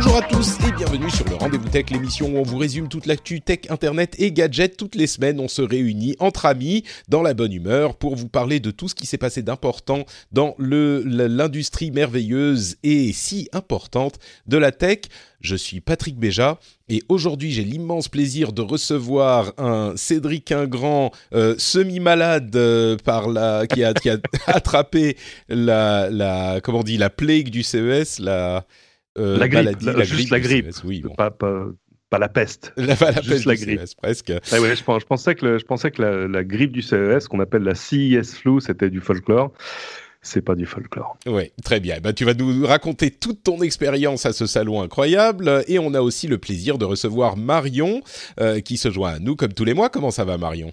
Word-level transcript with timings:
Bonjour 0.00 0.16
à 0.16 0.22
tous 0.22 0.58
et 0.64 0.70
bienvenue 0.70 1.10
sur 1.10 1.28
le 1.28 1.34
Rendez-vous 1.34 1.68
Tech, 1.70 1.90
l'émission 1.90 2.28
où 2.28 2.36
on 2.36 2.44
vous 2.44 2.56
résume 2.56 2.86
toute 2.86 3.06
l'actu 3.06 3.40
tech, 3.40 3.62
internet 3.68 4.14
et 4.20 4.30
gadgets. 4.30 4.76
Toutes 4.76 4.94
les 4.94 5.08
semaines, 5.08 5.40
on 5.40 5.48
se 5.48 5.60
réunit 5.60 6.14
entre 6.20 6.46
amis, 6.46 6.84
dans 7.08 7.20
la 7.20 7.34
bonne 7.34 7.52
humeur, 7.52 7.96
pour 7.96 8.14
vous 8.14 8.28
parler 8.28 8.60
de 8.60 8.70
tout 8.70 8.86
ce 8.86 8.94
qui 8.94 9.06
s'est 9.06 9.18
passé 9.18 9.42
d'important 9.42 10.04
dans 10.30 10.54
l'industrie 10.60 11.90
merveilleuse 11.90 12.76
et 12.84 13.12
si 13.12 13.48
importante 13.52 14.20
de 14.46 14.56
la 14.56 14.70
tech. 14.70 15.00
Je 15.40 15.56
suis 15.56 15.80
Patrick 15.80 16.16
Béja 16.16 16.60
et 16.88 17.02
aujourd'hui 17.08 17.50
j'ai 17.50 17.64
l'immense 17.64 18.06
plaisir 18.06 18.52
de 18.52 18.62
recevoir 18.62 19.52
un 19.58 19.96
Cédric 19.96 20.52
Ingrand 20.52 21.10
euh, 21.34 21.56
semi-malade 21.58 22.54
euh, 22.54 22.96
par 23.04 23.28
la 23.28 23.66
qui 23.66 23.82
a, 23.82 23.92
attrapé 24.46 25.16
la, 25.48 26.60
on 26.68 26.82
dit 26.84 26.98
la 26.98 27.10
plague 27.10 27.50
du 27.50 27.64
CES 27.64 28.20
la 28.20 28.64
La 29.18 29.48
grippe, 29.48 29.64
maladie, 29.64 29.86
la- 29.86 30.04
juste 30.04 30.30
la 30.30 30.38
du 30.38 30.44
grippe. 30.48 30.66
CES, 30.72 30.84
oui 30.84 31.00
bon. 31.00 31.14
Pas, 31.14 31.30
pas, 31.30 31.66
pas 32.10 32.18
la 32.18 32.28
peste. 32.28 32.72
la, 32.76 32.86
la 32.86 33.12
juste 33.22 33.28
peste 33.28 33.44
la 33.46 33.54
du 33.56 33.64
grippe. 33.66 33.80
CES, 33.80 33.94
presque 33.94 34.32
Ah 34.52 34.60
ouais, 34.60 34.70
je, 34.76 34.76
je 34.76 35.04
pensais 35.06 35.34
que, 35.34 35.44
le- 35.46 35.58
je 35.58 35.64
pensais 35.64 35.90
que 35.90 36.00
la, 36.02 36.26
la 36.28 36.44
grippe 36.44 36.72
du 36.72 36.82
CES, 36.82 37.28
qu'on 37.28 37.40
appelle 37.40 37.62
la 37.62 37.74
CES 37.74 38.34
flu, 38.34 38.60
c'était 38.60 38.90
du 38.90 39.00
folklore. 39.00 39.52
C'est 40.20 40.42
pas 40.42 40.56
du 40.56 40.66
folklore. 40.66 41.16
Oui, 41.26 41.52
très 41.62 41.78
bien. 41.78 41.98
Ben, 42.02 42.12
tu 42.12 42.24
vas 42.24 42.34
nous 42.34 42.66
raconter 42.66 43.12
toute 43.12 43.44
ton 43.44 43.62
expérience 43.62 44.26
à 44.26 44.32
ce 44.32 44.46
salon 44.46 44.82
incroyable. 44.82 45.62
Et 45.68 45.78
on 45.78 45.94
a 45.94 46.00
aussi 46.00 46.26
le 46.26 46.38
plaisir 46.38 46.76
de 46.76 46.84
recevoir 46.84 47.36
Marion, 47.36 48.02
euh, 48.40 48.58
qui 48.60 48.76
se 48.78 48.90
joint 48.90 49.12
à 49.12 49.18
nous 49.20 49.36
comme 49.36 49.52
tous 49.52 49.64
les 49.64 49.74
mois. 49.74 49.88
Comment 49.90 50.10
ça 50.10 50.24
va, 50.24 50.36
Marion? 50.36 50.72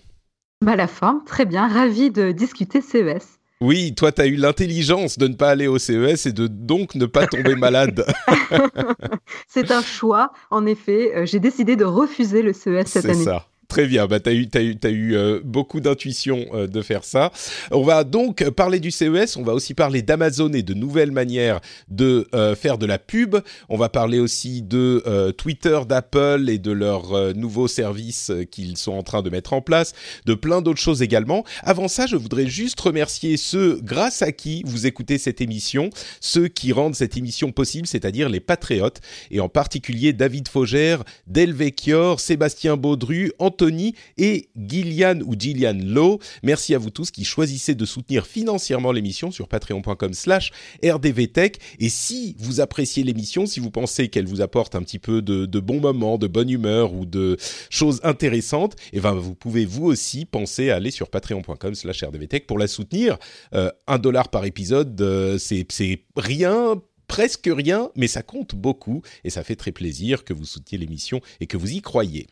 Bah, 0.66 0.76
la 0.76 0.88
forme, 0.88 1.22
très 1.26 1.46
bien, 1.46 1.68
ravi 1.68 2.09
de 2.09 2.32
discuter 2.32 2.82
CES. 2.82 3.38
Oui, 3.66 3.96
toi, 3.96 4.12
tu 4.12 4.22
as 4.22 4.28
eu 4.28 4.36
l'intelligence 4.36 5.18
de 5.18 5.28
ne 5.28 5.34
pas 5.34 5.50
aller 5.50 5.66
au 5.66 5.80
CES 5.80 6.28
et 6.28 6.32
de 6.34 6.46
donc 6.46 6.94
ne 6.94 7.08
pas 7.08 7.26
tomber 7.26 7.56
malade. 7.56 8.06
C'est 9.48 9.72
un 9.72 9.82
choix, 9.82 10.32
en 10.52 10.66
effet. 10.68 11.14
euh, 11.16 11.26
J'ai 11.26 11.40
décidé 11.40 11.76
de 11.76 11.84
refuser 11.86 12.42
le 12.44 12.54
CES 12.54 12.86
cette 12.86 13.02
C'est 13.04 13.10
année. 13.10 13.24
ça. 13.24 13.48
Très 13.68 13.88
bien, 13.88 14.06
bah, 14.08 14.20
tu 14.20 14.30
as 14.30 14.34
eu, 14.34 14.48
t'as 14.48 14.62
eu, 14.62 14.76
t'as 14.78 14.90
eu 14.90 15.16
euh, 15.16 15.40
beaucoup 15.44 15.80
d'intuition 15.80 16.46
euh, 16.54 16.68
de 16.68 16.82
faire 16.82 17.04
ça. 17.04 17.32
On 17.72 17.84
va 17.84 18.04
donc 18.04 18.48
parler 18.52 18.80
du 18.80 18.92
CES, 18.92 19.38
on 19.38 19.44
va 19.44 19.54
aussi 19.54 19.74
parler 19.74 20.02
d'Amazon 20.02 20.52
et 20.54 20.62
de 20.62 20.74
nouvelles 20.74 21.12
manières 21.12 21.60
de 21.90 22.28
euh, 22.34 22.56
faire 22.56 22.78
de 22.78 22.86
la 22.86 23.00
pub. 23.00 23.38
On 23.70 23.78
va 23.78 23.90
parler 23.90 24.20
aussi 24.20 24.62
de 24.62 25.04
euh, 25.08 25.32
Twitter, 25.32 25.80
d'Apple 25.88 26.46
et 26.50 26.58
de 26.58 26.72
leurs 26.72 27.14
euh, 27.14 27.34
nouveaux 27.34 27.68
services 27.68 28.30
euh, 28.30 28.44
qu'ils 28.44 28.78
sont 28.78 28.94
en 28.94 29.04
train 29.04 29.22
de 29.22 29.30
mettre 29.30 29.54
en 29.54 29.62
place, 29.62 29.94
de 30.26 30.34
plein 30.34 30.62
d'autres 30.62 30.82
choses 30.82 31.02
également. 31.02 31.44
Avant 31.64 31.88
ça, 31.88 32.06
je 32.06 32.16
voudrais 32.16 32.48
juste 32.48 32.80
remercier 32.80 33.38
ceux 33.38 33.80
grâce 33.81 34.22
à 34.22 34.31
qui 34.31 34.64
vous 34.66 34.86
écoutez 34.86 35.18
cette 35.18 35.42
émission, 35.42 35.90
ceux 36.22 36.48
qui 36.48 36.72
rendent 36.72 36.96
cette 36.96 37.18
émission 37.18 37.52
possible, 37.52 37.88
c'est-à-dire 37.88 38.30
les 38.30 38.40
patriotes, 38.40 39.02
et 39.31 39.40
en 39.40 39.50
particulier 39.50 40.14
David 40.14 40.48
Faugère, 40.48 41.04
Delvecchior, 41.28 42.20
Sébastien 42.20 42.78
Baudru, 42.78 43.31
Anthony 43.56 43.96
et 44.18 44.50
Gillian 44.58 45.22
ou 45.26 45.34
Gillian 45.38 45.78
Lowe. 45.82 46.20
Merci 46.44 46.76
à 46.76 46.78
vous 46.78 46.90
tous 46.90 47.10
qui 47.10 47.24
choisissez 47.24 47.74
de 47.74 47.86
soutenir 47.86 48.28
financièrement 48.28 48.92
l'émission 48.92 49.32
sur 49.32 49.48
patreon.com 49.48 50.14
slash 50.14 50.52
rdvtech. 50.84 51.60
Et 51.80 51.88
si 51.88 52.36
vous 52.38 52.60
appréciez 52.60 53.04
l'émission, 53.04 53.46
si 53.46 53.62
vous 53.62 53.72
pensez 53.72 54.10
qu'elle 54.10 54.28
vous 54.28 54.42
apporte 54.42 54.76
un 54.76 54.82
petit 54.82 55.00
peu 55.00 55.22
de, 55.22 55.60
bons 55.60 55.80
moments, 55.80 56.18
de 56.18 56.28
bonne 56.28 56.50
humeur 56.50 56.94
ou 56.94 57.06
de 57.06 57.38
choses 57.70 58.02
intéressantes, 58.04 58.76
eh 58.92 59.00
ben, 59.00 59.14
vous 59.14 59.36
pouvez 59.36 59.66
vous 59.66 59.86
aussi 59.86 60.26
penser 60.26 60.70
à 60.70 60.76
aller 60.76 60.92
sur 60.92 61.10
patreon.com 61.10 61.76
slash 61.76 62.04
rdvtech 62.04 62.48
pour 62.48 62.60
la 62.60 62.68
soutenir. 62.68 63.18
Euh, 63.54 63.72
un 63.88 64.00
dollar 64.00 64.28
par 64.28 64.44
épisode, 64.44 65.00
euh, 65.00 65.38
c'est 65.38 65.66
c'est 65.70 66.04
rien 66.18 66.82
presque 67.08 67.50
rien, 67.52 67.90
mais 67.96 68.08
ça 68.08 68.24
compte 68.24 68.56
beaucoup 68.56 69.02
et 69.24 69.30
ça 69.30 69.44
fait 69.44 69.56
très 69.56 69.72
plaisir 69.72 70.26
que 70.26 70.34
vous 70.34 70.46
souteniez 70.46 70.80
l'émission 70.80 71.22
et 71.40 71.48
que 71.48 71.58
vous 71.58 71.72
y 71.72 71.82
croyez. 71.82 72.28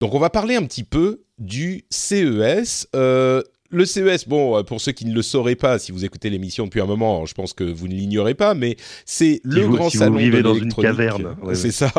Donc 0.00 0.14
on 0.14 0.18
va 0.18 0.30
parler 0.30 0.56
un 0.56 0.64
petit 0.64 0.84
peu 0.84 1.22
du 1.38 1.84
CES. 1.90 2.88
Euh, 2.96 3.42
le 3.72 3.84
CES, 3.84 4.26
bon, 4.26 4.56
euh, 4.58 4.62
pour 4.64 4.80
ceux 4.80 4.90
qui 4.92 5.04
ne 5.06 5.14
le 5.14 5.22
sauraient 5.22 5.54
pas, 5.54 5.78
si 5.78 5.92
vous 5.92 6.04
écoutez 6.04 6.28
l'émission 6.28 6.64
depuis 6.64 6.80
un 6.80 6.86
moment, 6.86 7.24
je 7.26 7.34
pense 7.34 7.52
que 7.52 7.62
vous 7.62 7.86
ne 7.86 7.94
l'ignorez 7.94 8.34
pas, 8.34 8.54
mais 8.54 8.76
c'est 9.06 9.40
le 9.44 9.60
vous- 9.62 9.76
grand 9.76 9.90
si 9.90 9.98
vous 9.98 10.02
salon 10.02 10.16
vivez 10.16 10.38
de 10.38 10.42
dans 10.42 10.54
une 10.56 10.72
caverne, 10.74 11.36
ouais, 11.42 11.54
c'est 11.54 11.66
ouais. 11.66 11.70
ça. 11.70 11.92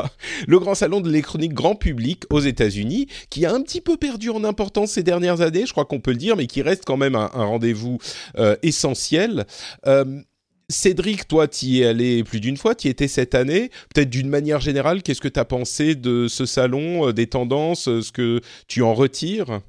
Le 0.47 0.59
grand 0.59 0.75
salon 0.75 0.99
de 0.99 1.07
l'électronique 1.07 1.53
grand 1.53 1.75
public 1.75 2.23
aux 2.29 2.41
États-Unis, 2.41 3.07
qui 3.29 3.45
a 3.45 3.53
un 3.53 3.61
petit 3.61 3.79
peu 3.79 3.95
perdu 3.95 4.29
en 4.31 4.43
importance 4.43 4.91
ces 4.91 5.03
dernières 5.03 5.39
années, 5.39 5.65
je 5.65 5.71
crois 5.71 5.85
qu'on 5.85 6.01
peut 6.01 6.11
le 6.11 6.17
dire, 6.17 6.35
mais 6.35 6.45
qui 6.47 6.61
reste 6.61 6.83
quand 6.85 6.97
même 6.97 7.15
un, 7.15 7.29
un 7.33 7.45
rendez-vous 7.45 7.99
euh, 8.37 8.57
essentiel. 8.63 9.45
Euh, 9.87 10.03
Cédric, 10.71 11.27
toi, 11.27 11.47
tu 11.47 11.65
y 11.67 11.81
es 11.81 11.85
allé 11.85 12.23
plus 12.23 12.39
d'une 12.39 12.57
fois, 12.57 12.75
tu 12.75 12.87
y 12.87 12.91
étais 12.91 13.07
cette 13.07 13.35
année. 13.35 13.69
Peut-être 13.93 14.09
d'une 14.09 14.29
manière 14.29 14.59
générale, 14.59 15.03
qu'est-ce 15.03 15.21
que 15.21 15.27
tu 15.27 15.39
as 15.39 15.45
pensé 15.45 15.95
de 15.95 16.27
ce 16.27 16.45
salon, 16.45 17.07
euh, 17.07 17.13
des 17.13 17.27
tendances, 17.27 17.87
euh, 17.87 18.01
ce 18.01 18.11
que 18.11 18.41
tu 18.67 18.81
en 18.81 18.93
retires? 18.93 19.61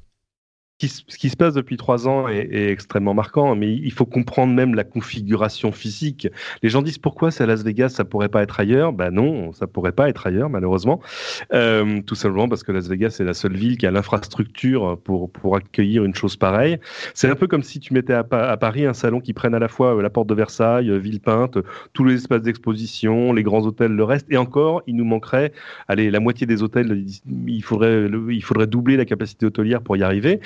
Qui, 0.82 0.88
ce 0.88 1.16
qui 1.16 1.28
se 1.28 1.36
passe 1.36 1.54
depuis 1.54 1.76
trois 1.76 2.08
ans 2.08 2.26
est, 2.26 2.48
est 2.50 2.70
extrêmement 2.70 3.14
marquant, 3.14 3.54
mais 3.54 3.72
il 3.72 3.92
faut 3.92 4.04
comprendre 4.04 4.52
même 4.52 4.74
la 4.74 4.82
configuration 4.82 5.70
physique. 5.70 6.26
Les 6.62 6.70
gens 6.70 6.82
disent 6.82 6.98
pourquoi 6.98 7.30
c'est 7.30 7.44
à 7.44 7.46
Las 7.46 7.62
Vegas, 7.62 7.90
ça 7.90 8.04
pourrait 8.04 8.28
pas 8.28 8.42
être 8.42 8.58
ailleurs? 8.58 8.92
Ben 8.92 9.10
non, 9.12 9.52
ça 9.52 9.68
pourrait 9.68 9.92
pas 9.92 10.08
être 10.08 10.26
ailleurs, 10.26 10.50
malheureusement. 10.50 11.00
Euh, 11.52 12.00
tout 12.02 12.16
simplement 12.16 12.48
parce 12.48 12.64
que 12.64 12.72
Las 12.72 12.88
Vegas 12.88 13.18
est 13.20 13.24
la 13.24 13.34
seule 13.34 13.54
ville 13.54 13.78
qui 13.78 13.86
a 13.86 13.92
l'infrastructure 13.92 14.98
pour, 15.04 15.30
pour 15.30 15.54
accueillir 15.54 16.02
une 16.02 16.16
chose 16.16 16.36
pareille. 16.36 16.78
C'est 17.14 17.28
un 17.28 17.36
peu 17.36 17.46
comme 17.46 17.62
si 17.62 17.78
tu 17.78 17.94
mettais 17.94 18.14
à, 18.14 18.24
Pa- 18.24 18.48
à 18.48 18.56
Paris 18.56 18.84
un 18.84 18.94
salon 18.94 19.20
qui 19.20 19.34
prenne 19.34 19.54
à 19.54 19.60
la 19.60 19.68
fois 19.68 19.96
euh, 19.96 20.02
la 20.02 20.10
porte 20.10 20.28
de 20.28 20.34
Versailles, 20.34 20.90
euh, 20.90 20.98
Villepinte, 20.98 21.58
tous 21.92 22.04
les 22.04 22.14
espaces 22.14 22.42
d'exposition, 22.42 23.32
les 23.32 23.44
grands 23.44 23.64
hôtels, 23.64 23.92
le 23.92 24.04
reste. 24.04 24.26
Et 24.30 24.36
encore, 24.36 24.82
il 24.88 24.96
nous 24.96 25.04
manquerait, 25.04 25.52
allez, 25.86 26.10
la 26.10 26.18
moitié 26.18 26.44
des 26.44 26.64
hôtels, 26.64 27.04
il 27.46 27.62
faudrait, 27.62 28.08
il 28.30 28.42
faudrait 28.42 28.66
doubler 28.66 28.96
la 28.96 29.04
capacité 29.04 29.46
hôtelière 29.46 29.80
pour 29.80 29.96
y 29.96 30.02
arriver. 30.02 30.40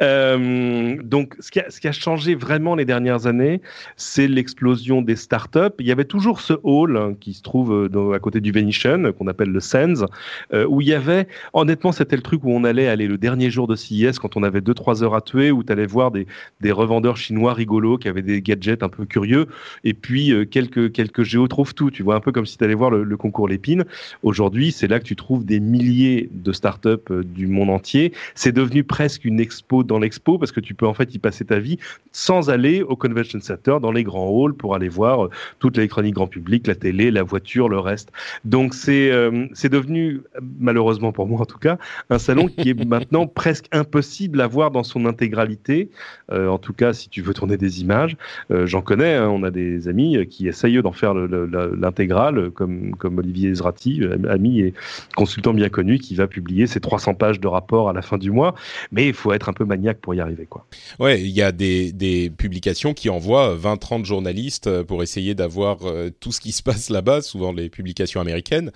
Euh, 0.00 0.96
donc, 1.02 1.34
ce 1.40 1.50
qui, 1.50 1.88
a, 1.88 1.92
changé 1.92 2.34
vraiment 2.34 2.74
les 2.74 2.84
dernières 2.84 3.26
années, 3.26 3.60
c'est 3.96 4.26
l'explosion 4.26 5.02
des 5.02 5.16
startups. 5.16 5.74
Il 5.78 5.86
y 5.86 5.92
avait 5.92 6.04
toujours 6.04 6.40
ce 6.40 6.54
hall 6.62 6.96
hein, 6.96 7.14
qui 7.20 7.34
se 7.34 7.42
trouve 7.42 7.88
euh, 7.94 8.12
à 8.12 8.18
côté 8.18 8.40
du 8.40 8.52
Venetian, 8.52 9.12
qu'on 9.12 9.26
appelle 9.26 9.50
le 9.50 9.60
Sands, 9.60 10.06
euh, 10.52 10.66
où 10.66 10.80
il 10.80 10.88
y 10.88 10.94
avait, 10.94 11.26
honnêtement, 11.52 11.92
c'était 11.92 12.16
le 12.16 12.22
truc 12.22 12.44
où 12.44 12.50
on 12.50 12.64
allait 12.64 12.88
aller 12.88 13.06
le 13.06 13.18
dernier 13.18 13.50
jour 13.50 13.66
de 13.66 13.76
CES 13.76 14.18
quand 14.18 14.36
on 14.36 14.42
avait 14.42 14.60
2-3 14.60 15.02
heures 15.02 15.14
à 15.14 15.20
tuer, 15.20 15.50
où 15.50 15.62
tu 15.62 15.72
allais 15.72 15.86
voir 15.86 16.10
des, 16.10 16.26
revendeurs 16.72 17.16
chinois 17.16 17.52
rigolos 17.52 17.98
qui 17.98 18.08
avaient 18.08 18.22
des 18.22 18.40
gadgets 18.40 18.82
un 18.82 18.88
peu 18.88 19.04
curieux, 19.04 19.46
et 19.84 19.92
puis 19.92 20.32
quelques, 20.50 20.92
quelques 20.92 21.22
géos 21.22 21.48
trouvent 21.48 21.74
tout. 21.74 21.90
Tu 21.90 22.02
vois, 22.02 22.14
un 22.14 22.20
peu 22.20 22.32
comme 22.32 22.46
si 22.46 22.56
tu 22.56 22.64
allais 22.64 22.74
voir 22.74 22.90
le, 22.90 23.16
concours 23.16 23.46
Lépine. 23.46 23.84
Aujourd'hui, 24.22 24.72
c'est 24.72 24.88
là 24.88 24.98
que 24.98 25.04
tu 25.04 25.16
trouves 25.16 25.44
des 25.44 25.60
milliers 25.60 26.30
de 26.32 26.52
startups 26.52 27.12
du 27.24 27.46
monde 27.46 27.70
entier. 27.70 28.12
C'est 28.34 28.52
devenu 28.52 28.84
presque 28.84 29.24
une 29.24 29.38
expo 29.38 29.71
dans 29.82 29.98
l'expo 29.98 30.36
parce 30.36 30.52
que 30.52 30.60
tu 30.60 30.74
peux 30.74 30.86
en 30.86 30.92
fait 30.92 31.14
y 31.14 31.18
passer 31.18 31.46
ta 31.46 31.58
vie 31.58 31.78
sans 32.12 32.50
aller 32.50 32.82
au 32.82 32.96
convention 32.96 33.40
center 33.40 33.78
dans 33.80 33.92
les 33.92 34.04
grands 34.04 34.28
halls 34.28 34.52
pour 34.54 34.74
aller 34.74 34.90
voir 34.90 35.24
euh, 35.24 35.30
toute 35.58 35.76
l'électronique 35.78 36.14
grand 36.14 36.26
public, 36.26 36.66
la 36.66 36.74
télé, 36.74 37.10
la 37.10 37.22
voiture, 37.22 37.70
le 37.70 37.78
reste. 37.78 38.12
Donc 38.44 38.74
c'est 38.74 39.10
euh, 39.10 39.46
c'est 39.54 39.70
devenu 39.70 40.20
malheureusement 40.60 41.12
pour 41.12 41.26
moi 41.26 41.40
en 41.40 41.46
tout 41.46 41.58
cas 41.58 41.78
un 42.10 42.18
salon 42.18 42.48
qui 42.48 42.70
est 42.70 42.84
maintenant 42.86 43.26
presque 43.26 43.66
impossible 43.72 44.40
à 44.40 44.46
voir 44.46 44.70
dans 44.70 44.82
son 44.82 45.06
intégralité. 45.06 45.88
Euh, 46.30 46.48
en 46.48 46.58
tout 46.58 46.72
cas, 46.72 46.92
si 46.92 47.08
tu 47.08 47.22
veux 47.22 47.34
tourner 47.34 47.56
des 47.56 47.80
images, 47.80 48.16
euh, 48.50 48.66
j'en 48.66 48.82
connais. 48.82 49.14
hein, 49.14 49.28
on 49.28 49.42
a 49.42 49.50
des 49.50 49.88
amis 49.88 50.26
qui 50.26 50.48
essayent 50.48 50.82
d'en 50.82 50.92
faire 50.92 51.14
l'intégrale, 51.14 52.50
comme 52.50 52.94
comme 52.96 53.18
Olivier 53.18 53.50
Ezrati, 53.50 54.02
ami 54.28 54.60
et 54.60 54.74
consultant 55.16 55.54
bien 55.54 55.68
connu, 55.68 55.98
qui 55.98 56.14
va 56.14 56.26
publier 56.26 56.66
ses 56.66 56.80
300 56.80 57.14
pages 57.14 57.40
de 57.40 57.48
rapport 57.48 57.88
à 57.88 57.92
la 57.92 58.02
fin 58.02 58.18
du 58.18 58.30
mois. 58.30 58.54
Mais 58.90 59.06
il 59.06 59.14
faut 59.14 59.32
être 59.32 59.48
un 59.48 59.51
peu 59.52 59.64
maniaque 59.64 60.00
pour 60.00 60.14
y 60.14 60.20
arriver, 60.20 60.46
quoi. 60.46 60.66
Ouais, 60.98 61.20
il 61.20 61.30
y 61.30 61.42
a 61.42 61.52
des, 61.52 61.92
des 61.92 62.30
publications 62.30 62.94
qui 62.94 63.08
envoient 63.08 63.56
20-30 63.56 64.04
journalistes 64.04 64.66
euh, 64.66 64.84
pour 64.84 65.02
essayer 65.02 65.34
d'avoir 65.34 65.78
euh, 65.84 66.10
tout 66.20 66.32
ce 66.32 66.40
qui 66.40 66.52
se 66.52 66.62
passe 66.62 66.90
là-bas, 66.90 67.22
souvent 67.22 67.52
les 67.52 67.68
publications 67.68 68.20
américaines. 68.20 68.72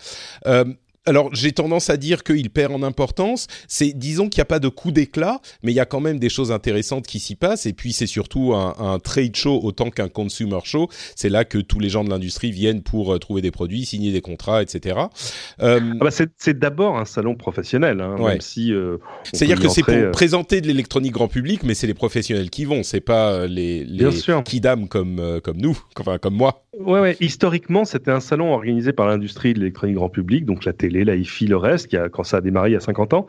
Euh, 0.46 0.64
alors 1.06 1.34
j'ai 1.34 1.52
tendance 1.52 1.88
à 1.88 1.96
dire 1.96 2.22
qu'il 2.22 2.50
perd 2.50 2.72
en 2.72 2.82
importance. 2.82 3.46
C'est 3.68 3.92
disons 3.92 4.28
qu'il 4.28 4.40
n'y 4.40 4.42
a 4.42 4.46
pas 4.46 4.58
de 4.58 4.68
coup 4.68 4.90
d'éclat, 4.90 5.40
mais 5.62 5.72
il 5.72 5.74
y 5.74 5.80
a 5.80 5.86
quand 5.86 6.00
même 6.00 6.18
des 6.18 6.28
choses 6.28 6.52
intéressantes 6.52 7.06
qui 7.06 7.20
s'y 7.20 7.36
passent. 7.36 7.66
Et 7.66 7.72
puis 7.72 7.92
c'est 7.92 8.06
surtout 8.06 8.54
un, 8.54 8.98
trade 8.98 9.36
show 9.36 9.60
autant 9.62 9.90
qu'un 9.90 10.08
consumer 10.08 10.58
show. 10.64 10.88
C'est 11.14 11.28
là 11.28 11.44
que 11.44 11.58
tous 11.58 11.78
les 11.78 11.88
gens 11.88 12.04
de 12.04 12.10
l'industrie 12.10 12.50
viennent 12.50 12.82
pour 12.82 13.14
euh, 13.14 13.18
trouver 13.18 13.42
des 13.42 13.50
produits, 13.50 13.84
signer 13.84 14.12
des 14.12 14.20
contrats, 14.20 14.62
etc. 14.62 14.98
Euh, 15.62 15.80
ah 16.00 16.04
bah 16.04 16.10
c'est 16.10 16.58
d'abord 16.58 16.98
un 16.98 17.04
salon 17.04 17.34
professionnel, 17.34 18.00
hein, 18.00 18.16
même 18.18 18.40
si. 18.40 18.72
Euh, 18.72 18.98
C'est-à-dire 19.32 19.60
que 19.60 19.68
c'est 19.68 19.82
pour 19.82 20.10
présenter 20.12 20.60
de 20.60 20.66
l'électronique 20.66 21.12
grand 21.12 21.28
public, 21.28 21.62
mais 21.62 21.74
c'est 21.74 21.86
les 21.86 21.94
professionnels 21.94 22.50
qui 22.50 22.64
vont. 22.64 22.82
C'est 22.82 23.00
pas 23.00 23.46
les, 23.46 23.84
les 23.84 24.08
kidam 24.44 24.88
comme 24.88 25.40
comme 25.42 25.58
nous, 25.58 25.78
enfin 26.00 26.18
comme 26.18 26.34
moi. 26.34 26.65
Ouais. 26.78 27.16
Historiquement, 27.20 27.86
c'était 27.86 28.10
un 28.10 28.20
salon 28.20 28.52
organisé 28.52 28.92
par 28.92 29.06
l'industrie 29.06 29.54
de 29.54 29.60
l'électronique 29.60 29.96
grand 29.96 30.10
public, 30.10 30.44
donc 30.44 30.66
la 30.66 30.74
télé, 30.74 31.04
la 31.04 31.16
hi-fi, 31.16 31.46
le 31.46 31.56
reste, 31.56 31.96
quand 32.10 32.22
ça 32.22 32.38
a 32.38 32.40
démarré 32.42 32.70
il 32.70 32.72
y 32.74 32.76
a 32.76 32.80
50 32.80 33.14
ans. 33.14 33.26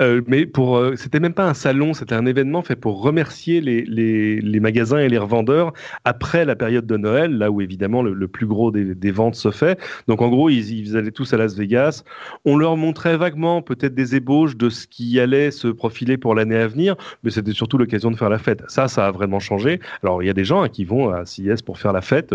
Euh, 0.00 0.22
mais 0.26 0.46
pour, 0.46 0.78
euh, 0.78 0.96
c'était 0.96 1.20
même 1.20 1.34
pas 1.34 1.46
un 1.46 1.52
salon, 1.52 1.92
c'était 1.92 2.14
un 2.14 2.24
événement 2.24 2.62
fait 2.62 2.76
pour 2.76 3.02
remercier 3.02 3.60
les, 3.60 3.82
les, 3.84 4.40
les, 4.40 4.60
magasins 4.60 4.98
et 4.98 5.10
les 5.10 5.18
revendeurs 5.18 5.74
après 6.04 6.46
la 6.46 6.56
période 6.56 6.86
de 6.86 6.96
Noël, 6.96 7.36
là 7.36 7.50
où 7.50 7.60
évidemment 7.60 8.02
le, 8.02 8.28
plus 8.28 8.46
gros 8.46 8.70
des, 8.70 8.94
des, 8.94 9.10
ventes 9.10 9.34
se 9.34 9.50
fait. 9.50 9.78
Donc 10.08 10.22
en 10.22 10.28
gros, 10.28 10.48
ils, 10.48 10.72
ils, 10.72 10.96
allaient 10.96 11.10
tous 11.10 11.34
à 11.34 11.36
Las 11.36 11.54
Vegas. 11.54 12.02
On 12.46 12.56
leur 12.56 12.78
montrait 12.78 13.18
vaguement 13.18 13.60
peut-être 13.60 13.94
des 13.94 14.16
ébauches 14.16 14.56
de 14.56 14.70
ce 14.70 14.86
qui 14.86 15.20
allait 15.20 15.50
se 15.50 15.68
profiler 15.68 16.16
pour 16.16 16.34
l'année 16.34 16.56
à 16.56 16.66
venir, 16.66 16.96
mais 17.24 17.30
c'était 17.30 17.52
surtout 17.52 17.76
l'occasion 17.76 18.10
de 18.10 18.16
faire 18.16 18.30
la 18.30 18.38
fête. 18.38 18.62
Ça, 18.68 18.88
ça 18.88 19.06
a 19.06 19.10
vraiment 19.10 19.38
changé. 19.38 19.80
Alors 20.02 20.22
il 20.22 20.26
y 20.26 20.30
a 20.30 20.34
des 20.34 20.44
gens 20.44 20.62
hein, 20.62 20.70
qui 20.70 20.86
vont 20.86 21.10
à 21.10 21.26
CIS 21.26 21.62
pour 21.64 21.78
faire 21.78 21.92
la 21.92 22.00
fête. 22.00 22.32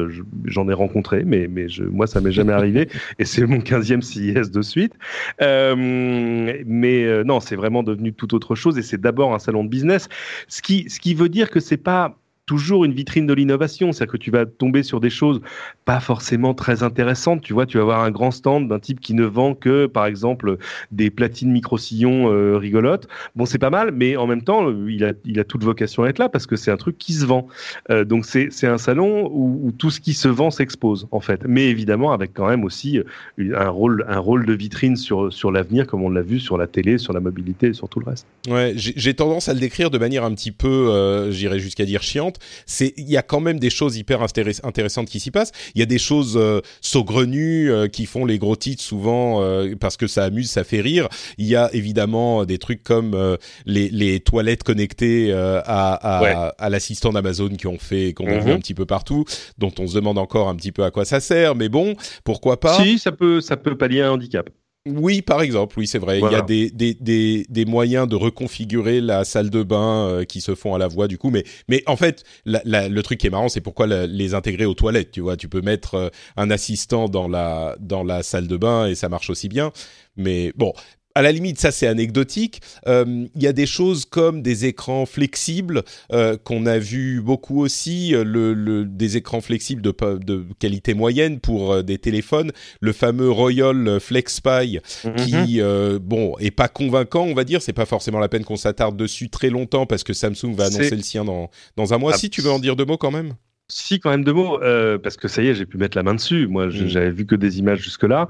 J'en 0.51 0.69
ai 0.69 0.73
rencontré, 0.73 1.23
mais, 1.25 1.47
mais 1.49 1.69
je, 1.69 1.83
moi, 1.83 2.07
ça 2.07 2.21
m'est 2.21 2.31
jamais 2.31 2.53
arrivé. 2.53 2.89
Et 3.19 3.25
c'est 3.25 3.45
mon 3.45 3.59
15e 3.59 4.01
CIS 4.01 4.51
de 4.51 4.61
suite. 4.61 4.93
Euh, 5.41 5.75
mais 5.75 7.03
euh, 7.03 7.23
non, 7.23 7.39
c'est 7.39 7.55
vraiment 7.55 7.83
devenu 7.83 8.13
tout 8.13 8.33
autre 8.35 8.55
chose. 8.55 8.77
Et 8.77 8.81
c'est 8.81 9.01
d'abord 9.01 9.33
un 9.33 9.39
salon 9.39 9.63
de 9.63 9.69
business. 9.69 10.09
Ce 10.47 10.61
qui, 10.61 10.89
ce 10.89 10.99
qui 10.99 11.13
veut 11.13 11.29
dire 11.29 11.49
que 11.49 11.59
c'est 11.59 11.77
pas 11.77 12.17
toujours 12.51 12.83
une 12.83 12.91
vitrine 12.91 13.25
de 13.25 13.33
l'innovation, 13.33 13.93
c'est-à-dire 13.93 14.11
que 14.11 14.17
tu 14.17 14.29
vas 14.29 14.45
tomber 14.45 14.83
sur 14.83 14.99
des 14.99 15.09
choses 15.09 15.39
pas 15.85 16.01
forcément 16.01 16.53
très 16.53 16.83
intéressantes. 16.83 17.41
Tu 17.41 17.53
vois, 17.53 17.65
tu 17.65 17.77
vas 17.77 17.83
avoir 17.83 18.03
un 18.03 18.11
grand 18.11 18.31
stand 18.31 18.67
d'un 18.67 18.79
type 18.79 18.99
qui 18.99 19.13
ne 19.13 19.23
vend 19.23 19.55
que, 19.55 19.85
par 19.85 20.05
exemple, 20.05 20.57
des 20.91 21.09
platines 21.09 21.49
micro-sillons 21.49 22.29
euh, 22.29 22.57
rigolotes. 22.57 23.07
Bon, 23.37 23.45
c'est 23.45 23.57
pas 23.57 23.69
mal, 23.69 23.91
mais 23.93 24.17
en 24.17 24.27
même 24.27 24.41
temps, 24.41 24.69
il 24.85 25.05
a, 25.05 25.13
il 25.23 25.39
a 25.39 25.45
toute 25.45 25.63
vocation 25.63 26.03
à 26.03 26.09
être 26.09 26.19
là 26.19 26.27
parce 26.27 26.45
que 26.45 26.57
c'est 26.57 26.71
un 26.71 26.75
truc 26.75 26.97
qui 26.97 27.13
se 27.13 27.25
vend. 27.25 27.47
Euh, 27.89 28.03
donc 28.03 28.25
c'est 28.25 28.67
un 28.67 28.77
salon 28.77 29.31
où, 29.31 29.71
tout 29.77 29.89
ce 29.89 30.01
qui 30.01 30.13
se 30.13 30.27
vend 30.27 30.51
s'expose, 30.51 31.07
en 31.11 31.21
fait. 31.21 31.45
Mais 31.47 31.69
évidemment, 31.69 32.11
avec 32.11 32.33
quand 32.33 32.49
même 32.49 32.65
aussi 32.65 32.99
euh, 32.99 33.55
un 33.55 33.69
rôle, 33.69 34.03
un 34.09 34.19
rôle 34.19 34.45
de 34.45 34.51
vitrine 34.53 34.97
sur, 34.97 35.31
sur 35.31 35.53
l'avenir, 35.53 35.87
comme 35.87 36.03
on 36.03 36.09
l'a 36.09 36.21
vu 36.21 36.41
sur 36.41 36.57
la 36.57 36.67
télé, 36.67 36.97
sur 36.97 37.13
la 37.13 37.21
mobilité 37.21 37.67
et 37.67 37.73
sur 37.73 37.87
tout 37.87 38.01
le 38.01 38.07
reste. 38.07 38.27
Ouais, 38.49 38.73
j'ai 38.75 39.13
tendance 39.13 39.47
à 39.47 39.53
le 39.53 39.61
décrire 39.61 39.89
de 39.89 39.97
manière 39.97 40.25
un 40.25 40.33
petit 40.33 40.51
peu, 40.51 40.67
euh, 40.67 41.31
j'irais 41.31 41.59
jusqu'à 41.59 41.85
dire 41.85 42.01
chiante 42.01 42.40
c'est 42.65 42.93
il 42.97 43.09
y 43.09 43.17
a 43.17 43.21
quand 43.21 43.39
même 43.39 43.59
des 43.59 43.69
choses 43.69 43.97
hyper 43.97 44.21
intéressantes 44.21 45.07
qui 45.07 45.19
s'y 45.19 45.31
passent. 45.31 45.51
Il 45.75 45.79
y 45.79 45.83
a 45.83 45.85
des 45.85 45.97
choses 45.97 46.37
euh, 46.37 46.61
saugrenues 46.81 47.71
euh, 47.71 47.87
qui 47.87 48.05
font 48.05 48.25
les 48.25 48.37
gros 48.37 48.55
titres 48.55 48.83
souvent 48.83 49.41
euh, 49.41 49.75
parce 49.79 49.97
que 49.97 50.07
ça 50.07 50.25
amuse, 50.25 50.49
ça 50.49 50.63
fait 50.63 50.81
rire. 50.81 51.07
Il 51.37 51.47
y 51.47 51.55
a 51.55 51.69
évidemment 51.73 52.45
des 52.45 52.57
trucs 52.57 52.83
comme 52.83 53.37
les, 53.65 53.89
les, 53.89 54.19
toilettes 54.19 54.63
connectées 54.63 55.33
à, 55.33 55.59
à, 55.65 56.53
à 56.57 56.69
l'assistant 56.69 57.11
d'Amazon 57.11 57.49
qui 57.49 57.67
ont 57.67 57.79
fait 57.79 58.13
qu'on 58.13 58.27
a 58.27 58.39
vu 58.39 58.49
mhm. 58.49 58.57
un 58.57 58.59
petit 58.59 58.73
peu 58.73 58.85
partout, 58.85 59.25
dont 59.57 59.71
on 59.79 59.87
se 59.87 59.95
demande 59.95 60.17
encore 60.17 60.49
un 60.49 60.55
petit 60.55 60.71
peu 60.71 60.83
à 60.83 60.91
quoi 60.91 61.05
ça 61.05 61.19
sert, 61.19 61.55
mais 61.55 61.69
bon, 61.69 61.95
pourquoi 62.23 62.59
pas 62.59 62.83
Si, 62.83 62.99
ça 62.99 63.11
peut 63.11 63.41
ça 63.41 63.57
peut 63.57 63.77
pallier 63.77 64.01
un 64.01 64.11
handicap. 64.11 64.49
Oui, 64.87 65.21
par 65.21 65.43
exemple, 65.43 65.77
oui, 65.77 65.85
c'est 65.85 65.99
vrai. 65.99 66.19
Il 66.19 66.31
y 66.31 66.35
a 66.35 66.41
des, 66.41 66.71
des, 66.71 66.95
des, 66.95 67.45
des, 67.47 67.65
moyens 67.65 68.07
de 68.07 68.15
reconfigurer 68.15 68.99
la 68.99 69.23
salle 69.25 69.51
de 69.51 69.61
bain 69.61 70.07
euh, 70.07 70.23
qui 70.23 70.41
se 70.41 70.55
font 70.55 70.73
à 70.73 70.79
la 70.79 70.87
voix, 70.87 71.07
du 71.07 71.19
coup. 71.19 71.29
Mais, 71.29 71.43
mais 71.67 71.83
en 71.85 71.95
fait, 71.95 72.23
le 72.45 73.01
truc 73.01 73.19
qui 73.19 73.27
est 73.27 73.29
marrant, 73.29 73.47
c'est 73.47 73.61
pourquoi 73.61 73.85
les 73.85 74.33
intégrer 74.33 74.65
aux 74.65 74.73
toilettes. 74.73 75.11
Tu 75.11 75.21
vois, 75.21 75.37
tu 75.37 75.47
peux 75.49 75.61
mettre 75.61 75.93
euh, 75.95 76.09
un 76.35 76.49
assistant 76.49 77.09
dans 77.09 77.27
la, 77.27 77.75
dans 77.79 78.03
la 78.03 78.23
salle 78.23 78.47
de 78.47 78.57
bain 78.57 78.87
et 78.87 78.95
ça 78.95 79.07
marche 79.07 79.29
aussi 79.29 79.49
bien. 79.49 79.71
Mais 80.17 80.51
bon, 80.55 80.73
à 81.15 81.21
la 81.21 81.31
limite, 81.31 81.59
ça 81.59 81.71
c'est 81.71 81.87
anecdotique. 81.87 82.61
Euh, 82.87 83.27
il 83.35 83.43
y 83.43 83.47
a 83.47 83.53
des 83.53 83.65
choses 83.65 84.05
comme 84.05 84.41
des 84.41 84.65
écrans 84.65 85.05
flexibles 85.05 85.83
euh, 86.11 86.37
qu'on 86.37 86.65
a 86.65 86.77
vu 86.77 87.21
beaucoup 87.21 87.61
aussi, 87.61 88.15
euh, 88.15 88.23
le, 88.23 88.85
des 88.85 89.17
écrans 89.17 89.41
flexibles 89.41 89.81
de, 89.81 89.93
de 90.19 90.45
qualité 90.59 90.93
moyenne 90.93 91.39
pour 91.39 91.83
des 91.83 91.97
téléphones, 91.97 92.51
le 92.79 92.93
fameux 92.93 93.29
Royal 93.29 93.99
FlexPy 93.99 94.79
mhm. 95.03 95.15
qui, 95.15 95.61
bon, 96.01 96.35
est 96.39 96.51
pas 96.51 96.67
convaincant, 96.67 97.23
on 97.23 97.33
va 97.33 97.43
dire. 97.43 97.61
C'est 97.61 97.73
pas 97.73 97.85
forcément 97.85 98.19
la 98.19 98.29
peine 98.29 98.43
qu'on 98.43 98.55
s'attarde 98.55 98.97
dessus 98.97 99.29
très 99.29 99.49
longtemps 99.49 99.85
parce 99.85 100.03
que 100.03 100.13
Samsung 100.13 100.53
va 100.55 100.65
annoncer 100.65 100.95
le 100.95 101.01
sien 101.01 101.25
dans, 101.25 101.49
dans 101.77 101.93
un 101.93 101.97
mois. 101.97 102.13
Ah, 102.13 102.17
si 102.17 102.29
tu 102.29 102.41
veux 102.41 102.51
en 102.51 102.59
dire 102.59 102.75
deux 102.75 102.85
mots 102.85 102.97
quand 102.97 103.11
même? 103.11 103.35
Si, 103.71 104.01
quand 104.01 104.09
même 104.09 104.25
deux 104.25 104.33
mots, 104.33 104.61
euh, 104.61 104.97
parce 104.97 105.15
que 105.15 105.29
ça 105.29 105.41
y 105.41 105.47
est, 105.47 105.55
j'ai 105.55 105.65
pu 105.65 105.77
mettre 105.77 105.97
la 105.97 106.03
main 106.03 106.13
dessus. 106.13 106.45
Moi, 106.47 106.67
mm. 106.67 106.87
j'avais 106.87 107.09
vu 107.09 107.25
que 107.25 107.35
des 107.35 107.57
images 107.57 107.79
jusque-là. 107.79 108.27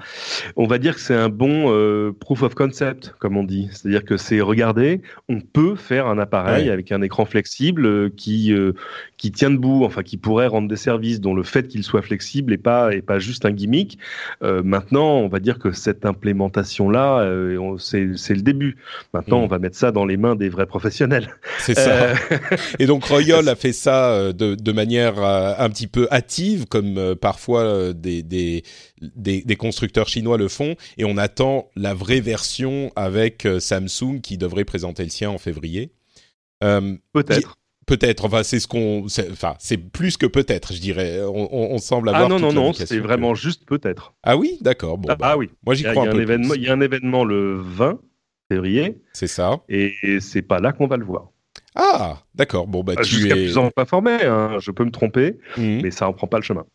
On 0.55 0.67
va 0.67 0.77
dire 0.77 0.93
que 0.93 1.01
c'est 1.01 1.15
un 1.15 1.29
bon 1.29 1.73
euh, 1.73 2.11
proof 2.11 2.43
of 2.43 2.53
concept, 2.53 3.15
comme 3.17 3.38
on 3.38 3.43
dit. 3.43 3.67
C'est-à-dire 3.71 4.05
que 4.05 4.17
c'est, 4.17 4.39
regardez, 4.39 5.01
on 5.29 5.41
peut 5.41 5.75
faire 5.75 6.05
un 6.05 6.19
appareil 6.19 6.69
avec 6.69 6.91
un 6.91 7.01
écran 7.01 7.25
flexible 7.25 7.88
euh, 7.88 8.09
qui, 8.15 8.53
qui 9.17 9.31
tient 9.31 9.49
debout, 9.49 9.83
enfin, 9.83 10.03
qui 10.03 10.17
pourrait 10.17 10.45
rendre 10.45 10.67
des 10.67 10.75
services, 10.75 11.19
dont 11.19 11.33
le 11.33 11.44
fait 11.44 11.67
qu'il 11.67 11.83
soit 11.83 12.03
flexible 12.03 12.51
n'est 12.51 12.57
pas, 12.57 12.94
est 12.94 13.01
pas 13.01 13.17
juste 13.17 13.45
un 13.45 13.51
gimmick. 13.51 13.97
maintenant, 14.41 15.17
on 15.17 15.27
va 15.27 15.39
dire 15.39 15.57
que 15.57 15.71
cette 15.71 16.05
implémentation-là, 16.05 17.27
c'est 17.79 18.05
le 18.05 18.41
début. 18.41 18.77
Maintenant, 19.13 19.39
mm. 19.39 19.44
on 19.44 19.47
va 19.47 19.57
mettre 19.57 19.77
ça 19.77 19.91
dans 19.91 20.05
les 20.05 20.17
mains 20.17 20.35
des 20.35 20.49
vrais 20.49 20.67
professionnels. 20.67 21.35
C'est 21.57 21.75
ça. 21.75 22.13
Et 22.79 22.85
donc, 22.85 23.05
Royal 23.05 23.47
a 23.49 23.55
fait 23.55 23.73
ça 23.73 24.31
de, 24.33 24.53
de 24.53 24.71
manière 24.71 25.31
un 25.57 25.69
petit 25.69 25.88
peu 25.88 26.07
hâtive, 26.12 26.66
comme 26.66 26.98
euh, 26.98 27.16
parfois 27.16 27.62
euh, 27.62 27.94
des, 27.94 28.24
des, 28.24 28.63
des, 29.16 29.56
constructeurs 29.56 30.07
chinois 30.07 30.38
le 30.38 30.48
font, 30.48 30.75
et 30.98 31.06
on 31.06 31.18
attend 31.18 31.69
la 31.75 31.94
vraie 31.94 32.22
version 32.22 32.92
avec 32.95 33.48
Samsung 33.60 34.22
qui 34.22 34.38
devrait 34.38 34.66
présenter 34.66 35.04
le 35.04 35.10
sien 35.10 35.30
en 35.30 35.38
février. 35.38 35.92
peut-être. 36.60 37.57
Peut-être, 37.88 38.25
enfin 38.25 38.44
c'est 38.44 38.60
ce 38.60 38.68
qu'on, 38.68 39.07
enfin 39.31 39.56
c'est 39.60 39.75
plus 39.75 40.16
que 40.16 40.28
peut-être, 40.28 40.72
je 40.72 40.80
dirais. 40.80 41.19
On, 41.25 41.78
semble 41.80 42.10
avoir. 42.10 42.25
Ah 42.25 42.30
non 42.30 42.39
non 42.39 42.54
non, 42.54 42.74
c'est 42.74 43.00
vraiment 43.00 43.33
juste 43.33 43.66
peut-être. 43.66 44.13
Ah 44.24 44.38
oui, 44.38 44.60
d'accord. 44.62 45.00
Bon, 45.00 45.10
ah, 45.10 45.16
bah, 45.16 45.36
oui. 45.36 45.50
Moi 45.66 45.74
j'y 45.74 45.83
crois 45.83 46.07
un, 46.07 46.12
peu. 46.12 46.56
Il 46.56 46.62
y 46.62 46.69
a 46.69 46.74
un 46.74 46.80
événement 46.80 47.25
le 47.25 47.60
20 47.60 48.00
février. 48.50 49.02
C'est 49.14 49.28
ça. 49.28 49.61
Et, 49.68 49.94
et 50.04 50.19
c'est 50.19 50.44
pas 50.44 50.59
là 50.59 50.71
qu'on 50.73 50.88
va 50.88 50.95
le 50.95 51.06
voir. 51.06 51.31
Ah, 51.75 52.19
d'accord. 52.35 52.68
Bon, 52.68 52.83
bah, 52.83 52.94
euh, 52.97 53.04
tu 53.04 53.16
Jusqu'à 53.16 53.35
es... 53.35 53.45
plus 53.45 53.57
en 53.57 53.69
pas 53.71 53.85
formé, 53.85 54.23
hein. 54.23 54.57
je 54.59 54.71
peux 54.71 54.83
me 54.83 54.92
tromper, 54.92 55.37
mhm. 55.57 55.81
mais 55.83 55.92
ça 55.92 56.07
en 56.07 56.13
prend 56.13 56.28
pas 56.28 56.37
le 56.37 56.44
chemin. 56.44 56.66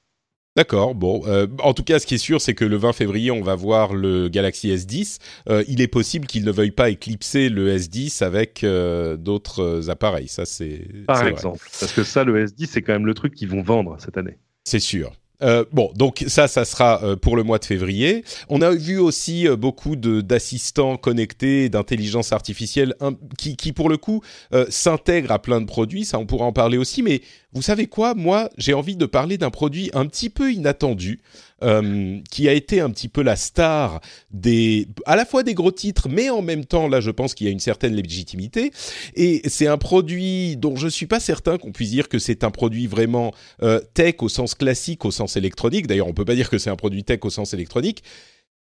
D'accord. 0.57 0.95
Bon, 0.95 1.23
euh, 1.27 1.47
en 1.63 1.75
tout 1.75 1.85
cas, 1.85 1.99
ce 1.99 2.07
qui 2.07 2.15
est 2.15 2.19
sûr, 2.19 2.41
c'est 2.41 2.55
que 2.55 2.65
le 2.65 2.77
20 2.77 2.95
février, 2.95 3.31
on 3.31 3.43
va 3.43 3.55
voir 3.55 3.93
le 3.93 4.29
Galaxy 4.29 4.75
S10. 4.75 5.19
Euh, 5.51 5.63
il 5.69 5.83
est 5.83 5.89
possible 5.89 6.27
qu'il 6.27 6.47
ne 6.47 6.51
veuille 6.51 6.71
pas 6.71 6.89
éclipser 6.89 7.51
le 7.51 7.77
S10 7.77 8.25
avec 8.25 8.65
d'autres 9.21 9.91
appareils. 9.91 10.29
Ça, 10.29 10.47
c'est 10.47 10.89
par 11.07 11.27
exemple, 11.27 11.67
parce 11.79 11.93
que 11.93 12.03
ça, 12.03 12.25
le 12.25 12.47
S10, 12.47 12.67
c'est 12.67 12.81
quand 12.81 12.95
même 12.95 13.07
le 13.07 13.15
truc 13.15 13.35
qu'ils 13.35 13.51
vont 13.51 13.63
vendre 13.63 13.97
cette 13.99 14.17
année. 14.17 14.39
C'est 14.65 14.81
sûr. 14.81 15.13
Euh, 15.43 15.65
bon, 15.73 15.91
donc 15.95 16.25
ça, 16.29 16.49
ça 16.49 16.65
sera 16.65 17.03
euh, 17.03 17.17
pour 17.17 17.37
le 17.37 17.43
mois 17.43 17.59
de 17.59 17.65
février. 17.65 18.25
On 18.49 18.63
a 18.63 18.71
vu 18.71 18.99
aussi 18.99 19.47
euh, 19.47 19.57
beaucoup 19.57 19.97
d'assistants 19.97 20.97
connectés, 20.97 21.69
d'intelligence 21.69 22.33
artificielle, 22.33 22.95
qui, 23.39 23.57
qui, 23.57 23.73
pour 23.73 23.89
le 23.89 23.97
coup 23.97 24.23
s'intègrent 24.69 25.33
à 25.33 25.39
plein 25.39 25.61
de 25.61 25.67
produits. 25.67 26.05
Ça, 26.05 26.19
on 26.19 26.27
pourra 26.27 26.47
en 26.47 26.53
parler 26.53 26.79
aussi. 26.79 27.03
Mais 27.03 27.21
vous 27.53 27.63
savez 27.63 27.87
quoi? 27.87 28.15
Moi, 28.15 28.51
j'ai 28.59 28.75
envie 28.75 28.97
de 28.97 29.07
parler 29.07 29.39
d'un 29.39 29.51
produit 29.51 29.91
un 29.95 30.07
petit 30.07 30.31
peu 30.31 30.53
inattendu, 30.53 31.21
euh, 31.63 32.19
qui 32.31 32.49
a 32.49 32.53
été 32.53 32.81
un 32.81 32.91
petit 32.91 33.09
peu 33.09 33.23
la 33.23 33.37
star 33.37 34.01
des, 34.31 34.89
à 35.07 35.17
la 35.17 35.25
fois 35.25 35.43
des 35.43 35.55
gros 35.55 35.73
titres, 35.73 36.09
mais 36.09 36.31
en 36.31 36.43
même 36.43 36.65
temps, 36.65 36.89
là, 36.89 37.01
je 37.01 37.11
pense 37.11 37.35
qu'il 37.35 37.47
y 37.47 37.51
a 37.51 37.53
une 37.53 37.61
certaine 37.61 37.95
légitimité. 37.95 38.71
Et 39.15 39.43
c'est 39.49 39.67
un 39.67 39.79
produit 39.79 40.57
dont 40.57 40.77
je 40.77 40.89
suis 40.89 41.07
pas 41.07 41.21
certain 41.21 41.59
qu'on 41.59 41.73
puisse 41.73 41.91
dire 41.91 42.09
que 42.09 42.19
c'est 42.19 42.45
un 42.45 42.51
produit 42.51 42.87
vraiment 42.87 43.33
euh, 43.63 43.81
tech 43.95 44.17
au 44.21 44.29
sens 44.29 44.55
classique, 44.55 45.05
au 45.05 45.11
sens 45.11 45.37
électronique. 45.37 45.87
D'ailleurs, 45.87 46.09
on 46.09 46.15
peut 46.15 46.25
pas 46.25 46.35
dire 46.35 46.51
que 46.51 46.59
c'est 46.59 46.71
un 46.71 46.77
produit 46.77 47.05
tech 47.05 47.21
au 47.23 47.31
sens 47.31 47.55
électronique. 47.55 48.03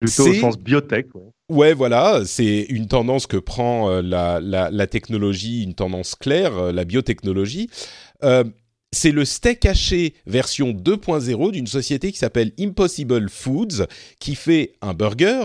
Plutôt 0.00 0.28
au 0.28 0.34
sens 0.34 0.58
biotech. 0.58 1.06
Ouais. 1.14 1.22
ouais 1.48 1.74
voilà, 1.74 2.22
c'est 2.24 2.66
une 2.68 2.88
tendance 2.88 3.26
que 3.26 3.36
prend 3.36 3.90
euh, 3.90 4.02
la, 4.02 4.40
la, 4.40 4.70
la, 4.70 4.86
technologie, 4.86 5.62
une 5.62 5.74
tendance 5.74 6.14
claire, 6.14 6.56
euh, 6.56 6.72
la 6.72 6.84
biotechnologie. 6.84 7.68
Euh, 8.22 8.44
c'est 8.94 9.10
le 9.10 9.24
steak 9.24 9.66
haché 9.66 10.14
version 10.26 10.72
2.0 10.72 11.50
d'une 11.52 11.66
société 11.66 12.12
qui 12.12 12.18
s'appelle 12.18 12.52
Impossible 12.58 13.28
Foods, 13.28 13.86
qui 14.18 14.34
fait 14.34 14.74
un 14.80 14.94
burger 14.94 15.44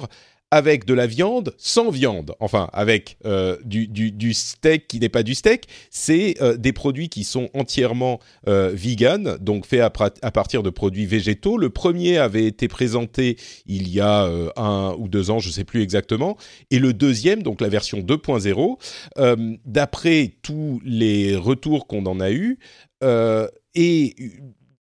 avec 0.52 0.86
de 0.86 0.94
la 0.94 1.06
viande 1.06 1.54
sans 1.58 1.92
viande, 1.92 2.34
enfin 2.40 2.70
avec 2.74 3.18
euh, 3.26 3.58
du, 3.64 4.34
steak 4.34 4.88
qui 4.88 5.00
n'est 5.00 5.10
pas 5.10 5.24
du 5.24 5.36
steak, 5.36 5.68
c'est 5.92 6.36
euh, 6.42 6.58
des 6.58 6.74
produits 6.74 7.10
qui 7.10 7.24
sont 7.24 7.50
entièrement 7.54 8.20
euh, 8.48 8.72
vegan, 8.74 9.38
donc 9.40 9.66
faits 9.66 9.82
à, 9.82 9.92
à, 10.22 10.32
partir 10.32 10.64
de 10.64 10.70
produits 10.70 11.06
végétaux. 11.06 11.58
Le 11.58 11.70
premier 11.70 12.18
avait 12.18 12.46
été 12.46 12.68
présenté 12.68 13.38
il 13.68 13.90
y 13.90 14.00
a 14.00 14.26
euh, 14.26 14.50
un 14.56 14.96
ou 14.98 15.08
deux 15.08 15.30
ans, 15.30 15.40
je 15.40 15.50
ne 15.50 15.54
sais 15.54 15.66
plus 15.66 15.82
exactement, 15.82 16.36
et 16.72 16.80
le 16.80 16.94
deuxième, 16.94 17.44
donc 17.44 17.62
la 17.62 17.70
version 17.70 18.00
2.0, 18.00 18.78
euh, 19.18 19.56
d'après 19.66 20.34
tous 20.42 20.82
les 20.84 21.36
retours 21.36 21.86
qu'on 21.86 22.06
en 22.06 22.20
a 22.20 22.32
eu, 22.32 22.58
est 23.02 24.16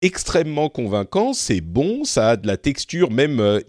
extrêmement 0.03 0.67
convaincant, 0.67 1.31
c'est 1.31 1.61
bon, 1.61 2.03
ça 2.03 2.31
a 2.31 2.35
de 2.35 2.45
la 2.45 2.57
texture, 2.57 3.09
même 3.09 3.39
euh, 3.39 3.61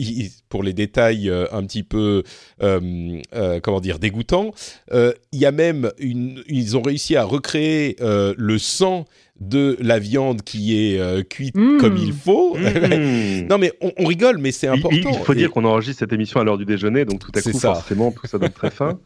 pour 0.48 0.64
les 0.64 0.72
détails 0.72 1.30
euh, 1.30 1.46
un 1.52 1.64
petit 1.64 1.84
peu, 1.84 2.24
euh, 2.60 3.20
comment 3.62 3.80
dire, 3.80 4.00
dégoûtants. 4.00 4.50
Il 4.92 5.38
y 5.38 5.46
a 5.46 5.52
même 5.52 5.92
une, 5.98 6.42
ils 6.48 6.76
ont 6.76 6.82
réussi 6.82 7.16
à 7.16 7.24
recréer 7.24 7.96
le 8.00 8.58
sang 8.58 9.04
de 9.40 9.76
la 9.80 9.98
viande 9.98 10.42
qui 10.42 10.76
est 10.76 11.28
cuite 11.28 11.56
mmh. 11.56 11.78
comme 11.78 11.96
il 11.96 12.12
faut. 12.12 12.56
Mmh. 12.56 13.46
non 13.48 13.58
mais 13.58 13.72
on, 13.80 13.92
on, 13.98 14.06
rigole, 14.06 14.38
mais 14.38 14.52
c'est 14.52 14.68
important. 14.68 14.96
Il, 14.96 15.08
il 15.08 15.24
faut 15.24 15.32
Et... 15.32 15.36
dire 15.36 15.50
qu'on 15.50 15.64
enregistre 15.64 16.00
cette 16.00 16.12
émission 16.12 16.40
à 16.40 16.44
l'heure 16.44 16.58
du 16.58 16.64
déjeuner, 16.64 17.04
donc 17.04 17.20
tout 17.20 17.32
à 17.34 17.42
coup 17.42 17.52
ça. 17.52 17.74
forcément 17.74 18.12
tout 18.12 18.26
ça 18.26 18.38
donne 18.38 18.50
très 18.50 18.70
faim. 18.72 18.98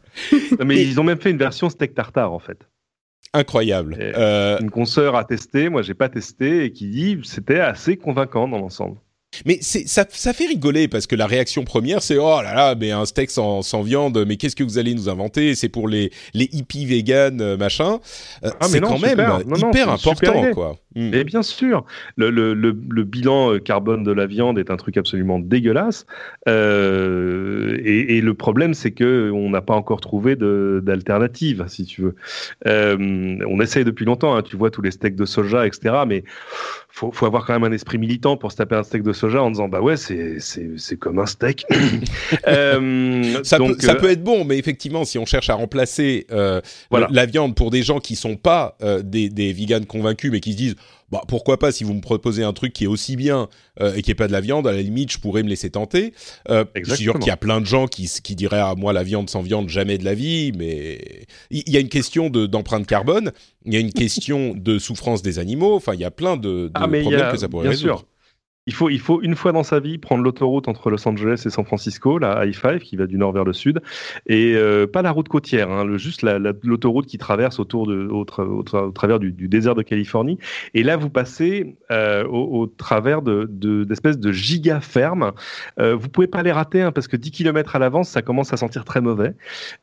mais 0.63 0.77
Et... 0.77 0.83
ils 0.83 0.99
ont 0.99 1.03
même 1.03 1.19
fait 1.19 1.31
une 1.31 1.37
version 1.37 1.69
steak 1.69 1.93
tartare 1.93 2.31
en 2.31 2.39
fait 2.39 2.59
incroyable. 3.33 3.97
Euh... 3.99 4.59
Une 4.59 4.71
consoeur 4.71 5.15
a 5.15 5.23
testé, 5.23 5.69
moi 5.69 5.81
j'ai 5.81 5.93
pas 5.93 6.09
testé, 6.09 6.65
et 6.65 6.71
qui 6.71 6.89
dit 6.89 7.19
c'était 7.23 7.59
assez 7.59 7.97
convaincant 7.97 8.47
dans 8.47 8.57
l'ensemble. 8.57 8.97
Mais 9.45 9.59
ça, 9.61 10.05
ça 10.09 10.33
fait 10.33 10.47
rigoler 10.47 10.87
parce 10.87 11.05
que 11.05 11.15
la 11.15 11.27
réaction 11.27 11.63
première 11.63 12.01
c'est 12.01 12.17
oh 12.17 12.41
là 12.41 12.55
là 12.55 12.75
mais 12.75 12.89
un 12.89 13.05
steak 13.05 13.29
sans, 13.29 13.61
sans 13.61 13.83
viande 13.83 14.25
mais 14.27 14.37
qu'est-ce 14.37 14.55
que 14.55 14.63
vous 14.63 14.79
allez 14.79 14.95
nous 14.95 15.07
inventer? 15.07 15.53
C'est 15.53 15.69
pour 15.69 15.87
les 15.87 16.11
les 16.33 16.49
hippies 16.51 16.87
vegan 16.87 17.39
euh, 17.39 17.55
machin 17.55 17.99
euh, 18.43 18.49
ah, 18.59 18.67
c'est 18.67 18.81
quand 18.81 18.97
super. 18.97 19.15
même 19.15 19.47
non, 19.47 19.55
hyper 19.55 19.85
non, 19.85 19.93
important 19.93 20.51
quoi. 20.53 20.77
Mm. 20.95 21.13
Et 21.13 21.23
bien 21.23 21.43
sûr 21.43 21.85
le, 22.15 22.31
le, 22.31 22.55
le, 22.55 22.75
le, 22.89 23.03
bilan 23.03 23.59
carbone 23.59 24.03
de 24.03 24.11
la 24.11 24.25
viande 24.25 24.57
est 24.57 24.71
un 24.71 24.77
truc 24.77 24.97
absolument 24.97 25.37
dégueulasse 25.37 26.07
euh, 26.47 27.77
et, 27.83 28.17
et, 28.17 28.21
le 28.21 28.33
problème 28.33 28.73
c'est 28.73 28.89
que 28.89 29.29
on 29.31 29.51
n'a 29.51 29.61
pas 29.61 29.75
encore 29.75 30.01
trouvé 30.01 30.35
d'alternative 30.35 31.65
si 31.67 31.85
tu 31.85 32.01
veux. 32.01 32.15
Euh, 32.65 33.37
on 33.47 33.61
essaye 33.61 33.83
depuis 33.83 34.05
longtemps 34.05 34.35
hein, 34.35 34.41
tu 34.41 34.57
vois 34.57 34.71
tous 34.71 34.81
les 34.81 34.89
steaks 34.89 35.15
de 35.15 35.25
soja 35.25 35.67
etc 35.67 35.95
mais 36.07 36.23
faut, 36.91 37.11
faut 37.11 37.25
avoir 37.25 37.45
quand 37.45 37.53
même 37.53 37.63
un 37.63 37.73
esprit 37.73 37.97
militant 37.97 38.35
pour 38.35 38.51
se 38.51 38.57
taper 38.57 38.75
un 38.75 38.83
steak 38.83 39.03
de 39.03 39.13
soja 39.13 39.41
en 39.41 39.51
disant 39.51 39.69
bah 39.69 39.81
ouais 39.81 39.95
c'est 39.95 40.37
c'est 40.39 40.97
comme 40.97 41.19
un 41.19 41.25
steak. 41.25 41.65
euh, 42.47 43.43
ça, 43.43 43.57
donc, 43.57 43.77
peut, 43.77 43.85
ça 43.85 43.93
euh... 43.93 43.95
peut 43.95 44.09
être 44.09 44.23
bon, 44.23 44.43
mais 44.43 44.57
effectivement 44.57 45.05
si 45.05 45.17
on 45.17 45.25
cherche 45.25 45.49
à 45.49 45.53
remplacer 45.53 46.25
euh, 46.31 46.61
voilà. 46.89 47.07
la 47.11 47.25
viande 47.25 47.55
pour 47.55 47.71
des 47.71 47.83
gens 47.83 47.99
qui 47.99 48.15
sont 48.15 48.35
pas 48.35 48.75
euh, 48.81 49.01
des, 49.01 49.29
des 49.29 49.53
vegans 49.53 49.85
convaincus 49.85 50.31
mais 50.31 50.39
qui 50.39 50.53
se 50.53 50.57
disent 50.57 50.75
bah, 51.11 51.21
pourquoi 51.27 51.57
pas 51.57 51.71
si 51.71 51.83
vous 51.83 51.93
me 51.93 52.01
proposez 52.01 52.43
un 52.43 52.53
truc 52.53 52.73
qui 52.73 52.83
est 52.83 52.87
aussi 52.87 53.15
bien 53.15 53.49
euh, 53.81 53.95
et 53.95 54.01
qui 54.01 54.11
est 54.11 54.15
pas 54.15 54.27
de 54.27 54.31
la 54.31 54.41
viande, 54.41 54.67
à 54.67 54.71
la 54.71 54.81
limite, 54.81 55.11
je 55.11 55.19
pourrais 55.19 55.43
me 55.43 55.49
laisser 55.49 55.69
tenter. 55.69 56.13
Euh, 56.49 56.65
je 56.75 56.93
suis 56.93 57.03
sûr 57.03 57.17
qu'il 57.17 57.27
y 57.27 57.31
a 57.31 57.37
plein 57.37 57.61
de 57.61 57.65
gens 57.65 57.87
qui, 57.87 58.09
qui 58.23 58.35
diraient 58.35 58.59
à 58.59 58.69
ah, 58.69 58.75
moi 58.75 58.93
la 58.93 59.03
viande 59.03 59.29
sans 59.29 59.41
viande 59.41 59.69
jamais 59.69 59.97
de 59.97 60.05
la 60.05 60.13
vie, 60.13 60.51
mais 60.55 61.25
il 61.49 61.67
y, 61.67 61.77
a 61.77 61.79
une 61.79 61.89
question 61.89 62.29
d'empreinte 62.29 62.85
carbone, 62.85 63.31
il 63.65 63.73
y 63.73 63.77
a 63.77 63.79
une 63.79 63.93
question 63.93 64.53
de 64.55 64.77
souffrance 64.77 65.21
des 65.21 65.39
animaux. 65.39 65.75
Enfin, 65.75 65.93
il 65.93 65.99
y 65.99 66.05
a 66.05 66.11
plein 66.11 66.37
de, 66.37 66.67
de 66.67 66.71
ah, 66.75 66.87
problèmes 66.87 67.21
a, 67.21 67.31
que 67.31 67.37
ça 67.37 67.49
pourrait 67.49 67.63
bien 67.63 67.71
résoudre. 67.71 67.99
Sûr. 67.99 68.05
Il 68.69 68.75
faut, 68.75 68.91
il 68.91 68.99
faut 68.99 69.19
une 69.23 69.35
fois 69.35 69.51
dans 69.51 69.63
sa 69.63 69.79
vie 69.79 69.97
prendre 69.97 70.23
l'autoroute 70.23 70.67
entre 70.67 70.91
Los 70.91 71.07
Angeles 71.07 71.41
et 71.43 71.49
San 71.49 71.65
Francisco, 71.65 72.19
la 72.19 72.45
I-5 72.45 72.77
qui 72.77 72.97
va 72.97 73.07
du 73.07 73.17
nord 73.17 73.31
vers 73.31 73.43
le 73.43 73.51
sud, 73.51 73.81
et 74.27 74.53
euh, 74.55 74.85
pas 74.85 75.01
la 75.01 75.09
route 75.09 75.27
côtière, 75.27 75.71
hein, 75.71 75.97
juste 75.97 76.21
l'autoroute 76.21 77.07
qui 77.07 77.17
traverse 77.17 77.59
autour 77.59 77.87
de, 77.87 78.07
au, 78.07 78.25
tra 78.25 78.43
au, 78.43 78.61
tra 78.61 78.85
au 78.85 78.91
travers 78.91 79.17
du, 79.17 79.31
désert 79.31 79.73
de 79.73 79.81
Californie. 79.81 80.37
Et 80.75 80.83
là, 80.83 80.97
vous 80.97 81.09
passez 81.09 81.77
euh, 81.89 82.23
au, 82.27 82.67
travers 82.67 83.23
d'espèces 83.23 84.19
de, 84.19 84.21
de, 84.21 84.27
de 84.27 84.31
giga 84.31 84.81
fermes. 84.81 85.31
Euh, 85.79 85.95
vous 85.95 86.07
pouvez 86.07 86.27
pas 86.27 86.43
les 86.43 86.51
rater 86.51 86.83
hein, 86.83 86.91
parce 86.91 87.07
que 87.07 87.17
10 87.17 87.31
km 87.31 87.75
à 87.75 87.79
l'avance, 87.79 88.07
ça 88.09 88.21
commence 88.21 88.53
à 88.53 88.57
sentir 88.57 88.85
très 88.85 89.01
mauvais 89.01 89.33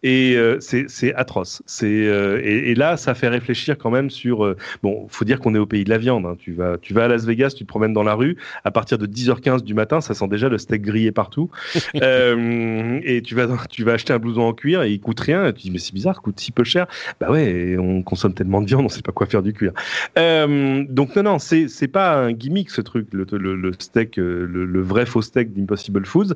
et 0.05 0.37
euh, 0.37 0.59
c'est 0.61 1.13
atroce. 1.17 1.61
C'est 1.67 1.89
et, 1.89 2.77
là, 2.77 2.97
ça 2.97 3.17
fait 3.17 3.29
réfléchir 3.29 3.79
quand 3.79 3.91
même 3.91 4.11
sur. 4.11 4.55
bon, 4.85 5.09
faut 5.09 5.25
dire 5.25 5.41
qu'on 5.41 5.57
est 5.57 5.59
au 5.59 5.67
pays 5.67 5.83
de 5.83 5.91
la 5.91 5.99
viande. 5.99 6.25
Hein. 6.25 6.37
Tu 6.39 6.53
vas, 6.53 6.79
tu 6.79 6.95
vas 6.95 7.07
à 7.07 7.09
Las 7.09 7.25
Vegas, 7.25 7.55
tu 7.57 7.65
te 7.65 7.69
promènes 7.69 7.93
dans 7.93 8.05
la 8.05 8.15
rue. 8.15 8.37
Partir 8.77 8.99
de 8.99 9.07
10h15 9.07 9.63
du 9.63 9.73
matin, 9.73 10.03
ça 10.03 10.13
sent 10.13 10.29
déjà 10.29 10.51
le 10.51 10.59
steak 10.59 10.83
grillé 10.83 11.11
partout. 11.11 11.51
euh, 12.03 13.01
et 13.03 13.23
tu 13.23 13.35
vas, 13.35 13.49
tu 13.71 13.85
vas 13.85 13.95
acheter 13.95 14.13
un 14.13 14.19
blouson 14.19 14.43
en 14.43 14.53
cuir 14.53 14.83
et 14.83 14.93
il 14.93 15.01
coûte 15.01 15.19
rien. 15.19 15.47
Et 15.47 15.55
tu 15.55 15.63
dis, 15.63 15.71
mais 15.71 15.79
c'est 15.79 15.95
bizarre, 15.95 16.17
il 16.19 16.23
coûte 16.23 16.39
si 16.39 16.53
peu 16.53 16.63
cher. 16.63 16.87
Bah 17.19 17.31
ouais, 17.31 17.79
on 17.79 18.03
consomme 18.03 18.35
tellement 18.35 18.61
de 18.61 18.67
viande, 18.67 18.85
on 18.85 18.91
sait 18.91 19.01
pas 19.01 19.13
quoi 19.13 19.27
faire 19.27 19.43
du 19.43 19.55
cuir. 19.55 19.73
Euh, 20.19 20.85
donc 20.91 21.17
non, 21.17 21.23
non, 21.23 21.39
c'est, 21.39 21.69
c'est 21.69 21.89
pas 21.89 22.17
un 22.17 22.33
gimmick 22.33 22.69
ce 22.69 22.83
truc, 22.83 23.09
le, 23.13 23.27
le, 23.33 23.57
le 23.57 23.73
steak, 23.79 24.17
le, 24.17 24.45
le, 24.45 24.83
vrai 24.83 25.07
faux 25.07 25.23
steak 25.23 25.55
d'Impossible 25.55 26.05
Foods. 26.05 26.35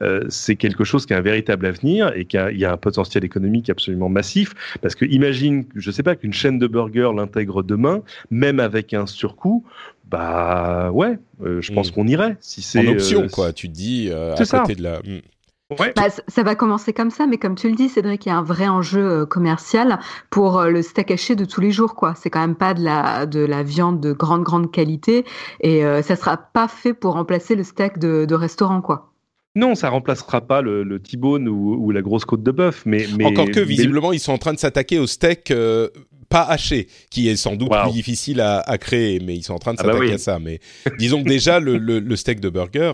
Euh, 0.00 0.24
c'est 0.30 0.56
quelque 0.56 0.84
chose 0.84 1.04
qui 1.04 1.12
a 1.12 1.18
un 1.18 1.20
véritable 1.20 1.66
avenir 1.66 2.12
et 2.16 2.24
qui 2.24 2.38
a, 2.38 2.50
il 2.50 2.58
y 2.58 2.64
a 2.64 2.72
un 2.72 2.78
potentiel 2.78 3.24
économique 3.24 3.68
absolument 3.68 4.08
massif. 4.08 4.54
Parce 4.80 4.94
que 4.94 5.04
imagine, 5.04 5.66
je 5.74 5.90
sais 5.90 6.02
pas, 6.02 6.16
qu'une 6.16 6.32
chaîne 6.32 6.58
de 6.58 6.66
burgers 6.66 7.10
l'intègre 7.14 7.62
demain, 7.62 8.02
même 8.30 8.58
avec 8.58 8.94
un 8.94 9.04
surcoût, 9.04 9.64
bah 10.06 10.90
ouais, 10.92 11.18
euh, 11.42 11.60
je 11.60 11.72
pense 11.72 11.90
mmh. 11.90 11.94
qu'on 11.94 12.06
irait. 12.06 12.36
Si 12.40 12.62
c'est 12.62 12.86
en 12.86 12.92
option, 12.92 13.22
euh, 13.22 13.28
quoi. 13.28 13.52
Tu 13.52 13.68
te 13.68 13.74
dis 13.74 14.08
euh, 14.10 14.34
à 14.34 14.44
ça. 14.44 14.60
côté 14.60 14.74
de 14.74 14.82
la. 14.82 14.98
Mmh. 14.98 15.20
Ouais. 15.80 15.92
Bah, 15.96 16.08
ça 16.28 16.42
va 16.42 16.54
commencer 16.54 16.92
comme 16.92 17.10
ça, 17.10 17.26
mais 17.26 17.38
comme 17.38 17.54
tu 17.54 17.68
le 17.68 17.74
dis, 17.74 17.88
Cédric, 17.88 18.26
il 18.26 18.28
y 18.28 18.32
a 18.32 18.36
un 18.36 18.42
vrai 18.42 18.68
enjeu 18.68 19.24
commercial 19.24 19.98
pour 20.28 20.62
le 20.62 20.82
steak 20.82 21.10
haché 21.10 21.36
de 21.36 21.46
tous 21.46 21.62
les 21.62 21.70
jours, 21.70 21.94
quoi. 21.94 22.14
C'est 22.14 22.28
quand 22.28 22.40
même 22.40 22.54
pas 22.54 22.74
de 22.74 22.84
la 22.84 23.24
de 23.24 23.40
la 23.40 23.62
viande 23.62 23.98
de 23.98 24.12
grande 24.12 24.42
grande 24.42 24.70
qualité 24.70 25.24
et 25.60 25.84
euh, 25.84 26.02
ça 26.02 26.16
sera 26.16 26.36
pas 26.36 26.68
fait 26.68 26.92
pour 26.92 27.14
remplacer 27.14 27.56
le 27.56 27.64
steak 27.64 27.98
de, 27.98 28.26
de 28.26 28.34
restaurant, 28.34 28.82
quoi. 28.82 29.14
Non, 29.56 29.76
ça 29.76 29.88
remplacera 29.88 30.40
pas 30.40 30.62
le, 30.62 30.82
le 30.82 30.98
T-bone 31.00 31.48
ou, 31.48 31.76
ou, 31.78 31.92
la 31.92 32.02
grosse 32.02 32.24
côte 32.24 32.42
de 32.42 32.50
bœuf, 32.50 32.82
mais, 32.86 33.06
mais 33.16 33.24
encore 33.24 33.48
que 33.50 33.60
visiblement 33.60 34.10
mais... 34.10 34.16
ils 34.16 34.20
sont 34.20 34.32
en 34.32 34.38
train 34.38 34.52
de 34.52 34.58
s'attaquer 34.58 34.98
au 34.98 35.06
steak 35.06 35.52
euh, 35.52 35.88
pas 36.34 36.42
haché, 36.42 36.88
qui 37.10 37.28
est 37.28 37.36
sans 37.36 37.54
doute 37.54 37.70
wow. 37.70 37.84
plus 37.84 37.92
difficile 37.92 38.40
à, 38.40 38.58
à, 38.58 38.76
créer, 38.76 39.20
mais 39.20 39.36
ils 39.36 39.44
sont 39.44 39.54
en 39.54 39.60
train 39.60 39.72
de 39.72 39.78
s'attaquer 39.78 39.96
ah 39.96 40.00
bah 40.00 40.06
oui. 40.08 40.12
à 40.14 40.18
ça. 40.18 40.40
Mais 40.40 40.58
disons 40.98 41.22
que 41.22 41.28
déjà 41.28 41.60
le, 41.60 41.78
le, 41.78 42.00
le, 42.00 42.16
steak 42.16 42.40
de 42.40 42.48
burger, 42.48 42.92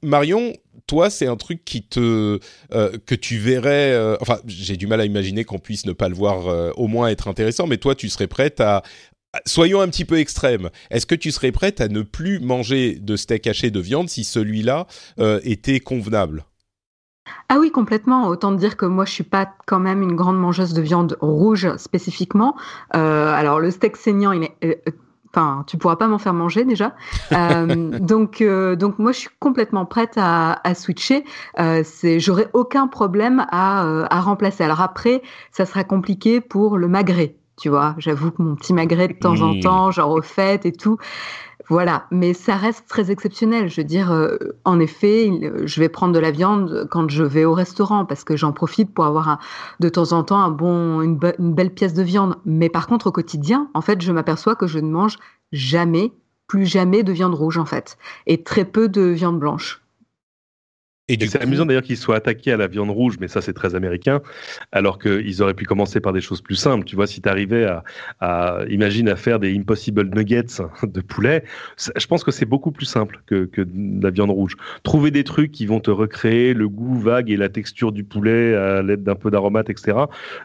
Marion, 0.00 0.52
toi, 0.86 1.10
c'est 1.10 1.26
un 1.26 1.34
truc 1.34 1.64
qui 1.64 1.82
te 1.82 2.38
euh, 2.72 2.92
que 3.04 3.16
tu 3.16 3.38
verrais. 3.38 3.90
Euh, 3.90 4.16
enfin, 4.20 4.38
j'ai 4.46 4.76
du 4.76 4.86
mal 4.86 5.00
à 5.00 5.04
imaginer 5.04 5.42
qu'on 5.42 5.58
puisse 5.58 5.86
ne 5.86 5.92
pas 5.92 6.08
le 6.08 6.14
voir 6.14 6.46
euh, 6.46 6.70
au 6.76 6.86
moins 6.86 7.08
être 7.08 7.26
intéressant, 7.26 7.66
mais 7.66 7.78
toi, 7.78 7.96
tu 7.96 8.08
serais 8.08 8.28
prête 8.28 8.60
à 8.60 8.84
Soyons 9.46 9.80
un 9.80 9.88
petit 9.88 10.04
peu 10.04 10.18
extrêmes. 10.18 10.68
Est-ce 10.90 11.06
que 11.06 11.14
tu 11.14 11.32
serais 11.32 11.52
prête 11.52 11.80
à 11.80 11.88
ne 11.88 12.02
plus 12.02 12.38
manger 12.38 12.96
de 13.00 13.16
steak 13.16 13.46
haché 13.46 13.70
de 13.70 13.80
viande 13.80 14.10
si 14.10 14.24
celui-là 14.24 14.86
euh, 15.18 15.40
était 15.42 15.80
convenable? 15.80 16.44
Ah 17.48 17.58
oui, 17.60 17.70
complètement. 17.70 18.26
Autant 18.28 18.52
dire 18.52 18.76
que 18.76 18.86
moi, 18.86 19.04
je 19.04 19.12
suis 19.12 19.24
pas 19.24 19.48
quand 19.66 19.78
même 19.78 20.02
une 20.02 20.16
grande 20.16 20.38
mangeuse 20.38 20.72
de 20.72 20.82
viande 20.82 21.16
rouge 21.20 21.76
spécifiquement. 21.76 22.56
Euh, 22.96 23.32
alors, 23.32 23.60
le 23.60 23.70
steak 23.70 23.96
saignant, 23.96 24.32
il 24.32 24.44
est, 24.44 24.56
euh, 24.64 24.74
enfin, 25.34 25.64
tu 25.66 25.76
pourras 25.76 25.96
pas 25.96 26.08
m'en 26.08 26.18
faire 26.18 26.34
manger 26.34 26.64
déjà. 26.64 26.94
euh, 27.32 27.98
donc, 27.98 28.40
euh, 28.40 28.76
donc 28.76 28.98
moi, 28.98 29.12
je 29.12 29.18
suis 29.18 29.30
complètement 29.38 29.86
prête 29.86 30.14
à, 30.16 30.60
à 30.64 30.74
switcher. 30.74 31.24
Euh, 31.58 31.82
c'est, 31.84 32.20
j'aurai 32.20 32.48
aucun 32.52 32.86
problème 32.86 33.46
à, 33.50 33.84
euh, 33.84 34.06
à 34.10 34.20
remplacer. 34.20 34.64
Alors 34.64 34.80
après, 34.80 35.22
ça 35.50 35.66
sera 35.66 35.84
compliqué 35.84 36.40
pour 36.40 36.78
le 36.78 36.88
magret. 36.88 37.36
Tu 37.62 37.68
vois, 37.68 37.94
j'avoue 37.98 38.32
que 38.32 38.42
mon 38.42 38.56
petit 38.56 38.72
magret 38.72 39.06
de 39.06 39.12
temps 39.12 39.36
mmh. 39.36 39.42
en 39.42 39.60
temps, 39.60 39.90
genre 39.92 40.10
aux 40.10 40.20
fêtes 40.20 40.66
et 40.66 40.72
tout. 40.72 40.96
Voilà, 41.68 42.06
mais 42.10 42.34
ça 42.34 42.56
reste 42.56 42.88
très 42.88 43.12
exceptionnel. 43.12 43.68
Je 43.68 43.80
veux 43.80 43.86
dire, 43.86 44.10
euh, 44.10 44.36
en 44.64 44.80
effet, 44.80 45.30
je 45.62 45.80
vais 45.80 45.88
prendre 45.88 46.12
de 46.12 46.18
la 46.18 46.32
viande 46.32 46.88
quand 46.90 47.08
je 47.08 47.22
vais 47.22 47.44
au 47.44 47.54
restaurant 47.54 48.04
parce 48.04 48.24
que 48.24 48.36
j'en 48.36 48.50
profite 48.50 48.92
pour 48.92 49.04
avoir 49.04 49.28
un, 49.28 49.38
de 49.78 49.88
temps 49.88 50.10
en 50.10 50.24
temps 50.24 50.40
un 50.40 50.50
bon, 50.50 51.02
une, 51.02 51.16
be 51.16 51.34
une, 51.38 51.54
belle 51.54 51.72
pièce 51.72 51.94
de 51.94 52.02
viande. 52.02 52.34
Mais 52.44 52.68
par 52.68 52.88
contre, 52.88 53.06
au 53.06 53.12
quotidien, 53.12 53.68
en 53.74 53.80
fait, 53.80 54.02
je 54.02 54.10
m'aperçois 54.10 54.56
que 54.56 54.66
je 54.66 54.80
ne 54.80 54.90
mange 54.90 55.20
jamais, 55.52 56.10
plus 56.48 56.66
jamais 56.66 57.04
de 57.04 57.12
viande 57.12 57.34
rouge 57.34 57.58
en 57.58 57.64
fait, 57.64 57.96
et 58.26 58.42
très 58.42 58.64
peu 58.64 58.88
de 58.88 59.02
viande 59.02 59.38
blanche. 59.38 59.81
Et, 61.08 61.14
et 61.14 61.26
c'est 61.26 61.38
coup... 61.38 61.44
amusant 61.44 61.66
d'ailleurs 61.66 61.82
qu'ils 61.82 61.96
soient 61.96 62.16
attaqués 62.16 62.52
à 62.52 62.56
la 62.56 62.68
viande 62.68 62.90
rouge, 62.90 63.16
mais 63.20 63.28
ça 63.28 63.40
c'est 63.40 63.52
très 63.52 63.74
américain, 63.74 64.20
alors 64.70 64.98
qu'ils 64.98 65.42
auraient 65.42 65.54
pu 65.54 65.64
commencer 65.64 66.00
par 66.00 66.12
des 66.12 66.20
choses 66.20 66.40
plus 66.40 66.54
simples. 66.54 66.84
Tu 66.84 66.94
vois, 66.96 67.06
si 67.06 67.20
tu 67.20 67.28
arrivais 67.28 67.64
à, 67.64 67.84
à, 68.20 68.60
imagine, 68.70 69.08
à 69.08 69.16
faire 69.16 69.40
des 69.40 69.56
impossible 69.56 70.08
nuggets 70.14 70.62
de 70.82 71.00
poulet, 71.00 71.44
je 71.76 72.06
pense 72.06 72.22
que 72.22 72.30
c'est 72.30 72.46
beaucoup 72.46 72.70
plus 72.70 72.86
simple 72.86 73.20
que, 73.26 73.46
que 73.46 73.62
de 73.62 74.02
la 74.02 74.10
viande 74.10 74.30
rouge. 74.30 74.56
Trouver 74.84 75.10
des 75.10 75.24
trucs 75.24 75.50
qui 75.50 75.66
vont 75.66 75.80
te 75.80 75.90
recréer 75.90 76.54
le 76.54 76.68
goût 76.68 76.98
vague 76.98 77.30
et 77.30 77.36
la 77.36 77.48
texture 77.48 77.92
du 77.92 78.04
poulet 78.04 78.54
à 78.54 78.82
l'aide 78.82 79.02
d'un 79.02 79.16
peu 79.16 79.30
d'aromates, 79.30 79.70
etc. 79.70 79.98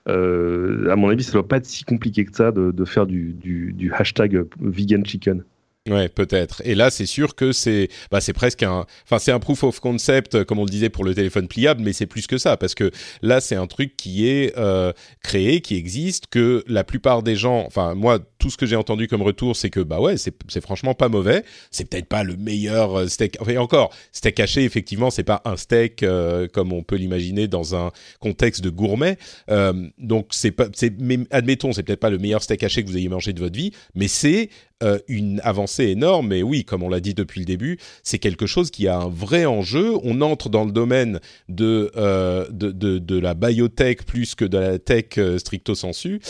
Euh, 0.07 0.89
à 0.89 0.95
mon 0.95 1.09
avis, 1.09 1.23
ça 1.23 1.33
doit 1.33 1.47
pas 1.47 1.57
être 1.57 1.65
si 1.65 1.83
compliqué 1.83 2.25
que 2.25 2.35
ça 2.35 2.51
de, 2.51 2.71
de 2.71 2.85
faire 2.85 3.05
du, 3.05 3.33
du, 3.33 3.73
du 3.73 3.91
hashtag 3.93 4.43
vegan 4.59 5.05
chicken. 5.05 5.43
Ouais, 5.87 6.09
peut-être. 6.09 6.61
Et 6.65 6.75
là, 6.75 6.89
c'est 6.89 7.05
sûr 7.05 7.35
que 7.35 7.51
c'est, 7.51 7.87
bah, 8.11 8.19
c'est 8.19 8.33
presque 8.33 8.63
un, 8.63 8.85
enfin, 9.05 9.19
c'est 9.19 9.31
un 9.31 9.39
proof 9.39 9.63
of 9.63 9.79
concept, 9.79 10.35
euh, 10.35 10.43
comme 10.43 10.59
on 10.59 10.65
le 10.65 10.69
disait 10.69 10.89
pour 10.89 11.05
le 11.05 11.15
téléphone 11.15 11.47
pliable, 11.47 11.81
mais 11.81 11.93
c'est 11.93 12.05
plus 12.05 12.27
que 12.27 12.37
ça, 12.37 12.57
parce 12.57 12.75
que 12.75 12.91
là, 13.21 13.39
c'est 13.39 13.55
un 13.55 13.67
truc 13.67 13.95
qui 13.95 14.27
est 14.27 14.57
euh, 14.57 14.91
créé, 15.23 15.61
qui 15.61 15.75
existe, 15.75 16.27
que 16.27 16.63
la 16.67 16.83
plupart 16.83 17.23
des 17.23 17.35
gens, 17.35 17.63
enfin, 17.65 17.95
moi, 17.95 18.19
tout 18.39 18.49
ce 18.49 18.57
que 18.57 18.65
j'ai 18.65 18.75
entendu 18.75 19.07
comme 19.07 19.21
retour, 19.21 19.55
c'est 19.55 19.69
que, 19.69 19.79
bah 19.79 19.99
ouais, 19.99 20.15
c'est, 20.17 20.61
franchement 20.61 20.93
pas 20.93 21.09
mauvais. 21.09 21.43
C'est 21.71 21.89
peut-être 21.89 22.07
pas 22.07 22.23
le 22.23 22.35
meilleur 22.37 22.99
euh, 22.99 23.07
steak. 23.07 23.37
Enfin, 23.39 23.57
encore, 23.57 23.93
steak 24.11 24.39
haché, 24.39 24.63
effectivement, 24.63 25.09
c'est 25.09 25.23
pas 25.23 25.41
un 25.45 25.57
steak 25.57 26.03
euh, 26.03 26.47
comme 26.47 26.73
on 26.73 26.83
peut 26.83 26.95
l'imaginer 26.95 27.47
dans 27.47 27.75
un 27.75 27.91
contexte 28.19 28.63
de 28.63 28.69
gourmet. 28.69 29.17
Euh, 29.49 29.87
donc, 29.97 30.27
c'est 30.31 30.51
pas, 30.51 30.67
mais 30.99 31.19
admettons, 31.31 31.71
c'est 31.71 31.83
peut-être 31.83 31.99
pas 31.99 32.09
le 32.09 32.17
meilleur 32.17 32.43
steak 32.43 32.63
haché 32.63 32.83
que 32.83 32.89
vous 32.89 32.97
ayez 32.97 33.09
mangé 33.09 33.33
de 33.33 33.39
votre 33.39 33.57
vie, 33.57 33.71
mais 33.95 34.07
c'est 34.07 34.49
euh, 34.83 34.99
une 35.07 35.41
avancée 35.43 35.85
énorme. 35.85 36.31
Et 36.33 36.43
oui, 36.43 36.63
comme 36.63 36.83
on 36.83 36.89
l'a 36.89 36.99
dit 36.99 37.15
depuis 37.15 37.39
le 37.39 37.47
début, 37.47 37.79
c'est 38.03 38.19
quelque 38.19 38.45
chose 38.45 38.69
qui 38.69 38.87
a 38.87 38.99
un 38.99 39.09
vrai 39.09 39.45
enjeu. 39.45 39.93
On 40.03 40.21
entre 40.21 40.49
dans 40.49 40.65
le 40.65 40.71
domaine 40.71 41.19
de, 41.49 41.91
euh, 41.97 42.45
de, 42.51 42.69
de, 42.69 42.99
de, 42.99 43.19
la 43.19 43.33
biotech 43.33 44.05
plus 44.05 44.35
que 44.35 44.45
de 44.45 44.59
la 44.59 44.77
tech 44.77 45.17
euh, 45.17 45.39
stricto 45.39 45.73
sensu. 45.73 46.21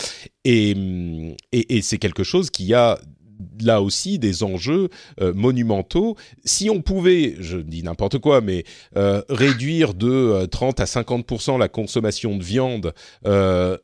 Et, 0.50 0.70
et, 1.52 1.76
et 1.76 1.82
c'est 1.82 1.98
quelque 1.98 2.24
chose 2.24 2.48
qui 2.48 2.72
a 2.72 2.98
là 3.60 3.82
aussi 3.82 4.18
des 4.18 4.42
enjeux 4.42 4.88
euh, 5.20 5.34
monumentaux. 5.34 6.16
Si 6.46 6.70
on 6.70 6.80
pouvait, 6.80 7.36
je 7.38 7.58
dis 7.58 7.82
n'importe 7.82 8.18
quoi, 8.18 8.40
mais 8.40 8.64
euh, 8.96 9.20
réduire 9.28 9.92
de 9.92 10.46
30 10.46 10.80
à 10.80 10.84
50% 10.84 11.58
la 11.58 11.68
consommation 11.68 12.34
de 12.34 12.42
viande 12.42 12.94
euh, 13.26 13.76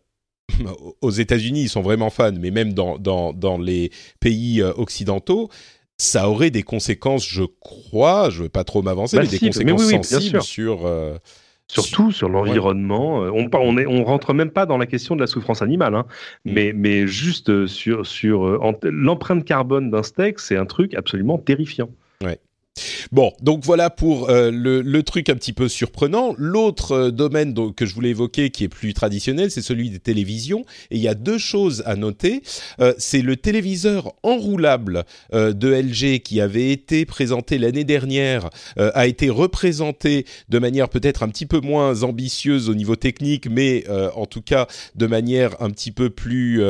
aux 1.02 1.10
États-Unis, 1.10 1.64
ils 1.64 1.68
sont 1.68 1.82
vraiment 1.82 2.08
fans, 2.08 2.32
mais 2.32 2.50
même 2.50 2.72
dans, 2.72 2.98
dans, 2.98 3.34
dans 3.34 3.58
les 3.58 3.90
pays 4.18 4.62
euh, 4.62 4.72
occidentaux, 4.76 5.50
ça 5.98 6.30
aurait 6.30 6.50
des 6.50 6.62
conséquences, 6.62 7.26
je 7.28 7.44
crois, 7.60 8.30
je 8.30 8.38
ne 8.38 8.42
veux 8.44 8.48
pas 8.48 8.64
trop 8.64 8.80
m'avancer, 8.80 9.18
mais 9.18 9.26
des 9.26 9.38
mais 9.42 9.48
conséquences 9.48 9.80
oui, 9.80 9.86
oui, 9.86 9.92
bien 9.92 10.02
sensibles 10.02 10.42
sur... 10.42 10.88
Surtout 11.82 12.12
sur 12.12 12.28
l'environnement. 12.28 13.24
Euh, 13.24 13.30
On, 13.32 13.48
on, 13.52 13.76
est, 13.78 13.86
on 13.86 14.04
rentre 14.04 14.32
même 14.32 14.50
pas 14.50 14.66
dans 14.66 14.78
la 14.78 14.86
question 14.86 15.16
de 15.16 15.20
la 15.20 15.26
souffrance 15.26 15.62
animale, 15.62 15.94
hein, 15.94 16.06
Mm. 16.44 16.52
mais, 16.52 16.72
mais 16.74 17.06
juste 17.06 17.50
euh, 17.50 17.66
sur, 17.66 18.06
sur 18.06 18.46
euh, 18.46 18.58
l'empreinte 18.84 19.44
carbone 19.44 19.90
d'un 19.90 20.02
steak, 20.02 20.38
c'est 20.40 20.56
un 20.56 20.66
truc 20.66 20.94
absolument 20.94 21.38
terrifiant. 21.38 21.88
Bon, 23.12 23.32
donc 23.40 23.64
voilà 23.64 23.90
pour 23.90 24.28
euh, 24.28 24.50
le, 24.50 24.82
le 24.82 25.02
truc 25.04 25.28
un 25.28 25.36
petit 25.36 25.52
peu 25.52 25.68
surprenant. 25.68 26.34
L'autre 26.36 26.92
euh, 26.92 27.10
domaine 27.12 27.54
donc, 27.54 27.76
que 27.76 27.86
je 27.86 27.94
voulais 27.94 28.10
évoquer, 28.10 28.50
qui 28.50 28.64
est 28.64 28.68
plus 28.68 28.92
traditionnel, 28.92 29.52
c'est 29.52 29.62
celui 29.62 29.90
des 29.90 30.00
télévisions. 30.00 30.64
Et 30.90 30.96
il 30.96 31.02
y 31.02 31.06
a 31.06 31.14
deux 31.14 31.38
choses 31.38 31.84
à 31.86 31.94
noter. 31.94 32.42
Euh, 32.80 32.92
c'est 32.98 33.22
le 33.22 33.36
téléviseur 33.36 34.14
enroulable 34.24 35.04
euh, 35.32 35.52
de 35.52 35.72
LG 35.72 36.22
qui 36.22 36.40
avait 36.40 36.70
été 36.70 37.04
présenté 37.04 37.58
l'année 37.58 37.84
dernière, 37.84 38.50
euh, 38.78 38.90
a 38.94 39.06
été 39.06 39.30
représenté 39.30 40.26
de 40.48 40.58
manière 40.58 40.88
peut-être 40.88 41.22
un 41.22 41.28
petit 41.28 41.46
peu 41.46 41.60
moins 41.60 42.02
ambitieuse 42.02 42.68
au 42.68 42.74
niveau 42.74 42.96
technique, 42.96 43.48
mais 43.48 43.84
euh, 43.88 44.10
en 44.16 44.26
tout 44.26 44.42
cas 44.42 44.66
de 44.96 45.06
manière 45.06 45.60
un 45.62 45.70
petit 45.70 45.92
peu 45.92 46.10
plus... 46.10 46.62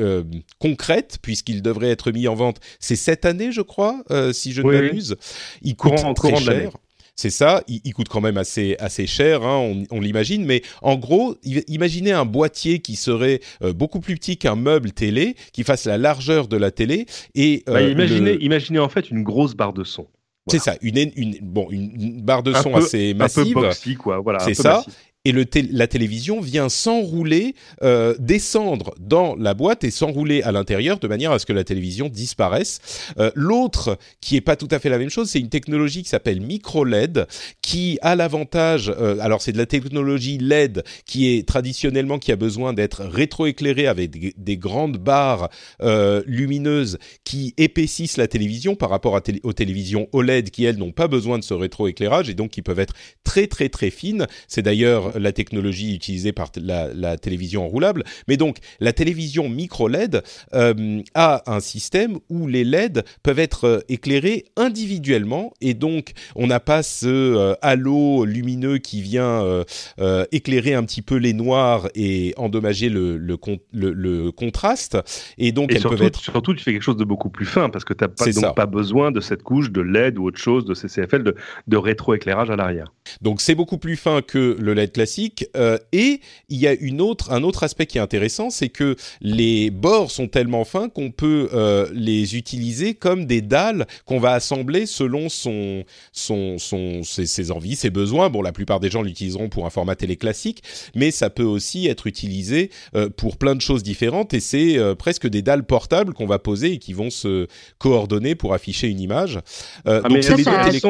euh, 0.00 0.22
concrète 0.58 1.18
puisqu'il 1.22 1.62
devrait 1.62 1.90
être 1.90 2.10
mis 2.12 2.26
en 2.28 2.34
vente. 2.34 2.58
C'est 2.80 2.96
cette 2.96 3.24
année, 3.24 3.52
je 3.52 3.60
crois, 3.62 4.02
euh, 4.10 4.32
si 4.32 4.52
je 4.52 4.62
ne 4.62 4.66
Oui, 4.68 4.74
m'abuse. 4.76 5.16
Il 5.62 5.76
coûte 5.76 5.92
Courant- 5.96 6.14
très 6.14 6.30
courant 6.30 6.40
cher. 6.40 6.70
C'est 7.16 7.30
ça, 7.30 7.62
il, 7.68 7.80
il 7.84 7.94
coûte 7.94 8.08
quand 8.08 8.20
même 8.20 8.38
assez 8.38 8.74
assez 8.80 9.06
cher, 9.06 9.44
hein, 9.44 9.56
on, 9.58 9.84
on 9.96 10.00
l'imagine. 10.00 10.44
Mais 10.44 10.62
en 10.82 10.96
gros, 10.96 11.36
imaginez 11.68 12.10
un 12.10 12.24
boîtier 12.24 12.80
qui 12.80 12.96
serait 12.96 13.38
euh, 13.62 13.72
beaucoup 13.72 14.00
plus 14.00 14.16
petit 14.16 14.36
qu'un 14.36 14.56
meuble 14.56 14.90
télé, 14.90 15.36
qui 15.52 15.62
fasse 15.62 15.84
la 15.84 15.96
largeur 15.96 16.48
de 16.48 16.56
la 16.56 16.72
télé 16.72 17.06
et 17.36 17.62
Bah, 17.68 17.82
imaginez, 17.82 18.32
le- 18.34 18.42
imaginez 18.42 18.80
en 18.80 18.88
fait 18.88 19.10
une 19.12 19.22
grosse 19.22 19.54
barre 19.54 19.72
de 19.72 19.84
son. 19.84 20.08
c'est 20.50 20.58
ça, 20.58 20.74
une, 20.82 20.98
une, 21.14 21.38
bon 21.40 21.68
une, 21.70 22.20
barre 22.20 22.42
de 22.42 22.52
son 22.52 22.72
peu- 22.72 22.78
assez 22.78 23.10
Un 23.10 23.12
peu 23.12 23.18
massive. 23.18 23.54
boxy, 23.54 23.94
quoi. 23.94 24.18
Voilà, 24.18 24.40
C'est 24.40 24.54
ça. 24.54 24.78
massif. 24.78 24.94
Et 25.24 25.32
le 25.32 25.44
la 25.70 25.86
télévision 25.86 26.40
vient 26.40 26.68
s'enrouler, 26.68 27.54
euh, 27.82 28.14
descendre 28.18 28.94
dans 28.98 29.36
la 29.36 29.54
boîte 29.54 29.84
et 29.84 29.90
s'enrouler 29.90 30.42
à 30.42 30.52
l'intérieur 30.52 30.98
de 30.98 31.06
manière 31.08 31.32
à 31.32 31.38
ce 31.38 31.46
que 31.46 31.52
la 31.52 31.64
télévision 31.64 32.08
disparaisse. 32.08 32.80
Euh, 33.18 33.30
L'autre, 33.34 33.98
qui 34.20 34.36
est 34.36 34.40
pas 34.40 34.56
tout 34.56 34.68
à 34.70 34.78
fait 34.78 34.88
la 34.88 34.98
même 34.98 35.10
chose, 35.10 35.30
c'est 35.30 35.40
une 35.40 35.48
technologie 35.48 36.02
qui 36.02 36.08
s'appelle 36.08 36.40
micro 36.40 36.84
LED, 36.84 37.26
qui 37.62 37.98
a 38.02 38.16
l'avantage, 38.16 38.92
euh, 38.98 39.16
alors 39.20 39.40
c'est 39.42 39.52
de 39.52 39.58
la 39.58 39.66
technologie 39.66 40.38
LED 40.38 40.82
qui 41.06 41.28
est 41.28 41.46
traditionnellement 41.46 42.18
qui 42.18 42.32
a 42.32 42.36
besoin 42.36 42.72
d'être 42.72 43.04
rétroéclairée 43.04 43.86
avec 43.86 44.10
des, 44.10 44.34
des 44.36 44.56
grandes 44.56 44.98
barres 44.98 45.48
euh, 45.82 46.22
lumineuses 46.26 46.98
qui 47.24 47.54
épaississent 47.56 48.16
la 48.16 48.28
télévision 48.28 48.74
par 48.76 48.90
rapport 48.90 49.16
à 49.16 49.20
télé- 49.20 49.40
aux 49.42 49.52
télévisions 49.52 50.08
OLED 50.12 50.50
qui 50.50 50.64
elles 50.64 50.76
n'ont 50.78 50.92
pas 50.92 51.08
besoin 51.08 51.38
de 51.38 51.44
ce 51.44 51.54
rétroéclairage 51.54 52.28
et 52.28 52.34
donc 52.34 52.50
qui 52.50 52.62
peuvent 52.62 52.80
être 52.80 52.94
très 53.24 53.46
très 53.46 53.68
très 53.68 53.90
fines. 53.90 54.26
C'est 54.48 54.62
d'ailleurs 54.62 55.13
la 55.18 55.32
technologie 55.32 55.94
utilisée 55.94 56.32
par 56.32 56.50
la, 56.56 56.92
la 56.94 57.16
télévision 57.16 57.64
enroulable. 57.64 58.04
Mais 58.28 58.36
donc 58.36 58.58
la 58.80 58.92
télévision 58.92 59.48
micro 59.48 59.88
LED 59.88 60.22
euh, 60.54 61.00
a 61.14 61.42
un 61.52 61.60
système 61.60 62.18
où 62.28 62.46
les 62.46 62.64
LED 62.64 63.04
peuvent 63.22 63.38
être 63.38 63.64
euh, 63.64 63.80
éclairés 63.88 64.44
individuellement 64.56 65.52
et 65.60 65.74
donc 65.74 66.12
on 66.36 66.46
n'a 66.46 66.60
pas 66.60 66.82
ce 66.82 67.06
euh, 67.06 67.54
halo 67.62 68.24
lumineux 68.24 68.78
qui 68.78 69.00
vient 69.02 69.64
euh, 69.98 70.24
éclairer 70.32 70.74
un 70.74 70.84
petit 70.84 71.02
peu 71.02 71.16
les 71.16 71.32
noirs 71.32 71.88
et 71.94 72.34
endommager 72.36 72.88
le, 72.88 73.16
le, 73.16 73.36
con- 73.36 73.58
le- 73.72 73.92
le 73.92 74.32
contraste. 74.32 74.96
Et 75.38 75.52
donc 75.52 75.70
Et 75.70 75.74
elles 75.74 75.80
surtout, 75.80 75.96
peuvent 75.98 76.06
être 76.06 76.20
surtout, 76.20 76.54
tu 76.54 76.62
fais 76.64 76.72
quelque 76.72 76.82
chose 76.82 76.96
de 76.96 77.04
beaucoup 77.04 77.30
plus 77.30 77.46
fin 77.46 77.70
parce 77.70 77.84
que 77.84 77.94
tu 77.94 78.04
n'as 78.04 78.32
ça. 78.32 78.52
pas 78.52 78.66
besoin 78.66 79.10
de 79.10 79.20
cette 79.20 79.42
couche 79.42 79.70
de 79.70 79.80
LED 79.80 80.18
ou 80.18 80.24
autre 80.26 80.38
chose, 80.38 80.64
de 80.64 80.74
CCFL, 80.74 81.22
de, 81.22 81.34
de 81.66 81.76
rétroéclairage 81.76 82.50
à 82.50 82.56
l'arrière. 82.56 82.92
Donc 83.20 83.40
c'est 83.40 83.54
beaucoup 83.54 83.78
plus 83.78 83.96
fin 83.96 84.22
que 84.22 84.56
le 84.60 84.74
LED 84.74 84.92
classique. 85.04 85.46
euh, 85.56 85.78
et 85.92 86.20
il 86.48 86.58
y 86.58 86.66
a 86.66 86.72
une 86.72 87.00
autre, 87.00 87.30
un 87.32 87.42
autre 87.42 87.62
aspect 87.62 87.86
qui 87.86 87.98
est 87.98 88.00
intéressant, 88.00 88.50
c'est 88.50 88.68
que 88.70 88.96
les 89.20 89.70
bords 89.70 90.10
sont 90.10 90.28
tellement 90.28 90.64
fins 90.64 90.88
qu'on 90.88 91.10
peut 91.10 91.48
euh, 91.52 91.88
les 91.92 92.36
utiliser 92.36 92.94
comme 92.94 93.26
des 93.26 93.42
dalles 93.42 93.86
qu'on 94.06 94.18
va 94.18 94.32
assembler 94.32 94.86
selon 94.86 95.28
son, 95.28 95.84
son, 96.12 96.58
son, 96.58 97.02
ses, 97.02 97.26
ses 97.26 97.50
envies, 97.50 97.76
ses 97.76 97.90
besoins. 97.90 98.30
Bon, 98.30 98.40
la 98.42 98.52
plupart 98.52 98.80
des 98.80 98.90
gens 98.90 99.02
l'utiliseront 99.02 99.48
pour 99.48 99.66
un 99.66 99.70
format 99.70 99.94
télé 99.96 100.16
classique, 100.16 100.62
mais 100.94 101.10
ça 101.10 101.28
peut 101.30 101.42
aussi 101.44 101.86
être 101.86 102.06
utilisé 102.06 102.70
euh, 102.94 103.08
pour 103.10 103.36
plein 103.36 103.54
de 103.54 103.60
choses 103.60 103.82
différentes. 103.82 104.32
Et 104.34 104.40
c'est 104.40 104.78
presque 104.98 105.26
des 105.28 105.42
dalles 105.42 105.64
portables 105.66 106.14
qu'on 106.14 106.26
va 106.26 106.38
poser 106.38 106.72
et 106.72 106.78
qui 106.78 106.92
vont 106.94 107.10
se 107.10 107.46
coordonner 107.78 108.34
pour 108.34 108.54
afficher 108.54 108.88
une 108.88 109.00
image. 109.00 109.38
Ah, 109.84 110.00
donc 110.00 110.12
mais 110.12 110.22
c'est 110.22 110.30
ça, 110.30 110.36
des 110.36 110.44
ça- 110.44 110.64
télé- 110.64 110.80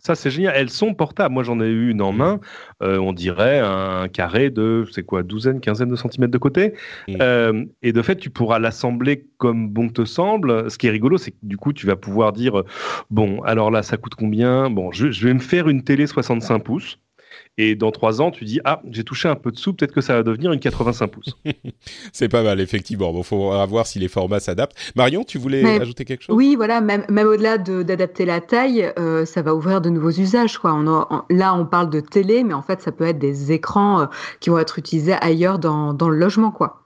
ça 0.00 0.14
c'est 0.14 0.30
génial. 0.30 0.54
Elles 0.56 0.70
sont 0.70 0.94
portables. 0.94 1.32
Moi 1.32 1.42
j'en 1.42 1.60
ai 1.60 1.68
eu 1.68 1.90
une 1.90 2.02
en 2.02 2.12
main. 2.12 2.40
Euh, 2.82 2.98
on 2.98 3.12
dirait 3.12 3.60
un 3.60 4.08
carré 4.08 4.50
de, 4.50 4.84
c'est 4.90 5.02
quoi, 5.02 5.22
douzaine, 5.22 5.60
quinzaine 5.60 5.88
de 5.88 5.96
centimètres 5.96 6.32
de 6.32 6.38
côté. 6.38 6.74
Mm. 7.08 7.16
Euh, 7.20 7.64
et 7.82 7.92
de 7.92 8.02
fait, 8.02 8.16
tu 8.16 8.30
pourras 8.30 8.58
l'assembler 8.58 9.26
comme 9.38 9.68
bon 9.68 9.88
te 9.88 10.04
semble. 10.04 10.70
Ce 10.70 10.78
qui 10.78 10.86
est 10.86 10.90
rigolo, 10.90 11.18
c'est 11.18 11.30
que 11.30 11.36
du 11.42 11.56
coup, 11.56 11.72
tu 11.72 11.86
vas 11.86 11.96
pouvoir 11.96 12.32
dire, 12.32 12.62
bon, 13.10 13.42
alors 13.42 13.70
là, 13.70 13.82
ça 13.82 13.96
coûte 13.96 14.14
combien? 14.14 14.70
Bon, 14.70 14.90
je, 14.92 15.10
je 15.10 15.26
vais 15.26 15.34
me 15.34 15.40
faire 15.40 15.68
une 15.68 15.82
télé 15.82 16.06
65 16.06 16.60
pouces. 16.60 16.98
Et 17.58 17.74
dans 17.74 17.90
trois 17.90 18.20
ans, 18.20 18.30
tu 18.30 18.44
dis, 18.44 18.60
ah, 18.64 18.80
j'ai 18.90 19.04
touché 19.04 19.28
un 19.28 19.34
peu 19.36 19.50
de 19.50 19.58
sous, 19.58 19.72
peut-être 19.74 19.92
que 19.92 20.00
ça 20.00 20.14
va 20.14 20.22
devenir 20.22 20.52
une 20.52 20.60
85 20.60 21.06
pouces. 21.08 21.34
C'est 22.12 22.28
pas 22.28 22.42
mal, 22.42 22.60
effectivement. 22.60 23.12
Bon, 23.12 23.22
faut 23.22 23.50
voir 23.66 23.86
si 23.86 23.98
les 23.98 24.08
formats 24.08 24.40
s'adaptent. 24.40 24.76
Marion, 24.96 25.24
tu 25.24 25.38
voulais 25.38 25.62
Mais- 25.62 25.80
ajouter 25.80 26.04
quelque 26.04 26.22
chose? 26.24 26.34
Oui, 26.36 26.56
voilà, 26.56 26.80
même, 26.80 27.04
même 27.08 27.26
au-delà 27.26 27.58
de- 27.58 27.82
d'adapter 27.82 28.24
la 28.24 28.40
taille, 28.40 28.92
euh, 28.98 29.24
ça 29.24 29.42
va 29.42 29.54
ouvrir 29.54 29.80
de 29.80 29.90
nouveaux 29.90 30.10
usages. 30.10 30.58
Quoi. 30.58 30.72
On 30.74 30.86
a- 30.86 31.06
on- 31.10 31.34
là, 31.34 31.54
on 31.54 31.66
parle 31.66 31.90
de 31.90 32.00
télé, 32.00 32.44
mais 32.44 32.54
en 32.54 32.62
fait, 32.62 32.80
ça 32.82 32.92
peut 32.92 33.04
être 33.04 33.18
des 33.18 33.52
écrans 33.52 34.00
euh, 34.02 34.06
qui 34.40 34.50
vont 34.50 34.58
être 34.58 34.78
utilisés 34.78 35.14
ailleurs 35.20 35.58
dans, 35.58 35.92
dans 35.94 36.08
le 36.08 36.16
logement. 36.18 36.50
Quoi. 36.50 36.76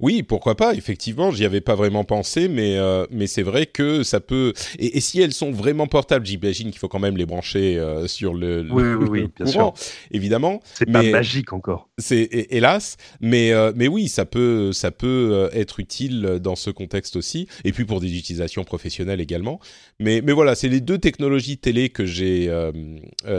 Oui, 0.00 0.22
pourquoi 0.22 0.54
pas, 0.56 0.74
effectivement, 0.74 1.30
j'y 1.30 1.44
avais 1.44 1.60
pas 1.60 1.74
vraiment 1.74 2.04
pensé, 2.04 2.48
mais, 2.48 2.76
euh, 2.76 3.06
mais 3.10 3.26
c'est 3.26 3.42
vrai 3.42 3.66
que 3.66 4.02
ça 4.02 4.20
peut... 4.20 4.52
Et, 4.78 4.96
et 4.96 5.00
si 5.00 5.20
elles 5.20 5.32
sont 5.32 5.50
vraiment 5.52 5.86
portables, 5.86 6.26
j'imagine 6.26 6.70
qu'il 6.70 6.78
faut 6.78 6.88
quand 6.88 6.98
même 6.98 7.16
les 7.16 7.26
brancher 7.26 7.78
euh, 7.78 8.06
sur 8.06 8.34
le, 8.34 8.62
le- 8.62 8.72
Oui, 8.72 8.82
oui, 8.94 9.08
oui, 9.10 9.28
bien 9.36 9.46
courant, 9.52 9.74
évidemment. 10.10 10.60
C'est 10.74 10.86
pas 10.86 11.02
magique 11.02 11.52
encore. 11.52 11.88
C'est 11.98 12.20
hé- 12.22 12.56
hélas, 12.56 12.96
mais 13.20 13.52
euh, 13.52 13.72
mais 13.74 13.88
oui, 13.88 14.08
ça 14.08 14.24
peut 14.24 14.72
ça 14.72 14.90
peut 14.90 15.48
être 15.52 15.80
utile 15.80 16.38
dans 16.42 16.56
ce 16.56 16.70
contexte 16.70 17.16
aussi, 17.16 17.48
et 17.64 17.72
puis 17.72 17.84
pour 17.84 18.00
des 18.00 18.16
utilisations 18.16 18.64
professionnelles 18.64 19.20
également. 19.20 19.60
Mais 19.98 20.20
mais 20.22 20.32
voilà, 20.32 20.54
c'est 20.54 20.68
les 20.68 20.80
deux 20.80 20.98
technologies 20.98 21.58
télé 21.58 21.88
que 21.88 22.06
j'ai 22.06 22.48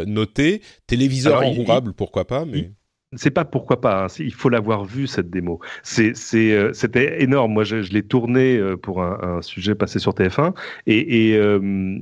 notées. 0.06 0.62
Téléviseur 0.88 1.39
Alors, 1.39 1.54
il- 1.54 1.93
pourquoi 1.93 2.25
pas, 2.25 2.45
mais 2.45 2.71
C'est 3.15 3.32
pas 3.32 3.43
pourquoi 3.43 3.82
pas. 3.82 4.06
hein, 4.06 4.08
il 4.19 4.34
faut 4.34 4.50
l'avoir 4.50 4.86
vu 4.86 5.08
cette 5.08 5.32
démo. 5.32 5.60
Euh, 6.00 6.74
c'était 6.74 7.24
énorme. 7.24 7.54
Moi, 7.54 7.63
je, 7.63 7.78
l'ai 7.91 8.04
tourné 8.04 8.58
euh, 8.58 8.78
pour 8.78 9.02
un, 9.02 9.41
sujet 9.41 9.74
passé 9.74 9.98
sur 9.98 10.13
TF1 10.13 10.54
et, 10.86 11.36
euh, 11.36 12.00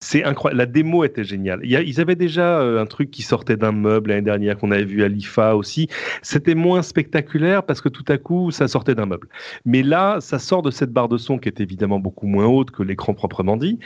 c'est 0.00 0.22
incroyable. 0.22 0.58
La 0.58 0.66
démo 0.66 1.02
était 1.02 1.24
géniale. 1.24 1.60
Ils 1.64 2.00
avaient 2.00 2.14
déjà 2.14 2.60
un 2.60 2.84
truc 2.86 3.10
qui 3.10 3.22
sortait 3.22 3.56
d'un 3.56 3.72
meuble 3.72 4.10
l'année 4.10 4.22
dernière 4.22 4.58
qu'on 4.58 4.70
avait 4.70 4.84
vu 4.84 5.02
à 5.02 5.08
l'IFA 5.08 5.56
aussi. 5.56 5.88
C'était 6.20 6.54
moins 6.54 6.82
spectaculaire 6.82 7.64
parce 7.64 7.80
que 7.80 7.88
tout 7.88 8.04
à 8.08 8.18
coup, 8.18 8.50
ça 8.50 8.68
sortait 8.68 8.94
d'un 8.94 9.06
meuble. 9.06 9.28
Mais 9.64 9.82
là, 9.82 10.18
ça 10.20 10.38
sort 10.38 10.60
de 10.60 10.70
cette 10.70 10.92
barre 10.92 11.08
de 11.08 11.16
son 11.16 11.38
qui 11.38 11.48
est 11.48 11.58
évidemment 11.60 12.00
beaucoup 12.00 12.26
moins 12.26 12.46
haute 12.46 12.70
que 12.70 12.82
l'écran 12.82 13.14
proprement 13.14 13.56
dit. 13.56 13.78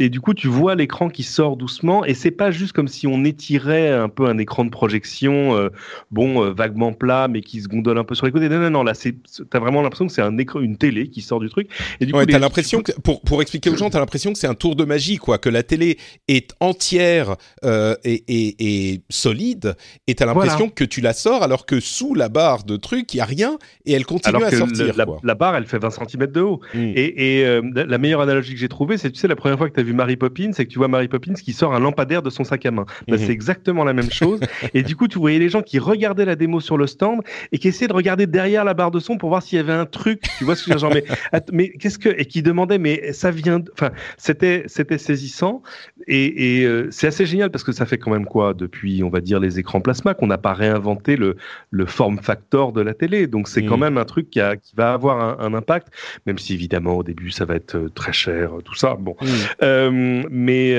Et 0.00 0.10
du 0.10 0.20
coup, 0.20 0.32
tu 0.32 0.46
vois 0.46 0.74
l'écran 0.74 1.08
qui 1.08 1.24
sort 1.24 1.56
doucement. 1.56 2.04
Et 2.04 2.14
c'est 2.14 2.30
pas 2.30 2.50
juste 2.50 2.72
comme 2.72 2.86
si 2.88 3.06
on 3.06 3.24
étirait 3.24 3.90
un 3.90 4.08
peu 4.08 4.26
un 4.26 4.38
écran 4.38 4.64
de 4.64 4.70
projection, 4.70 5.56
euh, 5.56 5.70
bon, 6.10 6.44
euh, 6.44 6.52
vaguement 6.52 6.92
plat, 6.92 7.26
mais 7.28 7.40
qui 7.40 7.60
se 7.60 7.68
gondole 7.68 7.98
un 7.98 8.04
peu 8.04 8.14
sur 8.14 8.26
les 8.26 8.32
côtés. 8.32 8.48
Non, 8.48 8.58
non, 8.58 8.70
non. 8.70 8.82
Là, 8.84 8.94
c'est, 8.94 9.16
t'as 9.50 9.58
vraiment 9.58 9.82
l'impression 9.82 10.06
que 10.06 10.12
c'est 10.12 10.22
un 10.22 10.38
écran, 10.38 10.60
une 10.60 10.76
télé 10.76 11.08
qui 11.08 11.20
sort 11.20 11.40
du 11.40 11.48
truc. 11.48 11.68
Et 12.00 12.06
du 12.06 12.12
coup, 12.12 12.24
t'as 12.24 12.38
l'impression 12.38 12.80
que, 12.82 12.92
pour, 12.92 13.22
pour 13.22 13.42
expliquer 13.42 13.70
aux 13.70 13.76
gens, 13.76 13.90
t'as 13.90 13.98
l'impression 13.98 14.32
que 14.32 14.38
c'est 14.38 14.46
un 14.46 14.54
tour 14.54 14.76
de 14.76 14.84
magie, 14.84 15.16
quoi, 15.16 15.38
que 15.38 15.48
la 15.48 15.64
télé 15.64 15.98
est 16.28 16.54
entière 16.60 17.36
euh, 17.64 17.96
et, 18.04 18.22
et, 18.28 18.92
et, 18.92 19.00
solide, 19.08 19.74
et 20.06 20.14
tu 20.14 20.22
as 20.22 20.26
l'impression 20.26 20.68
que 20.68 20.84
tu 20.84 21.00
la 21.00 21.12
sors 21.12 21.42
alors 21.42 21.66
que 21.66 21.80
sous 21.80 22.14
la 22.14 22.28
barre 22.28 22.62
de 22.64 22.76
truc, 22.76 23.14
il 23.14 23.16
y 23.16 23.20
a 23.20 23.24
rien 23.24 23.58
et 23.84 23.92
elle 23.92 24.06
continue 24.06 24.44
à 24.44 24.50
sortir. 24.50 24.94
la, 24.96 25.06
la, 25.24 25.34
barre, 25.34 25.56
elle 25.56 25.66
fait 25.66 25.78
20 25.78 25.90
cm 25.90 26.26
de 26.26 26.40
haut. 26.40 26.60
Mm. 26.74 26.92
Et, 26.94 27.40
et 27.40 27.60
la 27.74 27.98
meilleure 27.98 28.20
analogie 28.20 28.54
que 28.54 28.60
j'ai 28.60 28.68
trouvée, 28.68 28.96
c'est 28.96 29.10
tu 29.10 29.18
sais, 29.18 29.26
la 29.26 29.36
première 29.36 29.58
fois 29.58 29.68
que 29.68 29.74
tu 29.74 29.80
as 29.80 29.87
vu 29.88 29.94
Mary 29.94 30.16
Poppins, 30.16 30.52
c'est 30.52 30.66
que 30.66 30.70
tu 30.70 30.78
vois 30.78 30.88
Mary 30.88 31.08
Poppins 31.08 31.34
qui 31.34 31.52
sort 31.52 31.74
un 31.74 31.80
lampadaire 31.80 32.22
de 32.22 32.30
son 32.30 32.44
sac 32.44 32.64
à 32.66 32.70
main. 32.70 32.84
Bah, 33.06 33.16
mm-hmm. 33.16 33.18
C'est 33.18 33.32
exactement 33.32 33.84
la 33.84 33.92
même 33.92 34.10
chose. 34.10 34.40
et 34.74 34.82
du 34.82 34.96
coup, 34.96 35.08
tu 35.08 35.18
voyais 35.18 35.38
les 35.38 35.48
gens 35.48 35.62
qui 35.62 35.78
regardaient 35.78 36.24
la 36.24 36.36
démo 36.36 36.60
sur 36.60 36.76
le 36.76 36.86
stand 36.86 37.22
et 37.52 37.58
qui 37.58 37.68
essayaient 37.68 37.88
de 37.88 37.94
regarder 37.94 38.26
derrière 38.26 38.64
la 38.64 38.74
barre 38.74 38.90
de 38.90 39.00
son 39.00 39.16
pour 39.16 39.30
voir 39.30 39.42
s'il 39.42 39.56
y 39.56 39.60
avait 39.60 39.72
un 39.72 39.86
truc. 39.86 40.22
Tu 40.38 40.44
vois 40.44 40.56
ce 40.56 40.64
que 40.64 40.78
je 40.78 40.86
veux 40.86 40.92
dire 40.92 41.02
mais, 41.32 41.40
mais 41.52 41.70
qu'est-ce 41.70 41.98
que 41.98 42.08
et 42.08 42.26
qui 42.26 42.42
demandaient 42.42 42.78
mais 42.78 43.12
ça 43.12 43.30
vient. 43.30 43.62
Enfin, 43.72 43.90
c'était 44.16 44.64
c'était 44.66 44.98
saisissant. 44.98 45.62
Et, 46.10 46.64
euh, 46.64 46.88
c'est 46.90 47.06
assez 47.06 47.26
génial 47.26 47.50
parce 47.50 47.64
que 47.64 47.72
ça 47.72 47.84
fait 47.84 47.98
quand 47.98 48.10
même 48.10 48.24
quoi 48.24 48.54
depuis, 48.54 49.02
on 49.02 49.10
va 49.10 49.20
dire, 49.20 49.40
les 49.40 49.58
écrans 49.58 49.80
plasma 49.80 50.14
qu'on 50.14 50.26
n'a 50.26 50.38
pas 50.38 50.54
réinventé 50.54 51.16
le, 51.16 51.36
le 51.70 51.86
form 51.86 52.18
factor 52.18 52.72
de 52.72 52.80
la 52.80 52.94
télé. 52.94 53.26
Donc 53.26 53.46
c'est 53.46 53.64
quand 53.64 53.76
mm. 53.76 53.80
même 53.80 53.98
un 53.98 54.04
truc 54.06 54.30
qui, 54.30 54.40
a, 54.40 54.56
qui 54.56 54.74
va 54.74 54.94
avoir 54.94 55.40
un, 55.40 55.54
impact, 55.54 55.88
même 56.26 56.38
si 56.38 56.54
évidemment 56.54 56.96
au 56.96 57.02
début 57.02 57.30
ça 57.30 57.44
va 57.44 57.56
être 57.56 57.76
euh, 57.76 57.88
très 57.90 58.12
cher, 58.12 58.52
tout 58.64 58.74
ça. 58.74 58.96
Bon, 58.98 59.16
mm. 59.20 59.26
euh, 59.62 60.22
mais 60.30 60.78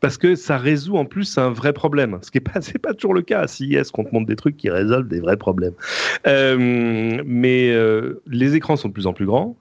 parce 0.00 0.16
que 0.16 0.34
ça 0.34 0.56
résout 0.56 0.96
en 0.96 1.04
plus 1.04 1.36
un 1.36 1.50
vrai 1.50 1.72
problème, 1.72 2.18
ce 2.22 2.30
qui 2.30 2.38
est 2.38 2.40
pas 2.40 2.60
pas 2.82 2.94
toujours 2.94 3.14
le 3.14 3.22
cas 3.22 3.40
à 3.40 3.46
CIS 3.46 3.90
qu'on 3.92 4.04
te 4.04 4.14
montre 4.14 4.26
des 4.26 4.36
trucs 4.36 4.56
qui 4.56 4.70
résolvent 4.70 5.08
des 5.08 5.20
vrais 5.20 5.36
problèmes? 5.36 5.74
mais 6.24 7.74
les 8.26 8.54
écrans 8.54 8.76
sont 8.76 8.88
de 8.88 8.94
plus 8.94 9.06
en 9.06 9.12
plus 9.12 9.26
grands. 9.26 9.56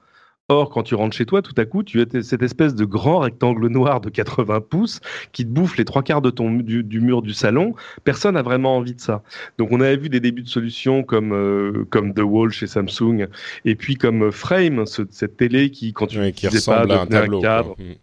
Or, 0.49 0.69
quand 0.69 0.83
tu 0.83 0.95
rentres 0.95 1.15
chez 1.15 1.25
toi, 1.25 1.41
tout 1.41 1.53
à 1.57 1.65
coup, 1.65 1.83
tu 1.83 2.01
as 2.01 2.21
cette 2.23 2.41
espèce 2.41 2.75
de 2.75 2.85
grand 2.85 3.19
rectangle 3.19 3.67
noir 3.67 4.01
de 4.01 4.09
80 4.09 4.61
pouces 4.61 4.99
qui 5.31 5.45
te 5.45 5.49
bouffe 5.49 5.77
les 5.77 5.85
trois 5.85 6.03
quarts 6.03 6.21
de 6.21 6.31
ton, 6.31 6.51
du, 6.51 7.01
mur 7.01 7.21
du 7.21 7.33
salon. 7.33 7.75
Personne 8.03 8.33
n'a 8.33 8.41
vraiment 8.41 8.75
envie 8.75 8.95
de 8.95 8.99
ça. 8.99 9.23
Donc, 9.57 9.69
on 9.71 9.79
avait 9.79 9.97
vu 9.97 10.09
des 10.09 10.19
débuts 10.19 10.41
de 10.41 10.49
solutions 10.49 11.03
comme, 11.03 11.33
euh, 11.33 11.85
comme 11.89 12.13
The 12.13 12.23
Wall 12.23 12.51
chez 12.51 12.67
Samsung 12.67 13.27
et 13.65 13.75
puis 13.75 13.95
comme 13.95 14.31
Frame, 14.31 14.85
cette 14.85 15.37
télé 15.37 15.69
qui, 15.69 15.93
quand 15.93 16.07
tu 16.07 16.31
qui 16.31 16.47
pas, 16.65 16.81
à 16.81 17.01
un, 17.01 17.05
tableau, 17.05 17.41
cadre. 17.41 17.75
Mm 17.77 17.93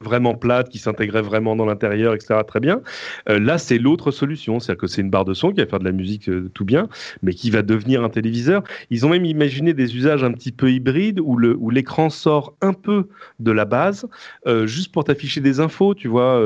vraiment 0.00 0.34
plate, 0.34 0.68
qui 0.68 0.78
s'intégrait 0.78 1.22
vraiment 1.22 1.56
dans 1.56 1.66
l'intérieur, 1.66 2.14
etc. 2.14 2.40
Très 2.46 2.60
bien. 2.60 2.80
Euh, 3.28 3.38
là, 3.38 3.58
c'est 3.58 3.78
l'autre 3.78 4.10
solution, 4.10 4.60
c'est-à-dire 4.60 4.80
que 4.80 4.86
c'est 4.86 5.02
une 5.02 5.10
barre 5.10 5.24
de 5.24 5.34
son 5.34 5.50
qui 5.50 5.60
va 5.60 5.66
faire 5.66 5.78
de 5.78 5.84
la 5.84 5.92
musique 5.92 6.28
euh, 6.28 6.50
tout 6.54 6.64
bien, 6.64 6.88
mais 7.22 7.32
qui 7.32 7.50
va 7.50 7.62
devenir 7.62 8.02
un 8.04 8.08
téléviseur. 8.08 8.62
Ils 8.90 9.06
ont 9.06 9.10
même 9.10 9.24
imaginé 9.24 9.74
des 9.74 9.96
usages 9.96 10.24
un 10.24 10.32
petit 10.32 10.52
peu 10.52 10.70
hybrides 10.70 11.20
où 11.20 11.36
le 11.36 11.56
où 11.58 11.70
l'écran 11.70 12.10
sort 12.10 12.54
un 12.60 12.72
peu 12.72 13.08
de 13.38 13.50
la 13.50 13.64
base, 13.64 14.06
euh, 14.46 14.66
juste 14.66 14.92
pour 14.92 15.04
t'afficher 15.04 15.40
des 15.40 15.60
infos, 15.60 15.94
tu 15.94 16.08
vois, 16.08 16.40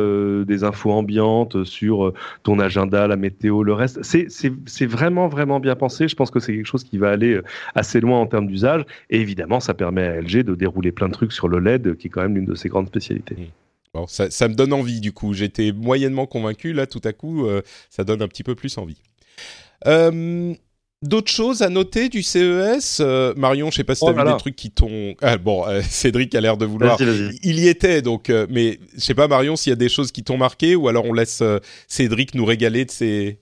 des 0.44 0.64
infos 0.64 0.90
ambiantes 0.90 1.64
sur 1.64 2.12
ton 2.42 2.58
agenda, 2.58 3.06
la 3.06 3.16
météo, 3.16 3.62
le 3.62 3.72
reste. 3.72 4.02
C'est 4.02 4.28
c'est 4.28 4.86
vraiment 4.86 5.28
vraiment 5.28 5.60
bien 5.60 5.76
pensé. 5.76 6.08
Je 6.08 6.16
pense 6.16 6.30
que 6.30 6.40
c'est 6.40 6.54
quelque 6.54 6.66
chose 6.66 6.84
qui 6.84 6.98
va 6.98 7.10
aller 7.10 7.40
assez 7.74 8.00
loin 8.00 8.18
en 8.20 8.26
termes 8.26 8.46
d'usage. 8.46 8.84
Et 9.10 9.20
évidemment, 9.20 9.60
ça 9.60 9.74
permet 9.74 10.02
à 10.02 10.20
LG 10.20 10.42
de 10.42 10.54
dérouler 10.54 10.92
plein 10.92 11.08
de 11.08 11.12
trucs 11.12 11.32
sur 11.32 11.48
le 11.48 11.58
LED, 11.58 11.96
qui 11.96 12.08
est 12.08 12.10
quand 12.10 12.22
même 12.22 12.34
l'une 12.34 12.44
de 12.44 12.54
ses 12.54 12.68
grandes 12.68 12.88
spécialités. 12.88 13.33
Bon, 13.92 14.08
ça, 14.08 14.30
ça, 14.30 14.48
me 14.48 14.54
donne 14.54 14.72
envie 14.72 15.00
du 15.00 15.12
coup. 15.12 15.34
J'étais 15.34 15.72
moyennement 15.72 16.26
convaincu. 16.26 16.72
Là, 16.72 16.86
tout 16.86 17.00
à 17.04 17.12
coup, 17.12 17.46
euh, 17.46 17.62
ça 17.90 18.02
donne 18.04 18.22
un 18.22 18.28
petit 18.28 18.42
peu 18.42 18.54
plus 18.54 18.76
envie. 18.78 18.98
Euh, 19.86 20.54
D'autres 21.02 21.30
choses 21.30 21.60
à 21.60 21.68
noter 21.68 22.08
du 22.08 22.22
CES 22.22 23.00
euh, 23.00 23.34
Marion, 23.36 23.70
je 23.70 23.76
sais 23.76 23.84
pas 23.84 23.94
si 23.94 24.00
tu 24.00 24.10
as 24.10 24.14
oh 24.14 24.24
vu 24.24 24.32
des 24.32 24.38
trucs 24.38 24.56
qui 24.56 24.70
t'ont... 24.70 25.14
Ah, 25.20 25.36
bon, 25.36 25.66
Cédric 25.82 26.34
a 26.34 26.40
l'air 26.40 26.56
de 26.56 26.64
vouloir... 26.64 26.98
Il 27.42 27.58
y 27.58 27.68
était, 27.68 28.00
donc... 28.00 28.32
mais 28.48 28.78
je 28.94 29.00
sais 29.00 29.12
pas, 29.12 29.28
Marion, 29.28 29.54
s'il 29.54 29.68
y 29.68 29.74
a 29.74 29.76
des 29.76 29.90
choses 29.90 30.12
qui 30.12 30.24
t'ont 30.24 30.38
marqué, 30.38 30.76
ou 30.76 30.88
alors 30.88 31.04
on 31.04 31.12
laisse 31.12 31.42
Cédric 31.88 32.34
nous 32.34 32.46
régaler 32.46 32.86
de 32.86 32.90
ses, 32.90 33.38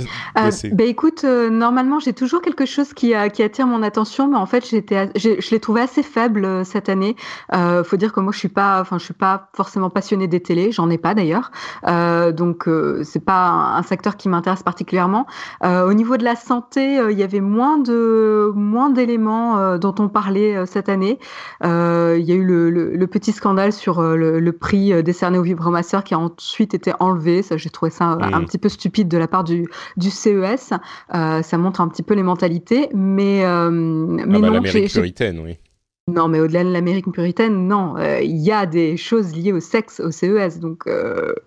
euh, 0.00 0.50
bah 0.72 0.84
écoute, 0.84 1.22
euh, 1.22 1.50
normalement 1.50 2.00
j'ai 2.00 2.12
toujours 2.12 2.42
quelque 2.42 2.66
chose 2.66 2.92
qui, 2.92 3.12
qui 3.32 3.42
attire 3.44 3.66
mon 3.68 3.80
attention, 3.82 4.26
mais 4.26 4.36
en 4.36 4.46
fait 4.46 4.68
j'étais, 4.68 5.08
je 5.14 5.50
l'ai 5.50 5.60
trouvé 5.60 5.82
assez 5.82 6.02
faible 6.02 6.44
euh, 6.44 6.64
cette 6.64 6.88
année. 6.88 7.14
Euh, 7.52 7.84
faut 7.84 7.96
dire 7.96 8.12
que 8.12 8.18
moi 8.18 8.32
je 8.32 8.38
suis 8.38 8.48
pas, 8.48 8.80
enfin 8.80 8.98
je 8.98 9.04
suis 9.04 9.14
pas 9.14 9.50
forcément 9.54 9.90
passionnée 9.90 10.26
des 10.26 10.40
télés, 10.40 10.72
j'en 10.72 10.90
ai 10.90 10.98
pas 10.98 11.14
d'ailleurs, 11.14 11.52
euh, 11.86 12.32
donc 12.32 12.68
c'est 13.04 13.24
pas 13.24 13.76
un, 13.76 13.82
secteur 13.84 14.16
qui 14.16 14.28
m'intéresse 14.28 14.62
particulièrement. 14.62 15.26
au 15.62 15.92
niveau 15.92 16.16
de 16.16 16.24
la 16.24 16.36
santé, 16.36 16.98
il 17.10 17.18
y 17.18 17.22
avait 17.22 17.40
moins 17.40 17.78
de 17.78 18.50
moins 18.54 18.88
d'éléments 18.88 19.76
dont 19.76 19.94
on 19.98 20.08
parlait 20.08 20.64
cette 20.66 20.88
année. 20.88 21.18
Il 21.62 21.68
y 21.68 22.32
a 22.32 22.34
eu 22.34 22.44
le, 22.44 22.70
le, 22.70 23.06
petit 23.06 23.32
scandale 23.32 23.72
sur 23.72 24.00
le, 24.02 24.40
le, 24.40 24.52
prix 24.52 25.02
décerné 25.02 25.38
aux 25.38 25.42
vibromasseurs 25.42 26.02
qui 26.02 26.14
a 26.14 26.18
ensuite 26.18 26.72
été 26.74 26.92
enlevé. 26.98 27.42
Ça 27.42 27.58
j'ai 27.58 27.70
trouvé 27.70 27.90
ça 27.90 28.18
un 28.20 28.42
petit 28.42 28.58
peu 28.58 28.70
stupide 28.70 29.08
de 29.08 29.18
la 29.18 29.28
part 29.28 29.44
du 29.44 29.66
du 29.96 30.10
CES. 30.10 30.72
Euh, 31.14 31.42
ça 31.42 31.58
montre 31.58 31.80
un 31.80 31.88
petit 31.88 32.02
peu 32.02 32.14
les 32.14 32.22
mentalités, 32.22 32.88
mais, 32.94 33.44
euh, 33.44 33.70
mais 33.70 34.22
ah 34.22 34.26
bah, 34.26 34.50
L'Amérique 34.50 34.92
puritaine, 34.92 35.40
oui. 35.40 35.58
Non, 36.06 36.28
mais 36.28 36.38
au-delà 36.38 36.64
de 36.64 36.70
l'Amérique 36.70 37.10
puritaine, 37.10 37.66
non. 37.66 37.96
Euh, 37.96 38.20
il 38.20 38.36
y 38.36 38.52
a 38.52 38.66
des 38.66 38.98
choses 38.98 39.34
liées 39.34 39.52
au 39.52 39.60
sexe 39.60 40.00
au 40.00 40.10
CES, 40.10 40.60
donc. 40.60 40.82
oui, 40.86 40.92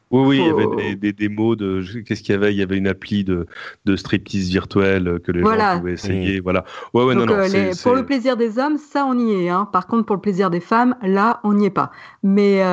oui, 0.09 0.37
il 0.39 0.47
y 0.47 0.49
avait 0.49 0.95
des, 0.95 1.13
démos 1.13 1.55
de. 1.57 1.83
Qu'est-ce 2.01 2.23
qu'il 2.23 2.33
y 2.33 2.35
avait? 2.35 2.51
Il 2.53 2.57
y 2.57 2.63
avait 2.63 2.77
une 2.77 2.87
appli 2.87 3.23
de, 3.23 3.45
de 3.85 3.95
striptease 3.95 4.49
virtuelle 4.49 5.19
que 5.23 5.31
les 5.31 5.43
gens 5.43 5.77
pouvaient 5.77 5.93
essayer. 5.93 6.39
Mmh. 6.39 6.43
Voilà. 6.43 6.65
Ouais, 6.95 7.03
ouais, 7.03 7.13
non, 7.13 7.27
non, 7.27 7.35
pour 7.83 7.93
le 7.93 8.03
plaisir 8.03 8.35
des 8.35 8.57
hommes, 8.57 8.77
ça, 8.77 9.05
on 9.05 9.19
y 9.19 9.43
est. 9.43 9.49
Hein. 9.49 9.69
Par 9.71 9.85
contre, 9.85 10.07
pour 10.07 10.15
le 10.15 10.21
plaisir 10.21 10.49
des 10.49 10.61
femmes, 10.61 10.95
là, 11.03 11.39
on 11.43 11.53
n'y 11.53 11.67
est 11.67 11.69
pas. 11.69 11.91
Mais 12.23 12.63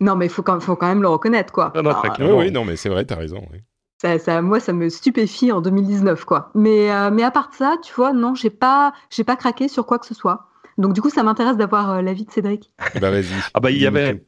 non, 0.00 0.14
mais 0.14 0.26
il 0.26 0.30
faut 0.30 0.42
quand, 0.42 0.60
faut 0.60 0.76
quand 0.76 0.88
même 0.88 1.02
le 1.02 1.08
reconnaître, 1.08 1.52
quoi. 1.52 1.72
Ah, 1.74 1.82
non, 1.82 1.92
oui, 2.20 2.46
oui, 2.46 2.50
non, 2.52 2.64
mais 2.64 2.76
c'est 2.76 2.88
vrai, 2.88 3.04
tu 3.04 3.14
as 3.14 3.16
raison. 3.16 3.42
Oui. 3.52 3.58
Ça, 4.00 4.18
ça, 4.20 4.42
moi, 4.42 4.60
ça 4.60 4.72
me 4.72 4.88
stupéfie 4.88 5.50
en 5.50 5.60
2019, 5.60 6.24
quoi. 6.24 6.50
Mais, 6.54 6.92
euh, 6.92 7.10
mais 7.10 7.24
à 7.24 7.32
part 7.32 7.50
ça, 7.52 7.76
tu 7.82 7.92
vois, 7.94 8.12
non, 8.12 8.34
j'ai 8.34 8.50
pas, 8.50 8.92
j'ai 9.10 9.24
pas 9.24 9.34
craqué 9.34 9.66
sur 9.66 9.86
quoi 9.86 9.98
que 9.98 10.06
ce 10.06 10.14
soit. 10.14 10.48
Donc, 10.78 10.92
du 10.92 11.00
coup, 11.00 11.10
ça 11.10 11.24
m'intéresse 11.24 11.56
d'avoir 11.56 11.90
euh, 11.90 12.02
l'avis 12.02 12.24
de 12.24 12.30
Cédric. 12.30 12.70
Bah, 13.00 13.10
vas-y. 13.10 13.26
ah, 13.54 13.60
bah, 13.60 13.72
il 13.72 13.78
y 13.78 13.86
avait 13.86 14.22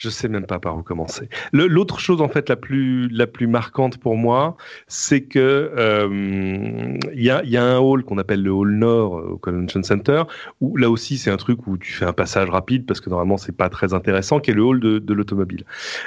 je 0.00 0.08
sais 0.08 0.28
même 0.28 0.46
pas 0.46 0.58
par 0.58 0.78
où 0.78 0.82
commencer. 0.82 1.28
L'autre 1.52 2.00
chose 2.00 2.22
en 2.22 2.28
fait 2.28 2.48
la 2.48 2.56
plus 2.56 3.08
la 3.10 3.26
plus 3.26 3.46
marquante 3.46 3.98
pour 3.98 4.16
moi, 4.16 4.56
c'est 4.88 5.20
que 5.20 5.38
euh, 5.76 6.98
il 7.12 7.22
y, 7.22 7.28
a, 7.28 7.44
y 7.44 7.58
a 7.58 7.62
un 7.62 7.78
hall 7.78 8.02
qu'on 8.02 8.16
appelle 8.16 8.42
le 8.42 8.50
hall 8.50 8.70
nord 8.70 9.12
au 9.12 9.36
Convention 9.36 9.82
Center 9.82 10.22
où 10.62 10.74
là 10.78 10.88
aussi 10.88 11.18
c'est 11.18 11.30
un 11.30 11.36
truc 11.36 11.66
où 11.66 11.76
tu 11.76 11.92
fais 11.92 12.06
un 12.06 12.14
passage 12.14 12.48
rapide 12.48 12.86
parce 12.86 13.00
que 13.02 13.10
normalement 13.10 13.36
c'est 13.36 13.54
pas 13.54 13.68
très 13.68 13.92
intéressant, 13.92 14.40
qui 14.40 14.50
est 14.50 14.54
le 14.54 14.62
hall 14.62 14.80
de, 14.80 14.98
de 15.00 15.12
l'automobile. 15.14 15.64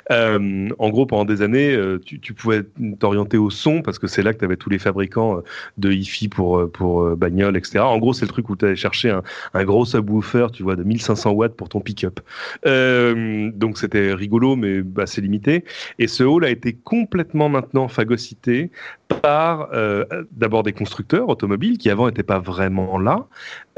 Euh, 0.09 0.69
en 0.79 0.89
gros, 0.89 1.05
pendant 1.05 1.25
des 1.25 1.43
années, 1.43 1.75
euh, 1.75 1.99
tu, 2.03 2.19
tu 2.19 2.33
pouvais 2.33 2.63
t'orienter 2.99 3.37
au 3.37 3.51
son 3.51 3.83
parce 3.83 3.99
que 3.99 4.07
c'est 4.07 4.23
là 4.23 4.33
que 4.33 4.39
tu 4.39 4.45
avais 4.45 4.57
tous 4.57 4.71
les 4.71 4.79
fabricants 4.79 5.43
de 5.77 5.91
hi-fi 5.91 6.29
pour 6.29 6.71
pour 6.71 7.15
bagnole, 7.15 7.57
etc. 7.57 7.79
En 7.81 7.99
gros, 7.99 8.13
c'est 8.13 8.25
le 8.25 8.29
truc 8.31 8.49
où 8.49 8.55
tu 8.55 8.65
allais 8.65 8.75
chercher 8.75 9.11
un, 9.11 9.21
un 9.53 9.63
gros 9.63 9.85
subwoofer, 9.85 10.47
tu 10.51 10.63
vois, 10.63 10.75
de 10.75 10.83
1500 10.83 11.29
watts 11.29 11.55
pour 11.55 11.69
ton 11.69 11.79
pick-up. 11.79 12.19
donc 12.65 13.82
c'était 13.83 14.13
rigolo, 14.13 14.55
mais 14.55 14.81
assez 14.97 15.21
limité. 15.21 15.63
Et 15.99 16.07
ce 16.07 16.23
hall 16.23 16.45
a 16.45 16.49
été 16.49 16.73
complètement 16.73 17.49
maintenant 17.49 17.87
phagocyté 17.87 18.71
par 19.21 19.69
euh, 19.73 20.05
d'abord 20.31 20.63
des 20.63 20.73
constructeurs 20.73 21.29
automobiles 21.29 21.77
qui 21.77 21.89
avant 21.89 22.07
n'étaient 22.07 22.23
pas 22.23 22.39
vraiment 22.39 22.97
là, 22.97 23.27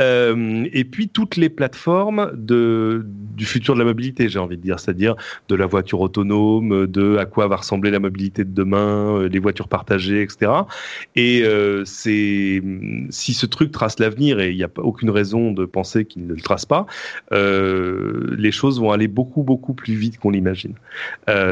euh, 0.01 0.65
et 0.73 0.83
puis 0.83 1.07
toutes 1.07 1.37
les 1.37 1.49
plateformes 1.49 2.31
de, 2.35 3.05
du 3.05 3.45
futur 3.45 3.75
de 3.75 3.79
la 3.79 3.85
mobilité, 3.85 4.27
j'ai 4.27 4.39
envie 4.39 4.57
de 4.57 4.61
dire, 4.61 4.79
c'est-à-dire 4.79 5.15
de 5.47 5.55
la 5.55 5.65
voiture 5.65 6.01
autonome, 6.01 6.87
de 6.87 7.17
à 7.17 7.25
quoi 7.25 7.47
va 7.47 7.57
ressembler 7.57 7.91
la 7.91 7.99
mobilité 7.99 8.43
de 8.43 8.53
demain, 8.53 9.19
euh, 9.19 9.29
les 9.29 9.39
voitures 9.39 9.67
partagées, 9.67 10.21
etc. 10.21 10.51
Et 11.15 11.43
si 11.85 13.33
ce 13.33 13.45
truc 13.45 13.71
trace 13.71 13.99
l'avenir, 13.99 14.39
et 14.39 14.51
il 14.51 14.57
n'y 14.57 14.63
a 14.63 14.69
aucune 14.77 15.09
raison 15.09 15.51
de 15.51 15.65
penser 15.65 16.05
qu'il 16.05 16.27
ne 16.27 16.33
le 16.33 16.41
trace 16.41 16.65
pas, 16.65 16.85
les 17.31 18.51
choses 18.51 18.79
vont 18.79 18.91
aller 18.91 19.07
beaucoup 19.07 19.43
beaucoup 19.43 19.73
plus 19.73 19.95
vite 19.95 20.19
qu'on 20.19 20.31
l'imagine. 20.31 20.73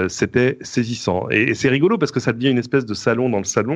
C'était 0.07 0.57
saisissant. 0.61 1.27
Et 1.29 1.53
c'est 1.53 1.69
rigolo 1.69 1.97
parce 1.97 2.11
que 2.11 2.19
ça 2.19 2.33
devient 2.33 2.49
une 2.49 2.57
espèce 2.57 2.85
de 2.85 2.93
salon 2.93 3.29
dans 3.29 3.37
le 3.37 3.43
salon 3.43 3.72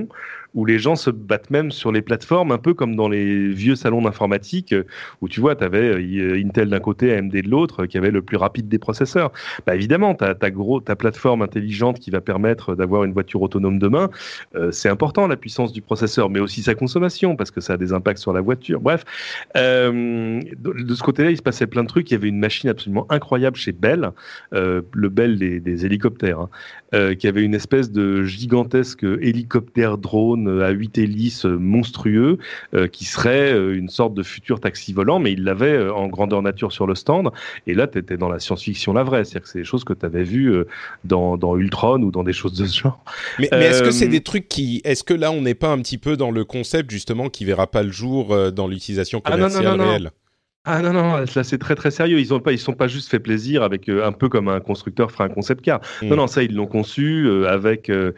où 0.54 0.66
les 0.66 0.80
gens 0.80 0.96
se 0.96 1.10
battent 1.10 1.52
même 1.52 1.72
sur 1.72 1.92
les 1.92 2.02
plateformes, 2.02 2.52
un 2.52 2.58
peu 2.58 2.74
comme 2.74 2.96
dans 2.96 3.10
les 3.10 3.50
vieux 3.50 3.76
salons 3.76 4.02
d'informatique, 4.02 4.74
euh, 4.74 4.86
où 5.22 5.30
tu 5.30 5.40
vois, 5.40 5.56
tu 5.56 5.64
avais 5.64 5.90
euh, 5.90 6.42
Intel 6.44 6.70
d'un 6.70 6.80
côté, 6.80 7.16
AMD 7.16 7.32
de 7.32 7.50
l'autre, 7.50 7.86
qui 7.86 7.98
avait 7.98 8.12
le 8.12 8.22
plus 8.22 8.38
rapide 8.38 8.68
des 8.68 8.80
processeurs. 8.80 9.32
Bah, 9.66 9.76
évidemment, 9.76 10.16
ta, 10.16 10.34
ta, 10.34 10.96
plateforme 10.96 11.42
intelligente 11.42 12.00
qui 12.00 12.10
va 12.10 12.22
permettre 12.22 12.76
d'avoir 12.76 13.04
une 13.04 13.14
voiture 13.14 13.42
autonome 13.42 13.78
demain, 13.78 14.10
euh, 14.56 14.72
c'est 14.72 14.90
important 14.90 15.28
la 15.28 15.38
puissance 15.38 15.72
du 15.72 15.82
processeur, 15.82 16.30
mais 16.30 16.40
aussi 16.40 16.64
sa 16.64 16.76
consommation, 16.76 17.36
parce 17.36 17.52
que 17.52 17.62
ça 17.62 17.74
a 17.74 17.78
des 17.78 17.94
impacts 17.94 18.20
sur 18.20 18.34
la 18.34 18.42
voiture. 18.42 18.82
Bref, 18.82 19.04
euh, 19.56 20.42
de, 20.58 20.96
ce 20.96 21.04
côté-là, 21.04 21.32
il 21.32 21.38
se 21.38 21.42
passait 21.42 21.68
plein 21.68 21.84
de 21.84 21.88
trucs. 21.88 22.10
Il 22.10 22.14
y 22.14 22.18
avait 22.18 22.30
une 22.30 22.40
machine 22.40 22.70
absolument 22.70 23.06
incroyable 23.10 23.58
chez 23.58 23.72
Bell, 23.72 24.12
euh, 24.54 24.82
le 24.94 25.10
Bell 25.10 25.38
des, 25.38 25.86
hélicoptères, 25.86 26.40
hein, 26.40 26.50
euh, 26.94 27.16
qui 27.16 27.28
avait 27.28 27.44
une 27.44 27.54
espèce 27.54 27.92
de 27.92 28.24
gigantesque 28.24 29.04
hélicoptère 29.04 29.87
drone 29.96 30.62
à 30.62 30.70
8 30.70 30.98
hélices 30.98 31.46
monstrueux, 31.46 32.40
euh, 32.74 32.88
qui 32.88 33.06
serait 33.06 33.54
euh, 33.54 33.78
une 33.78 33.90
sorte 33.90 34.14
de 34.14 34.24
futur 34.24 34.60
taxi 34.60 34.92
volant, 34.92 35.20
mais 35.20 35.32
il 35.32 35.44
l'avait 35.44 35.88
en 35.90 36.08
grandeur 36.08 36.42
nature 36.42 36.72
sur 36.72 36.88
le 36.88 36.96
stand. 36.96 37.30
Et 37.68 37.74
là, 37.74 37.88
tu 37.88 38.00
étais 38.00 38.18
dans 38.18 38.28
la 38.28 38.40
science-fiction 38.40 38.92
la 38.94 39.04
vraie, 39.04 39.24
c'est-à-dire 39.24 39.44
que 39.44 39.50
c'est 39.50 39.60
des 39.60 39.66
choses 39.66 39.84
que 39.84 39.94
tu 39.94 40.06
avais 40.06 40.24
vues 40.24 40.54
dans, 41.06 41.38
dans 41.38 41.56
Ultron 41.56 42.02
ou 42.02 42.12
dans 42.12 42.24
des 42.24 42.34
choses 42.34 42.54
de 42.54 42.66
ce 42.66 42.82
genre. 42.82 43.00
Mais, 43.40 43.48
mais 43.52 43.66
est-ce 43.66 43.84
que 43.84 43.92
c'est 43.92 44.08
des 44.08 44.22
trucs 44.22 44.50
qui, 44.50 44.82
est-ce 44.84 45.04
que 45.04 45.14
là, 45.14 45.32
on 45.32 45.42
n'est 45.42 45.56
pas 45.56 45.70
un 45.70 45.78
petit 45.78 45.98
peu 45.98 46.18
dans 46.18 46.32
le 46.32 46.44
concept 46.44 46.92
justement 46.92 47.30
qui 47.30 47.46
verra 47.46 47.68
pas 47.68 47.84
le 47.84 47.92
jour 47.92 48.36
dans 48.52 48.68
l'utilisation 48.68 49.22
commerciale 49.22 49.64
ah 49.66 49.70
non, 49.72 49.78
non, 49.78 49.84
non, 49.84 49.90
réelle? 49.90 50.12
Ah 50.70 50.82
non, 50.82 50.92
non, 50.92 51.16
là 51.18 51.44
c'est 51.44 51.58
très 51.58 51.76
très 51.76 51.92
sérieux. 51.92 52.20
Ils 52.20 52.34
ont 52.34 52.42
pas, 52.42 52.52
ils 52.52 52.60
sont 52.60 52.74
pas 52.74 52.90
juste 52.90 53.10
fait 53.10 53.20
plaisir 53.20 53.64
avec 53.64 53.88
euh, 53.88 54.06
un 54.06 54.12
peu 54.12 54.28
comme 54.28 54.50
un 54.50 54.60
constructeur 54.60 55.12
ferait 55.12 55.24
un 55.24 55.30
concept 55.30 55.64
car. 55.64 55.80
Mm. 56.02 56.08
Non, 56.10 56.16
non, 56.18 56.28
ça 56.28 56.44
ils 56.44 56.54
l'ont 56.54 56.68
conçu 56.68 57.26
euh, 57.26 57.48
avec 57.48 57.90
euh, 57.90 58.12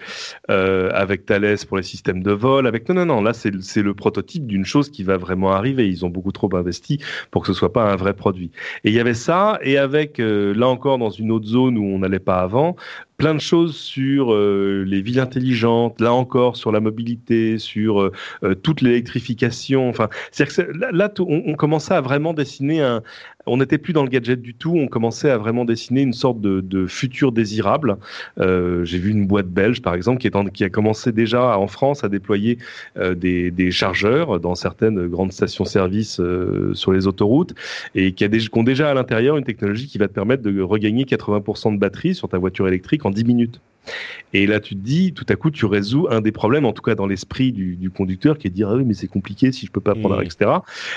avec 0.47 1.27
Thales 1.27 1.57
pour 1.67 1.77
les 1.77 1.83
systèmes 1.83 2.23
de 2.23 2.31
vol. 2.31 2.65
Avec 2.65 2.89
non, 2.89 2.95
non, 2.95 3.05
non, 3.05 3.21
là 3.21 3.33
c'est 3.33 3.51
c'est 3.61 3.83
le 3.83 3.93
prototype 3.93 4.47
d'une 4.47 4.65
chose 4.65 4.89
qui 4.89 5.03
va 5.03 5.17
vraiment 5.17 5.51
arriver. 5.51 5.87
Ils 5.87 6.05
ont 6.05 6.09
beaucoup 6.09 6.31
trop 6.31 6.49
investi 6.55 6.99
pour 7.29 7.43
que 7.43 7.47
ce 7.47 7.53
soit 7.53 7.71
pas 7.71 7.83
un 7.83 7.95
vrai 7.95 8.15
produit. 8.15 8.49
Et 8.83 8.89
il 8.89 8.95
y 8.95 8.99
avait 8.99 9.13
ça 9.13 9.59
et 9.61 9.77
avec 9.77 10.17
là 10.17 10.67
encore 10.67 10.97
dans 10.97 11.11
une 11.11 11.31
autre 11.31 11.45
zone 11.45 11.77
où 11.77 11.83
on 11.83 11.99
n'allait 11.99 12.17
pas 12.17 12.39
avant, 12.39 12.75
plein 13.19 13.35
de 13.35 13.39
choses 13.39 13.75
sur 13.75 14.33
euh, 14.33 14.83
les 14.87 15.01
villes 15.01 15.19
intelligentes, 15.19 15.99
là 15.99 16.13
encore 16.13 16.55
sur 16.55 16.71
la 16.71 16.79
mobilité, 16.79 17.59
sur 17.59 18.01
euh, 18.01 18.11
euh 18.43 18.55
toute 18.55 18.81
l'électrification. 18.81 19.89
Enfin, 19.89 20.09
c'est 20.31 20.57
là, 20.73 20.89
là 20.91 21.11
on, 21.19 21.43
on, 21.45 21.53
commençait 21.53 21.93
à 21.93 22.01
vraiment 22.01 22.33
dessiner 22.33 22.81
un, 22.81 23.03
on 23.45 23.57
n'était 23.57 23.77
plus 23.77 23.93
dans 23.93 24.03
le 24.03 24.09
gadget 24.09 24.41
du 24.41 24.53
tout, 24.53 24.75
on 24.75 24.87
commençait 24.87 25.29
à 25.29 25.37
vraiment 25.37 25.65
dessiner 25.65 26.01
une 26.01 26.13
sorte 26.13 26.41
de, 26.41 26.85
futur 26.87 27.31
désirable. 27.31 27.97
Euh, 28.39 28.83
J'ai 28.85 28.99
vu 28.99 29.11
une 29.11 29.27
boîte 29.27 29.47
belge, 29.47 29.81
par 29.81 29.93
exemple, 29.93 30.19
qui, 30.19 30.63
a 30.63 30.69
commencé 30.69 31.11
déjà 31.11 31.57
en 31.57 31.67
France 31.67 32.03
à 32.03 32.09
déployer 32.09 32.57
euh, 32.97 33.15
des, 33.15 33.71
chargeurs 33.71 34.39
dans 34.39 34.55
certaines 34.55 35.07
grandes 35.07 35.31
stations-service 35.31 36.19
euh, 36.19 36.73
sur 36.73 36.91
les 36.91 37.07
autoroutes 37.07 37.53
et 37.95 38.13
qui, 38.13 38.23
a 38.23 38.29
qui 38.29 38.49
ont 38.53 38.63
déjà 38.63 38.89
à 38.89 38.93
l'intérieur 38.93 39.37
une 39.37 39.43
technologie 39.43 39.87
qui 39.87 39.97
va 39.97 40.07
te 40.07 40.13
permettre 40.13 40.43
de 40.43 40.61
regagner 40.61 41.03
80% 41.03 41.73
de 41.73 41.79
batterie 41.79 42.15
sur 42.15 42.29
ta 42.29 42.37
voiture 42.37 42.67
électrique 42.67 43.05
en 43.05 43.11
10 43.11 43.25
minutes. 43.25 43.61
Et 44.33 44.45
là, 44.45 44.59
tu 44.59 44.75
te 44.75 44.79
dis, 44.79 45.13
tout 45.13 45.25
à 45.29 45.35
coup, 45.35 45.49
tu 45.49 45.65
résous 45.65 46.07
un 46.09 46.21
des 46.21 46.31
problèmes, 46.31 46.65
en 46.65 46.73
tout 46.73 46.83
cas 46.83 46.93
dans 46.93 47.07
l'esprit 47.07 47.51
du, 47.51 47.75
du, 47.75 47.89
conducteur, 47.89 48.37
qui 48.37 48.47
est 48.47 48.49
de 48.51 48.55
dire, 48.55 48.69
ah 48.69 48.75
oui, 48.75 48.83
mais 48.85 48.93
c'est 48.93 49.07
compliqué 49.07 49.51
si 49.51 49.65
je 49.65 49.71
peux 49.71 49.81
pas 49.81 49.95
prendre, 49.95 50.19
mmh. 50.19 50.25
etc. 50.25 50.51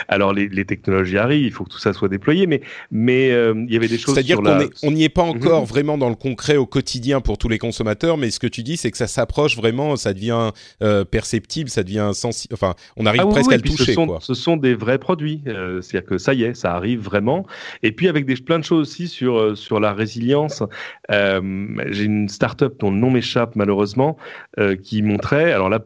Alors, 0.08 0.34
les, 0.34 0.48
les, 0.48 0.64
technologies 0.64 1.16
arrivent, 1.16 1.46
il 1.46 1.50
faut 1.50 1.64
que 1.64 1.70
tout 1.70 1.78
ça 1.78 1.92
soit 1.92 2.08
déployé, 2.08 2.46
mais 2.46 2.60
mais 2.90 3.30
euh, 3.30 3.54
il 3.66 3.72
y 3.72 3.76
avait 3.76 3.88
des 3.88 3.96
choses. 3.98 4.14
C'est-à-dire 4.14 4.40
qu'on 4.80 4.90
n'y 4.90 5.04
est 5.04 5.08
pas 5.08 5.22
encore 5.22 5.62
mmh. 5.62 5.66
vraiment 5.66 5.98
dans 5.98 6.10
le 6.10 6.14
concret 6.14 6.56
au 6.56 6.66
quotidien 6.66 7.20
pour 7.20 7.38
tous 7.38 7.48
les 7.48 7.58
consommateurs, 7.58 8.18
mais 8.18 8.30
ce 8.30 8.38
que 8.38 8.46
tu 8.46 8.62
dis, 8.62 8.76
c'est 8.76 8.90
que 8.90 8.98
ça 8.98 9.06
s'approche 9.06 9.56
vraiment, 9.56 9.96
ça 9.96 10.12
devient 10.12 10.50
euh, 10.82 11.04
perceptible, 11.04 11.70
ça 11.70 11.82
devient 11.82 12.10
sensible. 12.12 12.52
Enfin, 12.52 12.74
on 12.96 13.06
arrive 13.06 13.22
ah, 13.24 13.30
presque 13.30 13.48
oui, 13.48 13.54
à 13.54 13.56
le 13.56 13.62
toucher. 13.62 13.84
Ce 13.84 13.92
sont, 13.92 14.06
quoi. 14.06 14.18
ce 14.20 14.34
sont 14.34 14.56
des 14.58 14.74
vrais 14.74 14.98
produits. 14.98 15.40
Euh, 15.46 15.80
C'est-à-dire 15.80 16.08
que 16.08 16.18
ça 16.18 16.34
y 16.34 16.42
est, 16.42 16.54
ça 16.54 16.74
arrive 16.74 17.00
vraiment. 17.00 17.46
Et 17.82 17.92
puis 17.92 18.08
avec 18.08 18.26
des 18.26 18.34
plein 18.42 18.58
de 18.58 18.64
choses 18.64 18.88
aussi 18.88 19.06
sur 19.06 19.56
sur 19.56 19.78
la 19.78 19.92
résilience. 19.92 20.62
J'ai 21.08 22.04
une 22.04 22.28
start-up 22.28 22.81
le 22.90 22.96
nom 22.96 23.10
m'échappe 23.10 23.56
malheureusement, 23.56 24.16
euh, 24.58 24.76
qui 24.76 25.02
montrait, 25.02 25.52
alors 25.52 25.68
là, 25.68 25.80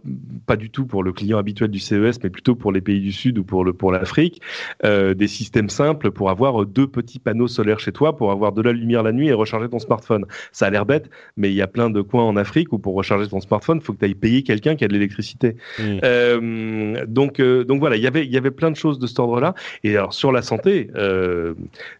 pas 0.47 0.57
du 0.57 0.71
tout 0.71 0.87
pour 0.87 1.03
le 1.03 1.13
client 1.13 1.39
habituel 1.39 1.71
du 1.71 1.79
CES, 1.79 2.23
mais 2.23 2.31
plutôt 2.31 2.55
pour 2.55 2.73
les 2.73 2.81
pays 2.81 3.01
du 3.01 3.13
Sud 3.13 3.39
ou 3.39 3.45
pour 3.45 3.65
le 3.65 3.73
pour 3.73 3.93
l'Afrique, 3.93 4.41
euh, 4.85 5.15
des 5.15 5.29
systèmes 5.29 5.69
simples 5.69 6.11
pour 6.11 6.31
avoir 6.31 6.65
deux 6.65 6.87
petits 6.87 7.19
panneaux 7.19 7.49
solaires 7.49 7.81
chez 7.81 7.93
toi, 7.93 8.17
pour 8.17 8.31
avoir 8.31 8.53
de 8.53 8.63
la 8.63 8.73
lumière 8.73 9.03
la 9.03 9.13
nuit 9.13 9.29
et 9.29 9.33
recharger 9.33 9.69
ton 9.69 9.79
smartphone. 9.79 10.25
Ça 10.53 10.67
a 10.67 10.71
l'air 10.71 10.87
bête, 10.87 11.11
mais 11.37 11.51
il 11.51 11.55
y 11.55 11.63
a 11.63 11.67
plein 11.67 11.91
de 11.91 12.01
coins 12.01 12.25
en 12.25 12.37
Afrique 12.37 12.73
où 12.73 12.79
pour 12.79 12.95
recharger 12.95 13.29
ton 13.29 13.41
smartphone, 13.41 13.79
il 13.81 13.85
faut 13.85 13.93
que 13.93 13.99
tu 13.99 14.05
ailles 14.05 14.15
payer 14.15 14.43
quelqu'un 14.43 14.77
qui 14.77 14.85
a 14.85 14.89
de 14.89 14.93
l'électricité. 14.93 15.57
Mmh. 15.79 15.83
Euh, 16.05 17.07
donc 17.07 17.41
donc 17.41 17.81
voilà, 17.81 17.97
il 17.97 18.03
y 18.03 18.07
avait 18.07 18.25
il 18.25 18.33
y 18.33 18.37
avait 18.37 18.51
plein 18.51 18.71
de 18.71 18.77
choses 18.77 18.99
de 18.99 19.07
cet 19.07 19.19
ordre-là. 19.19 19.55
Et 19.85 19.97
alors 19.97 20.13
sur 20.13 20.33
la 20.33 20.43
santé, 20.43 20.91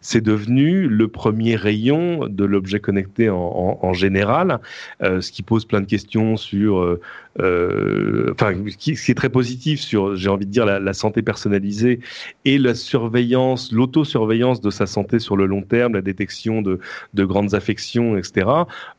c'est 0.01 0.21
devenu 0.21 0.87
le 0.87 1.07
premier 1.07 1.55
rayon 1.55 2.27
de 2.27 2.45
l'objet 2.45 2.79
connecté 2.79 3.29
en, 3.29 3.37
en, 3.37 3.79
en 3.81 3.93
général. 3.93 4.59
Euh, 5.03 5.21
ce 5.21 5.31
qui 5.31 5.43
pose 5.43 5.65
plein 5.65 5.81
de 5.81 5.85
questions 5.85 6.37
sur, 6.37 6.79
euh, 6.79 6.99
euh, 7.39 8.31
enfin, 8.33 8.53
ce 8.67 8.77
qui, 8.77 8.91
est 8.91 9.15
très 9.15 9.29
positif 9.29 9.79
sur, 9.79 10.15
j'ai 10.15 10.29
envie 10.29 10.45
de 10.45 10.51
dire, 10.51 10.65
la, 10.65 10.93
santé 10.93 11.21
personnalisée 11.21 11.99
et 12.45 12.57
la 12.57 12.73
surveillance, 12.73 13.71
l'autosurveillance 13.71 14.61
de 14.61 14.69
sa 14.69 14.87
santé 14.87 15.19
sur 15.19 15.37
le 15.37 15.45
long 15.45 15.61
terme, 15.61 15.93
la 15.93 16.01
détection 16.01 16.61
de, 16.61 16.79
de 17.13 17.25
grandes 17.25 17.53
affections, 17.53 18.17
etc. 18.17 18.47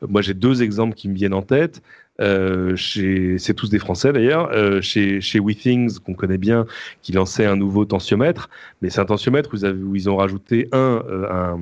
Moi, 0.07 0.21
j'ai 0.21 0.33
deux 0.33 0.63
exemples 0.63 0.95
qui 0.95 1.09
me 1.09 1.15
viennent 1.15 1.33
en 1.33 1.41
tête. 1.41 1.81
C'est 2.19 3.53
tous 3.55 3.69
des 3.69 3.79
Français 3.79 4.11
d'ailleurs, 4.11 4.51
chez, 4.83 5.21
chez 5.21 5.39
WeThings 5.39 5.99
qu'on 5.99 6.13
connaît 6.13 6.37
bien, 6.37 6.65
qui 7.01 7.13
lançait 7.13 7.45
un 7.45 7.55
nouveau 7.55 7.85
tensiomètre, 7.85 8.49
mais 8.81 8.89
c'est 8.89 8.99
un 8.99 9.05
tensiomètre 9.05 9.53
où 9.53 9.57
ils, 9.57 9.65
avaient, 9.65 9.81
où 9.81 9.95
ils 9.95 10.09
ont 10.09 10.17
rajouté 10.17 10.67
un, 10.71 11.01
euh, 11.09 11.29
un, 11.29 11.59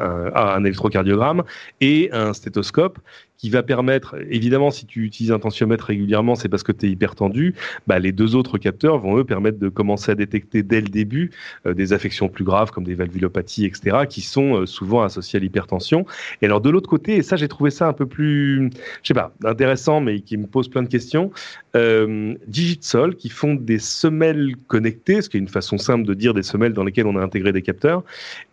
un, 0.00 0.32
un, 0.34 0.64
électrocardiogramme 0.64 1.42
et 1.80 2.08
un 2.12 2.32
stéthoscope 2.32 2.98
qui 3.44 3.50
va 3.50 3.62
permettre, 3.62 4.16
évidemment, 4.30 4.70
si 4.70 4.86
tu 4.86 5.04
utilises 5.04 5.30
un 5.30 5.38
tensiomètre 5.38 5.84
régulièrement, 5.84 6.34
c'est 6.34 6.48
parce 6.48 6.62
que 6.62 6.72
tu 6.72 6.86
es 6.86 6.88
hyper 6.88 7.14
tendu, 7.14 7.54
bah, 7.86 7.98
les 7.98 8.10
deux 8.10 8.36
autres 8.36 8.56
capteurs 8.56 8.96
vont 8.96 9.18
eux 9.18 9.24
permettre 9.24 9.58
de 9.58 9.68
commencer 9.68 10.10
à 10.10 10.14
détecter 10.14 10.62
dès 10.62 10.80
le 10.80 10.88
début 10.88 11.30
euh, 11.66 11.74
des 11.74 11.92
affections 11.92 12.30
plus 12.30 12.44
graves 12.44 12.70
comme 12.70 12.84
des 12.84 12.94
valvulopathies, 12.94 13.66
etc., 13.66 14.06
qui 14.08 14.22
sont 14.22 14.62
euh, 14.62 14.64
souvent 14.64 15.02
associées 15.02 15.36
à 15.36 15.40
l'hypertension. 15.40 16.06
Et 16.40 16.46
alors 16.46 16.62
de 16.62 16.70
l'autre 16.70 16.88
côté, 16.88 17.16
et 17.16 17.22
ça 17.22 17.36
j'ai 17.36 17.48
trouvé 17.48 17.70
ça 17.70 17.86
un 17.86 17.92
peu 17.92 18.06
plus, 18.06 18.70
je 19.02 19.08
sais 19.08 19.12
pas, 19.12 19.34
intéressant, 19.44 20.00
mais 20.00 20.20
qui 20.20 20.38
me 20.38 20.46
pose 20.46 20.68
plein 20.68 20.82
de 20.82 20.88
questions, 20.88 21.30
euh, 21.76 22.34
Digitsol 22.46 23.16
qui 23.16 23.28
font 23.28 23.54
des 23.54 23.78
semelles 23.78 24.54
connectées, 24.68 25.22
ce 25.22 25.28
qui 25.28 25.36
est 25.36 25.40
une 25.40 25.48
façon 25.48 25.78
simple 25.78 26.04
de 26.04 26.14
dire 26.14 26.34
des 26.34 26.42
semelles 26.42 26.72
dans 26.72 26.84
lesquelles 26.84 27.06
on 27.06 27.16
a 27.16 27.22
intégré 27.22 27.52
des 27.52 27.62
capteurs. 27.62 28.04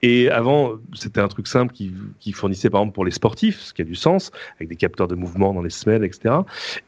Et 0.02 0.30
avant, 0.30 0.74
c'était 0.94 1.22
un 1.22 1.28
truc 1.28 1.48
simple 1.48 1.74
qui, 1.74 1.94
qui 2.20 2.32
fournissait 2.32 2.70
par 2.70 2.82
exemple 2.82 2.96
pour 2.96 3.06
les 3.06 3.12
sportifs, 3.12 3.60
ce 3.60 3.74
qui 3.74 3.82
a 3.82 3.86
du 3.86 3.96
sens, 3.96 4.32
avec 4.58 4.70
des 4.70 4.76
capteurs 4.76 5.08
de 5.08 5.16
mouvement 5.16 5.54
dans 5.54 5.62
les 5.62 5.70
semelles, 5.70 6.04
etc. 6.04 6.36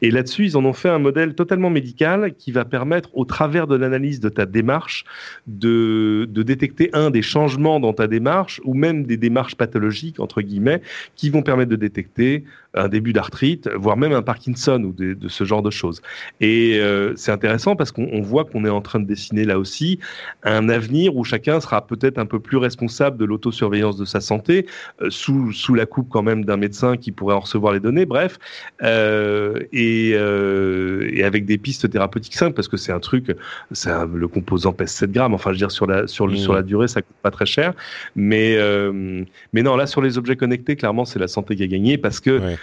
Et 0.02 0.10
là-dessus, 0.10 0.44
ils 0.46 0.56
en 0.56 0.64
ont 0.64 0.72
fait 0.72 0.88
un 0.88 0.98
modèle 0.98 1.34
totalement 1.34 1.70
médical 1.70 2.34
qui 2.34 2.52
va 2.52 2.64
permettre, 2.64 3.10
au 3.14 3.24
travers 3.24 3.66
de 3.66 3.76
l'analyse 3.76 4.20
de 4.20 4.28
ta 4.28 4.46
démarche, 4.46 5.04
de, 5.46 6.26
de 6.30 6.42
détecter 6.42 6.90
un 6.92 7.10
des 7.10 7.22
changements 7.22 7.80
dans 7.80 7.92
ta 7.92 8.06
démarche 8.06 8.60
ou 8.64 8.74
même 8.74 9.04
des 9.04 9.16
démarches 9.16 9.54
pathologiques 9.56 10.20
entre 10.20 10.42
guillemets 10.42 10.82
qui 11.16 11.30
vont 11.30 11.42
permettre 11.42 11.70
de 11.70 11.76
détecter 11.76 12.44
un 12.74 12.88
début 12.88 13.12
d'arthrite, 13.12 13.68
voire 13.74 13.96
même 13.96 14.12
un 14.12 14.22
Parkinson 14.22 14.82
ou 14.82 14.92
de, 14.92 15.14
de 15.14 15.28
ce 15.28 15.44
genre 15.44 15.62
de 15.62 15.70
choses. 15.70 16.02
Et 16.40 16.78
euh, 16.80 17.12
c'est 17.16 17.32
intéressant 17.32 17.76
parce 17.76 17.92
qu'on 17.92 18.20
voit 18.20 18.44
qu'on 18.44 18.64
est 18.64 18.70
en 18.70 18.80
train 18.80 19.00
de 19.00 19.06
dessiner 19.06 19.44
là 19.44 19.58
aussi 19.58 19.98
un 20.42 20.68
avenir 20.68 21.16
où 21.16 21.24
chacun 21.24 21.60
sera 21.60 21.86
peut-être 21.86 22.18
un 22.18 22.26
peu 22.26 22.40
plus 22.40 22.56
responsable 22.56 23.16
de 23.16 23.24
l'autosurveillance 23.24 23.96
de 23.96 24.04
sa 24.04 24.20
santé, 24.20 24.66
euh, 25.02 25.10
sous, 25.10 25.52
sous 25.52 25.74
la 25.74 25.86
coupe 25.86 26.08
quand 26.10 26.22
même 26.22 26.44
d'un 26.44 26.56
médecin 26.56 26.96
qui 26.96 27.12
pourrait 27.12 27.34
en 27.34 27.40
recevoir 27.40 27.72
les 27.72 27.80
données, 27.80 28.06
bref, 28.06 28.38
euh, 28.82 29.60
et, 29.72 30.12
euh, 30.14 31.08
et, 31.12 31.24
avec 31.24 31.44
des 31.44 31.58
pistes 31.58 31.88
thérapeutiques 31.88 32.34
simples 32.34 32.54
parce 32.54 32.68
que 32.68 32.76
c'est 32.76 32.92
un 32.92 33.00
truc, 33.00 33.36
c'est 33.72 33.90
le 34.12 34.28
composant 34.28 34.72
pèse 34.72 34.90
7 34.90 35.12
grammes, 35.12 35.34
enfin 35.34 35.50
je 35.50 35.54
veux 35.54 35.58
dire 35.58 35.70
sur 35.70 35.86
la, 35.86 36.06
sur, 36.06 36.26
mmh. 36.26 36.36
sur 36.36 36.52
la 36.52 36.62
durée 36.62 36.88
ça 36.88 37.02
coûte 37.02 37.16
pas 37.22 37.30
très 37.30 37.46
cher, 37.46 37.72
mais, 38.16 38.56
euh, 38.56 39.24
mais 39.52 39.62
non, 39.62 39.76
là 39.76 39.86
sur 39.86 40.02
les 40.02 40.18
objets 40.18 40.36
connectés, 40.36 40.76
clairement 40.76 41.04
c'est 41.04 41.18
la 41.18 41.28
santé 41.28 41.56
qui 41.56 41.62
a 41.62 41.66
gagné 41.66 41.98
parce 41.98 42.20
que. 42.20 42.38
Ouais. 42.38 42.58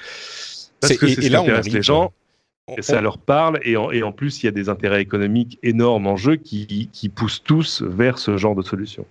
Parce 0.79 0.97
que 0.97 1.07
c'est 1.07 1.15
ce 1.15 1.21
qui 1.21 1.35
intéresse 1.35 1.69
les 1.69 1.81
gens. 1.81 2.13
Et 2.77 2.81
ça 2.81 3.01
leur 3.01 3.17
parle 3.17 3.59
et 3.63 3.75
en, 3.75 3.91
et 3.91 4.01
en, 4.01 4.13
plus 4.13 4.41
il 4.41 4.45
y 4.45 4.49
a 4.49 4.51
des 4.51 4.69
intérêts 4.69 5.01
économiques 5.01 5.59
énormes 5.61 6.07
en 6.07 6.15
jeu 6.15 6.37
qui, 6.37 6.89
qui 6.93 7.09
poussent 7.09 7.43
tous 7.43 7.81
vers 7.81 8.17
ce 8.17 8.37
genre 8.37 8.55
de 8.55 8.61
solution. 8.61 9.05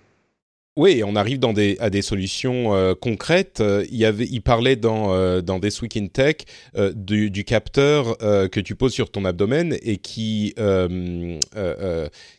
Oui, 0.77 1.03
on 1.05 1.17
arrive 1.17 1.37
dans 1.37 1.51
des, 1.51 1.75
à 1.81 1.89
des 1.89 2.01
solutions 2.01 2.73
euh, 2.73 2.93
concrètes. 2.95 3.59
Euh, 3.59 3.85
il, 3.91 3.97
y 3.97 4.05
avait, 4.05 4.25
il 4.25 4.39
parlait 4.39 4.77
dans, 4.77 5.13
euh, 5.13 5.41
dans 5.41 5.59
This 5.59 5.81
Week 5.81 5.97
in 5.97 6.07
Tech 6.07 6.37
euh, 6.77 6.93
du, 6.95 7.29
du, 7.29 7.43
capteur 7.43 8.17
que 8.17 8.59
tu 8.61 8.75
poses 8.75 8.93
sur 8.93 9.11
ton 9.11 9.25
abdomen 9.25 9.77
et 9.81 9.97
qui, 9.97 10.55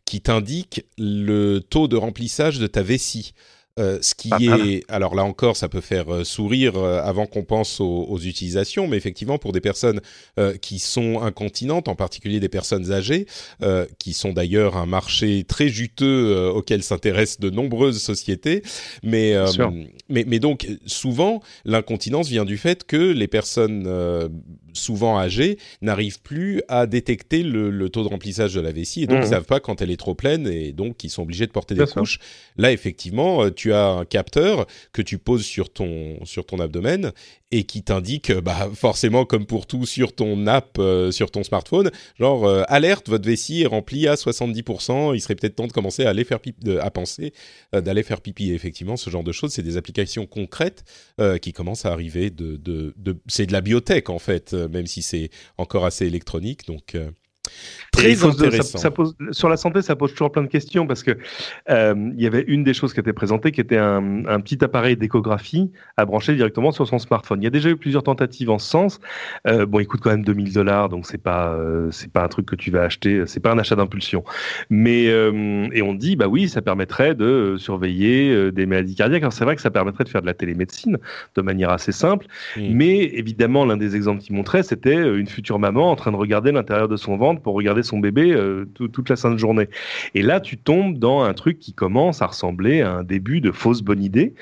qui 0.07 0.21
t'indique 0.23 0.87
le 0.97 1.59
taux 1.59 1.89
de 1.89 1.97
remplissage 1.97 2.59
de 2.59 2.67
ta 2.67 2.83
vessie. 2.83 3.35
Euh, 3.79 3.99
ce 4.03 4.15
qui 4.15 4.29
est, 4.29 4.85
alors 4.91 5.15
là 5.15 5.25
encore, 5.25 5.57
ça 5.57 5.67
peut 5.71 5.81
faire 5.81 6.13
euh, 6.13 6.25
sourire 6.25 6.77
euh, 6.77 7.01
avant 7.03 7.25
qu'on 7.25 7.43
pense 7.43 7.81
aux, 7.81 8.05
aux, 8.07 8.19
utilisations, 8.19 8.87
mais 8.87 8.99
effectivement, 8.99 9.39
pour 9.39 9.53
des 9.53 9.63
personnes 9.63 10.01
qui 10.61 10.79
sont 10.79 11.21
incontinentes, 11.23 11.89
en 11.89 11.95
particulier 11.95 12.41
des 12.41 12.49
personnes 12.49 12.93
âgées, 12.93 13.27
qui 13.99 14.13
sont 14.13 14.33
d'ailleurs 14.33 14.77
un 14.77 14.87
marché 14.87 15.45
très 15.45 15.69
juteux 15.69 16.51
auquel 16.51 16.83
s'intéressent 16.83 17.41
de 17.41 17.51
nombreuses 17.51 18.01
sociétés, 18.01 18.63
mais, 19.03 19.35
mais, 20.09 20.25
mais 20.27 20.39
donc 20.39 20.67
souvent, 20.87 21.43
l'incontinence 21.65 22.29
vient 22.29 22.45
du 22.45 22.57
fait 22.57 22.85
que 22.85 22.97
les 22.97 23.29
personnes 23.29 23.87
souvent 24.73 25.19
âgés 25.19 25.59
n'arrivent 25.83 26.21
plus 26.23 26.63
à 26.69 26.87
détecter 26.87 27.43
le, 27.43 27.89
taux 27.89 28.05
de 28.05 28.09
remplissage 28.09 28.55
de 28.55 28.61
la 28.61 28.73
vessie 28.73 29.03
et 29.03 29.07
donc 29.07 29.19
ils 29.19 29.27
mmh. 29.27 29.31
savent 29.31 29.45
pas 29.45 29.61
quand 29.61 29.83
elle 29.83 29.91
est 29.91 29.97
trop 29.97 30.15
pleine 30.15 30.47
et 30.47 30.73
donc 30.73 31.05
ils 31.05 31.11
sont 31.11 31.23
obligés 31.23 31.47
de 31.47 31.53
porter 31.53 31.75
des 31.75 31.87
couches. 31.87 32.19
Là, 32.57 32.73
effectivement, 32.73 33.51
tu 33.63 33.73
as 33.73 33.87
un 33.87 34.05
capteur 34.05 34.67
que 34.93 35.03
tu 35.03 35.19
poses 35.19 35.45
sur 35.45 35.73
ton 35.73 36.25
sur 36.25 36.47
ton 36.47 36.59
abdomen 36.59 37.13
et 37.51 37.65
qui 37.65 37.83
t'indique, 37.83 38.31
euh, 38.31 38.41
bah 38.41 38.71
forcément 38.75 39.25
comme 39.25 39.45
pour 39.47 39.67
tout 39.67 39.85
sur 39.85 40.15
ton 40.15 40.47
app, 40.47 40.79
euh, 40.79 41.11
sur 41.11 41.31
ton 41.31 41.43
smartphone, 41.43 41.91
genre 42.19 42.49
alerte, 42.69 43.09
votre 43.09 43.27
vessie 43.27 43.63
est 43.63 43.67
remplie 43.67 44.09
à 44.09 44.15
70%, 44.15 45.15
il 45.15 45.21
serait 45.21 45.35
peut-être 45.35 45.57
temps 45.57 45.67
de 45.67 45.73
commencer 45.73 46.05
à 46.05 46.11
aller 46.11 46.25
faire 46.25 46.41
pipi, 46.41 46.79
à 46.79 46.91
penser 46.91 47.33
d'aller 47.73 48.03
faire 48.03 48.21
pipi. 48.21 48.51
Et 48.51 48.55
effectivement, 48.55 48.97
ce 48.97 49.11
genre 49.11 49.25
de 49.25 49.33
choses, 49.33 49.53
c'est 49.53 49.63
des 49.63 49.77
applications 49.77 50.27
concrètes 50.27 50.85
qui 51.41 51.53
commencent 51.53 51.85
à 51.85 51.93
arriver. 51.93 52.31
De, 52.31 52.57
de, 52.57 52.95
c'est 53.27 53.47
de 53.47 53.53
la 53.53 53.61
biotech 53.61 54.09
en 54.09 54.19
fait 54.19 54.53
euh, 54.53 54.69
même 54.69 54.87
si 54.87 55.03
c'est 55.03 55.31
encore 55.59 55.85
assez 55.85 56.07
électronique. 56.07 56.67
Donc, 56.67 56.97
Très 57.93 58.25
intéressant. 58.25 58.79
Ça, 58.79 58.91
pose, 58.91 59.15
sur 59.33 59.51
la 59.51 59.59
santé, 59.59 59.83
ça 59.83 59.97
pose 59.97 60.13
toujours 60.13 60.33
plein 60.33 60.43
de 60.43 60.49
questions 60.49 60.87
parce 60.87 61.03
que 61.03 61.19
euh, 61.69 61.95
il 62.17 62.23
y 62.23 62.27
avait 62.27 62.43
une 62.49 62.65
des 62.65 62.73
choses 62.73 62.95
qui 62.95 63.01
était 63.01 63.13
présentée 63.13 63.53
qui 63.53 63.61
était 63.61 63.77
un, 63.77 64.25
un 64.27 64.41
petit 64.41 64.65
appareil 64.65 64.97
d'échographie 64.97 65.71
à 65.99 66.07
brancher 66.07 66.35
directement 66.35 66.73
sur 66.73 66.89
son 66.89 66.99
smartphone. 66.99 67.43
Il 67.43 67.45
y 67.45 67.47
a 67.47 67.51
déjà 67.51 67.69
eu 67.69 67.77
plusieurs 67.77 68.03
tentatives 68.03 68.49
en 68.49 68.59
ce 68.59 68.67
sens. 68.67 68.99
Euh, 69.47 69.67
bon, 69.67 69.79
il 69.79 69.87
coûte 69.87 70.01
quand 70.01 70.11
même 70.11 70.25
2000 70.25 70.55
dollars, 70.55 70.89
donc 70.89 71.05
c'est 71.07 71.23
pas 71.23 71.53
euh, 71.53 71.91
c'est 71.91 72.11
pas 72.11 72.25
un 72.25 72.29
truc 72.29 72.47
que 72.47 72.57
tu 72.57 72.71
vas 72.71 72.83
acheter, 72.83 73.25
c'est 73.27 73.41
pas 73.41 73.53
un 73.53 73.59
achat 73.59 73.77
d'impulsion. 73.77 74.25
Mais 74.71 75.05
et 75.05 75.83
on 75.83 75.93
dit 75.93 76.17
bah 76.17 76.29
oui, 76.29 76.49
ça 76.49 76.63
permettrait 76.63 77.15
de 77.15 77.57
surveiller 77.59 78.51
des 78.53 78.65
maladies 78.65 78.95
cardiaques. 78.95 79.23
Alors 79.23 79.35
c'est 79.35 79.45
vrai 79.45 79.55
que 79.55 79.63
ça 79.63 79.71
permettrait 79.71 80.05
de 80.05 80.09
faire 80.09 80.23
de 80.23 80.27
la 80.27 80.35
télémédecine 80.35 80.99
de 81.35 81.43
manière 81.43 81.71
assez 81.71 81.93
simple, 81.93 82.27
mais 82.57 83.01
évidemment 83.01 83.67
l'un 83.67 83.77
des 83.77 83.97
exemples 83.97 84.23
qu'il 84.23 84.35
montrait, 84.35 84.63
c'était 84.63 84.97
une 84.97 85.27
future 85.27 85.59
maman 85.59 85.91
en 85.91 85.97
train 85.97 86.11
de 86.11 86.17
regarder 86.17 86.53
l'intérieur 86.53 86.89
de 86.89 86.97
son 86.97 87.19
ventre 87.19 87.42
pour 87.43 87.55
regarder 87.55 87.83
son 87.83 87.99
bébé 87.99 88.33
euh, 88.33 88.67
toute 88.75 89.09
la 89.09 89.17
sainte 89.17 89.39
journée. 89.39 89.69
Et 90.15 90.23
là, 90.23 90.41
tu 90.41 90.57
tombes 90.57 90.99
dans 90.99 91.23
un 91.23 91.35
truc 91.35 91.59
qui 91.59 91.73
commence 91.73 92.23
à 92.23 92.27
ressembler 92.27 92.83
à 92.83 92.93
un 92.93 93.05
début 93.05 93.41
de 93.41 93.51
fausse 93.51 93.83
bonne 93.83 94.03
idée, 94.03 94.35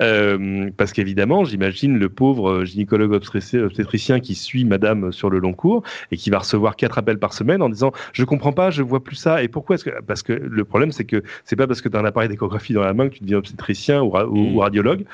euh, 0.00 0.70
parce 0.76 0.92
qu'évidemment, 0.92 1.44
j'imagine 1.44 1.98
le 1.98 2.08
pauvre 2.08 2.64
gynécologue 2.64 3.12
obstétricien 3.12 4.20
qui 4.20 4.34
suit 4.34 4.64
Madame 4.64 5.12
sur 5.12 5.30
le 5.30 5.38
long 5.38 5.52
cours 5.52 5.82
et 6.10 6.16
qui 6.16 6.30
va 6.30 6.38
recevoir 6.38 6.76
quatre 6.76 6.98
appels 6.98 7.18
par 7.18 7.32
semaine 7.32 7.62
en 7.62 7.68
disant 7.68 7.92
je 8.12 8.24
comprends 8.24 8.52
pas, 8.52 8.70
je 8.70 8.82
vois 8.82 9.02
plus 9.02 9.16
ça. 9.16 9.42
Et 9.42 9.48
pourquoi 9.48 9.76
est-ce 9.76 9.84
que 9.84 9.90
parce 10.06 10.22
que 10.22 10.32
le 10.32 10.64
problème 10.64 10.92
c'est 10.92 11.04
que 11.04 11.22
c'est 11.44 11.56
pas 11.56 11.66
parce 11.66 11.80
que 11.80 11.88
tu 11.88 11.96
as 11.96 12.00
un 12.00 12.04
appareil 12.04 12.28
d'échographie 12.28 12.72
dans 12.72 12.82
la 12.82 12.94
main 12.94 13.08
que 13.08 13.14
tu 13.14 13.22
deviens 13.22 13.38
obstétricien 13.38 14.02
ou, 14.02 14.16
mmh. 14.16 14.58
radiologue. 14.58 15.04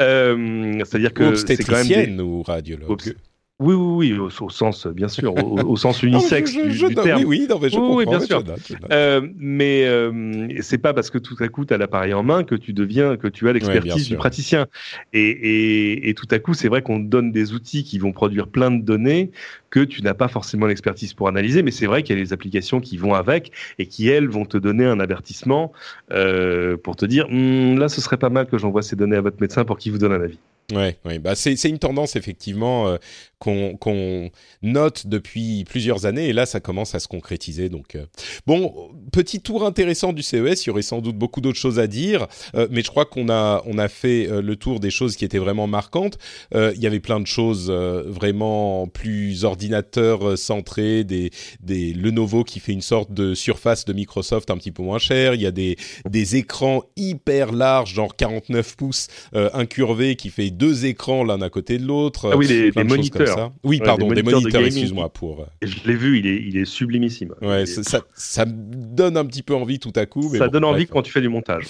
Euh, 0.00 0.78
c'est-à-dire 0.84 1.12
que 1.12 1.34
c'est 1.34 1.56
quand 1.56 1.84
même 1.88 2.20
ou 2.20 2.42
radiologue. 2.42 3.14
Oui, 3.60 3.74
oui, 3.74 4.12
oui, 4.12 4.18
au, 4.20 4.50
sens, 4.50 4.86
bien 4.86 5.08
sûr, 5.08 5.34
au, 5.34 5.76
sens 5.76 6.02
unisexe 6.04 6.52
du, 6.52 6.94
terme. 6.94 7.24
Oui, 7.24 7.40
oui, 7.40 7.46
non, 7.50 7.58
mais 7.60 7.68
je 7.68 7.74
comprends, 7.74 7.96
oui, 7.96 8.06
bien 8.06 8.20
sûr. 8.20 8.44
Euh, 8.92 9.20
mais 9.36 9.84
euh, 9.84 10.46
c'est 10.60 10.78
pas 10.78 10.94
parce 10.94 11.10
que 11.10 11.18
tout 11.18 11.34
à 11.40 11.48
coup 11.48 11.64
tu 11.64 11.74
as 11.74 11.78
l'appareil 11.78 12.14
en 12.14 12.22
main 12.22 12.44
que 12.44 12.54
tu 12.54 12.72
deviens, 12.72 13.16
que 13.16 13.26
tu 13.26 13.48
as 13.48 13.52
l'expertise 13.52 14.06
du 14.06 14.16
praticien. 14.16 14.68
Et, 15.12 15.28
et, 15.28 16.08
et, 16.08 16.14
tout 16.14 16.28
à 16.30 16.38
coup, 16.38 16.54
c'est 16.54 16.68
vrai 16.68 16.82
qu'on 16.82 17.02
te 17.02 17.08
donne 17.08 17.32
des 17.32 17.52
outils 17.52 17.82
qui 17.82 17.98
vont 17.98 18.12
produire 18.12 18.46
plein 18.46 18.70
de 18.70 18.80
données 18.80 19.32
que 19.70 19.80
tu 19.80 20.02
n'as 20.02 20.14
pas 20.14 20.28
forcément 20.28 20.66
l'expertise 20.66 21.12
pour 21.12 21.26
analyser. 21.26 21.64
Mais 21.64 21.72
c'est 21.72 21.86
vrai 21.86 22.04
qu'il 22.04 22.16
y 22.16 22.20
a 22.20 22.24
des 22.24 22.32
applications 22.32 22.80
qui 22.80 22.96
vont 22.96 23.14
avec 23.14 23.50
et 23.80 23.86
qui 23.86 24.08
elles 24.08 24.28
vont 24.28 24.44
te 24.44 24.56
donner 24.56 24.84
un 24.84 25.00
avertissement 25.00 25.72
euh, 26.12 26.76
pour 26.76 26.94
te 26.94 27.06
dire 27.06 27.26
hm, 27.28 27.76
là, 27.76 27.88
ce 27.88 28.00
serait 28.00 28.18
pas 28.18 28.30
mal 28.30 28.46
que 28.46 28.56
j'envoie 28.56 28.82
ces 28.82 28.94
données 28.94 29.16
à 29.16 29.20
votre 29.20 29.40
médecin 29.40 29.64
pour 29.64 29.78
qu'il 29.78 29.90
vous 29.90 29.98
donne 29.98 30.12
un 30.12 30.22
avis. 30.22 30.38
Ouais, 30.74 30.98
ouais. 31.06 31.18
Bah 31.18 31.34
c'est 31.34 31.54
une 31.64 31.78
tendance 31.78 32.14
effectivement 32.14 32.88
euh, 32.88 32.98
qu'on 33.38 34.30
note 34.62 35.06
depuis 35.06 35.64
plusieurs 35.64 36.06
années 36.06 36.28
et 36.28 36.32
là 36.32 36.46
ça 36.46 36.60
commence 36.60 36.94
à 36.94 37.00
se 37.00 37.08
concrétiser. 37.08 37.68
Donc 37.68 37.94
euh. 37.94 38.06
bon, 38.46 38.90
petit 39.12 39.40
tour 39.40 39.64
intéressant 39.64 40.12
du 40.12 40.22
CES. 40.22 40.64
Il 40.64 40.68
y 40.68 40.70
aurait 40.70 40.82
sans 40.82 41.00
doute 41.00 41.16
beaucoup 41.16 41.40
d'autres 41.40 41.58
choses 41.58 41.78
à 41.78 41.86
dire, 41.86 42.26
euh, 42.54 42.66
mais 42.70 42.82
je 42.82 42.88
crois 42.88 43.04
qu'on 43.04 43.28
a 43.28 43.62
on 43.66 43.78
a 43.78 43.88
fait 43.88 44.28
le 44.28 44.56
tour 44.56 44.80
des 44.80 44.90
choses 44.90 45.16
qui 45.16 45.24
étaient 45.24 45.38
vraiment 45.38 45.66
marquantes. 45.66 46.18
il 46.54 46.80
y 46.80 46.86
avait 46.86 47.00
plein 47.00 47.20
de 47.20 47.26
choses 47.26 47.70
vraiment 47.70 48.86
plus 48.88 49.44
ordinateurs 49.44 50.36
centrés, 50.36 51.04
des 51.04 51.30
des 51.60 51.92
Lenovo 51.92 52.44
qui 52.44 52.60
fait 52.60 52.72
une 52.72 52.82
sorte 52.82 53.12
de 53.12 53.34
surface 53.34 53.84
de 53.84 53.92
Microsoft 53.92 54.50
un 54.50 54.56
petit 54.56 54.72
peu 54.72 54.82
moins 54.82 54.98
cher. 54.98 55.34
Il 55.34 55.42
y 55.42 55.46
a 55.46 55.50
des 55.50 55.76
des 56.08 56.36
écrans 56.36 56.82
hyper 56.96 57.52
larges, 57.52 57.94
genre 57.94 58.16
49 58.16 58.76
pouces, 58.76 59.06
incurvés 59.32 60.16
qui 60.16 60.30
fait 60.30 60.50
deux 60.50 60.86
écrans 60.86 61.24
l'un 61.24 61.40
à 61.40 61.50
côté 61.50 61.78
de 61.78 61.86
l'autre. 61.86 62.30
Ah 62.32 62.36
oui, 62.36 62.46
les, 62.46 62.84
moniteurs. 62.84 63.27
Oui, 63.64 63.80
pardon, 63.84 64.10
des 64.12 64.22
moniteurs, 64.22 64.62
excuse-moi. 64.62 65.12
pour. 65.12 65.40
Euh, 65.40 65.46
je 65.62 65.86
l'ai 65.86 65.94
vu, 65.94 66.18
il 66.18 66.26
est, 66.26 66.42
il 66.46 66.56
est 66.56 66.64
sublimissime. 66.64 67.34
Ouais, 67.42 67.66
Ça, 67.66 68.00
ça, 68.14 68.44
me 68.44 68.52
donne 68.52 69.16
un 69.16 69.24
petit 69.24 69.42
peu 69.42 69.54
envie 69.54 69.78
tout 69.78 69.92
à 69.96 70.06
coup. 70.06 70.34
ça 70.36 70.48
donne 70.48 70.64
envie 70.64 70.86
quand 70.86 71.02
tu 71.02 71.12
fais 71.12 71.20
du 71.20 71.28
montage. 71.28 71.66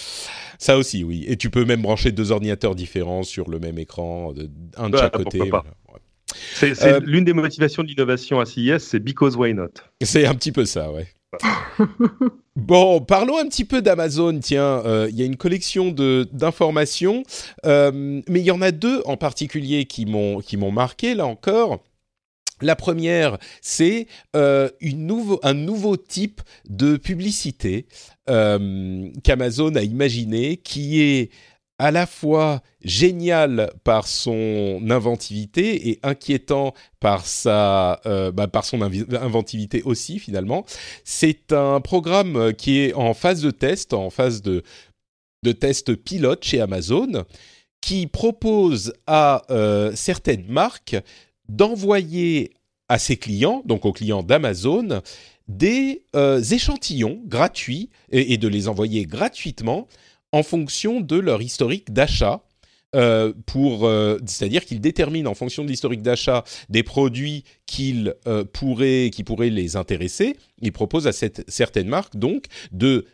Ça 0.58 0.76
aussi, 0.76 1.04
oui. 1.04 1.24
Et 1.28 1.36
tu 1.36 1.50
peux 1.50 1.64
même 1.64 1.82
brancher 1.82 2.10
deux 2.10 2.32
ordinateurs 2.32 2.74
différents 2.74 3.22
sur 3.22 3.48
le 3.48 3.58
même 3.60 3.78
écran, 3.78 4.34
un 4.76 4.90
de 4.90 4.96
chaque 4.96 5.12
côté. 5.12 5.40
C'est 6.54 6.82
euh, 6.82 7.00
l'une 7.04 7.24
des 7.24 7.32
motivations 7.32 7.82
de 7.82 7.88
l'innovation 7.88 8.40
à 8.40 8.44
CIS, 8.44 8.80
c'est 8.80 8.98
because 8.98 9.36
why 9.36 9.54
not. 9.54 9.68
C'est 10.02 10.26
un 10.26 10.34
petit 10.34 10.52
peu 10.52 10.64
ça, 10.64 10.92
ouais. 10.92 11.08
Bon, 12.56 13.00
parlons 13.00 13.38
un 13.38 13.46
petit 13.46 13.64
peu 13.64 13.82
d'Amazon. 13.82 14.38
Tiens, 14.40 14.82
euh, 14.84 15.08
il 15.10 15.18
y 15.18 15.22
a 15.22 15.26
une 15.26 15.36
collection 15.36 15.90
d'informations, 15.90 17.22
euh, 17.66 18.22
mais 18.28 18.40
il 18.40 18.46
y 18.46 18.50
en 18.50 18.62
a 18.62 18.70
deux 18.70 19.02
en 19.04 19.16
particulier 19.16 19.84
qui 19.84 20.06
m'ont 20.06 20.72
marqué 20.72 21.14
là 21.14 21.26
encore. 21.26 21.80
La 22.60 22.74
première, 22.74 23.38
c'est 23.60 24.08
euh, 24.34 24.68
un 24.82 25.54
nouveau 25.54 25.96
type 25.96 26.40
de 26.68 26.96
publicité 26.96 27.86
qu'Amazon 28.26 29.74
a 29.76 29.82
imaginé, 29.82 30.58
qui 30.58 31.00
est 31.00 31.30
à 31.78 31.90
la 31.90 32.06
fois 32.06 32.60
génial 32.82 33.70
par 33.84 34.06
son 34.06 34.80
inventivité 34.90 35.90
et 35.90 36.00
inquiétant 36.02 36.74
par 37.00 37.24
euh, 37.46 38.32
bah, 38.32 38.48
son 38.62 38.82
inventivité 38.82 39.82
aussi 39.82 40.18
finalement. 40.18 40.64
C'est 41.04 41.52
un 41.52 41.80
programme 41.80 42.52
qui 42.54 42.80
est 42.80 42.94
en 42.94 43.14
phase 43.14 43.42
de 43.42 43.50
test, 43.50 43.94
en 43.94 44.10
phase 44.10 44.42
de 44.42 44.62
de 45.44 45.52
test 45.52 45.94
pilote 45.94 46.44
chez 46.44 46.60
Amazon, 46.60 47.24
qui 47.80 48.06
propose 48.06 48.92
à 49.06 49.44
euh, 49.50 49.92
certaines 49.94 50.46
marques 50.46 50.96
d'envoyer 51.48 52.52
à 52.88 52.98
ses 52.98 53.16
clients, 53.16 53.62
donc 53.64 53.84
aux 53.84 53.92
clients 53.92 54.22
d'Amazon, 54.22 55.00
des 55.46 56.02
euh, 56.14 56.42
échantillons 56.42 57.22
gratuits 57.24 57.90
et, 58.10 58.36
de 58.36 58.48
les 58.48 58.68
envoyer 58.68 59.06
gratuitement 59.06 59.88
en 60.32 60.42
fonction 60.42 61.00
de 61.00 61.16
leur 61.16 61.42
historique 61.42 61.92
d'achat. 61.92 62.42
Euh, 62.96 63.34
pour, 63.44 63.86
euh, 63.86 64.16
c'est-à-dire 64.24 64.64
qu'ils 64.64 64.80
déterminent 64.80 65.30
en 65.30 65.34
fonction 65.34 65.62
de 65.62 65.68
l'historique 65.68 66.00
d'achat 66.00 66.42
des 66.70 66.82
produits 66.82 67.44
euh, 68.26 68.44
qui 69.10 69.24
pourraient 69.24 69.50
les 69.50 69.76
intéresser. 69.76 70.36
Ils 70.62 70.72
proposent 70.72 71.06
à 71.06 71.12
cette, 71.12 71.44
certaines 71.48 71.88
marques 71.88 72.16
donc 72.16 72.46
de 72.72 73.04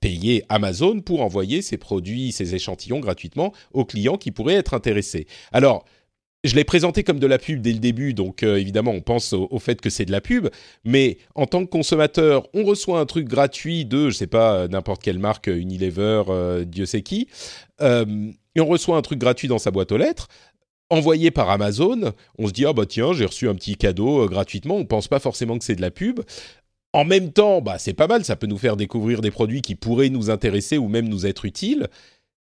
payer 0.00 0.44
Amazon 0.50 1.00
pour 1.00 1.22
envoyer 1.22 1.62
ces 1.62 1.78
produits, 1.78 2.32
ces 2.32 2.54
échantillons 2.54 3.00
gratuitement 3.00 3.54
aux 3.72 3.86
clients 3.86 4.18
qui 4.18 4.30
pourraient 4.30 4.56
être 4.56 4.74
intéressés. 4.74 5.26
Alors 5.52 5.86
je 6.44 6.54
l'ai 6.54 6.64
présenté 6.64 7.02
comme 7.02 7.18
de 7.18 7.26
la 7.26 7.38
pub 7.38 7.60
dès 7.60 7.72
le 7.72 7.78
début, 7.78 8.12
donc 8.12 8.42
euh, 8.42 8.56
évidemment 8.56 8.92
on 8.92 9.00
pense 9.00 9.32
au, 9.32 9.58
fait 9.58 9.80
que 9.80 9.90
c'est 9.90 10.04
de 10.04 10.12
la 10.12 10.20
pub, 10.20 10.48
mais 10.84 11.18
en 11.34 11.46
tant 11.46 11.64
que 11.64 11.70
consommateur, 11.70 12.46
on 12.54 12.64
reçoit 12.64 13.00
un 13.00 13.06
truc 13.06 13.26
gratuit 13.26 13.86
de, 13.86 14.10
je 14.10 14.16
sais 14.16 14.26
pas, 14.26 14.54
euh, 14.54 14.68
n'importe 14.68 15.02
quelle 15.02 15.18
marque, 15.18 15.46
Unilever, 15.46 16.24
euh, 16.28 16.64
Dieu 16.64 16.86
sait 16.86 17.02
qui, 17.02 17.28
et 17.80 18.60
on 18.60 18.66
reçoit 18.66 18.96
un 18.96 19.02
truc 19.02 19.18
gratuit 19.18 19.48
dans 19.48 19.58
sa 19.58 19.70
boîte 19.70 19.90
aux 19.90 19.96
lettres, 19.96 20.28
envoyé 20.90 21.30
par 21.30 21.50
Amazon, 21.50 22.12
on 22.38 22.46
se 22.46 22.52
dit 22.52 22.66
ah 22.66 22.72
bah 22.72 22.86
tiens 22.86 23.12
j'ai 23.14 23.24
reçu 23.24 23.48
un 23.48 23.54
petit 23.54 23.76
cadeau 23.76 24.28
gratuitement, 24.28 24.76
on 24.76 24.84
pense 24.84 25.08
pas 25.08 25.18
forcément 25.18 25.58
que 25.58 25.64
c'est 25.64 25.74
de 25.74 25.80
la 25.80 25.90
pub. 25.90 26.20
En 26.92 27.04
même 27.04 27.32
temps, 27.32 27.60
bah 27.60 27.78
c'est 27.78 27.94
pas 27.94 28.06
mal, 28.06 28.24
ça 28.24 28.36
peut 28.36 28.46
nous 28.46 28.58
faire 28.58 28.76
découvrir 28.76 29.20
des 29.20 29.32
produits 29.32 29.62
qui 29.62 29.74
pourraient 29.74 30.10
nous 30.10 30.30
intéresser 30.30 30.78
ou 30.78 30.86
même 30.86 31.08
nous 31.08 31.26
être 31.26 31.44
utiles. 31.44 31.88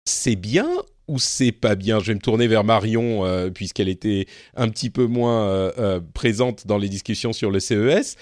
C'est 0.03 0.36
bien 0.36 0.67
ou 1.08 1.20
c'est 1.20 1.52
pas 1.52 1.76
bien? 1.76 2.00
Je 2.00 2.08
vais 2.08 2.16
me 2.16 2.20
tourner 2.20 2.48
vers 2.48 2.63
Marion 2.63 3.26
euh, 3.26 3.50
puisqu'elle 3.50 3.89
était 3.89 4.26
un 4.56 4.70
petit 4.70 4.89
peu 4.89 5.06
moins 5.06 5.48
euh, 5.48 5.72
euh, 5.78 6.00
présente 6.13 6.68
dans 6.68 6.78
les 6.78 6.89
discussions 6.89 7.34
sur 7.34 7.52
le 7.52 7.60
CES. 7.60 8.16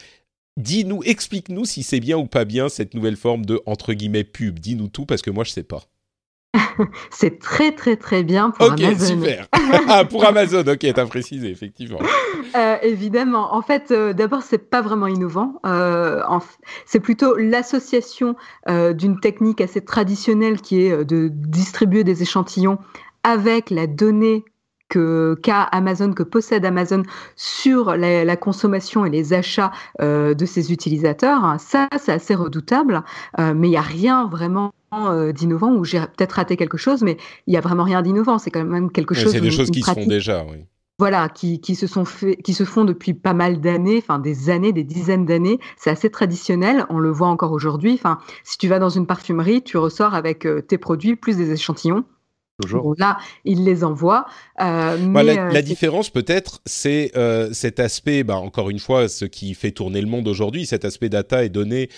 Dis-nous, 0.57 1.01
explique-nous 1.03 1.65
si 1.65 1.83
c'est 1.83 1.99
bien 1.99 2.17
ou 2.17 2.25
pas 2.25 2.45
bien 2.45 2.69
cette 2.69 2.93
nouvelle 2.93 3.15
forme 3.15 3.45
de 3.45 3.61
entre 3.65 3.93
guillemets 3.93 4.23
pub. 4.23 4.59
Dis-nous 4.59 4.89
tout 4.89 5.05
parce 5.05 5.21
que 5.21 5.31
moi 5.31 5.43
je 5.43 5.51
sais 5.51 5.63
pas. 5.63 5.90
c'est 7.09 7.39
très 7.39 7.71
très 7.71 7.95
très 7.95 8.23
bien 8.23 8.51
pour 8.51 8.71
Amazon. 8.71 8.89
Ok, 8.89 9.01
super. 9.01 9.47
ah, 9.87 10.05
pour 10.05 10.25
Amazon, 10.25 10.61
ok, 10.61 10.85
t'as 10.93 11.05
précisé, 11.05 11.49
effectivement. 11.49 11.99
Euh, 12.55 12.77
évidemment. 12.81 13.53
En 13.55 13.61
fait, 13.61 13.91
euh, 13.91 14.13
d'abord, 14.13 14.41
c'est 14.41 14.69
pas 14.69 14.81
vraiment 14.81 15.07
innovant. 15.07 15.59
Euh, 15.65 16.21
c'est 16.85 16.99
plutôt 16.99 17.35
l'association 17.35 18.35
euh, 18.69 18.93
d'une 18.93 19.19
technique 19.19 19.61
assez 19.61 19.81
traditionnelle 19.81 20.61
qui 20.61 20.81
est 20.81 21.05
de 21.05 21.29
distribuer 21.31 22.03
des 22.03 22.21
échantillons 22.21 22.77
avec 23.23 23.69
la 23.69 23.87
donnée 23.87 24.43
que 24.91 25.39
qu'a 25.41 25.63
Amazon, 25.63 26.11
que 26.11 26.21
possède 26.21 26.65
Amazon 26.65 27.03
sur 27.37 27.95
la, 27.95 28.25
la 28.25 28.35
consommation 28.35 29.05
et 29.05 29.09
les 29.09 29.33
achats 29.33 29.71
euh, 30.01 30.33
de 30.33 30.45
ses 30.45 30.71
utilisateurs. 30.71 31.55
Ça, 31.59 31.87
c'est 31.97 32.11
assez 32.11 32.35
redoutable, 32.35 33.01
euh, 33.39 33.53
mais 33.55 33.67
il 33.69 33.71
n'y 33.71 33.77
a 33.77 33.81
rien 33.81 34.27
vraiment 34.27 34.73
euh, 34.93 35.31
d'innovant 35.31 35.73
ou 35.73 35.85
j'ai 35.85 35.99
peut-être 35.99 36.33
raté 36.33 36.57
quelque 36.57 36.77
chose, 36.77 37.01
mais 37.01 37.17
il 37.47 37.53
y 37.53 37.57
a 37.57 37.61
vraiment 37.61 37.85
rien 37.85 38.01
d'innovant. 38.01 38.37
C'est 38.37 38.51
quand 38.51 38.63
même 38.65 38.91
quelque 38.91 39.15
chose. 39.15 39.31
C'est 39.31 39.39
des 39.39 39.49
choses 39.49 39.71
qui 39.71 39.81
se 39.81 39.91
font 39.91 40.05
déjà, 40.05 40.43
oui. 40.43 40.65
Voilà, 40.99 41.29
qui, 41.29 41.61
qui, 41.61 41.73
se 41.73 41.87
sont 41.87 42.05
fait, 42.05 42.35
qui 42.35 42.53
se 42.53 42.63
font 42.63 42.83
depuis 42.83 43.15
pas 43.15 43.33
mal 43.33 43.59
d'années, 43.59 43.97
enfin 43.97 44.19
des 44.19 44.51
années, 44.51 44.71
des 44.71 44.83
dizaines 44.83 45.25
d'années. 45.25 45.59
C'est 45.77 45.89
assez 45.89 46.11
traditionnel. 46.11 46.85
On 46.89 46.99
le 46.99 47.09
voit 47.09 47.29
encore 47.29 47.53
aujourd'hui. 47.53 47.93
Enfin, 47.93 48.19
si 48.43 48.59
tu 48.59 48.67
vas 48.67 48.77
dans 48.77 48.89
une 48.89 49.07
parfumerie, 49.07 49.63
tu 49.63 49.77
ressors 49.77 50.13
avec 50.13 50.47
tes 50.67 50.77
produits 50.77 51.15
plus 51.15 51.37
des 51.37 51.51
échantillons. 51.51 52.03
Toujours. 52.61 52.95
là, 52.97 53.17
il 53.45 53.63
les 53.63 53.83
envoie. 53.83 54.25
Euh, 54.59 54.97
Bah, 54.97 55.23
mais, 55.23 55.35
la, 55.35 55.47
euh, 55.47 55.51
la 55.51 55.61
différence 55.61 56.09
peut-être, 56.09 56.61
c'est 56.65 57.11
euh, 57.15 57.51
cet 57.53 57.79
aspect, 57.79 58.23
bah, 58.23 58.37
encore 58.37 58.69
une 58.69 58.79
fois, 58.79 59.07
ce 59.07 59.25
qui 59.25 59.53
fait 59.53 59.71
tourner 59.71 60.01
le 60.01 60.07
monde 60.07 60.27
aujourd'hui, 60.27 60.65
cet 60.65 60.85
aspect 60.85 61.09
data 61.09 61.43
et 61.43 61.49
données 61.49 61.89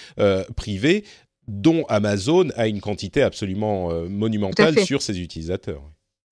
privées, 0.55 1.03
dont 1.47 1.83
Amazon 1.89 2.49
a 2.55 2.67
une 2.67 2.79
quantité 2.79 3.21
absolument 3.21 3.89
monumentale 4.09 4.79
sur 4.79 5.01
ses 5.01 5.19
utilisateurs. 5.19 5.83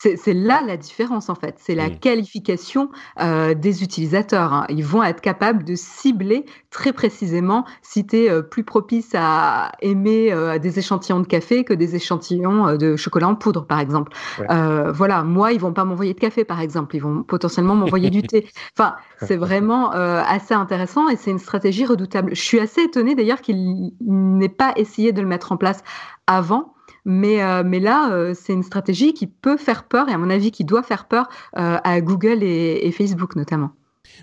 C'est 0.04 0.34
là 0.34 0.62
la 0.66 0.78
différence 0.78 1.30
en 1.30 1.36
fait, 1.36 1.56
c'est 1.60 1.76
la 1.76 1.90
Mm. 1.90 2.00
qualification 2.00 2.90
euh, 3.20 3.54
des 3.54 3.84
utilisateurs. 3.84 4.52
hein. 4.54 4.66
Ils 4.70 4.84
vont 4.84 5.04
être 5.04 5.22
capables 5.22 5.64
de 5.64 5.76
cibler 5.76 6.46
très 6.72 6.92
précisément 6.92 7.66
si 7.84 8.08
tu 8.08 8.16
es 8.26 8.42
plus 8.44 8.64
propice 8.64 9.12
à 9.16 9.72
aimer 9.82 10.32
euh, 10.32 10.58
des 10.58 10.80
échantillons 10.80 11.20
de 11.20 11.28
café 11.28 11.64
que 11.64 11.74
des 11.74 11.96
échantillons 11.96 12.68
euh, 12.68 12.78
de 12.78 12.96
chocolat 12.96 13.28
en 13.28 13.36
poudre 13.36 13.66
par 13.68 13.80
exemple. 13.80 14.12
Ouais. 14.40 14.48
Euh, 14.50 14.92
voilà, 14.92 15.22
moi 15.24 15.52
ils 15.52 15.60
vont 15.60 15.74
pas 15.74 15.86
m'envoyer 15.86 16.14
de 16.16 16.20
café 16.20 16.46
par 16.46 16.62
exemple, 16.62 16.96
ils 16.96 17.02
vont 17.04 17.22
potentiellement 17.24 17.76
m'envoyer 17.76 18.10
du 18.10 18.24
thé. 18.24 18.48
Enfin, 18.78 18.96
c'est 19.22 19.38
vraiment 19.38 19.94
euh, 19.94 20.22
assez 20.26 20.54
intéressant 20.56 21.10
et 21.10 21.16
c'est 21.16 21.30
une 21.30 21.38
stratégie 21.40 21.86
redoutable. 21.86 22.34
Je 22.36 22.42
suis 22.42 22.60
assez 22.60 22.82
étonnée 22.82 23.14
d'ailleurs 23.14 23.42
qu'il 23.42 23.92
n'ait 24.02 24.50
pas 24.50 24.74
essayé 24.78 25.12
de 25.12 25.22
le 25.22 25.28
mettre 25.28 25.52
en 25.52 25.58
place 25.58 25.84
avant. 26.26 26.74
Mais, 27.06 27.42
euh, 27.44 27.64
mais 27.66 27.80
là, 27.80 28.12
euh, 28.12 28.34
c'est 28.34 28.54
une 28.54 28.64
stratégie 28.64 29.14
qui 29.14 29.28
peut 29.28 29.58
faire 29.58 29.84
peur, 29.86 30.10
et 30.10 30.14
à 30.14 30.18
mon 30.18 30.30
avis, 30.30 30.52
qui 30.52 30.66
doit 30.66 30.84
faire 30.84 31.08
peur 31.08 31.30
euh, 31.58 31.78
à 31.84 32.02
Google 32.02 32.44
et, 32.44 32.80
et 32.84 32.92
Facebook 32.92 33.36
notamment. 33.36 33.72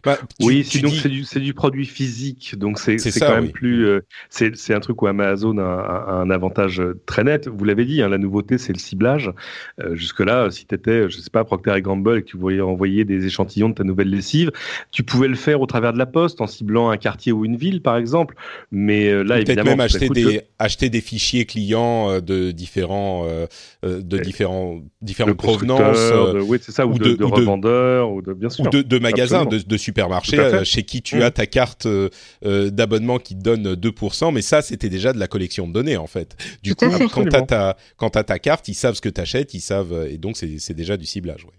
Bah, 0.05 0.19
tu- 0.39 0.47
Oui, 0.47 0.65
tu 0.69 0.81
donc 0.81 0.93
dis- 0.93 1.01
c'est 1.01 1.09
du, 1.09 1.25
c'est 1.25 1.41
du 1.41 1.55
produit 1.55 1.87
physique, 1.87 2.57
donc 2.59 2.79
c'est 2.79 2.99
C'est 2.99 3.11
c'est 3.11 3.21
ça, 3.21 3.27
quand 3.27 3.35
même 3.35 3.45
oui. 3.45 3.51
plus. 3.53 3.87
euh, 3.87 4.01
c'est 4.31 4.75
un 4.75 4.81
truc 4.81 5.01
où 5.03 5.07
Amazon 5.07 5.59
a, 5.59 5.65
un 6.11 6.31
avantage 6.31 6.81
euh, 6.81 7.01
très 7.07 7.25
net. 7.25 7.49
Vous 7.49 7.65
l'avez 7.65 7.85
dit, 7.85 8.03
hein, 8.03 8.09
la 8.09 8.19
nouveauté 8.19 8.59
c'est 8.59 8.73
le 8.73 8.79
ciblage. 8.79 9.33
Euh, 9.81 9.95
Jusque-là, 9.95 10.51
si 10.51 10.67
tu 10.67 10.75
étais, 10.75 11.09
je 11.11 11.19
sais 11.19 11.31
pas, 11.31 11.45
Procter 11.45 11.75
et 11.77 11.83
Gamble 11.83 12.19
et 12.19 12.23
que 12.23 12.29
tu 12.29 12.37
voulais 12.37 12.61
envoyer 12.61 13.05
des 13.05 13.27
échantillons 13.27 13.69
de 13.71 13.75
ta 13.75 13.85
nouvelle 13.85 14.11
lessive, 14.11 14.51
tu 14.91 15.03
pouvais 15.03 15.29
le 15.29 15.35
faire 15.35 15.61
au 15.61 15.67
travers 15.67 15.93
de 15.93 15.99
la 15.99 16.07
poste 16.07 16.41
en 16.41 16.47
ciblant 16.47 16.91
un 16.91 16.97
quartier 16.97 17.33
ou 17.33 17.45
une 17.45 17.57
ville, 17.57 17.83
par 17.83 17.97
exemple. 17.97 18.35
Mais 18.71 19.09
euh, 19.09 19.23
là, 19.23 19.37
Peut-être 19.37 19.49
évidemment, 19.51 19.71
même 19.71 19.81
acheter 19.81 20.09
des, 20.09 20.43
acheter 20.59 20.91
des 20.91 21.01
fichiers 21.01 21.45
clients 21.47 22.21
de 22.21 22.51
différents, 22.51 23.27
de 23.83 24.17
Et 24.17 24.21
différents, 24.21 24.81
différentes 25.03 25.37
provenances, 25.37 25.97
de- 26.11 26.41
oui, 26.41 26.59
c'est 26.61 26.73
ça, 26.73 26.87
ou, 26.87 26.93
ou 26.95 26.99
de, 26.99 27.05
de- 27.11 27.15
de 27.17 27.25
ou 27.25 27.29
de- 27.31 27.35
revendeurs, 27.35 28.11
ou 28.13 28.23
de 28.23 28.33
bien 28.33 28.49
sûr. 28.49 28.67
ou 28.67 28.69
de, 28.71 28.83
de 28.83 28.99
magasins, 28.99 29.45
de, 29.45 29.77
Fait. 30.37 30.39
euh, 30.39 30.65
chez 30.65 30.83
qui 30.83 31.03
tu 31.03 31.17
Mm. 31.19 31.23
as 31.23 31.31
ta 31.31 31.47
carte 31.47 31.87
euh, 31.87 32.09
euh, 32.45 32.71
d'abonnement 32.71 33.19
qui 33.19 33.35
te 33.37 33.41
donne 33.43 33.75
2%, 33.75 34.33
mais 34.33 34.43
ça 34.43 34.63
c'était 34.63 34.89
déjà 34.89 35.13
de 35.13 35.19
la 35.19 35.27
collection 35.29 35.67
de 35.69 35.73
données 35.73 35.97
en 35.97 36.07
fait. 36.07 36.37
Du 36.63 36.75
Tout 36.75 36.87
coup, 36.89 36.93
fait. 36.97 37.09
quand 37.09 37.25
tu 37.25 37.37
as 37.37 37.39
Absolument. 37.41 37.47
ta, 37.47 37.77
quand 37.97 38.11
t'as 38.11 38.25
ta 38.25 38.39
carte, 38.39 38.69
ils 38.69 38.75
savent 38.75 38.95
ce 38.95 39.01
que 39.01 39.09
tu 39.09 39.21
achètes, 39.21 39.55
ils 39.55 39.61
savent, 39.61 39.93
euh, 39.93 40.11
et 40.11 40.19
donc 40.19 40.37
c'est 40.37 40.59
c'est 40.59 40.75
déjà 40.75 40.97
du 40.97 41.07
ciblage. 41.07 41.45
Ouais. 41.45 41.51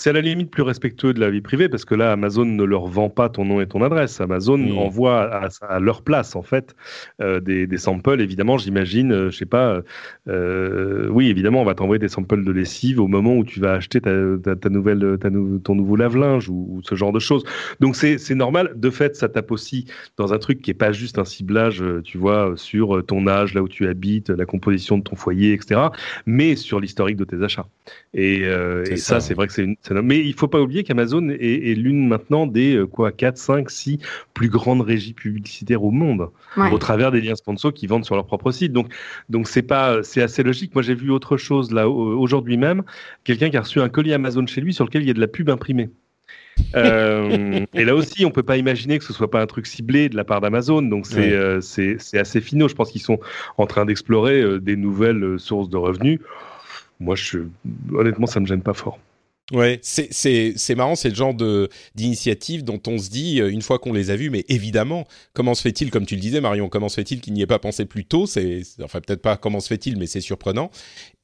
C'est 0.00 0.10
à 0.10 0.12
la 0.12 0.20
limite 0.20 0.52
plus 0.52 0.62
respectueux 0.62 1.12
de 1.12 1.18
la 1.18 1.28
vie 1.28 1.40
privée 1.40 1.68
parce 1.68 1.84
que 1.84 1.96
là, 1.96 2.12
Amazon 2.12 2.44
ne 2.44 2.62
leur 2.62 2.86
vend 2.86 3.10
pas 3.10 3.28
ton 3.28 3.44
nom 3.44 3.60
et 3.60 3.66
ton 3.66 3.82
adresse. 3.82 4.20
Amazon 4.20 4.56
envoie 4.78 5.22
à, 5.24 5.48
à 5.68 5.80
leur 5.80 6.02
place, 6.02 6.36
en 6.36 6.42
fait, 6.42 6.76
euh, 7.20 7.40
des, 7.40 7.66
des 7.66 7.78
samples. 7.78 8.20
Évidemment, 8.20 8.58
j'imagine, 8.58 9.10
euh, 9.10 9.30
je 9.32 9.36
sais 9.36 9.44
pas, 9.44 9.82
euh, 10.28 11.08
oui, 11.08 11.28
évidemment, 11.30 11.62
on 11.62 11.64
va 11.64 11.74
t'envoyer 11.74 11.98
des 11.98 12.08
samples 12.08 12.44
de 12.44 12.52
lessive 12.52 13.00
au 13.00 13.08
moment 13.08 13.34
où 13.36 13.44
tu 13.44 13.58
vas 13.58 13.72
acheter 13.72 14.00
ta, 14.00 14.12
ta, 14.40 14.54
ta 14.54 14.68
nouvelle, 14.68 15.18
ta 15.20 15.30
nou- 15.30 15.58
ton 15.58 15.74
nouveau 15.74 15.96
lave-linge 15.96 16.48
ou, 16.48 16.68
ou 16.70 16.80
ce 16.84 16.94
genre 16.94 17.10
de 17.12 17.18
choses. 17.18 17.42
Donc, 17.80 17.96
c'est 17.96 18.34
normal. 18.36 18.74
De 18.76 18.90
fait, 18.90 19.16
ça 19.16 19.28
tape 19.28 19.50
aussi 19.50 19.86
dans 20.16 20.32
un 20.32 20.38
truc 20.38 20.62
qui 20.62 20.70
est 20.70 20.74
pas 20.74 20.92
juste 20.92 21.18
un 21.18 21.24
ciblage, 21.24 21.82
euh, 21.82 22.02
tu 22.02 22.18
vois, 22.18 22.52
sur 22.54 23.04
ton 23.04 23.26
âge, 23.26 23.52
là 23.52 23.62
où 23.62 23.68
tu 23.68 23.88
habites, 23.88 24.30
la 24.30 24.46
composition 24.46 24.96
de 24.96 25.02
ton 25.02 25.16
foyer, 25.16 25.54
etc., 25.54 25.80
mais 26.24 26.54
sur 26.54 26.78
l'historique 26.78 27.16
de 27.16 27.24
tes 27.24 27.42
achats. 27.42 27.66
Et, 28.14 28.44
euh, 28.44 28.84
ça, 28.84 29.14
ça, 29.14 29.20
c'est 29.20 29.34
vrai 29.34 29.48
que 29.48 29.52
c'est 29.52 29.64
une. 29.64 29.74
Mais 29.90 30.18
il 30.18 30.34
faut 30.34 30.48
pas 30.48 30.60
oublier 30.60 30.84
qu'Amazon 30.84 31.28
est, 31.30 31.70
est 31.70 31.74
l'une 31.74 32.06
maintenant 32.08 32.46
des 32.46 32.74
euh, 32.76 32.86
quoi 32.86 33.12
4, 33.12 33.36
5, 33.38 33.70
6 33.70 33.98
plus 34.34 34.48
grandes 34.48 34.80
régies 34.82 35.12
publicitaires 35.14 35.82
au 35.84 35.90
monde, 35.90 36.28
Ouais. 36.56 36.70
au 36.72 36.78
travers 36.78 37.10
des 37.12 37.20
liens 37.20 37.34
sponsors 37.36 37.72
qui 37.72 37.86
vendent 37.86 38.04
sur 38.04 38.14
leur 38.14 38.26
propre 38.26 38.50
site. 38.50 38.72
Donc, 38.72 38.92
donc 39.28 39.48
c'est 39.48 39.62
pas, 39.62 40.02
c'est 40.02 40.22
assez 40.22 40.42
logique. 40.42 40.74
Moi, 40.74 40.82
j'ai 40.82 40.94
vu 40.94 41.10
autre 41.10 41.36
chose 41.36 41.72
là 41.72 41.88
au- 41.88 42.18
aujourd'hui 42.18 42.56
même, 42.56 42.82
quelqu'un 43.24 43.50
qui 43.50 43.56
a 43.56 43.60
reçu 43.60 43.80
un 43.80 43.88
colis 43.88 44.12
Amazon 44.12 44.46
chez 44.46 44.60
lui 44.60 44.72
sur 44.74 44.84
lequel 44.84 45.02
il 45.02 45.08
y 45.08 45.10
a 45.10 45.14
de 45.14 45.20
la 45.20 45.28
pub 45.28 45.48
imprimée. 45.50 45.90
Euh, 46.74 47.64
et 47.72 47.84
là 47.84 47.94
aussi, 47.94 48.24
on 48.26 48.30
peut 48.30 48.42
pas 48.42 48.56
imaginer 48.56 48.98
que 48.98 49.04
ce 49.04 49.12
soit 49.12 49.30
pas 49.30 49.40
un 49.40 49.46
truc 49.46 49.66
ciblé 49.66 50.08
de 50.08 50.16
la 50.16 50.24
part 50.24 50.40
d'Amazon. 50.40 50.82
Donc 50.82 51.06
c'est 51.06 51.16
Ouais. 51.20 51.32
euh, 51.32 51.60
c'est 51.60 51.96
c'est 52.00 52.18
assez 52.18 52.40
finaux. 52.40 52.68
Je 52.68 52.74
pense 52.74 52.90
qu'ils 52.90 53.00
sont 53.00 53.20
en 53.58 53.66
train 53.66 53.84
d'explorer 53.84 54.40
euh, 54.42 54.58
des 54.58 54.76
nouvelles 54.76 55.22
euh, 55.22 55.38
sources 55.38 55.68
de 55.70 55.76
revenus. 55.76 56.20
Moi, 57.00 57.14
je, 57.14 57.38
honnêtement, 57.94 58.26
ça 58.26 58.40
me 58.40 58.46
gêne 58.46 58.60
pas 58.62 58.74
fort. 58.74 58.98
Ouais, 59.50 59.78
c'est 59.82 60.08
c'est 60.12 60.52
c'est 60.56 60.74
marrant, 60.74 60.94
c'est 60.94 61.08
le 61.08 61.14
genre 61.14 61.32
de 61.32 61.70
d'initiative 61.94 62.64
dont 62.64 62.80
on 62.86 62.98
se 62.98 63.08
dit 63.08 63.40
euh, 63.40 63.50
une 63.50 63.62
fois 63.62 63.78
qu'on 63.78 63.94
les 63.94 64.10
a 64.10 64.16
vus, 64.16 64.28
mais 64.28 64.44
évidemment, 64.48 65.06
comment 65.32 65.54
se 65.54 65.62
fait-il, 65.62 65.90
comme 65.90 66.04
tu 66.04 66.16
le 66.16 66.20
disais 66.20 66.42
Marion, 66.42 66.68
comment 66.68 66.90
se 66.90 66.96
fait-il 66.96 67.22
qu'il 67.22 67.32
n'y 67.32 67.40
ait 67.40 67.46
pas 67.46 67.58
pensé 67.58 67.86
plus 67.86 68.04
tôt? 68.04 68.26
C'est 68.26 68.60
enfin 68.82 69.00
peut-être 69.00 69.22
pas 69.22 69.38
comment 69.38 69.60
se 69.60 69.68
fait-il, 69.68 69.96
mais 69.96 70.06
c'est 70.06 70.20
surprenant 70.20 70.70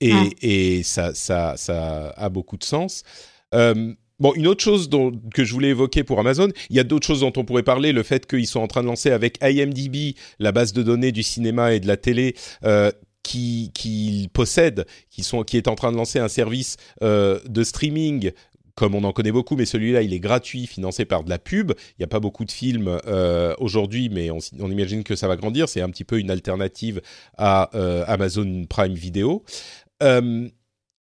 et 0.00 0.12
Ouais. 0.14 0.30
et 0.40 0.82
ça 0.84 1.12
ça 1.14 1.54
ça 1.58 2.10
a 2.16 2.28
beaucoup 2.30 2.56
de 2.56 2.64
sens. 2.64 3.02
Euh, 3.54 3.94
Bon, 4.20 4.32
une 4.34 4.46
autre 4.46 4.62
chose 4.62 4.88
dont, 4.88 5.10
que 5.34 5.42
je 5.44 5.52
voulais 5.52 5.70
évoquer 5.70 6.04
pour 6.04 6.20
Amazon, 6.20 6.48
il 6.70 6.76
y 6.76 6.78
a 6.78 6.84
d'autres 6.84 7.04
choses 7.06 7.20
dont 7.20 7.32
on 7.36 7.44
pourrait 7.44 7.64
parler. 7.64 7.92
Le 7.92 8.04
fait 8.04 8.26
qu'ils 8.26 8.46
sont 8.46 8.60
en 8.60 8.68
train 8.68 8.82
de 8.82 8.86
lancer 8.86 9.10
avec 9.10 9.38
IMDb 9.42 10.14
la 10.38 10.52
base 10.52 10.72
de 10.72 10.84
données 10.84 11.10
du 11.10 11.24
cinéma 11.24 11.74
et 11.74 11.80
de 11.80 11.88
la 11.88 11.96
télé, 11.96 12.36
euh, 12.64 12.92
qui 13.24 13.72
qu'ils 13.74 14.28
possèdent, 14.28 14.86
qui 15.10 15.22
est 15.56 15.68
en 15.68 15.74
train 15.74 15.90
de 15.90 15.96
lancer 15.96 16.20
un 16.20 16.28
service 16.28 16.76
euh, 17.02 17.40
de 17.48 17.64
streaming 17.64 18.30
comme 18.76 18.94
on 18.94 19.04
en 19.04 19.12
connaît 19.12 19.32
beaucoup, 19.32 19.54
mais 19.56 19.66
celui-là, 19.66 20.02
il 20.02 20.12
est 20.12 20.20
gratuit, 20.20 20.66
financé 20.66 21.04
par 21.04 21.22
de 21.22 21.30
la 21.30 21.38
pub. 21.38 21.72
Il 21.90 22.00
n'y 22.00 22.04
a 22.04 22.08
pas 22.08 22.18
beaucoup 22.20 22.44
de 22.44 22.50
films 22.50 22.98
euh, 23.06 23.54
aujourd'hui, 23.58 24.08
mais 24.08 24.30
on, 24.30 24.70
imagine 24.70 25.04
que 25.04 25.14
ça 25.14 25.28
va 25.28 25.36
grandir. 25.36 25.68
C'est 25.68 25.80
un 25.80 25.90
petit 25.90 26.02
peu 26.04 26.18
une 26.18 26.30
alternative 26.30 27.00
à 27.38 27.70
euh, 27.76 28.04
Amazon 28.08 28.64
Prime 28.68 28.94
Video. 28.94 29.44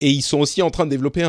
Et 0.00 0.10
ils 0.10 0.22
sont 0.22 0.40
aussi 0.40 0.60
en 0.60 0.70
train 0.70 0.84
de 0.84 0.90
développer 0.90 1.24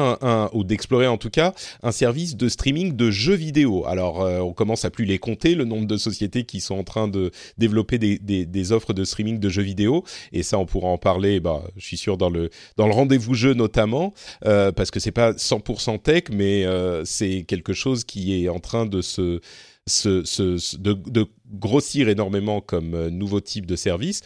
ou 0.53 0.63
d'explorer 0.63 1.07
en 1.07 1.17
tout 1.17 1.29
cas 1.29 1.53
un 1.83 1.91
service 1.91 2.35
de 2.35 2.49
streaming 2.49 2.95
de 2.95 3.11
jeux 3.11 3.35
vidéo. 3.35 3.85
Alors 3.85 4.21
euh, 4.21 4.39
on 4.39 4.53
commence 4.53 4.85
à 4.85 4.89
plus 4.89 5.05
les 5.05 5.19
compter 5.19 5.55
le 5.55 5.65
nombre 5.65 5.87
de 5.87 5.97
sociétés 5.97 6.43
qui 6.43 6.59
sont 6.61 6.75
en 6.75 6.83
train 6.83 7.07
de 7.07 7.31
développer 7.57 7.97
des, 7.97 8.71
offres 8.71 8.93
de 8.93 9.03
streaming 9.03 9.39
de 9.39 9.49
jeux 9.49 9.61
vidéo. 9.61 10.03
Et 10.31 10.43
ça 10.43 10.57
on 10.57 10.65
pourra 10.65 10.87
en 10.87 10.97
parler. 10.97 11.39
Bah, 11.39 11.63
je 11.77 11.85
suis 11.85 11.97
sûr 11.97 12.17
dans 12.17 12.29
le 12.29 12.49
dans 12.77 12.87
le 12.87 12.93
rendez-vous 12.93 13.33
jeu 13.33 13.53
notamment 13.53 14.13
euh, 14.45 14.71
parce 14.71 14.91
que 14.91 14.99
c'est 14.99 15.11
pas 15.11 15.31
100% 15.31 16.01
tech, 16.01 16.23
mais 16.31 16.65
euh, 16.65 17.05
c'est 17.05 17.43
quelque 17.47 17.73
chose 17.73 18.03
qui 18.03 18.43
est 18.43 18.49
en 18.49 18.59
train 18.59 18.85
de 18.85 19.01
se 19.01 19.39
de 19.87 21.27
grossir 21.51 22.09
énormément 22.09 22.61
comme 22.61 22.95
euh, 22.95 23.09
nouveau 23.09 23.39
type 23.39 23.65
de 23.65 23.75
service. 23.75 24.21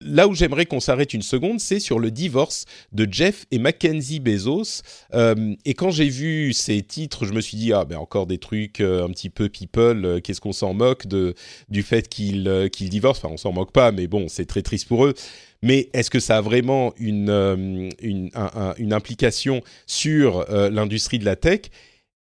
Là 0.00 0.28
où 0.28 0.34
j'aimerais 0.34 0.64
qu'on 0.64 0.78
s'arrête 0.78 1.12
une 1.12 1.22
seconde, 1.22 1.58
c'est 1.58 1.80
sur 1.80 1.98
le 1.98 2.12
divorce 2.12 2.66
de 2.92 3.08
Jeff 3.10 3.46
et 3.50 3.58
Mackenzie 3.58 4.20
Bezos. 4.20 4.82
Euh, 5.12 5.56
et 5.64 5.74
quand 5.74 5.90
j'ai 5.90 6.08
vu 6.08 6.52
ces 6.52 6.82
titres, 6.82 7.24
je 7.24 7.32
me 7.32 7.40
suis 7.40 7.56
dit 7.56 7.72
ah 7.72 7.84
ben 7.84 7.98
encore 7.98 8.28
des 8.28 8.38
trucs 8.38 8.80
euh, 8.80 9.04
un 9.04 9.08
petit 9.10 9.28
peu 9.28 9.48
people. 9.48 10.04
euh, 10.04 10.20
Qu'est-ce 10.20 10.40
qu'on 10.40 10.52
s'en 10.52 10.72
moque 10.72 11.08
de 11.08 11.34
du 11.68 11.82
fait 11.82 12.08
qu'ils 12.08 12.68
qu'ils 12.72 12.90
divorcent 12.90 13.24
Enfin, 13.24 13.34
on 13.34 13.36
s'en 13.36 13.52
moque 13.52 13.72
pas, 13.72 13.90
mais 13.90 14.06
bon, 14.06 14.26
c'est 14.28 14.46
très 14.46 14.62
triste 14.62 14.86
pour 14.86 15.04
eux. 15.04 15.14
Mais 15.62 15.88
est-ce 15.92 16.10
que 16.10 16.20
ça 16.20 16.36
a 16.36 16.40
vraiment 16.42 16.94
une 16.98 17.90
une, 18.00 18.30
un- 18.34 18.50
un- 18.54 18.74
une 18.78 18.92
implication 18.92 19.62
sur 19.88 20.46
l'industrie 20.70 21.18
de 21.18 21.24
la 21.24 21.34
tech? 21.34 21.62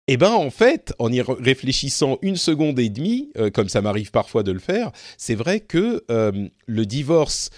Eh 0.07 0.17
ben 0.17 0.31
en 0.31 0.51
fait, 0.51 0.93
en 0.99 1.11
y 1.11 1.21
réfléchissant 1.21 2.19
une 2.21 2.35
seconde 2.35 2.79
et 2.79 2.89
demie, 2.89 3.31
euh, 3.37 3.49
comme 3.49 3.69
ça 3.69 3.81
m'arrive 3.81 4.11
parfois 4.11 4.43
de 4.43 4.51
le 4.51 4.59
faire, 4.59 4.91
c'est 5.17 5.35
vrai 5.35 5.59
que 5.59 6.03
euh, 6.11 6.47
le 6.67 6.85
divorce 6.85 7.49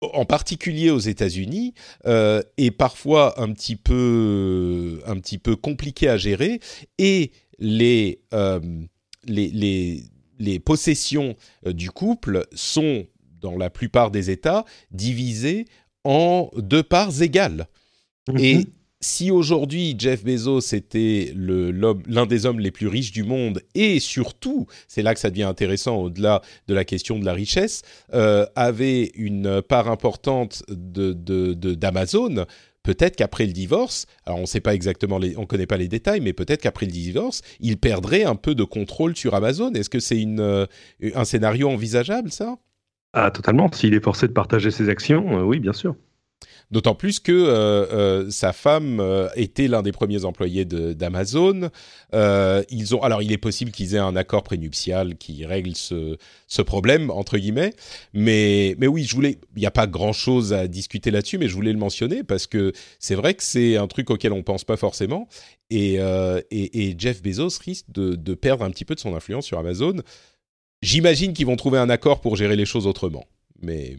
en 0.00 0.24
particulier 0.24 0.90
aux 0.90 0.98
États-Unis, 0.98 1.74
euh, 2.06 2.40
est 2.56 2.70
parfois 2.70 3.40
un 3.40 3.52
petit 3.52 3.74
peu, 3.74 5.00
un 5.06 5.18
petit 5.18 5.38
peu 5.38 5.56
compliqué 5.56 6.08
à 6.08 6.16
gérer 6.16 6.60
et 6.98 7.32
les, 7.58 8.20
les, 9.26 10.04
les, 10.38 10.58
possessions 10.60 11.34
du 11.66 11.90
couple 11.90 12.46
sont, 12.52 13.08
dans 13.40 13.56
la 13.56 13.70
plupart 13.70 14.12
des 14.12 14.30
États, 14.30 14.64
divisées 14.92 15.64
en 16.04 16.48
deux 16.56 16.84
parts 16.84 17.20
égales. 17.20 17.66
Mhm. 18.28 18.66
Si 19.00 19.30
aujourd'hui 19.30 19.94
Jeff 19.96 20.24
Bezos 20.24 20.74
était 20.74 21.32
l'un 21.36 22.26
des 22.26 22.46
hommes 22.46 22.58
les 22.58 22.70
plus 22.70 22.88
riches 22.88 23.12
du 23.12 23.22
monde 23.22 23.62
et 23.74 24.00
surtout, 24.00 24.66
c'est 24.88 25.02
là 25.02 25.14
que 25.14 25.20
ça 25.20 25.30
devient 25.30 25.44
intéressant 25.44 25.96
au-delà 25.96 26.42
de 26.66 26.74
la 26.74 26.84
question 26.84 27.18
de 27.18 27.24
la 27.24 27.32
richesse, 27.32 27.82
euh, 28.14 28.44
avait 28.56 29.12
une 29.14 29.62
part 29.62 29.88
importante 29.88 30.64
de, 30.68 31.12
de- 31.12 31.54
d'Amazon, 31.54 32.44
peut-être 32.82 33.16
qu'après 33.16 33.46
le 33.46 33.52
divorce, 33.52 34.06
alors 34.24 34.40
on 34.40 34.46
sait 34.46 34.60
pas 34.60 34.74
exactement, 34.74 35.18
les, 35.18 35.36
on 35.36 35.46
connaît 35.46 35.66
pas 35.66 35.76
les 35.76 35.88
détails, 35.88 36.20
mais 36.20 36.32
peut-être 36.32 36.62
qu'après 36.62 36.86
le 36.86 36.92
divorce, 36.92 37.42
il 37.60 37.76
perdrait 37.76 38.24
un 38.24 38.34
peu 38.34 38.54
de 38.54 38.64
contrôle 38.64 39.16
sur 39.16 39.34
Amazon. 39.34 39.72
Est-ce 39.74 39.90
que 39.90 40.00
c'est 40.00 40.24
euh, 40.26 40.66
un 41.14 41.24
scénario 41.24 41.68
envisageable 41.68 42.32
ça? 42.32 42.56
Ah, 43.12 43.30
totalement. 43.30 43.70
S'il 43.72 43.94
est 43.94 44.02
forcé 44.02 44.26
de 44.26 44.32
partager 44.32 44.70
ses 44.70 44.88
actions, 44.88 45.38
euh, 45.38 45.42
oui, 45.42 45.60
bien 45.60 45.72
sûr. 45.72 45.94
D'autant 46.70 46.94
plus 46.94 47.18
que 47.18 47.32
euh, 47.32 47.86
euh, 47.92 48.30
sa 48.30 48.52
femme 48.52 49.00
euh, 49.00 49.30
était 49.36 49.68
l'un 49.68 49.80
des 49.80 49.92
premiers 49.92 50.26
employés 50.26 50.66
d'Amazon. 50.66 51.70
Ils 52.12 52.94
ont, 52.94 53.02
alors, 53.02 53.22
il 53.22 53.32
est 53.32 53.38
possible 53.38 53.70
qu'ils 53.70 53.94
aient 53.94 53.98
un 53.98 54.16
accord 54.16 54.42
prénuptial 54.42 55.16
qui 55.16 55.46
règle 55.46 55.74
ce, 55.74 56.62
problème 56.62 57.10
entre 57.10 57.38
guillemets. 57.38 57.72
Mais, 58.12 58.76
mais 58.78 58.86
oui, 58.86 59.04
je 59.04 59.14
voulais. 59.14 59.38
Il 59.56 59.60
n'y 59.60 59.66
a 59.66 59.70
pas 59.70 59.86
grand-chose 59.86 60.52
à 60.52 60.68
discuter 60.68 61.10
là-dessus, 61.10 61.38
mais 61.38 61.48
je 61.48 61.54
voulais 61.54 61.72
le 61.72 61.78
mentionner 61.78 62.22
parce 62.22 62.46
que 62.46 62.72
c'est 62.98 63.14
vrai 63.14 63.32
que 63.32 63.42
c'est 63.42 63.76
un 63.76 63.86
truc 63.86 64.10
auquel 64.10 64.34
on 64.34 64.42
pense 64.42 64.64
pas 64.64 64.76
forcément. 64.76 65.26
Et 65.70 65.98
Jeff 66.98 67.22
Bezos 67.22 67.58
risque 67.64 67.86
de, 67.88 68.14
de 68.14 68.34
perdre 68.34 68.64
un 68.64 68.70
petit 68.70 68.84
peu 68.84 68.94
de 68.94 69.00
son 69.00 69.14
influence 69.14 69.46
sur 69.46 69.58
Amazon. 69.58 69.94
J'imagine 70.82 71.32
qu'ils 71.32 71.46
vont 71.46 71.56
trouver 71.56 71.78
un 71.78 71.88
accord 71.88 72.20
pour 72.20 72.36
gérer 72.36 72.56
les 72.56 72.66
choses 72.66 72.86
autrement. 72.86 73.24
Mais 73.62 73.96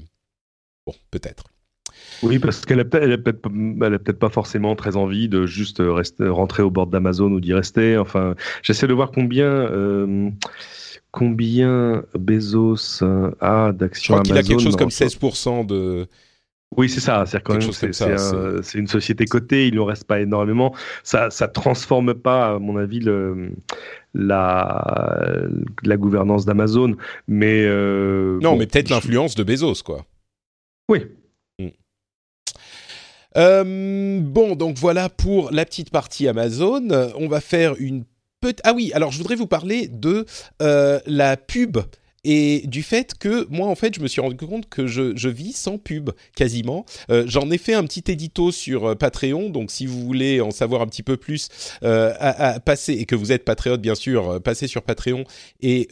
bon, 0.86 0.94
peut-être. 1.10 1.46
Oui, 2.24 2.40
parce 2.40 2.66
qu'elle 2.66 2.80
a 2.82 2.86
peut-être 2.86 4.20
pas- 4.20 4.30
forcément 4.30 4.76
très 4.76 4.96
envie 4.98 5.30
de 5.30 5.46
juste 5.46 5.78
rester, 5.82 6.28
rentrer 6.28 6.64
au 6.64 6.70
bord 6.70 6.88
d'Amazon 6.88 7.32
ou 7.32 7.40
d'y 7.40 7.54
rester. 7.54 7.98
Enfin, 7.98 8.36
j'essaie 8.62 8.88
de 8.88 8.94
voir 8.94 9.12
combien. 9.12 9.46
euh, 9.46 10.30
Combien 11.12 12.04
Bezos 12.14 13.02
euh, 13.02 13.32
a 13.40 13.70
Je 13.72 13.78
d'actions 13.78 14.14
crois 14.14 14.24
qu'il 14.24 14.34
a 14.34 14.36
Amazon 14.36 14.50
quelque 14.50 14.62
chose 14.64 14.76
comme 14.76 14.88
en- 14.88 14.90
16% 14.90 15.64
de. 15.66 16.06
Oui, 16.78 16.88
c'est 16.88 17.00
ça. 17.00 17.26
C'est 17.26 17.42
quand 17.42 17.54
Quelque 17.58 17.64
même 17.84 17.94
c'est 17.94 18.04
un- 18.04 18.62
une 18.80 18.86
société 18.88 19.26
cotée. 19.26 19.68
Il 19.70 19.74
ne 19.74 19.80
reste 19.80 20.04
pas 20.04 20.20
énormément. 20.20 20.76
Ça, 21.04 21.32
ça 21.32 21.48
transforme 21.48 22.14
pas, 22.14 22.52
à 22.54 22.60
mon 22.60 22.78
avis, 22.78 23.00
le, 23.00 23.50
la, 24.14 25.48
la 25.84 25.98
gouvernance 25.98 26.46
d'Amazon. 26.46 26.96
Mais 27.28 27.64
euh, 27.66 28.38
Non, 28.44 28.52
bon, 28.52 28.58
mais 28.60 28.68
peut-être 28.68 28.90
je- 28.90 28.94
l'influence 28.94 29.34
de 29.34 29.44
Bezos, 29.44 29.82
quoi. 29.84 30.06
Oui. 30.90 31.06
Euh, 33.38 34.20
bon, 34.22 34.56
donc 34.56 34.78
voilà 34.78 35.10
pour 35.10 35.52
la 35.52 35.66
petite 35.66 35.92
partie 35.92 36.28
Amazon. 36.28 36.88
On 37.16 37.28
va 37.28 37.42
faire 37.42 37.76
une 37.78 38.06
petite... 38.42 38.62
Ah 38.64 38.74
oui, 38.74 38.92
alors 38.94 39.12
je 39.12 39.18
voudrais 39.18 39.36
vous 39.36 39.48
parler 39.48 39.88
de 39.88 40.26
euh, 40.62 41.00
la 41.06 41.38
pub 41.38 41.78
et 42.24 42.64
du 42.66 42.84
fait 42.84 43.14
que 43.18 43.48
moi, 43.50 43.68
en 43.68 43.76
fait, 43.76 43.96
je 43.96 44.02
me 44.02 44.08
suis 44.08 44.22
rendu 44.22 44.36
compte 44.36 44.68
que 44.70 44.88
je, 44.88 45.16
je 45.16 45.30
vis 45.30 45.54
sans 45.54 45.78
pub 45.78 46.10
quasiment. 46.36 46.86
Euh, 47.10 47.24
J'en 47.28 47.50
ai 47.52 47.58
fait 47.58 47.74
un 47.74 47.84
petit 47.84 48.04
édito 48.12 48.52
sur 48.52 48.86
euh, 48.86 48.96
Patreon, 48.96 49.50
donc 49.50 49.72
si 49.72 49.86
vous 49.86 50.00
voulez 50.06 50.42
en 50.42 50.52
savoir 50.52 50.82
un 50.82 50.88
petit 50.88 51.04
peu 51.04 51.18
plus, 51.18 51.50
euh, 51.84 52.14
passer, 52.66 52.94
et 52.94 53.06
que 53.06 53.16
vous 53.16 53.32
êtes 53.32 53.46
patriote 53.46 53.82
bien 53.82 53.96
sûr, 53.96 54.42
passez 54.42 54.68
sur 54.68 54.82
Patreon 54.82 55.24
et 55.62 55.88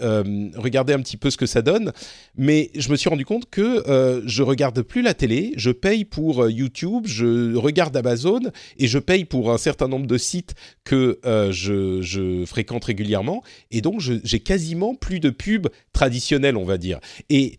regardez 0.56 0.94
un 0.94 1.00
petit 1.00 1.18
peu 1.18 1.30
ce 1.30 1.38
que 1.38 1.46
ça 1.46 1.62
donne. 1.62 1.92
Mais 2.36 2.70
je 2.76 2.90
me 2.90 2.96
suis 2.96 3.10
rendu 3.10 3.26
compte 3.26 3.50
que 3.50 4.22
je 4.26 4.44
regarde 4.44 4.82
plus 4.82 5.02
la 5.02 5.14
télé, 5.14 5.54
je 5.56 5.72
paye 5.72 6.06
pour 6.06 6.50
YouTube, 6.50 7.04
je 7.06 7.56
regarde 7.56 7.96
Amazon 7.96 8.40
et 8.78 8.88
je 8.88 9.00
paye 9.00 9.26
pour 9.26 9.52
un 9.52 9.58
certain 9.58 9.88
nombre 9.88 10.08
de 10.08 10.18
sites 10.18 10.54
que 10.84 11.20
je, 11.24 12.02
je 12.02 12.46
fréquente 12.46 12.86
régulièrement. 12.86 13.44
Et 13.72 13.82
donc, 13.82 14.00
j'ai 14.02 14.40
quasiment 14.40 14.96
plus 14.96 15.20
de 15.20 15.30
pubs 15.30 15.68
traditionnelles, 15.94 16.17
on 16.56 16.66
va 16.66 16.78
dire. 16.78 17.00
Et 17.30 17.58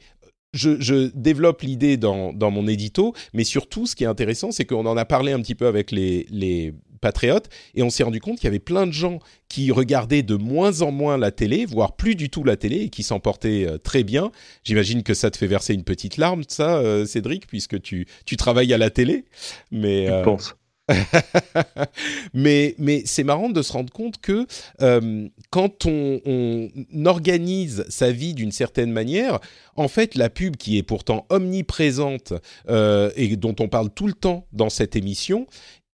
je, 0.55 0.81
je 0.81 1.11
développe 1.15 1.63
l'idée 1.63 1.97
dans, 1.97 2.33
dans 2.33 2.51
mon 2.51 2.67
édito, 2.67 3.15
mais 3.35 3.45
surtout, 3.45 3.87
ce 3.87 3.95
qui 3.95 4.05
est 4.05 4.09
intéressant, 4.09 4.51
c'est 4.51 4.65
qu'on 4.65 4.87
en 4.87 4.97
a 4.97 5.05
parlé 5.05 5.33
un 5.33 5.41
petit 5.41 5.55
peu 5.55 5.67
avec 5.67 5.91
les, 5.91 6.27
les 6.31 6.73
patriotes, 7.01 7.49
et 7.75 7.83
on 7.83 7.91
s'est 7.91 8.03
rendu 8.03 8.21
compte 8.21 8.37
qu'il 8.37 8.45
y 8.45 8.49
avait 8.49 8.59
plein 8.59 8.87
de 8.87 8.93
gens 8.93 9.21
qui 9.49 9.71
regardaient 9.71 10.23
de 10.23 10.35
moins 10.35 10.83
en 10.83 10.91
moins 10.91 11.17
la 11.17 11.31
télé, 11.31 11.65
voire 11.65 11.97
plus 11.97 12.15
du 12.15 12.29
tout 12.29 12.45
la 12.45 12.57
télé, 12.57 12.77
et 12.85 12.89
qui 12.89 13.03
s'en 13.03 13.21
portaient 13.21 13.67
euh, 13.69 13.79
très 13.79 14.03
bien. 14.03 14.33
J'imagine 14.65 15.03
que 15.03 15.15
ça 15.15 15.31
te 15.31 15.37
fait 15.37 15.47
verser 15.47 15.75
une 15.75 15.85
petite 15.85 16.17
larme, 16.17 16.43
ça, 16.49 16.79
euh, 16.79 17.07
Cédric, 17.07 17.47
puisque 17.47 17.81
tu, 17.81 18.07
tu 18.25 18.37
travailles 18.37 18.73
à 18.73 18.79
la 18.79 18.91
télé. 18.91 19.27
Mais, 19.71 20.07
Je 20.07 20.13
euh, 20.13 20.23
pense. 20.23 20.55
mais 22.35 22.75
mais 22.79 23.03
c'est 23.05 23.25
marrant 23.25 23.51
de 23.51 23.63
se 23.63 23.73
rendre 23.73 23.93
compte 23.93 24.21
que 24.21 24.47
euh, 24.81 25.29
quand 25.51 25.87
on, 25.87 26.69
organise 27.05 27.85
sa 27.89 28.13
vie 28.13 28.35
d'une 28.35 28.53
certaine 28.53 28.93
manière, 28.93 29.39
en 29.77 29.89
fait, 29.89 30.15
la 30.15 30.29
pub 30.29 30.57
qui 30.57 30.77
est 30.79 30.83
pourtant 30.83 31.27
omniprésente 31.31 32.33
euh, 32.69 33.11
et 33.17 33.37
dont 33.37 33.55
on 33.61 33.69
parle 33.69 33.91
tout 33.91 34.07
le 34.07 34.13
temps 34.13 34.47
dans 34.53 34.69
cette 34.69 34.95
émission, 34.97 35.47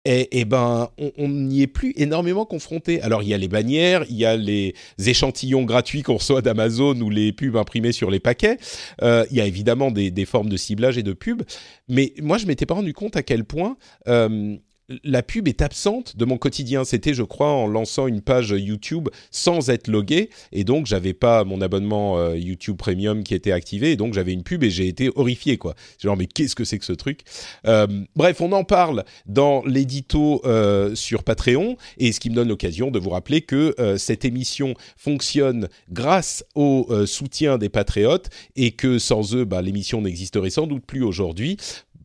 eh, 0.06 0.28
eh 0.32 0.46
ben, 0.46 0.90
on- 1.18 1.30
n'y 1.30 1.62
est 1.62 1.68
plus 1.68 1.94
énormément 1.96 2.46
confronté. 2.46 3.02
Alors, 3.02 3.24
il 3.24 3.30
y 3.30 3.34
a 3.34 3.38
les 3.38 3.48
bannières, 3.48 4.04
il 4.10 4.18
y 4.18 4.26
a 4.26 4.36
les 4.36 4.74
échantillons 5.06 5.64
gratuits 5.64 6.02
qu'on 6.02 6.18
reçoit 6.18 6.42
d'Amazon 6.42 7.00
ou 7.00 7.10
les 7.10 7.32
pubs 7.32 7.56
imprimées 7.56 7.94
sur 7.94 8.12
les 8.12 8.20
paquets. 8.20 8.58
Euh, 9.02 9.26
il 9.32 9.38
y 9.38 9.42
a 9.42 9.46
évidemment 9.46 9.92
des, 9.92 10.26
formes 10.26 10.50
de 10.50 10.58
ciblage 10.58 10.98
et 10.98 11.04
de 11.04 11.14
pub. 11.14 11.44
Mais 11.88 12.14
moi, 12.22 12.38
je 12.38 12.46
m'étais 12.48 12.66
pas 12.66 12.74
rendu 12.74 12.94
compte 12.94 13.16
à 13.16 13.24
quel 13.24 13.46
point 13.46 13.78
la 15.04 15.24
pub 15.24 15.48
est 15.48 15.62
absente 15.62 16.18
de 16.18 16.26
mon 16.26 16.38
quotidien. 16.38 16.84
C'était, 16.84 17.14
je 17.14 17.24
crois, 17.24 17.52
en 17.52 17.68
lançant 17.68 18.08
une 18.08 18.22
page 18.22 18.50
YouTube 18.50 19.10
sans 19.32 19.70
être 19.70 19.88
logué, 19.88 20.30
et 20.52 20.64
donc 20.64 20.86
j'avais 20.86 21.14
pas 21.14 21.44
mon 21.44 21.62
abonnement 21.62 22.18
euh, 22.18 22.38
YouTube 22.38 22.78
Premium 22.78 23.24
qui 23.24 23.34
était 23.34 23.52
activé, 23.52 23.92
et 23.92 23.96
donc 23.96 24.14
j'avais 24.14 24.34
une 24.34 24.44
pub 24.44 24.64
et 24.64 24.70
j'ai 24.70 24.88
été 24.88 25.10
horrifié, 25.16 25.58
quoi. 25.58 25.76
Genre, 26.00 26.18
mais 26.18 26.28
qu'est-ce 26.28 26.56
que 26.56 26.64
c'est 26.64 26.80
que 26.80 26.86
ce 26.86 26.94
truc? 26.94 27.22
Euh, 27.68 27.88
Bref, 28.16 28.42
on 28.42 28.52
en 28.52 28.64
parle 28.64 29.04
dans 29.26 29.64
l'édito 29.66 30.42
euh, 30.46 30.96
sur 30.96 31.24
Patreon, 31.24 31.78
et 31.98 32.12
ce 32.12 32.20
qui 32.20 32.30
me 32.30 32.36
donne 32.36 32.50
l'occasion 32.50 32.92
de 32.92 33.00
vous 33.00 33.10
rappeler 33.10 33.42
que 33.42 33.76
cette 33.98 34.26
émission 34.26 34.74
fonctionne 34.98 35.68
grâce 35.92 36.44
au 36.56 36.88
soutien 37.06 37.58
des 37.58 37.70
patriotes, 37.70 38.30
et 38.56 38.72
que 38.72 39.00
sans 39.00 39.36
eux, 39.36 39.46
bah, 39.46 39.62
l'émission 39.62 40.02
n'existerait 40.02 40.50
sans 40.50 40.68
doute 40.68 40.86
plus 40.86 41.04
aujourd'hui. 41.04 41.58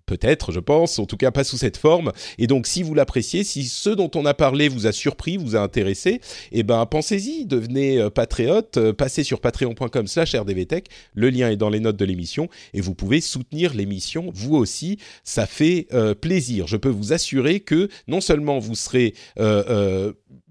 Peut-être, 0.08 0.52
je 0.52 0.60
pense, 0.60 0.98
en 0.98 1.04
tout 1.04 1.18
cas 1.18 1.30
pas 1.30 1.44
sous 1.44 1.58
cette 1.58 1.76
forme. 1.76 2.12
Et 2.38 2.46
donc, 2.46 2.66
si 2.66 2.82
vous 2.82 2.94
l'appréciez, 2.94 3.44
si 3.44 3.64
ce 3.64 3.90
dont 3.90 4.10
on 4.14 4.24
a 4.24 4.32
parlé 4.32 4.70
vous 4.70 4.86
a 4.86 4.92
surpris, 4.92 5.36
vous 5.36 5.54
a 5.54 5.60
intéressé, 5.60 6.22
eh 6.50 6.62
ben 6.62 6.86
pensez-y, 6.86 7.44
devenez 7.44 7.98
euh, 7.98 8.08
patriote, 8.08 8.78
euh, 8.78 8.94
passez 8.94 9.22
sur 9.22 9.40
patreon.com/slash 9.40 10.34
rdvtech. 10.34 10.86
Le 11.12 11.28
lien 11.28 11.50
est 11.50 11.56
dans 11.56 11.68
les 11.68 11.80
notes 11.80 11.98
de 11.98 12.06
l'émission 12.06 12.48
et 12.72 12.80
vous 12.80 12.94
pouvez 12.94 13.20
soutenir 13.20 13.74
l'émission 13.74 14.30
vous 14.34 14.56
aussi. 14.56 14.98
Ça 15.24 15.46
fait 15.46 15.88
euh, 15.92 16.14
plaisir. 16.14 16.66
Je 16.66 16.78
peux 16.78 16.88
vous 16.88 17.12
assurer 17.12 17.60
que 17.60 17.90
non 18.06 18.22
seulement 18.22 18.58
vous 18.58 18.74
serez 18.74 19.14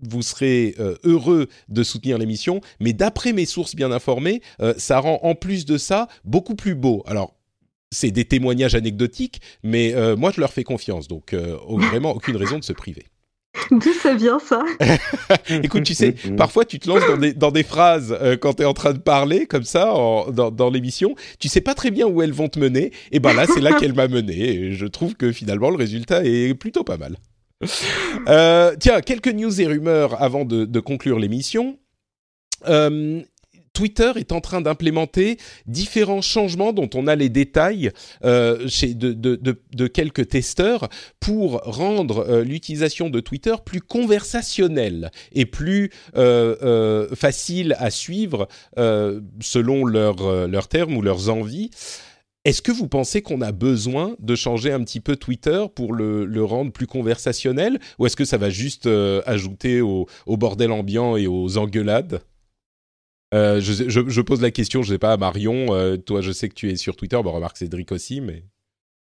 vous 0.03 0.21
serez 0.21 0.75
heureux 1.03 1.47
de 1.69 1.83
soutenir 1.83 2.19
l'émission, 2.19 2.61
mais 2.79 2.93
d'après 2.93 3.33
mes 3.33 3.45
sources 3.45 3.75
bien 3.75 3.91
informées, 3.91 4.41
ça 4.77 4.99
rend 4.99 5.19
en 5.23 5.33
plus 5.33 5.65
de 5.65 5.77
ça 5.77 6.07
beaucoup 6.23 6.55
plus 6.55 6.75
beau. 6.75 7.03
Alors 7.07 7.36
c'est 7.91 8.11
des 8.11 8.25
témoignages 8.25 8.75
anecdotiques, 8.75 9.41
mais 9.63 9.93
euh, 9.95 10.15
moi 10.15 10.31
je 10.35 10.41
leur 10.41 10.51
fais 10.53 10.63
confiance, 10.63 11.07
donc 11.07 11.33
euh, 11.33 11.57
vraiment 11.67 12.11
aucune 12.11 12.35
raison 12.35 12.59
de 12.59 12.63
se 12.63 12.73
priver. 12.73 13.05
D'où 13.71 13.91
ça 13.93 14.13
vient 14.13 14.37
ça? 14.39 14.63
Écoute, 15.63 15.83
tu 15.83 15.95
sais, 15.95 16.13
parfois 16.37 16.63
tu 16.63 16.77
te 16.79 16.87
lances 16.87 17.05
dans 17.07 17.17
des, 17.17 17.33
dans 17.33 17.49
des 17.51 17.63
phrases 17.63 18.15
euh, 18.21 18.37
quand 18.37 18.53
tu 18.55 18.61
es 18.63 18.65
en 18.65 18.73
train 18.73 18.93
de 18.93 18.99
parler, 18.99 19.47
comme 19.47 19.63
ça, 19.63 19.93
en- 19.95 20.29
dans, 20.31 20.51
dans 20.51 20.69
l'émission, 20.69 21.15
tu 21.39 21.47
sais 21.47 21.61
pas 21.61 21.73
très 21.73 21.89
bien 21.89 22.05
où 22.07 22.21
elles 22.21 22.33
vont 22.33 22.49
te 22.49 22.59
mener, 22.59 22.91
et 23.11 23.19
ben 23.19 23.33
là 23.33 23.45
c'est 23.47 23.61
là 23.61 23.73
qu'elle 23.73 23.95
m'a 23.95 24.07
mené, 24.07 24.37
et 24.49 24.71
je 24.73 24.85
trouve 24.85 25.15
que 25.15 25.31
finalement 25.31 25.69
le 25.69 25.77
résultat 25.77 26.23
est 26.23 26.53
plutôt 26.53 26.83
pas 26.83 26.97
mal. 26.97 27.17
Euh, 28.27 28.75
tiens, 28.79 29.01
quelques 29.01 29.33
news 29.33 29.59
et 29.61 29.65
rumeurs 29.65 30.21
avant 30.21 30.45
de, 30.45 30.65
de 30.65 30.79
conclure 30.79 31.17
l'émission. 31.17 31.79
Euh, 32.67 33.21
Twitter 33.77 34.13
est 34.15 34.31
en 34.31 34.41
train 34.41 34.59
d'implémenter 34.59 35.37
différents 35.67 36.23
changements 36.23 36.73
dont 36.73 36.89
on 36.95 37.05
a 37.05 37.15
les 37.15 37.29
détails 37.29 37.91
euh, 38.25 38.67
chez 38.67 38.95
de, 38.95 39.13
de, 39.13 39.39
de, 39.39 39.87
quelques 39.87 40.29
testeurs 40.29 40.89
pour 41.19 41.61
rendre 41.63 42.25
euh, 42.27 42.43
l'utilisation 42.43 43.11
de 43.11 43.19
Twitter 43.19 43.53
plus 43.63 43.81
conversationnelle 43.81 45.11
et 45.31 45.45
plus 45.45 45.91
euh, 46.15 47.07
facile 47.15 47.75
à 47.77 47.91
suivre 47.91 48.47
selon 48.75 49.85
leurs 49.85 50.67
termes 50.69 50.97
ou 50.97 51.03
leurs 51.03 51.29
envies. 51.29 51.69
est-ce 52.45 52.63
que 52.63 52.71
vous 52.71 52.87
pensez 52.87 53.21
qu'on 53.21 53.41
a 53.41 53.51
besoin 53.51 54.15
de 54.17 54.33
changer 54.35 54.71
un 54.71 54.83
petit 54.83 55.01
peu 55.01 55.17
Twitter 55.17 55.65
pour 55.75 55.93
le, 55.93 56.25
le 56.25 56.43
rendre 56.43 56.71
plus 56.71 56.87
conversationnel 56.87 57.79
ou 57.99 58.07
est-ce 58.07 58.15
que 58.15 58.25
ça 58.25 58.37
va 58.37 58.49
juste 58.49 58.89
ajouter 59.27 59.81
au, 59.81 60.07
au, 60.25 60.35
bordel 60.35 60.71
ambiant 60.71 61.15
et 61.15 61.27
aux 61.27 61.59
engueulades? 61.59 62.21
Je, 63.33 63.59
je, 63.87 64.01
je, 64.07 64.21
pose 64.21 64.41
la 64.41 64.51
question, 64.51 64.83
je 64.83 64.93
sais 64.93 64.99
pas, 64.99 65.13
à 65.13 65.17
Marion, 65.17 65.67
toi 66.05 66.21
je 66.21 66.31
sais 66.31 66.49
que 66.49 66.55
tu 66.55 66.69
es 66.69 66.75
sur 66.75 66.95
Twitter, 66.95 67.19
bon 67.23 67.31
remarque 67.31 67.57
Cédric 67.57 67.91
aussi, 67.91 68.21
mais... 68.21 68.43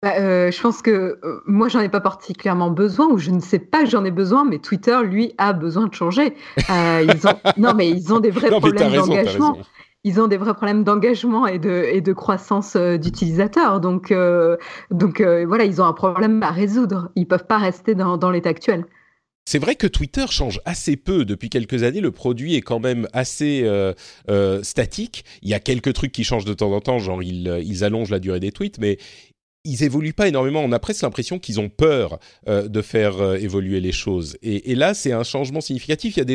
Bah, 0.01 0.13
euh, 0.17 0.49
je 0.49 0.61
pense 0.61 0.81
que 0.81 1.19
euh, 1.23 1.41
moi, 1.45 1.67
j'en 1.67 1.81
ai 1.81 1.89
pas 1.89 1.99
particulièrement 1.99 2.71
besoin, 2.71 3.07
ou 3.07 3.17
je 3.17 3.31
ne 3.31 3.41
sais 3.41 3.59
pas 3.59 3.83
que 3.83 3.89
j'en 3.89 4.05
ai 4.05 4.11
besoin, 4.11 4.45
mais 4.45 4.59
Twitter, 4.59 4.97
lui, 5.03 5.33
a 5.37 5.51
besoin 5.51 5.87
de 5.87 5.93
changer. 5.93 6.35
Euh, 6.69 7.05
ils 7.05 7.27
ont... 7.27 7.37
non, 7.57 7.73
mais 7.73 7.89
ils 7.89 8.13
ont 8.13 8.21
des 8.21 8.31
vrais 8.31 8.49
problèmes 8.49 8.93
d'engagement. 8.93 9.57
Ils 10.05 10.21
ont 10.21 10.27
des 10.27 10.37
vrais 10.37 10.53
problèmes 10.53 10.85
d'engagement 10.85 11.45
et 11.45 11.59
de, 11.59 11.83
et 11.91 11.99
de 11.99 12.13
croissance 12.13 12.77
euh, 12.77 12.95
d'utilisateurs. 12.97 13.81
Donc, 13.81 14.13
euh, 14.13 14.55
donc 14.89 15.21
voilà, 15.21 15.65
ils 15.65 15.81
ont 15.81 15.85
un 15.85 15.93
problème 15.93 16.41
à 16.43 16.51
résoudre. 16.51 17.09
Ils 17.15 17.27
peuvent 17.27 17.47
pas 17.47 17.57
rester 17.57 17.93
dans, 17.93 18.15
dans 18.15 18.31
l'état 18.31 18.49
actuel. 18.49 18.85
C'est 19.45 19.59
vrai 19.59 19.75
que 19.75 19.87
Twitter 19.87 20.25
change 20.29 20.61
assez 20.65 20.95
peu 20.95 21.25
depuis 21.25 21.49
quelques 21.49 21.81
années. 21.81 22.01
Le 22.01 22.11
produit 22.11 22.55
est 22.55 22.61
quand 22.61 22.79
même 22.79 23.07
assez 23.13 23.67
statique. 24.61 25.25
Il 25.41 25.49
y 25.49 25.55
a 25.55 25.59
quelques 25.59 25.93
trucs 25.93 26.11
qui 26.11 26.23
changent 26.23 26.45
de 26.45 26.53
temps 26.53 26.71
en 26.71 26.81
temps, 26.81 26.99
genre 26.99 27.23
ils, 27.23 27.59
ils 27.65 27.83
allongent 27.83 28.11
la 28.11 28.19
durée 28.19 28.39
des 28.39 28.51
tweets, 28.51 28.77
mais 28.77 28.99
ils 29.65 29.83
évoluent 29.83 30.13
pas 30.13 30.27
énormément. 30.27 30.61
On 30.61 30.71
a 30.71 30.79
presque 30.79 31.01
l'impression 31.01 31.37
qu'ils 31.39 31.59
ont 31.59 31.69
peur 31.69 32.17
euh, 32.47 32.67
de 32.67 32.81
faire 32.81 33.19
euh, 33.21 33.35
évoluer 33.35 33.79
les 33.81 33.91
choses. 33.91 34.37
Et, 34.41 34.73
là, 34.75 34.93
c'est 34.93 35.11
un 35.11 35.23
changement 35.23 35.61
significatif. 35.61 36.15
Il 36.15 36.19
y 36.19 36.21
a 36.21 36.25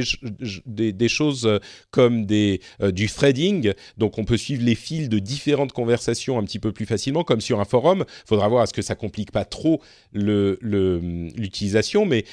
des, 0.92 1.08
choses 1.08 1.46
euh, 1.46 1.58
comme 1.90 2.26
euh, 2.30 2.58
du 2.90 3.08
threading, 3.08 3.72
donc 3.96 4.18
on 4.18 4.24
peut 4.24 4.36
suivre 4.36 4.62
les 4.64 4.74
fils 4.74 5.08
de 5.08 5.18
différentes 5.18 5.72
conversations 5.72 6.38
un 6.38 6.44
petit 6.44 6.58
peu 6.58 6.72
plus 6.72 6.86
facilement, 6.86 7.24
comme 7.24 7.40
sur 7.40 7.60
un 7.60 7.64
forum. 7.64 8.04
Il 8.08 8.28
faudra 8.28 8.48
voir 8.48 8.62
à 8.62 8.66
ce 8.66 8.74
que 8.74 8.82
ça 8.82 8.94
complique 8.94 9.32
pas 9.32 9.44
trop 9.44 9.80
l'utilisation, 10.12 12.02
le, 12.02 12.08
mais 12.10 12.24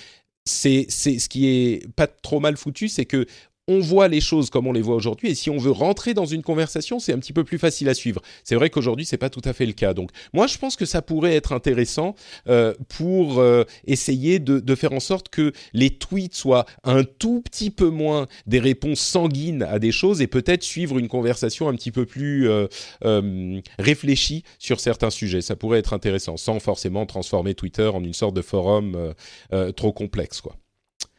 c'est 0.46 0.89
ce 0.89 1.30
qui 1.30 1.48
est 1.48 1.88
pas 1.96 2.08
trop 2.08 2.39
mal 2.39 2.58
foutu, 2.58 2.88
c'est 2.88 3.06
que 3.06 3.26
on 3.68 3.80
voit 3.80 4.07
les 4.07 4.22
choses 4.22 4.49
comme 4.49 4.68
on 4.68 4.74
les 4.74 4.82
voit 4.82 4.95
aujourd'hui 4.95 5.30
et 5.30 5.36
si 5.36 5.49
on 5.49 5.57
veut 5.57 5.72
rentrer 5.72 6.14
dans 6.14 6.26
une 6.26 6.41
conversation, 6.41 6.99
c'est 6.99 7.14
un 7.14 7.20
petit 7.20 7.34
peu 7.34 7.43
plus 7.43 7.57
facile 7.57 7.89
à 7.89 7.93
suivre. 7.93 8.22
C'est 8.43 8.55
vrai 8.55 8.70
qu'aujourd'hui, 8.70 9.05
c'est 9.05 9.18
pas 9.18 9.30
tout 9.30 9.41
à 9.45 9.53
fait 9.53 9.66
le 9.66 9.74
cas. 9.74 9.93
Donc, 9.93 10.12
moi, 10.34 10.47
je 10.47 10.57
pense 10.57 10.76
que 10.76 10.86
ça 10.86 11.01
pourrait 11.01 11.36
être 11.36 11.53
intéressant 11.53 12.16
euh, 12.47 12.74
pour 12.89 13.39
euh, 13.39 13.64
essayer 13.86 14.39
de, 14.39 14.59
de, 14.59 14.76
faire 14.76 14.93
en 14.93 14.99
sorte 14.99 15.30
que 15.30 15.51
les 15.74 15.91
tweets 15.91 16.34
soient 16.34 16.66
un 16.84 17.03
tout 17.03 17.41
petit 17.41 17.70
peu 17.70 17.89
moins 17.89 18.28
des 18.47 18.59
réponses 18.59 18.99
sanguines 18.99 19.64
à 19.64 19.80
des 19.80 19.91
choses 19.91 20.22
et 20.22 20.28
peut-être 20.28 20.64
suivre 20.64 20.97
une 20.97 21.07
conversation 21.07 21.70
un 21.70 21.76
petit 21.76 21.91
peu 21.91 22.05
plus 22.05 22.49
euh, 22.49 22.68
euh 23.05 23.62
réfléchie 23.80 24.43
sur 24.59 24.80
certains 24.80 25.09
sujets. 25.09 25.41
Ça 25.41 25.55
pourrait 25.55 25.80
être 25.80 25.93
intéressant, 25.93 26.38
sans 26.38 26.59
forcément 26.59 27.05
transformer 27.05 27.53
Twitter 27.53 27.88
en 27.88 28.03
une 28.03 28.14
sorte 28.14 28.36
de 28.36 28.41
forum 28.41 28.95
euh, 28.95 29.14
euh, 29.53 29.72
trop 29.72 29.91
complexe, 29.91 30.41
quoi. 30.41 30.55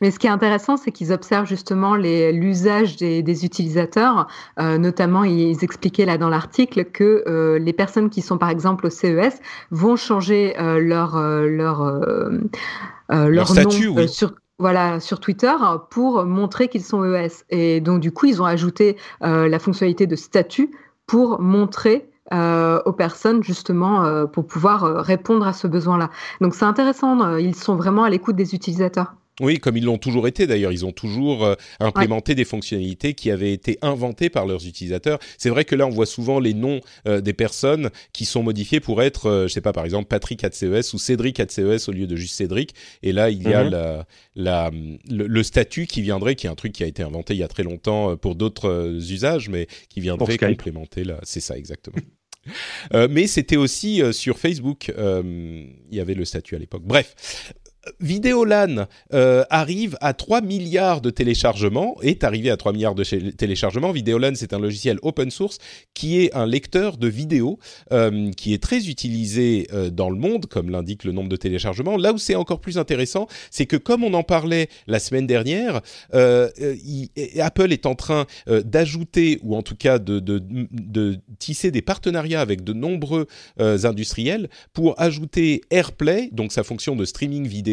Mais 0.03 0.11
ce 0.11 0.19
qui 0.19 0.27
est 0.27 0.31
intéressant, 0.31 0.77
c'est 0.77 0.91
qu'ils 0.91 1.13
observent 1.13 1.47
justement 1.47 1.95
l'usage 1.95 2.97
des, 2.97 3.23
des, 3.23 3.45
utilisateurs. 3.45 4.27
Euh, 4.59 4.77
notamment, 4.77 5.23
ils 5.23 5.63
expliquaient 5.63 6.05
là 6.05 6.19
dans 6.19 6.29
l'article 6.29 6.87
que 6.87 7.23
euh, 7.29 7.59
les 7.61 7.73
personnes 7.73 8.11
qui 8.11 8.21
sont 8.21 8.37
par 8.37 8.51
exemple 8.51 8.87
au 8.87 8.91
CES 8.91 9.41
vont 9.71 9.95
changer 9.95 10.59
euh, 10.59 10.81
leur 10.81 11.17
leur 11.17 11.85
leur, 13.09 13.29
leur 13.29 13.49
statut, 13.49 13.87
nom 13.87 13.97
oui. 13.97 14.09
sur 14.09 14.35
voilà, 14.59 14.99
sur 14.99 15.21
Twitter 15.21 15.55
pour 15.91 16.25
montrer 16.25 16.67
qu'ils 16.67 16.85
sont 16.85 17.05
ES. 17.05 17.45
Et 17.51 17.81
donc, 17.81 18.01
du 18.01 18.11
coup, 18.11 18.27
ils 18.27 18.43
ont 18.43 18.45
ajouté 18.45 18.97
la 19.21 19.59
fonctionnalité 19.59 20.07
de 20.07 20.17
statut 20.17 20.71
pour 21.07 21.41
montrer 21.41 22.09
euh, 22.33 22.81
aux 22.87 22.93
personnes 22.93 23.43
justement 23.43 24.05
euh, 24.05 24.27
pour 24.27 24.47
pouvoir 24.47 25.05
répondre 25.05 25.47
à 25.47 25.53
ce 25.53 25.67
besoin-là. 25.67 26.09
Donc, 26.41 26.55
c'est 26.55 26.65
intéressant. 26.65 27.37
Ils 27.37 27.55
sont 27.55 27.77
vraiment 27.77 28.05
à 28.05 28.11
l'écoute 28.11 28.37
des 28.37 28.55
utilisateurs. 28.55 29.15
Oui, 29.41 29.59
comme 29.59 29.77
ils 29.77 29.85
l'ont 29.85 29.99
toujours 29.99 30.29
été 30.29 30.47
d'ailleurs, 30.47 30.73
ils 30.73 30.85
ont 30.85 30.93
toujours 30.93 31.45
euh, 31.45 31.55
implémenté 31.81 32.33
ouais. 32.33 32.37
des 32.37 32.45
fonctionnalités 32.45 33.15
qui 33.15 33.31
avaient 33.31 33.53
été 33.53 33.79
inventées 33.81 34.29
par 34.29 34.47
leurs 34.47 34.67
utilisateurs. 34.67 35.19
C'est 35.39 35.49
vrai 35.49 35.65
que 35.65 35.75
là, 35.75 35.87
on 35.87 35.91
voit 35.91 36.07
souvent 36.07 36.39
les 36.39 36.53
noms 36.55 36.81
euh, 37.09 37.21
des 37.21 37.33
personnes 37.33 37.91
qui 38.13 38.27
sont 38.27 38.43
modifiés 38.43 38.81
pour 38.81 39.03
être, 39.03 39.27
euh, 39.27 39.49
je 39.49 39.55
sais 39.55 39.61
pas, 39.63 39.73
par 39.73 39.85
exemple 39.85 40.09
Patrick 40.09 40.45
CES 40.53 40.93
ou 40.93 40.99
Cédric 40.99 41.41
CES 41.49 41.89
au 41.89 41.93
lieu 41.93 42.07
de 42.07 42.17
juste 42.17 42.35
Cédric. 42.35 42.75
Et 43.03 43.13
là, 43.13 43.31
il 43.31 43.43
y 43.43 43.55
a 43.55 43.65
mm 43.65 43.69
-hmm. 43.69 43.71
la, 43.71 44.07
la, 44.35 44.71
le, 45.09 45.27
le, 45.27 45.43
statut 45.43 45.87
qui 45.87 46.03
viendrait, 46.03 46.35
qui 46.35 46.47
est 46.47 46.51
un 46.51 46.55
truc 46.55 46.73
qui 46.73 46.85
a 46.85 46.87
été 46.87 47.03
inventé 47.03 47.35
il 47.35 47.41
y 47.41 47.43
a 47.43 47.49
très 47.49 47.63
longtemps 47.65 48.11
euh, 48.11 48.17
pour 48.17 48.35
d'autres 48.35 48.69
euh, 48.69 49.15
usages, 49.15 49.49
mais 49.49 49.67
qui 49.89 50.01
viendrait 50.01 50.39
complémenter 50.39 51.05
là. 51.05 51.19
C'est 51.23 51.41
ça 51.41 51.57
exactement. 51.57 51.97
Euh, 52.95 53.09
mais 53.11 53.27
c'était 53.27 53.57
aussi 53.57 54.03
euh, 54.03 54.13
sur 54.13 54.39
Facebook, 54.39 54.91
euh, 54.99 55.23
il 55.91 55.97
y 55.97 56.01
avait 56.01 56.15
le 56.15 56.25
statut 56.25 56.57
à 56.57 56.59
l'époque. 56.59 56.83
Bref, 56.85 57.15
Vidéolan 58.01 58.87
euh, 59.13 59.45
arrive 59.51 59.97
à 60.01 60.15
3 60.15 60.41
milliards 60.41 61.01
de 61.01 61.11
téléchargements, 61.11 61.97
est 62.03 62.23
arrivé 62.23 62.49
à 62.51 62.57
3 62.57 62.73
milliards 62.73 62.95
de 62.95 63.03
téléchargements. 63.03 63.91
Vidéolan, 63.91 64.33
c'est 64.37 64.53
un 64.53 64.61
logiciel 64.61 64.99
open 65.03 65.31
source 65.31 65.59
qui 65.93 66.21
est 66.21 66.33
un 66.35 66.47
lecteur 66.47 66.97
de 66.97 67.09
vidéos 67.09 67.59
euh, 67.93 68.31
qui 68.33 68.55
est 68.55 68.63
très 68.63 68.89
utilisé 68.89 69.67
euh, 69.73 69.91
dans 69.91 70.11
le 70.11 70.17
monde, 70.17 70.47
comme 70.47 70.71
l'indique 70.71 71.03
le 71.03 71.11
nombre 71.11 71.29
de 71.29 71.37
téléchargements. 71.37 71.97
Là 71.97 72.13
où 72.13 72.19
c'est 72.19 72.37
encore 72.37 72.61
plus 72.61 72.79
intéressant, 72.79 73.27
c'est 73.51 73.67
que 73.67 73.77
comme 73.77 74.05
on 74.05 74.15
en 74.15 74.23
parlait 74.23 74.69
la 74.87 75.01
semaine 75.01 75.27
dernière, 75.27 75.81
euh, 76.15 76.49
Apple 77.41 77.73
est 77.73 77.87
en 77.87 77.97
train 77.97 78.27
d'ajouter, 78.47 79.41
ou 79.43 79.57
en 79.57 79.63
tout 79.63 79.77
cas 79.77 79.99
de, 79.99 81.19
tisser 81.39 81.71
des 81.73 81.83
partenariats 81.83 82.41
avec 82.41 82.63
de 82.63 82.73
nombreux 82.73 83.27
industriels 83.59 84.49
pour 84.73 85.01
ajouter 85.01 85.63
AirPlay, 85.71 86.29
donc 86.33 86.53
sa 86.53 86.63
fonction 86.63 86.97
de 86.97 87.05
streaming 87.05 87.47
vidéo 87.47 87.72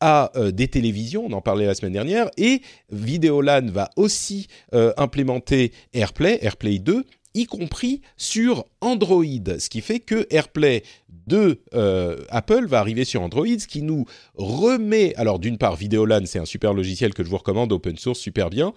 à 0.00 0.30
euh, 0.36 0.50
des 0.50 0.68
télévisions, 0.68 1.26
on 1.26 1.32
en 1.32 1.40
parlait 1.40 1.66
la 1.66 1.74
semaine 1.74 1.92
dernière, 1.92 2.30
et 2.36 2.62
Videolan 2.90 3.66
va 3.66 3.90
aussi 3.96 4.48
euh, 4.74 4.92
implémenter 4.96 5.72
AirPlay, 5.92 6.38
AirPlay 6.42 6.78
2, 6.78 7.04
y 7.34 7.46
compris 7.46 8.02
sur 8.16 8.64
Android, 8.80 9.24
ce 9.58 9.68
qui 9.70 9.80
fait 9.80 10.00
que 10.00 10.26
AirPlay 10.30 10.82
de 11.26 11.60
euh, 11.72 12.18
Apple 12.28 12.66
va 12.66 12.80
arriver 12.80 13.04
sur 13.04 13.22
Android, 13.22 13.46
ce 13.46 13.66
qui 13.66 13.82
nous 13.82 14.04
remet. 14.34 15.14
Alors 15.16 15.38
d'une 15.38 15.56
part, 15.56 15.76
Videolan, 15.76 16.22
c'est 16.26 16.40
un 16.40 16.44
super 16.44 16.74
logiciel 16.74 17.14
que 17.14 17.24
je 17.24 17.30
vous 17.30 17.38
recommande, 17.38 17.72
open 17.72 17.96
source, 17.96 18.18
super 18.18 18.50
bien. 18.50 18.74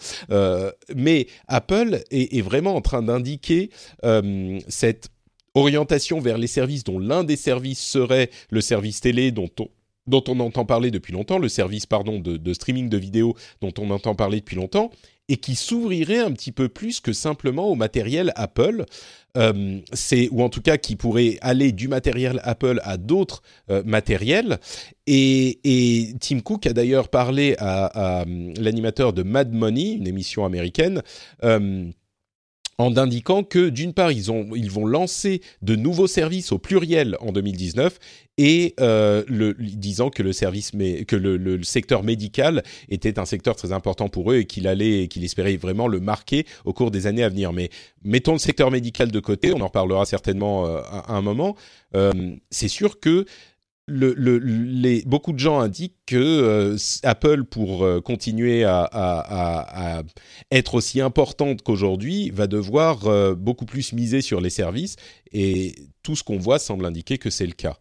Mais 0.95 1.28
Apple 1.47 2.01
est, 2.11 2.41
vraiment 2.41 2.76
en 2.76 2.82
train 2.82 3.01
d'indiquer 3.01 3.72
cette 4.70 5.09
orientation 5.55 6.20
vers 6.20 6.38
les 6.38 6.47
services 6.47 6.84
dont 6.84 6.99
l'un 6.99 7.24
des 7.24 7.38
services 7.38 7.80
serait 7.80 8.30
le 8.51 8.61
service 8.61 9.01
télé 9.01 9.32
dont 9.32 9.49
on 9.59 9.70
dont 10.07 10.23
on 10.27 10.39
entend 10.39 10.65
parler 10.65 10.91
depuis 10.91 11.13
longtemps, 11.13 11.39
le 11.39 11.49
service 11.49 11.85
de, 11.87 12.53
streaming 12.53 12.89
de 12.89 12.97
vidéos 12.97 13.35
dont 13.61 13.73
on 13.79 13.89
entend 13.91 14.15
parler 14.15 14.39
depuis 14.39 14.55
longtemps, 14.55 14.91
et 15.27 15.37
qui 15.37 15.55
s'ouvrirait 15.55 16.19
un 16.19 16.31
petit 16.31 16.51
peu 16.51 16.69
plus 16.69 16.99
que 16.99 17.11
simplement 17.11 17.67
au 17.67 17.75
matériel 17.75 18.31
Apple, 18.35 18.85
euh, 19.37 19.79
c'est 19.91 20.29
ou 20.31 20.43
en 20.43 20.49
tout 20.49 20.61
cas 20.61 20.77
qui 20.77 20.95
pourrait 20.95 21.37
aller 21.41 21.71
du 21.71 21.87
matériel 21.87 22.39
Apple 22.43 22.79
à 22.83 22.97
d'autres 22.97 23.41
euh, 23.71 23.81
matériels. 23.83 24.59
Et, 25.07 26.13
Tim 26.21 26.39
Cook 26.41 26.67
a 26.67 26.73
d'ailleurs 26.73 27.09
parlé 27.09 27.55
à, 27.57 28.21
à 28.21 28.25
l'animateur 28.25 29.13
de 29.13 29.23
Mad 29.23 29.51
Money, 29.51 29.93
une 29.93 30.07
émission 30.07 30.45
américaine. 30.45 31.01
Euh, 31.43 31.89
en 32.78 32.97
indiquant 32.97 33.43
que 33.43 33.69
d'une 33.69 33.93
part 33.93 34.11
ils, 34.11 34.32
ont, 34.32 34.49
ils 34.55 34.69
vont 34.69 34.86
lancer 34.86 35.41
de 35.61 35.76
nouveaux 35.76 36.07
services 36.07 36.51
au 36.51 36.57
pluriel 36.57 37.17
en 37.21 37.32
2019 37.32 37.99
et 38.38 38.73
euh, 38.82 39.23
disant 39.59 40.09
que 40.09 40.21
le 40.21 41.63
secteur 41.63 42.03
médical 42.03 42.63
était 42.89 43.17
un 43.17 43.26
secteur 43.26 43.55
très 43.55 43.71
important 43.71 44.09
pour 44.09 44.32
eux 44.32 44.38
et 44.38 44.45
qu'il 44.45 44.67
allait 44.67 45.07
espérait 45.21 45.55
vraiment 45.55 45.88
le 45.88 45.99
marquer 45.99 46.45
au 46.65 46.73
cours 46.73 46.91
des 46.91 47.07
années 47.07 47.23
à 47.23 47.30
venir. 47.30 47.53
Mais 47.53 47.69
mettons 48.03 48.34
le 48.34 48.39
secteur 48.39 48.71
médical 48.71 49.09
de 49.09 49.19
côté, 49.19 49.53
on 49.53 49.61
en 49.61 49.67
reparlera 49.67 50.05
certainement 50.05 50.65
euh, 50.65 50.82
à, 50.82 51.13
à, 51.13 51.13
un 51.13 51.21
moment. 51.21 51.55
Euh, 51.95 52.11
c'est 52.49 52.67
sûr 52.67 52.99
que 52.99 53.26
beaucoup 53.88 55.31
de 55.33 55.39
gens 55.39 55.59
indiquent 55.59 55.97
que 56.05 56.15
euh, 56.15 56.77
Apple, 57.03 57.43
pour 57.43 57.83
euh, 57.83 58.01
continuer 58.01 58.63
à, 58.63 60.03
être 60.51 60.75
aussi 60.75 61.01
importante 61.01 61.61
qu'aujourd'hui, 61.61 62.31
va 62.31 62.47
devoir 62.47 63.05
euh, 63.05 63.36
beaucoup 63.36 63.65
plus 63.65 63.93
miser 63.93 64.21
sur 64.21 64.41
les 64.41 64.49
services, 64.49 64.95
et 65.31 65.75
tout 66.01 66.15
ce 66.15 66.23
qu'on 66.23 66.38
voit 66.38 66.59
semble 66.59 66.86
indiquer 66.86 67.17
que 67.17 67.29
c'est 67.29 67.47
le 67.47 67.53
cas. 67.53 67.77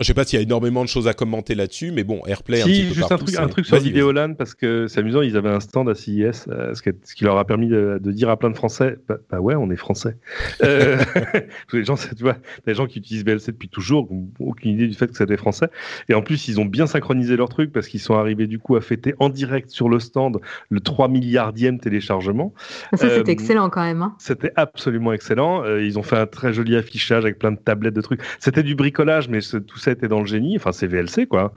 Je 0.00 0.04
sais 0.04 0.14
pas 0.14 0.24
s'il 0.24 0.38
y 0.38 0.40
a 0.40 0.42
énormément 0.44 0.84
de 0.84 0.88
choses 0.88 1.08
à 1.08 1.12
commenter 1.12 1.56
là-dessus, 1.56 1.90
mais 1.90 2.04
bon, 2.04 2.20
AirPlay. 2.26 2.58
Si, 2.58 2.62
un 2.62 2.66
petit 2.66 2.82
juste 2.84 2.98
peu 3.00 3.04
un 3.04 3.08
partout, 3.08 3.24
truc, 3.24 3.34
c'est- 3.36 3.42
un 3.42 3.48
truc 3.48 3.66
sur 3.66 3.76
Vidéoland 3.78 4.34
parce 4.34 4.54
que 4.54 4.86
c'est 4.86 5.00
amusant. 5.00 5.22
Ils 5.22 5.36
avaient 5.36 5.48
un 5.48 5.58
stand 5.58 5.88
à 5.88 5.94
CIS, 5.96 6.44
euh, 6.48 6.72
ce, 6.74 6.82
qui, 6.82 6.90
ce 7.04 7.14
qui 7.16 7.24
leur 7.24 7.36
a 7.36 7.44
permis 7.44 7.66
de, 7.68 7.98
de 8.00 8.12
dire 8.12 8.28
à 8.28 8.36
plein 8.36 8.50
de 8.50 8.54
Français, 8.56 8.96
bah, 9.08 9.16
bah 9.28 9.40
ouais, 9.40 9.56
on 9.56 9.70
est 9.72 9.76
français. 9.76 10.16
Euh, 10.62 10.98
les 11.72 11.84
gens, 11.84 11.96
tu 11.96 12.22
vois, 12.22 12.36
des 12.66 12.74
gens 12.74 12.86
qui 12.86 12.98
utilisent 13.00 13.24
VLC 13.24 13.46
depuis 13.52 13.68
toujours, 13.68 14.06
n'ont 14.12 14.28
aucune 14.38 14.70
idée 14.70 14.86
du 14.86 14.94
fait 14.94 15.08
que 15.08 15.16
c'était 15.16 15.36
français. 15.36 15.68
Et 16.08 16.14
en 16.14 16.22
plus, 16.22 16.46
ils 16.46 16.60
ont 16.60 16.64
bien 16.64 16.86
synchronisé 16.86 17.36
leur 17.36 17.48
truc 17.48 17.72
parce 17.72 17.88
qu'ils 17.88 18.00
sont 18.00 18.14
arrivés 18.14 18.46
du 18.46 18.60
coup 18.60 18.76
à 18.76 18.80
fêter 18.80 19.14
en 19.18 19.28
direct 19.28 19.70
sur 19.70 19.88
le 19.88 19.98
stand 19.98 20.38
le 20.70 20.78
3 20.80 21.08
milliardième 21.08 21.80
téléchargement. 21.80 22.54
Ça, 22.94 23.06
Euh, 23.06 23.16
c'était 23.18 23.32
excellent 23.32 23.68
quand 23.68 23.82
même. 23.82 24.02
hein. 24.02 24.14
C'était 24.18 24.52
absolument 24.54 25.12
excellent. 25.12 25.64
Euh, 25.64 25.82
ils 25.84 25.98
ont 25.98 26.04
fait 26.04 26.16
un 26.18 26.26
très 26.26 26.52
joli 26.52 26.76
affichage 26.76 27.24
avec 27.24 27.38
plein 27.40 27.50
de 27.50 27.58
tablettes 27.58 27.94
de 27.94 28.00
trucs. 28.00 28.20
C'était 28.38 28.62
du 28.62 28.76
bricolage, 28.76 29.28
mais 29.28 29.40
tout 29.40 29.78
ça 29.78 29.87
était 29.90 30.08
dans 30.08 30.20
le 30.20 30.26
génie. 30.26 30.56
Enfin, 30.56 30.72
c'est 30.72 30.86
VLC, 30.86 31.26
quoi. 31.26 31.52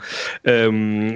Euh, 0.48 0.72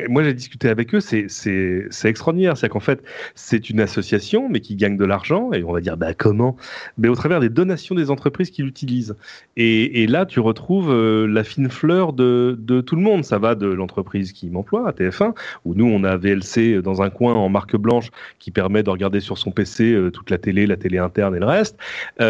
moi, 0.10 0.24
j'ai 0.24 0.34
discuté 0.34 0.70
avec 0.70 0.94
eux. 0.94 1.00
C'est 1.00 1.88
extraordinaire. 2.04 2.58
C'est 2.58 2.70
qu'en 2.70 2.80
fait, 2.80 3.04
c'est 3.36 3.70
une 3.70 3.80
association, 3.80 4.50
mais 4.50 4.60
qui 4.60 4.76
gagne 4.76 4.98
de 4.98 5.06
l'argent. 5.06 5.52
Et 5.54 5.64
on 5.64 5.72
va 5.72 5.82
dire, 5.82 5.98
bah 5.98 6.14
comment? 6.14 6.56
Mais 6.98 7.08
au 7.08 7.16
travers 7.16 7.40
des 7.40 7.50
donations 7.50 7.96
des 7.96 8.12
entreprises 8.12 8.52
qui 8.52 8.64
l'utilisent. 8.64 9.16
Et, 9.58 10.04
et 10.04 10.08
là, 10.08 10.26
tu 10.26 10.40
retrouves 10.40 10.92
euh, 10.92 11.28
la 11.28 11.44
fine 11.44 11.70
fleur 11.70 12.14
de, 12.14 12.58
de 12.60 12.82
tout 12.82 12.96
le 12.96 13.02
monde. 13.02 13.24
Ça 13.24 13.38
va 13.38 13.56
de 13.56 13.68
l'entreprise 13.68 14.32
qui 14.32 14.50
m'emploie, 14.50 14.88
à 14.88 14.92
TF1, 14.92 15.34
où 15.66 15.74
nous, 15.76 15.86
on 15.86 16.04
a 16.04 16.18
VLC 16.18 16.82
dans 16.82 17.02
un 17.02 17.10
coin 17.10 17.34
en 17.34 17.50
marque 17.50 17.76
blanche 17.76 18.10
qui 18.40 18.52
permet 18.52 18.84
de 18.84 18.90
regarder 18.90 19.20
sur 19.20 19.38
son 19.38 19.52
PC 19.52 19.94
euh, 19.94 20.12
toute 20.12 20.30
la 20.30 20.38
télé, 20.38 20.68
la 20.68 20.78
télé 20.78 20.98
interne 20.98 21.36
et 21.36 21.40
le 21.40 21.46
reste. 21.46 21.78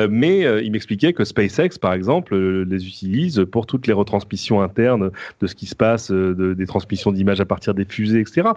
Mais 0.09 0.41
il 0.63 0.71
m'expliquait 0.71 1.13
que 1.13 1.23
SpaceX, 1.23 1.77
par 1.79 1.93
exemple, 1.93 2.35
les 2.35 2.87
utilise 2.87 3.45
pour 3.51 3.65
toutes 3.65 3.87
les 3.87 3.93
retransmissions 3.93 4.61
internes 4.61 4.74
de 4.79 5.47
ce 5.47 5.55
qui 5.55 5.65
se 5.65 5.75
passe, 5.75 6.11
euh, 6.11 6.33
de- 6.35 6.53
des 6.53 6.65
transmissions 6.65 7.11
d'images 7.11 7.41
à 7.41 7.45
partir 7.45 7.73
des 7.73 7.85
fusées, 7.85 8.19
etc. 8.19 8.49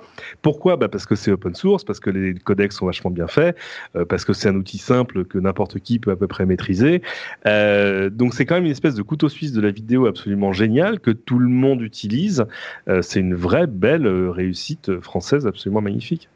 Pourquoi? 0.43 0.77
Bah 0.77 0.89
Parce 0.89 1.07
que 1.07 1.14
c'est 1.14 1.31
open 1.31 1.55
source, 1.55 1.85
parce 1.85 2.01
que 2.01 2.11
les 2.11 2.35
codecs 2.35 2.73
sont 2.73 2.87
vachement 2.87 3.11
bien 3.11 3.27
faits, 3.27 3.57
euh, 3.97 4.05
parce 4.05 4.25
que 4.25 4.33
c'est 4.33 4.49
un 4.49 4.57
outil 4.57 4.79
simple 4.79 5.25
que 5.25 5.39
n'importe 5.39 5.79
qui 5.81 5.99
peut 5.99 6.11
à 6.11 6.16
peu 6.16 6.27
près 6.27 6.47
maîtriser. 6.47 7.03
Euh, 7.47 8.11
donc 8.11 8.35
c'est 8.35 8.47
quand 8.47 8.55
même 8.57 8.64
une 8.64 8.71
espèce 8.73 8.95
de 8.95 9.03
couteau 9.03 9.29
suisse 9.29 9.53
de 9.53 9.61
la 9.61 9.71
vidéo 9.71 10.07
absolument 10.07 10.53
génial 10.53 11.01
que 11.01 11.11
tout 11.11 11.39
le 11.39 11.49
monde 11.49 11.83
utilise. 11.83 12.45
Euh, 12.89 13.03
c'est 13.03 13.21
une 13.21 13.35
vraie 13.35 13.66
belle 13.66 14.07
réussite 14.07 15.01
française 15.01 15.47
absolument 15.47 15.81
magnifique. 15.81 16.29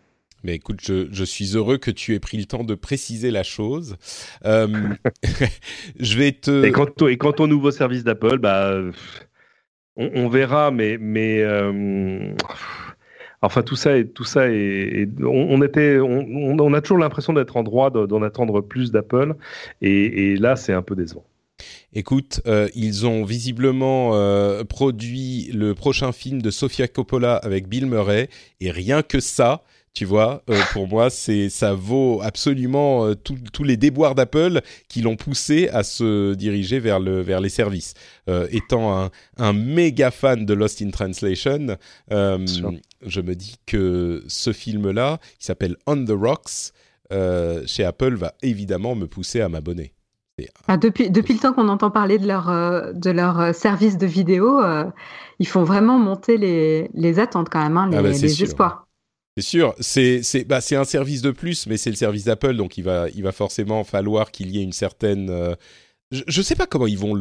Mais 0.45 0.57
écoute, 0.57 0.81
je, 0.83 1.07
je 1.13 1.23
suis 1.25 1.57
heureux 1.57 1.79
que 1.79 1.93
tu 1.93 2.15
aies 2.15 2.19
pris 2.19 2.37
le 2.37 2.47
temps 2.47 2.65
de 2.65 2.75
préciser 2.75 3.31
la 3.31 3.45
chose. 3.45 3.97
Je 6.01 6.19
vais 6.19 6.33
te. 6.33 6.65
Et 6.65 6.73
quant 6.73 6.89
au, 7.01 7.09
et 7.09 7.17
quant 7.17 7.35
au 7.39 7.47
nouveau 7.47 7.71
service 7.71 8.05
d'Apple, 8.05 8.39
bah, 8.39 8.77
on, 9.97 10.29
verra, 10.29 10.71
mais, 10.71 10.99
mais 10.99 11.41
euh, 11.43 12.33
enfin 13.43 13.63
tout 13.63 13.77
ça, 13.77 13.99
est, 13.99 14.07
tout 14.07 14.25
ça 14.25 14.49
est- 14.49 15.09
on, 15.23 15.63
était, 15.63 15.99
on, 15.99 16.73
a 16.75 16.81
toujours 16.81 16.99
l'impression 16.99 17.33
d'être 17.33 17.57
en 17.57 17.63
droit 17.63 17.91
de- 17.91 18.07
d'en 18.07 18.23
attendre 18.23 18.61
plus 18.61 18.91
d'Apple, 18.93 19.35
et, 19.81 20.33
et 20.33 20.37
là 20.37 20.57
c'est 20.57 20.73
un 20.73 20.83
peu 20.83 20.97
décevant. 20.97 21.25
Écoute, 21.93 22.41
euh, 22.47 22.69
ils 22.75 23.07
ont 23.07 23.25
visiblement 23.25 24.15
euh, 24.15 24.65
produit 24.65 25.51
le 25.53 25.75
prochain 25.75 26.11
film 26.13 26.41
de 26.41 26.51
Sofia 26.51 26.89
Coppola 26.89 27.37
avec 27.37 27.69
Bill 27.69 27.87
Murray, 27.87 28.29
et 28.61 28.71
rien 28.71 29.03
que 29.03 29.21
ça, 29.21 29.63
tu 29.95 30.05
vois, 30.05 30.43
euh, 30.49 30.59
pour 30.73 30.89
moi, 30.89 31.11
c'est 31.11 31.49
ça 31.51 31.75
vaut 31.75 32.21
absolument 32.23 33.05
euh, 33.07 33.15
tout- 33.15 33.37
tous 33.53 33.65
les 33.65 33.77
déboires 33.77 34.15
d'Apple 34.15 34.61
qui 34.89 35.03
l'ont 35.03 35.17
poussé 35.17 35.69
à 35.69 35.83
se 35.83 36.35
diriger 36.35 36.81
vers 36.81 36.99
le 37.01 37.21
vers 37.21 37.41
les 37.41 37.49
services. 37.51 37.95
Euh, 38.29 38.47
étant 38.51 38.97
un, 38.99 39.11
un 39.39 39.53
méga 39.53 40.11
fan 40.11 40.47
de 40.47 40.55
Lost 40.55 40.81
in 40.83 40.91
Translation, 40.91 41.77
euh, 42.13 42.39
je 43.05 43.21
me 43.21 43.35
dis 43.35 43.57
que 43.67 44.23
ce 44.29 44.53
film-là, 44.53 45.19
qui 45.39 45.45
s'appelle 45.47 45.77
On 45.87 46.03
the 46.05 46.11
Rocks, 46.13 46.73
euh, 47.13 47.63
chez 47.67 47.85
Apple, 47.85 48.15
va 48.15 48.33
évidemment 48.43 48.95
me 48.95 49.07
pousser 49.07 49.41
à 49.43 49.49
m'abonner. 49.49 49.93
Ah, 50.67 50.77
depuis, 50.79 51.11
depuis 51.11 51.35
le 51.35 51.41
temps 51.41 51.53
qu'on 51.53 51.69
entend 51.69 51.91
parler 51.91 52.19
de 52.19 52.27
leur, 52.27 52.49
euh, 52.49 52.93
de 52.95 53.11
leur 53.11 53.55
service 53.55 53.99
de 53.99 54.07
vidéo, 54.07 54.61
euh, 54.61 54.85
ils 55.39 55.47
font 55.47 55.63
vraiment 55.63 55.99
monter 55.99 56.39
les, 56.39 56.91
les 56.95 57.19
attentes 57.21 57.49
quand 57.51 57.63
même, 57.63 57.77
hein, 57.77 57.89
les, 57.91 57.97
Ah 57.99 58.03
bah, 58.03 58.13
c'est 58.15 58.27
les 58.27 58.43
espoirs. 58.45 58.82
C'est 59.39 59.43
sûr, 59.45 59.75
bah, 60.47 60.61
c'est 60.61 60.77
un 60.77 60.85
service 60.85 61.23
de 61.23 61.31
plus, 61.31 61.67
mais 61.67 61.79
c'est 61.79 61.89
le 61.89 61.97
service 61.97 62.25
d'Apple, 62.25 62.55
donc 62.55 62.77
il 62.77 62.85
va 62.85 63.33
forcément 63.33 63.83
falloir 63.83 64.31
qu'il 64.31 64.51
y 64.51 64.59
ait 64.59 64.63
une 64.63 64.73
certaine. 64.73 65.31
euh, 65.31 65.55
Je, 66.11 66.23
je 66.27 66.43
sais 66.43 66.55
pas 66.55 66.67
comment 66.67 66.87
ils 66.87 66.99
vont 66.99 67.15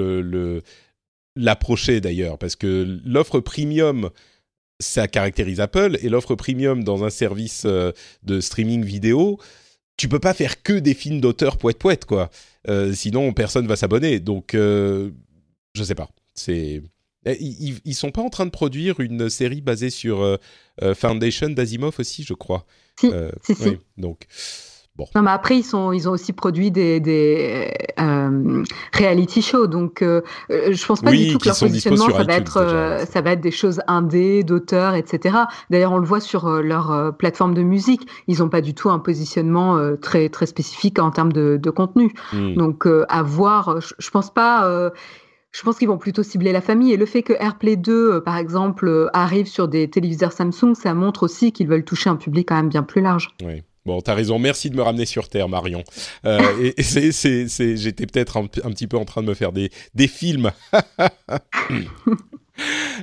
l'approcher 1.38 2.02
d'ailleurs, 2.02 2.38
parce 2.38 2.58
que 2.58 3.00
l'offre 3.06 3.40
premium 3.40 4.10
ça 4.82 5.08
caractérise 5.08 5.60
Apple 5.62 5.98
et 6.02 6.10
l'offre 6.10 6.36
premium 6.36 6.84
dans 6.84 7.04
un 7.04 7.12
service 7.12 7.64
euh, 7.66 7.92
de 8.24 8.42
streaming 8.42 8.84
vidéo, 8.84 9.40
tu 9.96 10.10
peux 10.10 10.20
pas 10.20 10.34
faire 10.34 10.64
que 10.64 10.74
des 10.74 10.96
films 10.96 11.22
d'auteur 11.22 11.58
poète 11.58 11.78
poète 11.78 12.06
quoi. 12.06 12.30
Euh, 12.68 12.92
sinon 12.94 13.32
personne 13.32 13.68
va 13.68 13.76
s'abonner. 13.76 14.20
Donc 14.20 14.54
je 14.54 15.12
sais 15.84 15.96
pas. 15.96 16.10
C'est 16.34 16.82
ils, 17.26 17.70
ils- 17.70 17.82
ils 17.86 17.94
sont 17.96 18.12
pas 18.12 18.22
en 18.22 18.30
train 18.30 18.46
de 18.46 18.52
produire 18.52 19.00
une 19.00 19.30
série 19.30 19.62
basée 19.62 19.90
sur 19.90 20.22
euh, 20.22 20.38
euh, 20.82 20.96
Foundation 20.96 21.50
d'Asimov 21.50 21.96
aussi, 22.00 22.24
je 22.24 22.34
crois. 22.34 22.66
Si, 23.00 23.08
Euh, 23.14 23.32
si, 23.44 23.78
donc 23.98 24.26
Non, 25.16 25.24
mais 25.24 25.32
après, 25.32 25.58
ils, 25.58 25.64
sont, 25.64 25.92
ils 25.94 26.08
ont 26.08 26.12
aussi 26.12 26.32
produit 26.34 26.70
des, 26.70 27.00
des 27.00 27.72
euh, 28.00 28.64
reality 28.94 29.42
shows. 29.42 29.66
Donc, 29.66 30.02
euh, 30.04 30.22
euh, 30.52 30.74
je 30.74 30.86
pense 30.86 31.02
pas 31.02 31.10
Oui, 31.10 31.28
du 31.28 31.32
tout 31.34 31.40
que 31.40 31.48
leur 31.48 31.58
positionnement, 31.58 32.10
ça 32.10 32.24
va, 32.24 32.34
être, 32.36 32.58
euh, 32.58 33.00
déjà. 33.00 33.06
ça 33.08 33.22
va 33.22 33.32
être 33.32 33.42
des 33.42 33.50
choses 33.52 33.82
indé, 33.88 34.44
d'auteurs, 34.44 34.94
etc. 34.94 35.38
D'ailleurs, 35.72 35.94
on 35.94 35.98
le 35.98 36.06
voit 36.06 36.20
sur 36.20 36.46
euh, 36.48 36.62
leur 36.62 36.92
euh, 36.92 37.12
plateforme 37.12 37.54
de 37.56 37.64
musique. 37.64 38.02
Ils 38.28 38.40
n'ont 38.40 38.50
pas 38.50 38.62
du 38.62 38.74
tout 38.76 38.90
un 38.92 39.00
positionnement 39.00 39.78
euh, 39.78 39.96
très, 39.96 40.30
très 40.30 40.46
spécifique 40.46 41.00
en 41.00 41.10
termes 41.10 41.34
de, 41.34 41.58
de 41.60 41.70
contenu. 41.72 42.14
hmm. 42.34 42.54
Donc, 42.56 42.86
euh, 42.86 43.06
à 43.10 43.24
voir, 43.24 43.80
je, 43.82 43.94
je 43.98 44.10
pense 44.12 44.32
pas. 44.32 44.92
Je 45.52 45.62
pense 45.64 45.78
qu'ils 45.78 45.88
vont 45.88 45.98
plutôt 45.98 46.24
cibler 46.24 46.52
la 46.52 46.62
famille. 46.62 46.94
Et 46.94 46.98
le 46.98 47.06
fait 47.06 47.24
que 47.24 47.34
AirPlay 47.34 47.76
2, 47.76 47.92
euh, 47.92 48.22
par 48.22 48.38
exemple, 48.38 48.88
euh, 48.88 49.10
arrive 49.14 49.48
sur 49.48 49.68
des 49.68 49.90
téléviseurs 49.90 50.32
Samsung, 50.32 50.76
ça 50.76 50.94
montre 50.94 51.24
aussi 51.24 51.52
qu'ils 51.52 51.68
veulent 51.68 51.84
toucher 51.84 52.10
un 52.10 52.16
public 52.16 52.48
quand 52.48 52.56
même 52.56 52.70
bien 52.70 52.84
plus 52.84 53.02
large. 53.02 53.30
Oui. 53.44 53.64
Bon, 53.86 54.00
t'as 54.00 54.14
raison. 54.14 54.38
Merci 54.38 54.70
de 54.70 54.76
me 54.76 54.84
ramener 54.84 55.06
sur 55.06 55.28
terre, 55.28 55.50
Marion. 55.50 55.84
Euh, 56.26 56.40
et 56.62 56.80
et 56.80 56.84
c'est, 56.84 57.12
c'est, 57.12 57.48
c'est, 57.48 57.76
j'étais 57.78 58.06
peut-être 58.06 58.38
un, 58.38 58.44
un 58.44 58.72
petit 58.72 58.88
peu 58.88 58.98
en 58.98 59.06
train 59.06 59.24
de 59.24 59.28
me 59.28 59.34
faire 59.34 59.52
des, 59.52 59.72
des 59.94 60.08
films. 60.08 60.52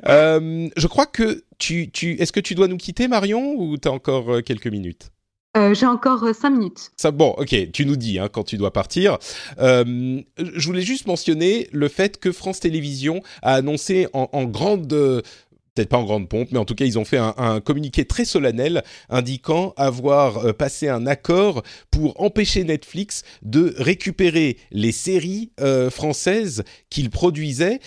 Euh, 0.07 0.69
je 0.77 0.87
crois 0.87 1.07
que 1.07 1.43
tu, 1.59 1.91
tu, 1.91 2.13
est-ce 2.21 2.31
que 2.31 2.39
tu 2.39 2.55
dois 2.55 2.69
nous 2.69 2.77
quitter, 2.77 3.09
Marion, 3.09 3.55
ou 3.57 3.77
t'as 3.77 3.91
encore 3.91 4.41
quelques 4.45 4.69
minutes? 4.69 5.11
Euh, 5.57 5.75
J'ai 5.75 5.87
encore 5.87 6.23
euh, 6.25 6.33
cinq 6.33 6.51
minutes. 6.51 6.91
Bon, 7.13 7.35
ok, 7.39 7.73
tu 7.73 7.87
nous 7.87 7.97
dis 7.97 8.19
hein, 8.19 8.29
quand 8.31 8.45
tu 8.45 8.57
dois 8.57 8.73
partir. 8.73 9.19
Euh, 9.59 10.21
je 10.39 10.67
voulais 10.67 10.83
juste 10.83 11.07
mentionner 11.07 11.69
le 11.73 11.89
fait 11.89 12.19
que 12.19 12.33
France 12.33 12.61
Télévisions 12.61 13.23
a 13.43 13.55
annoncé 13.55 14.09
en, 14.13 14.45
grande, 14.45 14.89
peut-être 15.75 15.89
pas 15.89 15.97
en 15.97 16.05
grande 16.05 16.29
pompe, 16.29 16.49
mais 16.53 16.59
en 16.59 16.67
tout 16.67 16.75
cas 16.75 16.85
ils 16.85 16.99
ont 16.99 17.05
fait 17.05 17.17
un, 17.17 17.35
un 17.39 17.61
communiqué 17.61 18.05
très 18.05 18.27
solennel 18.27 18.83
indiquant 19.09 19.73
avoir 19.77 20.39
euh, 20.39 20.53
passé 20.53 20.89
un 20.89 21.07
accord 21.07 21.63
pour 21.91 22.21
empêcher 22.21 22.63
Netflix 22.65 23.23
de 23.43 23.75
récupérer 23.79 24.59
les 24.71 24.93
séries 24.93 25.51
françaises 25.91 26.63
qu'ils 26.91 27.11
produisaient. 27.11 27.81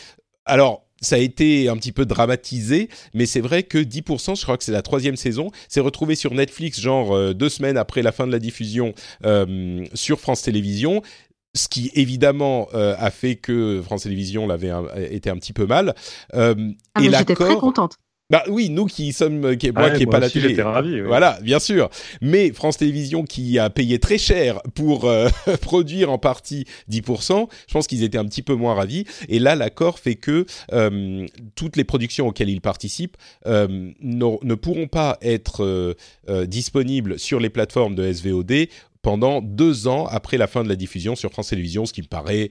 Alors 0.46 0.88
ça 1.02 1.16
a 1.16 1.20
été 1.20 1.68
un 1.68 1.76
petit 1.78 1.92
peu 1.92 2.06
dramatisé, 2.06 2.90
mais 3.14 3.26
c'est 3.26 3.42
vrai 3.42 3.64
que 3.64 3.78
10%, 3.78 4.38
je 4.38 4.44
crois 4.44 4.58
que 4.58 4.64
c'est 4.64 4.72
la 4.72 4.82
troisième 4.82 5.16
saison, 5.16 5.50
s'est 5.68 5.80
retrouvé 5.80 6.16
sur 6.16 6.34
Netflix, 6.34 6.80
genre 6.80 7.16
euh, 7.16 7.34
deux 7.34 7.50
semaines 7.50 7.78
après 7.78 8.02
la 8.02 8.12
fin 8.12 8.28
de 8.28 8.32
la 8.32 8.40
diffusion 8.40 8.94
euh, 9.26 9.84
sur 9.94 10.20
France 10.20 10.44
Télévisions. 10.44 11.02
Ce 11.54 11.68
qui 11.68 11.92
évidemment 11.96 12.70
euh, 12.74 12.96
a 12.98 13.12
fait 13.12 13.36
que 13.36 13.82
France 13.84 14.04
Télévisions 14.04 14.48
l'avait 14.48 14.72
été 15.10 15.30
un 15.30 15.36
petit 15.36 15.52
peu 15.52 15.66
mal. 15.66 15.96
Euh, 16.34 16.56
Ah, 16.94 17.02
et 17.04 17.10
mais 17.10 17.18
J'étais 17.18 17.36
très 17.36 17.56
contente. 17.58 17.98
Bah 18.32 18.44
oui, 18.48 18.70
nous 18.70 18.86
qui 18.86 19.12
sommes, 19.12 19.58
qui, 19.58 19.72
moi 19.72 19.90
Ouais, 19.90 19.94
qui 19.94 20.00
n'ai 20.00 20.06
pas 20.06 20.20
la 20.20 20.28
aussi, 20.28 20.42
télé, 20.42 20.62
ravi, 20.62 21.02
oui. 21.02 21.02
voilà, 21.02 21.38
bien 21.42 21.60
sûr. 21.60 21.90
Mais 22.22 22.52
France 22.54 22.78
Télévisions 22.78 23.24
qui 23.26 23.60
a 23.60 23.70
payé 23.70 24.00
très 24.00 24.18
cher 24.18 24.62
pour 24.74 25.06
euh, 25.06 25.28
produire 25.62 26.10
en 26.10 26.18
partie 26.18 26.66
10%, 26.90 27.48
je 27.68 27.74
pense 27.74 27.88
qu'ils 27.88 28.04
étaient 28.04 28.18
un 28.18 28.24
petit 28.26 28.42
peu 28.42 28.56
moins 28.56 28.74
ravis. 28.74 29.04
Et 29.28 29.38
là, 29.40 29.56
l'accord 29.56 30.00
fait 30.00 30.16
que 30.16 30.46
euh, 30.72 31.28
toutes 31.56 31.76
les 31.76 31.84
productions 31.84 32.28
auxquelles 32.28 32.50
ils 32.50 32.62
participent 32.62 33.18
euh, 33.48 33.92
ne 34.02 34.56
pourront 34.56 34.88
pas 34.88 35.18
être 35.22 35.66
euh, 35.66 35.96
euh, 36.30 36.46
disponibles 36.46 37.20
sur 37.20 37.42
les 37.42 37.50
plateformes 37.50 37.96
de 37.96 38.10
SVOD 38.14 38.68
pendant 39.02 39.42
deux 39.42 39.88
ans 39.90 40.06
après 40.06 40.38
la 40.38 40.48
fin 40.48 40.64
de 40.64 40.70
la 40.70 40.78
diffusion 40.78 41.18
sur 41.18 41.32
France 41.32 41.50
Télévisions, 41.50 41.86
ce 41.86 41.92
qui 41.92 42.02
me 42.02 42.08
paraît 42.08 42.50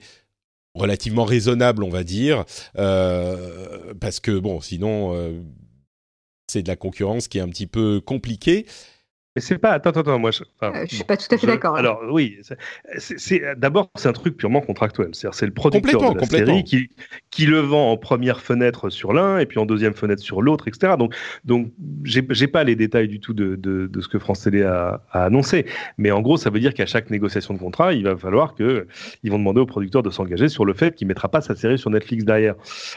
relativement 0.73 1.25
raisonnable, 1.25 1.83
on 1.83 1.89
va 1.89 2.03
dire, 2.03 2.45
euh, 2.77 3.93
parce 3.99 4.19
que 4.19 4.37
bon, 4.39 4.61
sinon, 4.61 5.13
euh, 5.15 5.41
c'est 6.51 6.63
de 6.63 6.67
la 6.67 6.75
concurrence 6.75 7.27
qui 7.27 7.37
est 7.37 7.41
un 7.41 7.49
petit 7.49 7.67
peu 7.67 8.01
compliquée. 8.01 8.65
Mais 9.35 9.41
c'est 9.41 9.57
pas. 9.57 9.71
Attends, 9.71 9.91
attends, 9.91 10.19
moi. 10.19 10.31
Je, 10.31 10.43
enfin, 10.59 10.77
euh, 10.77 10.85
je 10.89 10.95
suis 10.95 11.03
pas 11.05 11.15
tout 11.15 11.33
à 11.33 11.37
fait 11.37 11.47
d'accord. 11.47 11.77
Alors 11.77 12.01
oui, 12.09 12.39
c'est 12.97 13.41
d'abord 13.57 13.89
c'est 13.95 14.09
un 14.09 14.13
truc 14.13 14.35
purement 14.35 14.59
contractuel. 14.59 15.09
C'est-à-dire 15.13 15.37
c'est 15.37 15.45
le 15.45 15.53
producteur 15.53 16.13
de 16.13 16.19
la 16.19 16.25
série 16.25 16.63
qui 16.65 16.89
qui 17.29 17.45
le 17.45 17.59
vend 17.59 17.91
en 17.91 17.97
première 17.97 18.41
fenêtre 18.41 18.89
sur 18.89 19.13
l'un 19.13 19.39
et 19.39 19.45
puis 19.45 19.57
en 19.57 19.65
deuxième 19.65 19.93
fenêtre 19.93 20.21
sur 20.21 20.41
l'autre, 20.41 20.67
etc. 20.67 20.95
Donc 20.99 21.15
donc 21.45 21.71
j'ai 22.03 22.47
pas 22.47 22.65
les 22.65 22.75
détails 22.75 23.07
du 23.07 23.21
tout 23.21 23.33
de, 23.33 23.55
de, 23.55 23.87
de 23.87 24.01
ce 24.01 24.09
que 24.09 24.19
France 24.19 24.41
Télé 24.41 24.63
a, 24.63 25.01
a, 25.11 25.23
annoncé. 25.23 25.65
Mais 25.97 26.11
en 26.11 26.21
gros, 26.21 26.35
ça 26.35 26.49
veut 26.49 26.59
dire 26.59 26.73
qu'à 26.73 26.85
chaque 26.85 27.09
négociation 27.09 27.53
de 27.53 27.59
contrat, 27.59 27.93
il 27.93 28.03
va 28.03 28.17
falloir 28.17 28.53
que 28.53 28.87
ils 29.23 29.31
vont 29.31 29.39
demander 29.39 29.61
au 29.61 29.65
producteur 29.65 30.03
de 30.03 30.09
s'engager 30.09 30.49
sur 30.49 30.65
le 30.65 30.73
fait 30.73 30.93
qu'il 30.93 31.07
mettra 31.07 31.29
pas 31.29 31.39
sa 31.39 31.55
série 31.55 31.77
sur 31.77 31.89
Netflix 31.89 32.25
derrière. 32.25 32.55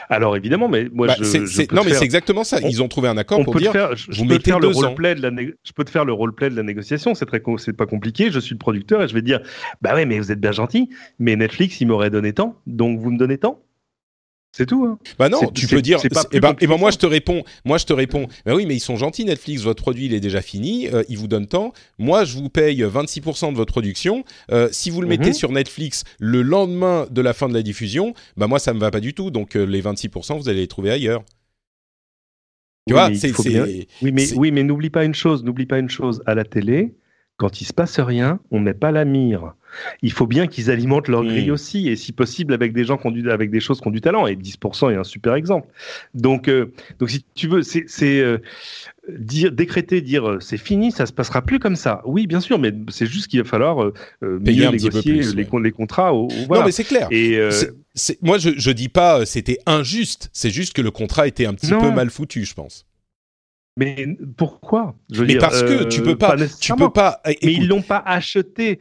Alors 0.09 0.35
évidemment, 0.35 0.67
mais 0.67 0.89
moi 0.91 1.07
bah, 1.07 1.15
je, 1.17 1.73
non 1.73 1.83
mais 1.85 1.93
c'est 1.93 2.03
exactement 2.03 2.43
ça. 2.43 2.59
Ils 2.59 2.83
ont 2.83 2.89
trouvé 2.89 3.07
un 3.07 3.17
accord 3.17 3.41
pour 3.43 3.55
dire 3.55 3.71
faire, 3.71 3.95
je, 3.95 4.11
vous 4.11 4.25
mettez 4.25 4.51
le 4.51 4.67
roleplay 4.67 5.15
de 5.15 5.21
la 5.21 5.31
je 5.63 5.71
peux 5.73 5.83
te 5.83 5.89
faire 5.89 6.03
le 6.03 6.13
roleplay 6.25 6.49
de 6.49 6.55
la 6.55 6.63
négociation, 6.63 7.15
c'est 7.15 7.25
très 7.25 7.41
c'est 7.57 7.73
pas 7.73 7.85
compliqué, 7.85 8.31
je 8.31 8.39
suis 8.39 8.55
le 8.55 8.59
producteur 8.59 9.01
et 9.01 9.07
je 9.07 9.13
vais 9.13 9.21
dire 9.21 9.41
bah 9.81 9.95
ouais 9.95 10.05
mais 10.05 10.19
vous 10.19 10.31
êtes 10.31 10.39
bien 10.39 10.51
gentil, 10.51 10.89
mais 11.19 11.35
Netflix 11.35 11.79
il 11.81 11.87
m'aurait 11.87 12.09
donné 12.09 12.33
tant, 12.33 12.55
donc 12.67 12.99
vous 12.99 13.11
me 13.11 13.17
donnez 13.17 13.37
tant. 13.37 13.61
C'est 14.57 14.65
tout. 14.65 14.85
Hein. 14.85 14.97
Bah 15.19 15.27
non, 15.27 15.51
tu 15.53 15.67
peux 15.67 15.81
dire. 15.81 15.99
Et 16.05 16.07
eh 16.31 16.39
ben, 16.39 16.55
eh 16.61 16.67
ben 16.67 16.77
moi 16.77 16.89
je 16.89 16.97
te 16.97 17.05
réponds. 17.05 17.43
Moi 17.65 17.77
je 17.77 17.83
te 17.83 17.91
réponds. 17.91 18.27
Bah 18.45 18.55
oui, 18.55 18.65
mais 18.65 18.73
ils 18.73 18.79
sont 18.79 18.95
gentils 18.95 19.25
Netflix. 19.25 19.63
Votre 19.63 19.83
produit 19.83 20.05
il 20.05 20.13
est 20.13 20.21
déjà 20.21 20.41
fini. 20.41 20.87
Euh, 20.87 21.03
ils 21.09 21.17
vous 21.17 21.27
donnent 21.27 21.47
tant. 21.47 21.73
Moi 21.97 22.23
je 22.23 22.37
vous 22.37 22.47
paye 22.47 22.81
26% 22.81 23.51
de 23.51 23.57
votre 23.57 23.73
production. 23.73 24.23
Euh, 24.53 24.69
si 24.71 24.91
vous 24.91 25.01
le 25.01 25.09
mettez 25.09 25.27
mhm. 25.27 25.33
sur 25.33 25.51
Netflix 25.51 26.05
le 26.19 26.41
lendemain 26.41 27.05
de 27.11 27.21
la 27.21 27.33
fin 27.33 27.49
de 27.49 27.53
la 27.53 27.63
diffusion, 27.63 28.13
bah 28.37 28.47
moi 28.47 28.59
ça 28.59 28.73
me 28.73 28.79
va 28.79 28.91
pas 28.91 29.01
du 29.01 29.13
tout. 29.13 29.29
Donc 29.29 29.57
euh, 29.57 29.65
les 29.65 29.81
26% 29.81 30.39
vous 30.39 30.47
allez 30.47 30.61
les 30.61 30.67
trouver 30.67 30.89
ailleurs. 30.89 31.25
Tu 32.87 32.93
vois, 32.93 33.13
c'est. 33.15 33.33
Oui, 34.01 34.11
mais, 34.11 34.33
oui, 34.33 34.51
mais 34.51 34.63
n'oublie 34.63 34.89
pas 34.91 35.05
une 35.05 35.15
chose, 35.15 35.43
n'oublie 35.43 35.65
pas 35.65 35.79
une 35.79 35.89
chose. 35.89 36.21
À 36.25 36.35
la 36.35 36.43
télé, 36.43 36.95
quand 37.37 37.59
il 37.59 37.65
se 37.65 37.73
passe 37.73 37.99
rien, 37.99 38.39
on 38.51 38.59
met 38.59 38.73
pas 38.73 38.91
la 38.91 39.03
mire. 39.03 39.53
Il 40.01 40.13
faut 40.13 40.25
bien 40.25 40.47
qu'ils 40.47 40.71
alimentent 40.71 41.09
leur 41.09 41.25
grille 41.25 41.51
aussi, 41.51 41.89
et 41.89 41.97
si 41.97 42.13
possible 42.13 42.53
avec 42.53 42.71
des 42.71 42.85
gens 42.85 42.97
qui 42.97 43.29
avec 43.29 43.51
des 43.51 43.59
choses 43.59 43.81
qui 43.81 43.87
ont 43.87 43.91
du 43.91 43.99
talent. 43.99 44.25
Et 44.25 44.35
10% 44.35 44.93
est 44.93 44.95
un 44.95 45.03
super 45.03 45.35
exemple. 45.35 45.67
Donc, 46.13 46.47
euh, 46.47 46.71
donc 46.97 47.09
si 47.09 47.25
tu 47.35 47.49
veux, 47.49 47.61
c'est 47.61 47.85
euh, 48.01 48.37
dire 49.09 49.51
décréter, 49.51 49.99
dire 49.99 50.29
euh, 50.29 50.39
c'est 50.39 50.57
fini, 50.57 50.93
ça 50.93 51.05
se 51.05 51.11
passera 51.11 51.41
plus 51.41 51.59
comme 51.59 51.75
ça. 51.75 52.01
Oui, 52.05 52.25
bien 52.25 52.39
sûr, 52.39 52.57
mais 52.57 52.71
c'est 52.87 53.05
juste 53.05 53.27
qu'il 53.27 53.41
va 53.41 53.47
falloir 53.49 53.91
payer 54.45 54.71
négocier 54.71 55.13
les, 55.13 55.33
les, 55.33 55.71
contrats. 55.71 56.13
Non, 56.13 56.63
mais 56.63 56.71
c'est 56.71 56.85
clair. 56.85 57.09
Et 57.11 57.37
moi, 58.21 58.37
je, 58.37 58.51
je 58.55 58.71
dis 58.71 58.89
pas 58.89 59.25
c'était 59.25 59.57
injuste. 59.65 60.29
C'est 60.31 60.51
juste 60.51 60.71
que 60.71 60.81
le 60.81 60.91
contrat 60.91 61.27
était 61.27 61.45
un 61.45 61.53
petit 61.53 61.71
peu 61.71 61.91
mal 61.91 62.09
foutu, 62.09 62.45
je 62.45 62.53
pense. 62.53 62.85
Mais 63.77 64.07
pourquoi? 64.37 64.95
Je 65.11 65.23
Mais 65.25 65.37
parce 65.37 65.61
que 65.61 65.83
tu 65.83 66.01
peux 66.01 66.17
pas, 66.17 66.35
tu 66.61 66.73
peux 66.75 66.89
pas. 66.89 67.21
mais 67.25 67.35
ils 67.41 67.67
l'ont 67.67 67.81
pas 67.81 68.01
acheté. 68.05 68.79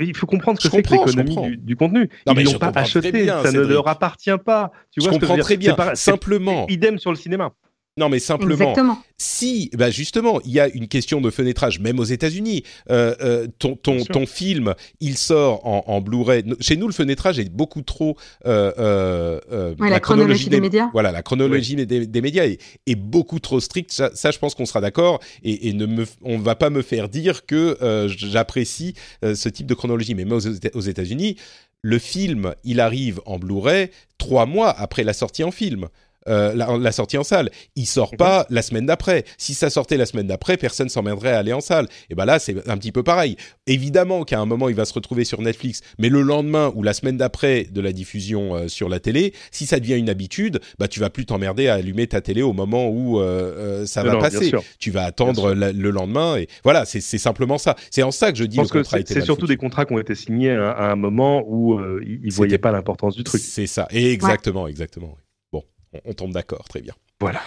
il 0.00 0.16
faut 0.16 0.26
comprendre 0.26 0.58
ce 0.60 0.68
que 0.68 0.76
c'est 0.76 0.82
que 0.82 0.94
l'économie 0.94 1.58
du, 1.58 1.76
contenu. 1.76 2.08
Non, 2.26 2.32
ils 2.34 2.44
l'ont 2.44 2.58
pas 2.58 2.72
acheté. 2.74 3.26
ça 3.26 3.52
ne 3.52 3.60
leur 3.60 3.86
appartient 3.86 4.30
pas. 4.44 4.72
Tu 4.90 5.00
vois 5.00 5.12
je 5.12 5.18
comprends 5.18 5.36
très 5.36 5.56
bien. 5.56 5.76
Simplement. 5.94 6.66
Idem 6.68 6.98
sur 6.98 7.10
le 7.10 7.16
cinéma. 7.16 7.52
Non, 8.00 8.08
mais 8.08 8.18
simplement, 8.18 8.74
si, 9.18 9.70
bah 9.76 9.90
justement, 9.90 10.40
il 10.46 10.52
y 10.52 10.58
a 10.58 10.68
une 10.68 10.88
question 10.88 11.20
de 11.20 11.28
fenêtrage, 11.28 11.80
même 11.80 11.98
aux 11.98 12.04
États-Unis. 12.04 12.62
Euh, 12.90 13.14
euh, 13.20 13.46
ton, 13.58 13.76
ton, 13.76 14.02
ton, 14.02 14.24
film, 14.24 14.74
il 15.00 15.18
sort 15.18 15.66
en, 15.66 15.84
en 15.86 16.00
Blu-ray. 16.00 16.42
Chez 16.60 16.78
nous, 16.78 16.86
le 16.86 16.94
fenêtrage 16.94 17.38
est 17.38 17.50
beaucoup 17.50 17.82
trop. 17.82 18.16
Euh, 18.46 19.38
euh 19.52 19.74
la, 19.78 20.00
chronologie, 20.00 20.48
des, 20.48 20.62
médias. 20.62 20.88
Voilà, 20.94 21.12
la 21.12 21.20
chronologie 21.20 21.76
des, 21.76 22.06
des, 22.06 22.20
médias 22.22 22.46
est, 22.46 22.58
est, 22.86 22.94
beaucoup 22.94 23.38
trop 23.38 23.60
stricte. 23.60 23.92
Ça, 23.92 24.10
ça 24.14 24.30
je 24.30 24.38
pense 24.38 24.54
qu'on 24.54 24.64
sera 24.64 24.80
d'accord. 24.80 25.20
Et, 25.42 25.68
et, 25.68 25.74
ne 25.74 25.84
me, 25.84 26.06
on 26.22 26.38
va 26.38 26.54
pas 26.54 26.70
me 26.70 26.80
faire 26.80 27.10
dire 27.10 27.44
que 27.44 27.76
j'apprécie 28.08 28.94
ce 29.22 29.48
type 29.50 29.66
de 29.66 29.74
chronologie. 29.74 30.14
Mais 30.14 30.24
aux, 30.32 30.46
aux 30.46 30.80
États-Unis, 30.80 31.36
le 31.82 31.98
film, 31.98 32.54
il 32.64 32.80
arrive 32.80 33.20
en 33.26 33.38
Blu-ray 33.38 33.90
trois 34.16 34.46
mois 34.46 34.70
après 34.70 35.04
la 35.04 35.12
sortie 35.12 35.44
en 35.44 35.50
film. 35.50 35.88
Euh, 36.28 36.54
la, 36.54 36.92
sortie 36.92 37.16
en 37.16 37.24
salle. 37.24 37.50
Il 37.76 37.86
sort 37.86 38.14
pas 38.16 38.46
la 38.50 38.60
semaine 38.60 38.84
d'après. 38.84 39.24
Si 39.38 39.54
ça 39.54 39.70
sortait 39.70 39.96
la 39.96 40.04
semaine 40.04 40.26
d'après, 40.26 40.58
personne 40.58 40.90
s'emmènerait 40.90 41.32
à 41.32 41.38
aller 41.38 41.54
en 41.54 41.60
salle. 41.60 41.88
Et 42.10 42.14
ben 42.14 42.26
là, 42.26 42.38
c'est 42.38 42.68
un 42.68 42.76
petit 42.76 42.92
peu 42.92 43.02
pareil. 43.02 43.36
Évidemment 43.66 44.24
qu'à 44.24 44.38
un 44.38 44.44
moment, 44.44 44.68
il 44.68 44.74
va 44.74 44.84
se 44.84 44.92
retrouver 44.92 45.24
sur 45.24 45.40
Netflix, 45.40 45.80
mais 45.98 46.10
le 46.10 46.20
lendemain 46.20 46.72
ou 46.74 46.82
la 46.82 46.92
semaine 46.92 47.16
d'après 47.16 47.64
de 47.64 47.80
la 47.80 47.92
diffusion 47.92 48.54
euh, 48.54 48.68
sur 48.68 48.90
la 48.90 49.00
télé, 49.00 49.32
si 49.50 49.64
ça 49.64 49.80
devient 49.80 49.96
une 49.96 50.10
habitude, 50.10 50.60
bah 50.78 50.88
tu 50.88 51.00
vas 51.00 51.08
plus 51.08 51.24
t'emmerder 51.24 51.68
à 51.68 51.74
allumer 51.74 52.06
ta 52.06 52.20
télé 52.20 52.42
au 52.42 52.52
moment 52.52 52.88
où 52.88 53.18
euh, 53.18 53.86
ça 53.86 54.02
va 54.02 54.16
passer. 54.16 54.52
Tu 54.78 54.90
vas 54.90 55.04
attendre 55.04 55.54
le 55.54 55.90
lendemain 55.90 56.36
et 56.36 56.48
voilà, 56.64 56.84
c'est 56.84 57.00
simplement 57.00 57.56
ça. 57.56 57.76
C'est 57.90 58.02
en 58.02 58.10
ça 58.10 58.30
que 58.30 58.38
je 58.38 58.44
dis 58.44 58.58
c'est 59.06 59.22
surtout 59.22 59.46
des 59.46 59.56
contrats 59.56 59.86
qui 59.86 59.94
ont 59.94 59.98
été 59.98 60.14
signés 60.14 60.50
à, 60.50 60.90
un 60.90 60.96
moment 60.96 61.42
où 61.46 61.80
ils 62.02 62.32
voyaient 62.32 62.58
pas 62.58 62.72
l'importance 62.72 63.16
du 63.16 63.24
truc. 63.24 63.40
C'est 63.40 63.66
ça. 63.66 63.88
Et 63.90 64.12
exactement, 64.12 64.66
exactement 64.66 65.16
on, 66.04 66.12
tombe 66.14 66.32
d'accord, 66.32 66.68
très 66.68 66.80
bien. 66.80 66.94
Voilà. 67.20 67.42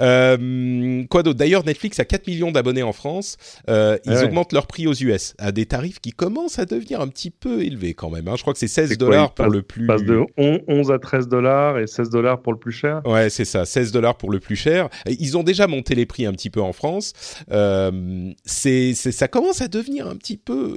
Euh, 0.00 1.04
quoi 1.10 1.22
d'autre? 1.22 1.38
D'ailleurs, 1.38 1.64
Netflix 1.64 2.00
a 2.00 2.06
4 2.06 2.26
millions 2.26 2.50
d'abonnés 2.50 2.82
en 2.82 2.92
France. 2.92 3.36
Euh, 3.68 3.98
ils 4.06 4.24
augmentent 4.24 4.52
leur 4.54 4.66
prix 4.66 4.86
aux 4.86 4.94
US 4.94 5.34
à 5.38 5.52
des 5.52 5.66
tarifs 5.66 6.00
qui 6.00 6.12
commencent 6.12 6.58
à 6.58 6.64
devenir 6.64 7.02
un 7.02 7.08
petit 7.08 7.30
peu 7.30 7.62
élevés 7.62 7.92
quand 7.92 8.08
même. 8.08 8.28
Hein. 8.28 8.36
Je 8.36 8.42
crois 8.42 8.54
que 8.54 8.58
c'est 8.58 8.68
16 8.68 8.96
dollars 8.96 9.34
pour 9.34 9.48
le 9.48 9.60
plus. 9.60 9.86
Passe 9.86 10.04
de 10.04 10.24
11 10.38 10.90
à 10.90 10.98
13 10.98 11.28
dollars 11.28 11.78
et 11.78 11.86
16 11.86 12.08
dollars 12.08 12.40
pour 12.40 12.52
le 12.52 12.58
plus 12.58 12.72
cher? 12.72 13.02
Ouais, 13.04 13.28
c'est 13.28 13.44
ça, 13.44 13.66
16 13.66 13.92
dollars 13.92 14.16
pour 14.16 14.30
le 14.30 14.40
plus 14.40 14.56
cher. 14.56 14.88
Ils 15.06 15.36
ont 15.36 15.42
déjà 15.42 15.66
monté 15.66 15.94
les 15.94 16.06
prix 16.06 16.24
un 16.24 16.32
petit 16.32 16.50
peu 16.50 16.62
en 16.62 16.72
France. 16.72 17.12
Euh, 17.50 18.32
c'est, 18.46 18.94
ça 18.94 19.28
commence 19.28 19.60
à 19.60 19.68
devenir 19.68 20.06
un 20.06 20.16
petit 20.16 20.38
peu. 20.38 20.76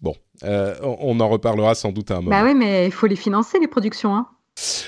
Bon, 0.00 0.14
on 0.42 1.20
en 1.20 1.28
reparlera 1.28 1.74
sans 1.74 1.92
doute 1.92 2.10
à 2.10 2.14
un 2.14 2.20
moment. 2.22 2.30
Bah 2.30 2.44
oui, 2.44 2.54
mais 2.54 2.86
il 2.86 2.92
faut 2.92 3.06
les 3.06 3.16
financer 3.16 3.58
les 3.58 3.68
productions. 3.68 4.14
Hein. 4.14 4.26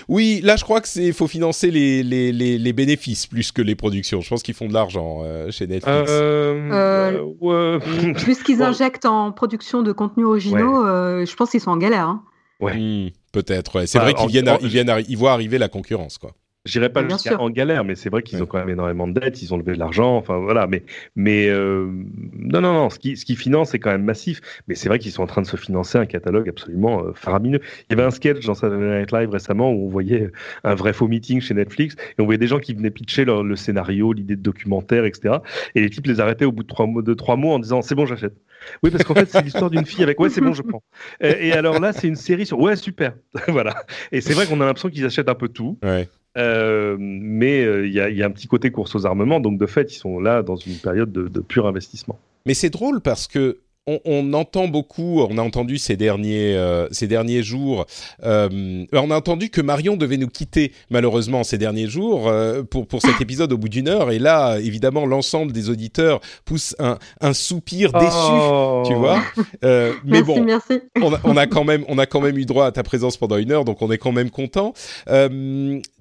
Oui, 0.08 0.40
là 0.42 0.56
je 0.56 0.64
crois 0.64 0.80
que 0.80 0.88
c'est 0.88 1.12
faut 1.12 1.26
financer 1.26 1.70
les, 1.70 2.02
les, 2.02 2.32
les, 2.32 2.72
bénéfices 2.72 3.26
plus 3.26 3.50
que 3.52 3.62
les 3.62 3.74
productions. 3.74 4.20
Je 4.20 4.28
pense 4.28 4.42
qu'ils 4.42 4.54
font 4.54 4.68
de 4.68 4.74
l'argent 4.74 5.22
euh, 5.24 5.50
chez 5.50 5.66
Netflix. 5.66 6.10
Euh, 6.10 7.18
euh, 7.42 7.78
plus 8.14 8.42
qu'ils 8.42 8.62
injectent 8.62 9.06
en 9.06 9.32
production 9.32 9.82
de 9.82 9.92
contenus 9.92 10.26
originaux, 10.26 10.84
je 10.84 11.34
pense 11.34 11.50
qu'ils 11.50 11.60
sont 11.60 11.70
en 11.70 11.76
galère. 11.76 12.08
Hein. 12.08 12.24
Ouais. 12.60 12.76
Hmm, 12.76 13.10
peut-être. 13.32 13.86
C'est 13.86 13.98
bah, 13.98 14.04
vrai 14.04 14.14
qu'ils 14.14 14.28
viennent, 14.28 14.56
ils 14.60 14.68
viennent, 14.68 14.92
ils 15.08 15.16
voient 15.16 15.32
arriver 15.32 15.58
la 15.58 15.68
concurrence, 15.68 16.18
quoi. 16.18 16.32
J'irai 16.64 16.88
pas 16.88 17.06
jusqu'à 17.06 17.38
en 17.38 17.50
galère, 17.50 17.84
mais 17.84 17.94
c'est 17.94 18.08
vrai 18.08 18.22
qu'ils 18.22 18.42
ont 18.42 18.46
quand 18.46 18.56
même 18.56 18.70
énormément 18.70 19.06
de 19.06 19.12
dettes, 19.12 19.42
ils 19.42 19.52
ont 19.52 19.58
levé 19.58 19.74
de 19.74 19.78
l'argent, 19.78 20.16
enfin 20.16 20.38
voilà. 20.38 20.66
Mais, 20.66 20.82
mais 21.14 21.46
euh, 21.48 21.86
non, 22.32 22.62
non, 22.62 22.72
non, 22.72 22.88
ce 22.88 22.98
qui, 22.98 23.18
ce 23.18 23.26
qui 23.26 23.36
finance 23.36 23.70
c'est 23.70 23.78
quand 23.78 23.90
même 23.90 24.04
massif. 24.04 24.40
Mais 24.66 24.74
c'est 24.74 24.88
vrai 24.88 24.98
qu'ils 24.98 25.12
sont 25.12 25.22
en 25.22 25.26
train 25.26 25.42
de 25.42 25.46
se 25.46 25.58
financer 25.58 25.98
un 25.98 26.06
catalogue 26.06 26.48
absolument 26.48 27.04
euh, 27.04 27.12
faramineux. 27.12 27.60
Il 27.62 27.92
y 27.92 28.00
avait 28.00 28.06
un 28.06 28.10
sketch 28.10 28.46
dans 28.46 28.54
Saturday 28.54 28.98
Night 28.98 29.12
Live 29.12 29.28
récemment 29.28 29.72
où 29.72 29.86
on 29.86 29.88
voyait 29.90 30.30
un 30.64 30.74
vrai 30.74 30.94
faux 30.94 31.06
meeting 31.06 31.42
chez 31.42 31.52
Netflix 31.52 31.96
et 31.96 32.22
on 32.22 32.24
voyait 32.24 32.38
des 32.38 32.46
gens 32.46 32.60
qui 32.60 32.72
venaient 32.72 32.90
pitcher 32.90 33.26
le 33.26 33.56
scénario, 33.56 34.14
l'idée 34.14 34.36
de 34.36 34.42
documentaire, 34.42 35.04
etc. 35.04 35.36
Et 35.74 35.82
les 35.82 35.90
types 35.90 36.06
les 36.06 36.20
arrêtaient 36.20 36.46
au 36.46 36.52
bout 36.52 36.62
de 36.62 36.68
trois 36.68 36.86
mots, 36.86 37.02
de 37.02 37.12
trois 37.12 37.36
mots 37.36 37.52
en 37.52 37.58
disant 37.58 37.82
c'est 37.82 37.94
bon, 37.94 38.06
j'achète. 38.06 38.34
Oui, 38.82 38.90
parce 38.90 39.04
qu'en 39.04 39.14
fait, 39.14 39.28
c'est 39.28 39.42
l'histoire 39.42 39.68
d'une 39.68 39.84
fille 39.84 40.02
avec 40.02 40.18
ouais, 40.18 40.30
c'est 40.30 40.40
bon, 40.40 40.54
je 40.54 40.62
prends. 40.62 40.82
Et, 41.20 41.48
et 41.48 41.52
alors 41.52 41.78
là, 41.78 41.92
c'est 41.92 42.08
une 42.08 42.16
série 42.16 42.46
sur 42.46 42.58
ouais, 42.58 42.76
super. 42.76 43.12
voilà. 43.48 43.74
Et 44.12 44.22
c'est 44.22 44.32
vrai 44.32 44.46
qu'on 44.46 44.62
a 44.62 44.64
l'impression 44.64 44.88
qu'ils 44.88 45.04
achètent 45.04 45.28
un 45.28 45.34
peu 45.34 45.48
tout. 45.48 45.78
Ouais. 45.82 46.08
Euh, 46.36 46.96
mais 46.98 47.64
euh, 47.64 47.86
il 47.86 47.92
y, 47.92 47.96
y, 47.96 48.22
a 48.22 48.26
un 48.26 48.30
petit 48.30 48.48
côté 48.48 48.70
course 48.70 48.94
aux 48.96 49.06
armements, 49.06 49.40
donc 49.40 49.58
de 49.58 49.66
fait, 49.66 49.92
ils 49.92 49.98
sont 49.98 50.18
là 50.18 50.42
dans 50.42 50.56
une 50.56 50.76
période 50.76 51.12
de, 51.12 51.28
de 51.28 51.40
pur 51.40 51.66
investissement. 51.66 52.18
Mais 52.46 52.54
c'est 52.54 52.70
drôle 52.70 53.00
parce 53.00 53.26
que 53.26 53.58
on, 53.86 54.32
entend 54.32 54.66
beaucoup, 54.66 55.20
on 55.20 55.36
a 55.36 55.42
entendu 55.42 55.76
ces 55.76 55.96
derniers, 55.96 56.54
euh, 56.54 56.88
ces 56.90 57.06
derniers 57.06 57.42
jours, 57.42 57.84
euh, 58.24 58.86
on 58.92 59.10
a 59.10 59.16
entendu 59.16 59.50
que 59.50 59.60
Marion 59.60 59.96
devait 59.96 60.16
nous 60.16 60.28
quitter 60.28 60.72
malheureusement 60.88 61.44
ces 61.44 61.58
derniers 61.58 61.86
jours 61.86 62.28
euh, 62.28 62.62
pour, 62.62 62.86
pour 62.86 63.02
cet 63.02 63.20
épisode 63.20 63.52
au 63.52 63.58
bout 63.58 63.68
d'une 63.68 63.88
heure. 63.88 64.10
Et 64.10 64.18
là, 64.18 64.58
évidemment, 64.58 65.04
l'ensemble 65.04 65.52
des 65.52 65.68
auditeurs 65.68 66.20
pousse 66.46 66.74
un, 66.78 66.98
un 67.20 67.34
soupir 67.34 67.92
déçu, 67.92 68.06
oh. 68.10 68.84
tu 68.86 68.94
vois. 68.94 69.22
mais 69.62 69.92
merci, 70.04 70.24
bon, 70.24 70.42
merci. 70.44 70.80
On, 71.02 71.12
a, 71.12 71.20
on, 71.24 71.36
a, 71.36 71.46
quand 71.46 71.64
même, 71.64 71.84
on 71.88 71.98
a 71.98 72.06
quand 72.06 72.22
même 72.22 72.38
eu 72.38 72.46
droit 72.46 72.66
à 72.66 72.72
ta 72.72 72.82
présence 72.82 73.18
pendant 73.18 73.36
une 73.36 73.52
heure, 73.52 73.66
donc 73.66 73.82
on 73.82 73.90
est 73.90 73.98
quand 73.98 74.12
même 74.12 74.30
content. 74.30 74.72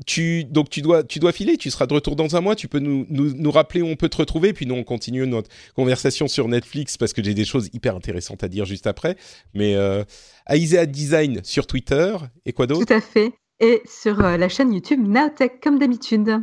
tu, 0.05 0.45
donc 0.45 0.69
tu 0.69 0.81
dois, 0.81 1.03
tu 1.03 1.19
dois 1.19 1.34
filer, 1.34 1.57
tu 1.57 1.69
seras 1.69 1.86
de 1.86 1.93
retour 1.93 2.15
dans 2.15 2.38
un 2.38 2.41
mois. 2.41 2.55
Tu 2.55 2.69
peux 2.69 2.79
nous, 2.79 3.05
nous, 3.09 3.34
nous 3.34 3.51
rappeler 3.51 3.81
où 3.81 3.88
on 3.88 3.95
peut 3.97 4.09
te 4.09 4.17
retrouver, 4.17 4.53
puis 4.53 4.65
nous 4.65 4.75
on 4.75 4.84
continue 4.84 5.27
notre 5.27 5.49
conversation 5.75 6.29
sur 6.29 6.47
Netflix 6.47 6.97
parce 6.97 7.11
que 7.11 7.21
j'ai 7.21 7.34
des 7.34 7.45
choses 7.45 7.69
hyper 7.74 7.95
intéressante 7.95 8.43
à 8.43 8.47
dire 8.47 8.65
juste 8.65 8.88
après. 8.88 9.17
Mais 9.53 9.76
euh, 9.76 10.03
Aisea 10.47 10.86
Design 10.86 11.41
sur 11.43 11.67
Twitter 11.67 12.15
et 12.45 12.53
quoi 12.53 12.67
d'autre? 12.67 12.86
Tout 12.86 12.93
à 12.93 13.01
fait. 13.01 13.32
Et 13.59 13.82
sur 13.86 14.24
euh, 14.24 14.38
la 14.38 14.49
chaîne 14.49 14.74
YouTube 14.74 15.05
Naotech, 15.07 15.59
comme 15.61 15.80
d'habitude. 15.80 16.39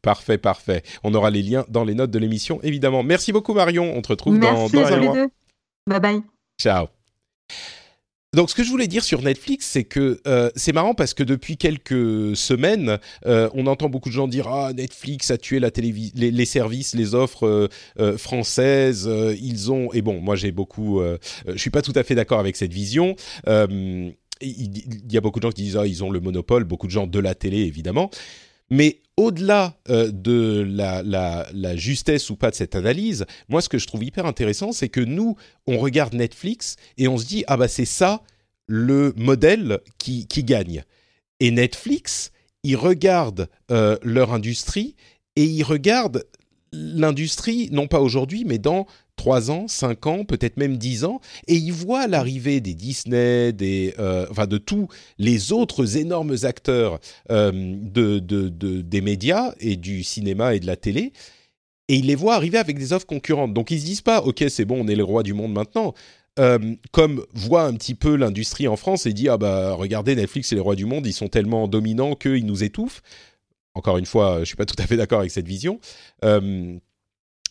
Parfait, 0.00 0.38
parfait. 0.38 0.82
On 1.04 1.14
aura 1.14 1.30
les 1.30 1.42
liens 1.42 1.64
dans 1.68 1.84
les 1.84 1.94
notes 1.94 2.10
de 2.10 2.18
l'émission, 2.18 2.60
évidemment. 2.62 3.02
Merci 3.02 3.32
beaucoup, 3.32 3.54
Marion. 3.54 3.92
On 3.94 4.02
te 4.02 4.08
retrouve 4.08 4.38
dans, 4.38 4.68
dans 4.68 4.86
un 4.86 5.00
mois. 5.00 5.26
Bye 5.86 6.00
bye. 6.00 6.22
Ciao. 6.60 6.86
Donc, 8.34 8.48
ce 8.48 8.54
que 8.54 8.64
je 8.64 8.70
voulais 8.70 8.86
dire 8.86 9.04
sur 9.04 9.20
Netflix, 9.20 9.66
c'est 9.66 9.84
que 9.84 10.18
euh, 10.26 10.50
c'est 10.56 10.72
marrant 10.72 10.94
parce 10.94 11.12
que 11.12 11.22
depuis 11.22 11.58
quelques 11.58 12.34
semaines, 12.34 12.98
euh, 13.26 13.50
on 13.52 13.66
entend 13.66 13.90
beaucoup 13.90 14.08
de 14.08 14.14
gens 14.14 14.26
dire 14.26 14.48
ah 14.48 14.72
Netflix 14.72 15.30
a 15.30 15.36
tué 15.36 15.60
la 15.60 15.70
télévision, 15.70 16.14
les, 16.16 16.44
services, 16.46 16.94
les 16.94 17.14
offres 17.14 17.68
euh, 17.98 18.16
françaises. 18.16 19.06
Ils 19.38 19.70
ont 19.70 19.92
et 19.92 20.00
bon, 20.00 20.18
moi 20.22 20.36
j'ai 20.36 20.50
beaucoup, 20.50 21.02
je 21.46 21.58
suis 21.58 21.68
pas 21.68 21.82
tout 21.82 21.92
à 21.94 22.04
fait 22.04 22.14
d'accord 22.14 22.40
avec 22.40 22.56
cette 22.56 22.72
vision. 22.72 23.16
il 23.46 24.14
y 25.10 25.16
a 25.18 25.20
beaucoup 25.20 25.38
de 25.38 25.42
gens 25.42 25.52
qui 25.52 25.64
disent 25.64 25.76
ah 25.76 25.86
ils 25.86 26.02
ont 26.02 26.10
le 26.10 26.20
monopole, 26.20 26.64
beaucoup 26.64 26.86
de 26.86 26.92
gens 26.92 27.06
de 27.06 27.18
la 27.18 27.34
télé 27.34 27.58
évidemment. 27.58 28.10
Mais 28.70 29.00
au-delà 29.22 29.78
euh, 29.88 30.10
de 30.12 30.66
la, 30.68 31.76
justesse 31.76 32.30
ou 32.30 32.36
pas 32.36 32.50
de 32.50 32.56
cette 32.56 32.74
analyse, 32.74 33.24
moi 33.48 33.62
ce 33.62 33.68
que 33.68 33.78
je 33.78 33.86
trouve 33.86 34.04
hyper 34.04 34.26
intéressant, 34.26 34.72
c'est 34.72 34.88
que 34.88 35.00
nous, 35.00 35.36
on 35.66 35.78
regarde 35.78 36.14
Netflix 36.14 36.76
et 36.98 37.08
on 37.08 37.16
se 37.18 37.26
dit, 37.26 37.44
ah 37.46 37.56
bah 37.56 37.68
c'est 37.68 37.84
ça 37.84 38.22
le 38.66 39.12
modèle 39.16 39.80
qui, 39.98 40.26
qui 40.26 40.44
gagne. 40.44 40.84
Et 41.40 41.50
Netflix, 41.50 42.32
ils 42.62 42.76
regardent 42.76 43.48
euh, 43.70 43.96
leur 44.02 44.32
industrie 44.32 44.96
et 45.36 45.44
ils 45.44 45.64
regardent 45.64 46.24
l'industrie, 46.72 47.68
non 47.70 47.86
pas 47.86 48.00
aujourd'hui, 48.00 48.44
mais 48.44 48.58
dans 48.58 48.86
3 49.22 49.52
ans, 49.52 49.68
5 49.68 50.06
ans, 50.08 50.24
peut-être 50.24 50.56
même 50.56 50.78
10 50.78 51.04
ans, 51.04 51.20
et 51.46 51.54
ils 51.54 51.72
voient 51.72 52.08
l'arrivée 52.08 52.60
des 52.60 52.74
Disney, 52.74 53.52
des, 53.52 53.94
euh, 54.00 54.26
enfin 54.32 54.48
de 54.48 54.58
tous 54.58 54.88
les 55.16 55.52
autres 55.52 55.96
énormes 55.96 56.34
acteurs 56.42 56.98
euh, 57.30 57.52
de, 57.52 58.18
de, 58.18 58.48
de, 58.48 58.80
des 58.80 59.00
médias 59.00 59.54
et 59.60 59.76
du 59.76 60.02
cinéma 60.02 60.56
et 60.56 60.60
de 60.60 60.66
la 60.66 60.74
télé, 60.74 61.12
et 61.86 61.94
ils 61.94 62.06
les 62.06 62.16
voient 62.16 62.34
arriver 62.34 62.58
avec 62.58 62.76
des 62.76 62.92
offres 62.92 63.06
concurrentes. 63.06 63.54
Donc 63.54 63.70
ils 63.70 63.78
se 63.78 63.84
disent 63.84 64.00
pas, 64.00 64.22
ok, 64.22 64.42
c'est 64.48 64.64
bon, 64.64 64.84
on 64.84 64.88
est 64.88 64.96
le 64.96 65.04
roi 65.04 65.22
du 65.22 65.34
monde 65.34 65.52
maintenant. 65.52 65.94
Euh, 66.40 66.74
comme 66.90 67.24
voit 67.32 67.62
un 67.62 67.74
petit 67.74 67.94
peu 67.94 68.16
l'industrie 68.16 68.66
en 68.66 68.76
France 68.76 69.06
et 69.06 69.12
dit 69.12 69.28
ah 69.28 69.36
bah 69.36 69.74
regardez 69.74 70.16
Netflix 70.16 70.50
et 70.50 70.54
les 70.54 70.62
rois 70.62 70.76
du 70.76 70.86
monde 70.86 71.06
ils 71.06 71.12
sont 71.12 71.28
tellement 71.28 71.68
dominants 71.68 72.14
qu'ils 72.14 72.46
nous 72.46 72.64
étouffent 72.64 73.02
encore 73.74 73.98
une 73.98 74.06
fois 74.06 74.38
je 74.38 74.46
suis 74.46 74.56
pas 74.56 74.64
tout 74.64 74.74
à 74.78 74.86
fait 74.86 74.96
d'accord 74.96 75.18
avec 75.18 75.30
cette 75.30 75.46
vision 75.46 75.78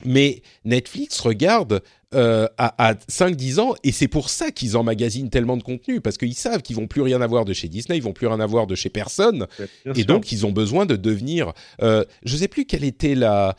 mais 0.05 0.41
Netflix 0.65 1.19
regarde 1.19 1.81
euh, 2.13 2.47
à, 2.57 2.89
à 2.89 2.93
5-10 2.95 3.59
ans 3.61 3.73
et 3.83 3.93
c'est 3.93 4.09
pour 4.09 4.29
ça 4.29 4.51
qu'ils 4.51 4.75
emmagasinent 4.75 5.29
tellement 5.29 5.55
de 5.55 5.63
contenu 5.63 6.01
parce 6.01 6.17
qu'ils 6.17 6.35
savent 6.35 6.61
qu'ils 6.61 6.75
vont 6.75 6.87
plus 6.87 7.01
rien 7.01 7.21
avoir 7.21 7.45
de 7.45 7.53
chez 7.53 7.69
Disney, 7.69 7.97
ils 7.97 8.03
vont 8.03 8.11
plus 8.11 8.27
rien 8.27 8.41
avoir 8.41 8.67
de 8.67 8.75
chez 8.75 8.89
personne 8.89 9.47
Bien 9.57 9.93
et 9.93 9.99
sûr. 9.99 10.05
donc 10.07 10.31
ils 10.33 10.45
ont 10.45 10.51
besoin 10.51 10.85
de 10.85 10.97
devenir. 10.97 11.53
Euh, 11.81 12.03
je 12.25 12.35
sais 12.35 12.49
plus 12.49 12.65
quel 12.65 12.83
était 12.83 13.15
la 13.15 13.55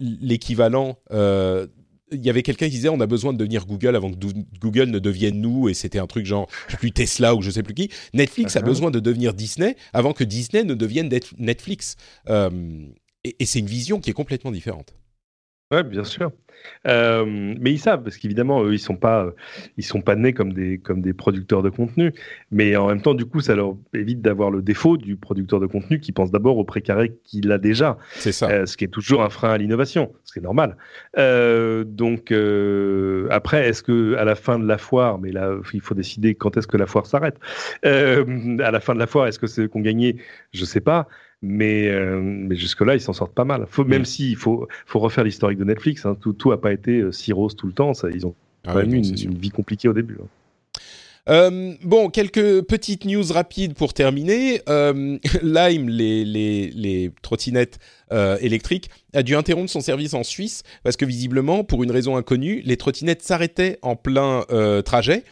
l'équivalent. 0.00 0.96
Euh, 1.10 1.66
il 2.12 2.24
y 2.24 2.28
avait 2.30 2.42
quelqu'un 2.42 2.66
qui 2.66 2.72
disait 2.72 2.90
on 2.90 3.00
a 3.00 3.06
besoin 3.06 3.32
de 3.32 3.38
devenir 3.38 3.64
Google 3.66 3.96
avant 3.96 4.10
que 4.12 4.16
Google 4.60 4.90
ne 4.90 4.98
devienne 4.98 5.40
nous 5.40 5.68
et 5.70 5.74
c'était 5.74 5.98
un 5.98 6.06
truc 6.06 6.26
genre 6.26 6.46
je 6.68 6.76
plus 6.76 6.92
Tesla 6.92 7.34
ou 7.34 7.42
je 7.42 7.50
sais 7.50 7.62
plus 7.62 7.74
qui. 7.74 7.88
Netflix 8.12 8.54
uh 8.54 8.58
-huh. 8.58 8.60
a 8.60 8.64
besoin 8.64 8.90
de 8.90 9.00
devenir 9.00 9.32
Disney 9.34 9.76
avant 9.92 10.12
que 10.12 10.22
Disney 10.24 10.62
ne 10.64 10.74
devienne 10.74 11.08
Netflix. 11.38 11.96
Euh, 12.28 12.50
et, 13.24 13.34
et 13.40 13.46
c'est 13.46 13.60
une 13.60 13.66
vision 13.66 13.98
qui 14.00 14.10
est 14.10 14.14
complètement 14.14 14.52
différente. 14.52 14.94
Ouais, 15.72 15.82
bien 15.82 16.04
sûr. 16.04 16.30
Euh, 16.86 17.24
mais 17.26 17.72
ils 17.72 17.78
savent 17.78 18.04
parce 18.04 18.16
qu'évidemment 18.18 18.62
eux 18.62 18.74
ils 18.74 18.78
sont 18.78 18.94
pas 18.94 19.32
ils 19.76 19.84
sont 19.84 20.00
pas 20.00 20.14
nés 20.14 20.32
comme 20.32 20.52
des 20.52 20.78
comme 20.78 21.00
des 21.00 21.12
producteurs 21.12 21.62
de 21.62 21.70
contenu, 21.70 22.12
mais 22.52 22.76
en 22.76 22.86
même 22.86 23.02
temps 23.02 23.14
du 23.14 23.24
coup 23.24 23.40
ça 23.40 23.56
leur 23.56 23.74
évite 23.94 24.20
d'avoir 24.20 24.50
le 24.50 24.62
défaut 24.62 24.96
du 24.96 25.16
producteur 25.16 25.58
de 25.58 25.66
contenu 25.66 25.98
qui 25.98 26.12
pense 26.12 26.30
d'abord 26.30 26.58
au 26.58 26.64
précaré 26.64 27.14
qu'il 27.24 27.50
a 27.50 27.58
déjà. 27.58 27.98
C'est 28.12 28.30
ça. 28.30 28.48
Euh, 28.48 28.66
ce 28.66 28.76
qui 28.76 28.84
est 28.84 28.88
toujours 28.88 29.24
un 29.24 29.28
frein 29.28 29.50
à 29.50 29.58
l'innovation, 29.58 30.12
ce 30.24 30.34
qui 30.34 30.38
est 30.38 30.42
normal. 30.42 30.76
Euh, 31.18 31.82
donc 31.82 32.32
après 33.30 33.68
est-ce 33.68 33.82
que 33.82 34.14
à 34.14 34.24
la 34.24 34.36
fin 34.36 34.60
de 34.60 34.66
la 34.66 34.78
foire, 34.78 35.18
mais 35.18 35.32
là 35.32 35.56
il 35.72 35.80
faut 35.80 35.94
décider 35.94 36.36
quand 36.36 36.56
est-ce 36.56 36.68
que 36.68 36.76
la 36.76 36.86
foire 36.86 37.06
s'arrête. 37.06 37.38
À 37.82 38.70
la 38.70 38.80
fin 38.80 38.94
de 38.94 39.00
la 39.00 39.06
foire, 39.06 39.26
est-ce 39.26 39.38
que 39.38 39.48
c'est 39.48 39.68
qu'on 39.68 39.80
gagnait? 39.80 40.16
Je 40.52 40.64
sais 40.64 40.80
pas 40.80 41.08
mais, 41.42 41.88
euh, 41.88 42.20
mais 42.22 42.54
jusque-là, 42.54 42.94
ils 42.94 43.00
s'en 43.00 43.12
sortent 43.12 43.34
pas 43.34 43.44
mal. 43.44 43.66
Faut, 43.68 43.84
même 43.84 44.04
s'il 44.04 44.36
faut, 44.36 44.68
faut 44.86 45.00
refaire 45.00 45.24
l'historique 45.24 45.58
de 45.58 45.64
Netflix, 45.64 46.06
hein, 46.06 46.16
tout 46.20 46.50
n'a 46.50 46.56
pas 46.56 46.72
été 46.72 47.00
euh, 47.00 47.12
si 47.12 47.32
rose 47.32 47.56
tout 47.56 47.66
le 47.66 47.72
temps. 47.72 47.94
Ça, 47.94 48.08
ils 48.10 48.26
ont 48.26 48.34
ah 48.64 48.72
quand 48.72 48.78
même 48.78 48.94
eu 48.94 48.98
une, 48.98 49.18
une, 49.18 49.38
vie 49.38 49.50
compliquée 49.50 49.88
au 49.88 49.92
début. 49.92 50.18
Hein. 50.22 50.26
Euh, 51.28 51.74
bon, 51.84 52.10
quelques 52.10 52.62
petites 52.62 53.04
news 53.04 53.24
rapides 53.32 53.74
pour 53.74 53.94
terminer. 53.94 54.62
Euh, 54.68 55.18
Lime, 55.42 55.88
les, 55.88 56.24
les, 56.24 56.70
les 56.70 57.12
trottinettes 57.22 57.78
euh, 58.12 58.36
électriques, 58.40 58.90
a 59.14 59.22
dû 59.22 59.36
interrompre 59.36 59.70
son 59.70 59.80
service 59.80 60.14
en 60.14 60.22
Suisse 60.22 60.62
parce 60.82 60.96
que 60.96 61.04
visiblement, 61.04 61.64
pour 61.64 61.82
une 61.84 61.90
raison 61.90 62.16
inconnue, 62.16 62.62
les 62.64 62.76
trottinettes 62.76 63.22
s'arrêtaient 63.22 63.78
en 63.82 63.96
plein 63.96 64.44
trajet 64.84 65.24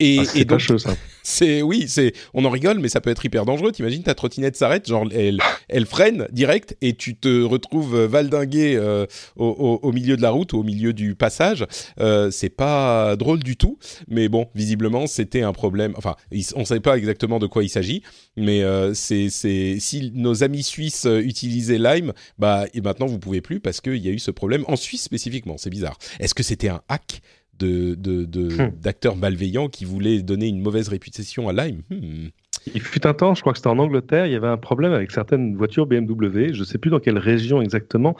et, 0.00 0.18
ah, 0.20 0.22
et 0.34 0.44
donc, 0.44 0.60
c'est 1.22 1.62
oui, 1.62 1.84
c'est 1.86 2.12
on 2.32 2.44
en 2.46 2.50
rigole, 2.50 2.78
mais 2.78 2.88
ça 2.88 3.00
peut 3.00 3.10
être 3.10 3.24
hyper 3.24 3.44
dangereux. 3.44 3.70
T'imagines 3.70 4.02
ta 4.02 4.14
trottinette 4.14 4.56
s'arrête, 4.56 4.88
genre 4.88 5.06
elle, 5.12 5.38
elle 5.68 5.86
freine 5.86 6.26
direct 6.32 6.76
et 6.80 6.94
tu 6.94 7.14
te 7.14 7.42
retrouves 7.42 8.04
valdingué 8.04 8.76
euh, 8.76 9.06
au, 9.36 9.46
au, 9.46 9.86
au, 9.86 9.92
milieu 9.92 10.16
de 10.16 10.22
la 10.22 10.30
route, 10.30 10.54
au 10.54 10.62
milieu 10.62 10.94
du 10.94 11.14
passage. 11.14 11.66
Euh, 12.00 12.30
c'est 12.30 12.48
pas 12.48 13.14
drôle 13.16 13.40
du 13.40 13.56
tout, 13.56 13.78
mais 14.08 14.28
bon, 14.28 14.48
visiblement 14.54 15.06
c'était 15.06 15.42
un 15.42 15.52
problème. 15.52 15.92
Enfin, 15.96 16.16
on 16.54 16.64
savait 16.64 16.80
pas 16.80 16.96
exactement 16.96 17.38
de 17.38 17.46
quoi 17.46 17.62
il 17.62 17.68
s'agit, 17.68 18.02
mais 18.36 18.62
euh, 18.62 18.94
c'est 18.94 19.28
c'est 19.28 19.76
si 19.78 20.10
nos 20.14 20.42
amis 20.42 20.62
suisses 20.62 21.06
utilisaient 21.22 21.78
Lime, 21.78 22.12
bah 22.38 22.64
et 22.72 22.80
maintenant 22.80 23.06
vous 23.06 23.18
pouvez 23.18 23.42
plus 23.42 23.60
parce 23.60 23.80
qu'il 23.82 23.98
y 23.98 24.08
a 24.08 24.12
eu 24.12 24.18
ce 24.18 24.30
problème 24.30 24.64
en 24.66 24.76
Suisse 24.76 25.02
spécifiquement. 25.02 25.56
C'est 25.58 25.70
bizarre. 25.70 25.98
Est-ce 26.18 26.34
que 26.34 26.42
c'était 26.42 26.70
un 26.70 26.80
hack? 26.88 27.20
De, 27.60 27.94
de, 27.94 28.24
de 28.24 28.48
hmm. 28.48 28.72
d'acteurs 28.80 29.16
malveillants 29.16 29.68
qui 29.68 29.84
voulaient 29.84 30.22
donner 30.22 30.48
une 30.48 30.60
mauvaise 30.60 30.88
réputation 30.88 31.48
à 31.48 31.52
Lime. 31.52 31.82
Hmm. 31.90 32.28
Il 32.74 32.80
fut 32.80 33.06
un 33.06 33.14
temps, 33.14 33.34
je 33.34 33.40
crois 33.40 33.52
que 33.52 33.58
c'était 33.58 33.70
en 33.70 33.78
Angleterre, 33.78 34.26
il 34.26 34.32
y 34.32 34.34
avait 34.34 34.48
un 34.48 34.58
problème 34.58 34.92
avec 34.92 35.10
certaines 35.10 35.56
voitures 35.56 35.86
BMW, 35.86 36.52
je 36.52 36.60
ne 36.60 36.64
sais 36.64 36.76
plus 36.76 36.90
dans 36.90 37.00
quelle 37.00 37.16
région 37.16 37.62
exactement, 37.62 38.16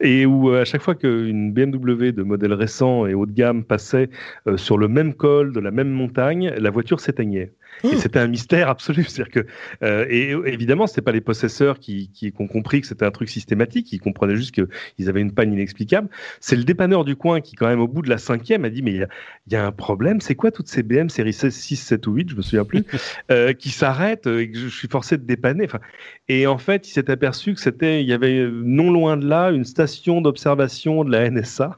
et 0.00 0.26
où 0.26 0.50
euh, 0.50 0.62
à 0.62 0.64
chaque 0.64 0.82
fois 0.82 0.96
qu'une 0.96 1.52
BMW 1.52 2.10
de 2.10 2.22
modèle 2.22 2.52
récent 2.54 3.06
et 3.06 3.14
haut 3.14 3.26
de 3.26 3.32
gamme 3.32 3.62
passait 3.62 4.10
euh, 4.48 4.56
sur 4.56 4.78
le 4.78 4.88
même 4.88 5.14
col 5.14 5.52
de 5.52 5.60
la 5.60 5.70
même 5.70 5.90
montagne, 5.90 6.52
la 6.56 6.70
voiture 6.70 6.98
s'éteignait. 6.98 7.52
Et 7.82 7.96
c'était 7.96 8.18
un 8.18 8.28
mystère 8.28 8.68
absolu. 8.68 9.04
C'est-à-dire 9.08 9.32
que, 9.32 9.46
euh, 9.82 10.06
et 10.08 10.30
évidemment, 10.46 10.86
c'était 10.86 11.02
pas 11.02 11.12
les 11.12 11.20
possesseurs 11.20 11.78
qui, 11.78 12.10
qui 12.12 12.32
ont 12.38 12.46
compris 12.46 12.80
que 12.80 12.86
c'était 12.86 13.04
un 13.04 13.10
truc 13.10 13.28
systématique. 13.28 13.92
Ils 13.92 14.00
comprenaient 14.00 14.36
juste 14.36 14.54
qu'ils 14.54 15.08
avaient 15.08 15.20
une 15.20 15.32
panne 15.32 15.52
inexplicable. 15.52 16.08
C'est 16.40 16.56
le 16.56 16.64
dépanneur 16.64 17.04
du 17.04 17.16
coin 17.16 17.40
qui, 17.40 17.56
quand 17.56 17.66
même, 17.66 17.80
au 17.80 17.88
bout 17.88 18.02
de 18.02 18.08
la 18.08 18.18
cinquième, 18.18 18.64
a 18.64 18.70
dit 18.70 18.82
mais 18.82 18.92
il 18.92 19.08
y, 19.48 19.52
y 19.52 19.56
a, 19.56 19.66
un 19.66 19.72
problème. 19.72 20.20
C'est 20.20 20.34
quoi 20.34 20.50
toutes 20.50 20.68
ces 20.68 20.82
BM 20.82 21.08
série 21.08 21.32
16, 21.32 21.54
6, 21.54 21.76
7 21.76 22.06
ou 22.06 22.12
8, 22.14 22.30
je 22.30 22.36
me 22.36 22.42
souviens 22.42 22.64
plus, 22.64 22.84
euh, 23.30 23.52
qui 23.52 23.70
s'arrêtent 23.70 24.26
et 24.26 24.50
que 24.50 24.58
je 24.58 24.68
suis 24.68 24.88
forcé 24.88 25.16
de 25.16 25.24
dépanner? 25.24 25.64
Enfin, 25.64 25.80
et 26.28 26.46
en 26.46 26.58
fait, 26.58 26.88
il 26.88 26.92
s'est 26.92 27.10
aperçu 27.10 27.54
que 27.54 27.60
c'était, 27.60 28.02
il 28.02 28.08
y 28.08 28.12
avait 28.12 28.48
non 28.50 28.90
loin 28.90 29.16
de 29.16 29.26
là 29.26 29.50
une 29.50 29.64
station 29.64 30.20
d'observation 30.20 31.04
de 31.04 31.10
la 31.10 31.30
NSA 31.30 31.76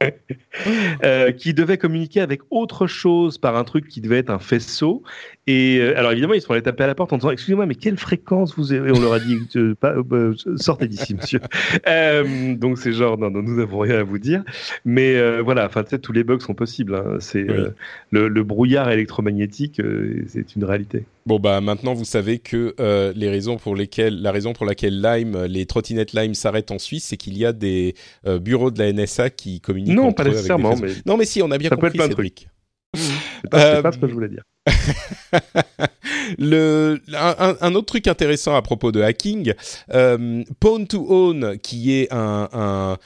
euh, 1.04 1.32
qui 1.32 1.54
devait 1.54 1.78
communiquer 1.78 2.20
avec 2.20 2.42
autre 2.50 2.86
chose 2.86 3.38
par 3.38 3.56
un 3.56 3.64
truc 3.64 3.88
qui 3.88 4.00
devait 4.00 4.18
être 4.18 4.30
un 4.30 4.38
faisceau. 4.38 5.02
Et 5.48 5.78
euh, 5.78 5.96
alors 5.96 6.12
évidemment, 6.12 6.34
ils 6.34 6.42
sont 6.42 6.52
allés 6.52 6.60
taper 6.60 6.84
à 6.84 6.86
la 6.86 6.94
porte 6.94 7.10
en 7.14 7.16
disant 7.16 7.30
Excusez-moi, 7.30 7.64
mais 7.64 7.74
quelle 7.74 7.96
fréquence 7.96 8.54
vous 8.54 8.74
avez? 8.74 8.92
On 8.92 9.00
leur 9.00 9.14
a 9.14 9.18
dit 9.18 9.38
euh, 9.56 9.74
pas, 9.74 9.94
euh, 9.94 10.34
Sortez 10.56 10.86
d'ici, 10.88 11.14
monsieur. 11.14 11.40
Donc 12.58 12.76
c'est 12.76 12.92
genre 12.92 13.16
Non, 13.16 13.30
non, 13.30 13.42
nous 13.42 13.56
n'avons 13.56 13.78
rien 13.78 14.00
à 14.00 14.02
vous 14.02 14.18
dire. 14.18 14.44
Mais 14.84 15.40
voilà, 15.40 15.64
enfin, 15.64 15.84
tu 15.84 15.90
sais, 15.90 15.98
tous 15.98 16.12
les 16.12 16.22
bugs 16.22 16.40
sont 16.40 16.52
possibles. 16.52 16.94
Hein. 16.94 17.16
C'est 17.20 17.50
oui. 17.50 17.64
le, 18.10 18.28
le, 18.28 18.44
brouillard 18.44 18.90
électromagnétique, 18.90 19.80
c'est 20.26 20.54
une 20.54 20.64
réalité. 20.64 21.06
Bon 21.24 21.38
bah 21.38 21.60
maintenant 21.60 21.92
vous 21.92 22.06
savez 22.06 22.38
que 22.38 22.74
les 23.16 23.30
raisons 23.30 23.56
pour 23.56 23.74
lesquelles 23.74 24.20
la 24.20 24.32
raison 24.32 24.52
pour 24.52 24.66
laquelle 24.66 25.00
Lime, 25.00 25.44
les 25.44 25.64
trottinettes 25.64 26.12
Lime 26.12 26.34
s'arrêtent 26.34 26.70
en 26.70 26.78
Suisse, 26.78 27.04
c'est 27.04 27.16
qu'il 27.16 27.38
y 27.38 27.46
a 27.46 27.54
des 27.54 27.94
bureaux 28.40 28.70
de 28.70 28.78
la 28.78 28.92
NSA 28.92 29.30
qui 29.30 29.62
communiquent. 29.62 29.96
Non, 29.96 30.12
pas 30.12 30.24
nécessairement. 30.24 30.76
Mais... 30.76 30.88
Non, 31.06 31.16
mais 31.16 31.24
si, 31.24 31.40
on 31.40 31.50
a 31.50 31.56
bien 31.56 31.70
ça 31.70 31.76
compris, 31.76 31.98
Cédric. 31.98 32.48
C'est 32.94 33.50
pas, 33.50 33.82
pas, 33.82 33.92
ce 33.92 33.98
que 33.98 34.08
je 34.08 34.14
voulais 34.14 34.28
dire. 34.28 34.42
Un, 36.40 37.74
autre 37.74 37.86
truc 37.86 38.06
intéressant 38.06 38.54
à 38.56 38.62
propos 38.62 38.92
de 38.92 39.02
hacking, 39.02 39.54
euh, 39.94 40.44
Pawn 40.60 40.86
to 40.86 41.06
Own, 41.08 41.58
qui 41.58 41.94
est 41.94 42.08
un 42.12 42.96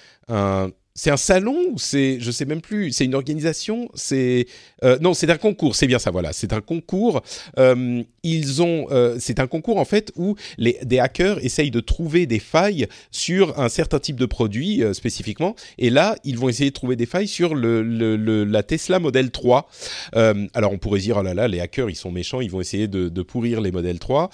c'est 0.94 1.10
un 1.10 1.16
salon 1.16 1.56
ou 1.72 1.78
c'est 1.78 2.18
je 2.20 2.30
sais 2.30 2.44
même 2.44 2.60
plus 2.60 2.92
c'est 2.92 3.04
une 3.04 3.14
organisation 3.14 3.88
c'est 3.94 4.46
euh, 4.84 4.98
non 5.00 5.14
c'est 5.14 5.30
un 5.30 5.38
concours 5.38 5.74
c'est 5.74 5.86
bien 5.86 5.98
ça 5.98 6.10
voilà 6.10 6.32
c'est 6.32 6.52
un 6.52 6.60
concours 6.60 7.22
euh, 7.58 8.02
ils 8.22 8.62
ont 8.62 8.86
euh, 8.90 9.16
c'est 9.18 9.40
un 9.40 9.46
concours 9.46 9.78
en 9.78 9.84
fait 9.84 10.12
où 10.16 10.36
les 10.58 10.78
des 10.82 10.98
hackers 10.98 11.42
essayent 11.44 11.70
de 11.70 11.80
trouver 11.80 12.26
des 12.26 12.38
failles 12.38 12.86
sur 13.10 13.58
un 13.58 13.68
certain 13.68 13.98
type 13.98 14.16
de 14.16 14.26
produit 14.26 14.82
euh, 14.82 14.92
spécifiquement 14.92 15.54
et 15.78 15.90
là 15.90 16.16
ils 16.24 16.38
vont 16.38 16.48
essayer 16.48 16.70
de 16.70 16.74
trouver 16.74 16.96
des 16.96 17.06
failles 17.06 17.28
sur 17.28 17.54
le, 17.54 17.82
le, 17.82 18.16
le 18.16 18.44
la 18.44 18.62
Tesla 18.62 18.98
Model 18.98 19.30
3 19.30 19.68
euh, 20.16 20.46
alors 20.52 20.72
on 20.72 20.78
pourrait 20.78 21.00
dire 21.00 21.16
oh 21.18 21.22
là 21.22 21.32
là 21.34 21.48
les 21.48 21.60
hackers 21.60 21.88
ils 21.88 21.96
sont 21.96 22.10
méchants 22.10 22.40
ils 22.40 22.50
vont 22.50 22.60
essayer 22.60 22.88
de, 22.88 23.08
de 23.08 23.22
pourrir 23.22 23.60
les 23.60 23.72
Model 23.72 23.98
3 23.98 24.30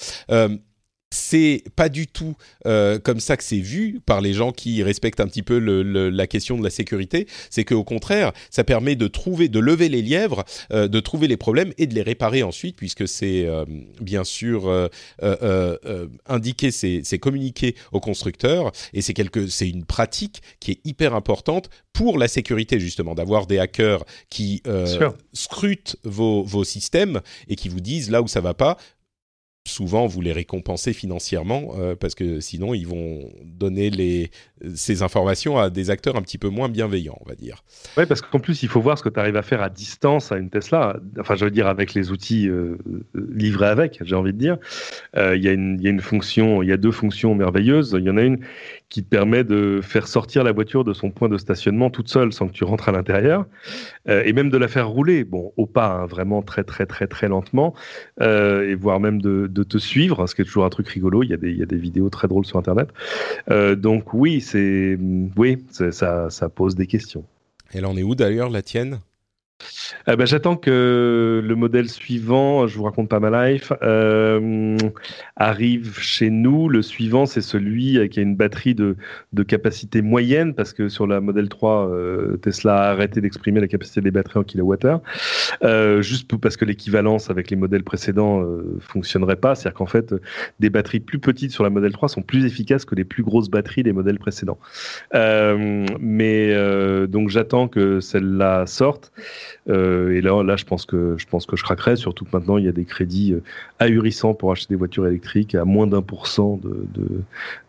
c'est 1.10 1.64
pas 1.74 1.88
du 1.88 2.06
tout 2.06 2.34
euh, 2.66 2.98
comme 2.98 3.20
ça 3.20 3.36
que 3.36 3.44
c'est 3.44 3.60
vu 3.60 4.00
par 4.04 4.20
les 4.20 4.34
gens 4.34 4.52
qui 4.52 4.82
respectent 4.82 5.20
un 5.20 5.26
petit 5.26 5.42
peu 5.42 5.58
le, 5.58 5.82
le, 5.82 6.10
la 6.10 6.26
question 6.26 6.58
de 6.58 6.64
la 6.64 6.70
sécurité. 6.70 7.26
C'est 7.50 7.64
qu'au 7.64 7.84
contraire, 7.84 8.32
ça 8.50 8.62
permet 8.64 8.94
de 8.94 9.08
trouver, 9.08 9.48
de 9.48 9.58
lever 9.58 9.88
les 9.88 10.02
lièvres, 10.02 10.44
euh, 10.72 10.86
de 10.86 11.00
trouver 11.00 11.26
les 11.26 11.36
problèmes 11.36 11.72
et 11.78 11.86
de 11.86 11.94
les 11.94 12.02
réparer 12.02 12.42
ensuite, 12.42 12.76
puisque 12.76 13.08
c'est 13.08 13.46
euh, 13.46 13.64
bien 14.00 14.24
sûr 14.24 14.68
euh, 14.68 14.88
euh, 15.22 15.76
euh, 15.84 16.06
indiqué, 16.26 16.70
c'est, 16.70 17.00
c'est 17.04 17.18
communiqué 17.18 17.74
aux 17.92 18.00
constructeurs 18.00 18.72
et 18.92 19.00
c'est 19.00 19.14
quelque, 19.14 19.46
c'est 19.46 19.68
une 19.68 19.86
pratique 19.86 20.42
qui 20.60 20.72
est 20.72 20.80
hyper 20.84 21.14
importante 21.14 21.70
pour 21.92 22.18
la 22.18 22.28
sécurité 22.28 22.78
justement, 22.78 23.14
d'avoir 23.14 23.46
des 23.46 23.58
hackers 23.58 24.04
qui 24.30 24.62
scrutent 25.32 25.96
vos, 26.04 26.44
vos 26.44 26.64
systèmes 26.64 27.20
et 27.48 27.56
qui 27.56 27.68
vous 27.68 27.80
disent 27.80 28.10
là 28.10 28.22
où 28.22 28.28
ça 28.28 28.40
va 28.40 28.54
pas 28.54 28.76
souvent 29.68 30.06
vous 30.06 30.20
les 30.20 30.32
récompensez 30.32 30.92
financièrement 30.92 31.74
euh, 31.78 31.94
parce 31.94 32.14
que 32.14 32.40
sinon 32.40 32.74
ils 32.74 32.86
vont 32.86 33.30
donner 33.44 33.90
les, 33.90 34.30
ces 34.74 35.02
informations 35.02 35.58
à 35.58 35.70
des 35.70 35.90
acteurs 35.90 36.16
un 36.16 36.22
petit 36.22 36.38
peu 36.38 36.48
moins 36.48 36.68
bienveillants, 36.68 37.18
on 37.24 37.28
va 37.28 37.34
dire. 37.34 37.62
Oui, 37.96 38.06
parce 38.06 38.20
qu'en 38.20 38.40
plus 38.40 38.62
il 38.62 38.68
faut 38.68 38.80
voir 38.80 38.98
ce 38.98 39.02
que 39.02 39.08
tu 39.08 39.20
arrives 39.20 39.36
à 39.36 39.42
faire 39.42 39.62
à 39.62 39.70
distance 39.70 40.32
à 40.32 40.38
une 40.38 40.50
Tesla. 40.50 40.98
Enfin, 41.18 41.36
je 41.36 41.44
veux 41.44 41.50
dire 41.50 41.66
avec 41.66 41.94
les 41.94 42.10
outils 42.10 42.48
euh, 42.48 42.78
livrés 43.14 43.68
avec, 43.68 44.00
j'ai 44.02 44.14
envie 44.14 44.32
de 44.32 44.38
dire. 44.38 44.58
Euh, 45.16 45.36
il 45.36 45.42
y, 45.42 45.46
y, 45.46 45.48
a 45.48 45.90
une 45.90 46.00
fonction, 46.00 46.62
il 46.62 46.68
y 46.68 46.72
a 46.72 46.76
deux 46.76 46.92
fonctions 46.92 47.34
merveilleuses. 47.34 47.96
Il 47.98 48.04
y 48.04 48.10
en 48.10 48.16
a 48.16 48.22
une 48.22 48.40
qui 48.88 49.04
te 49.04 49.08
permet 49.08 49.44
de 49.44 49.80
faire 49.82 50.08
sortir 50.08 50.44
la 50.44 50.52
voiture 50.52 50.82
de 50.82 50.94
son 50.94 51.10
point 51.10 51.28
de 51.28 51.36
stationnement 51.36 51.90
toute 51.90 52.08
seule 52.08 52.32
sans 52.32 52.48
que 52.48 52.52
tu 52.52 52.64
rentres 52.64 52.88
à 52.88 52.92
l'intérieur 52.92 53.46
euh, 54.08 54.22
et 54.24 54.32
même 54.32 54.48
de 54.48 54.56
la 54.56 54.68
faire 54.68 54.88
rouler, 54.88 55.24
bon, 55.24 55.52
au 55.56 55.66
pas, 55.66 55.88
hein, 55.88 56.06
vraiment 56.06 56.42
très 56.42 56.64
très 56.64 56.86
très 56.86 57.06
très 57.06 57.28
lentement 57.28 57.74
euh, 58.20 58.70
et 58.70 58.74
voire 58.74 58.98
même 58.98 59.20
de, 59.20 59.46
de 59.46 59.62
te 59.62 59.78
suivre, 59.78 60.22
hein, 60.22 60.26
ce 60.26 60.34
qui 60.34 60.42
est 60.42 60.44
toujours 60.46 60.64
un 60.64 60.70
truc 60.70 60.88
rigolo. 60.88 61.22
Il 61.22 61.30
y 61.30 61.34
a 61.34 61.36
des, 61.36 61.50
il 61.50 61.58
y 61.58 61.62
a 61.62 61.66
des 61.66 61.76
vidéos 61.76 62.08
très 62.08 62.28
drôles 62.28 62.46
sur 62.46 62.58
Internet. 62.58 62.88
Euh, 63.50 63.74
donc 63.74 64.14
oui, 64.14 64.40
c'est 64.40 64.98
oui, 65.36 65.58
ça, 65.70 66.30
ça 66.30 66.48
pose 66.48 66.74
des 66.74 66.86
questions. 66.86 67.24
Elle 67.72 67.84
en 67.84 67.96
est 67.96 68.02
où 68.02 68.14
d'ailleurs 68.14 68.48
la 68.48 68.62
tienne? 68.62 69.00
Euh, 70.08 70.16
bah, 70.16 70.24
J'attends 70.24 70.56
que 70.56 71.42
le 71.44 71.54
modèle 71.54 71.88
suivant, 71.88 72.66
je 72.66 72.76
vous 72.76 72.84
raconte 72.84 73.08
pas 73.08 73.20
ma 73.20 73.50
life, 73.50 73.72
euh, 73.82 74.76
arrive 75.36 75.98
chez 75.98 76.30
nous. 76.30 76.68
Le 76.68 76.82
suivant, 76.82 77.26
c'est 77.26 77.40
celui 77.40 78.08
qui 78.08 78.20
a 78.20 78.22
une 78.22 78.36
batterie 78.36 78.74
de, 78.74 78.96
capacité 79.46 80.02
moyenne, 80.02 80.54
parce 80.54 80.72
que 80.72 80.88
sur 80.88 81.06
la 81.06 81.20
modèle 81.20 81.48
3, 81.48 81.88
euh, 81.88 82.36
Tesla 82.36 82.76
a 82.76 82.90
arrêté 82.90 83.20
d'exprimer 83.20 83.60
la 83.60 83.68
capacité 83.68 84.00
des 84.00 84.10
batteries 84.10 84.40
en 84.40 84.42
kilowattheure, 84.42 85.00
euh, 85.62 86.02
juste 86.02 86.36
parce 86.36 86.56
que 86.56 86.64
l'équivalence 86.64 87.30
avec 87.30 87.50
les 87.50 87.56
modèles 87.56 87.84
précédents 87.84 88.42
euh, 88.42 88.78
fonctionnerait 88.80 89.36
pas. 89.36 89.54
C'est-à-dire 89.54 89.76
qu'en 89.78 89.86
fait, 89.86 90.14
des 90.60 90.70
batteries 90.70 91.00
plus 91.00 91.18
petites 91.18 91.52
sur 91.52 91.64
la 91.64 91.70
modèle 91.70 91.92
3 91.92 92.08
sont 92.08 92.22
plus 92.22 92.44
efficaces 92.44 92.84
que 92.84 92.94
les 92.94 93.04
plus 93.04 93.22
grosses 93.22 93.48
batteries 93.48 93.82
des 93.82 93.92
modèles 93.92 94.18
précédents. 94.18 94.58
Euh, 95.14 95.86
mais 96.00 96.54
donc 97.06 97.30
j'attends 97.30 97.68
que 97.68 98.00
celle-là 98.00 98.66
sorte. 98.66 99.12
Euh, 99.68 100.14
et 100.14 100.20
là, 100.20 100.42
là, 100.42 100.56
je 100.56 100.64
pense 100.64 100.86
que 100.86 101.16
je 101.18 101.26
pense 101.26 101.46
que 101.46 101.56
je 101.56 101.62
craquerai. 101.62 101.96
Surtout 101.96 102.24
que 102.24 102.30
maintenant, 102.32 102.58
il 102.58 102.64
y 102.64 102.68
a 102.68 102.72
des 102.72 102.84
crédits 102.84 103.32
euh, 103.32 103.42
ahurissants 103.78 104.34
pour 104.34 104.52
acheter 104.52 104.74
des 104.74 104.78
voitures 104.78 105.06
électriques 105.06 105.54
à 105.54 105.64
moins 105.64 105.86
d'un 105.86 106.02
pour 106.02 106.26
cent 106.26 106.60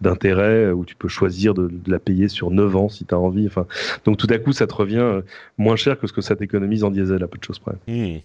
d'intérêt, 0.01 0.67
de, 0.67 0.71
où 0.71 0.85
tu 0.85 0.95
peux 0.95 1.07
choisir 1.07 1.53
de, 1.53 1.67
de, 1.67 1.91
la 1.91 1.99
payer 1.99 2.27
sur 2.27 2.51
9 2.51 2.75
ans 2.75 2.89
si 2.89 3.05
tu 3.05 3.13
as 3.13 3.19
envie. 3.19 3.47
Enfin, 3.47 3.65
donc 4.05 4.17
tout 4.17 4.27
à 4.29 4.37
coup, 4.37 4.53
ça 4.53 4.67
te 4.67 4.73
revient 4.73 4.97
euh, 4.97 5.21
moins 5.57 5.75
cher 5.75 5.99
que 5.99 6.07
ce 6.07 6.13
que 6.13 6.21
ça 6.21 6.35
t'économise 6.35 6.83
en 6.83 6.91
diesel 6.91 7.23
à 7.23 7.27
peu 7.27 7.37
de 7.37 7.43
choses 7.43 7.59
près. 7.59 7.75
Mmh. 7.87 8.19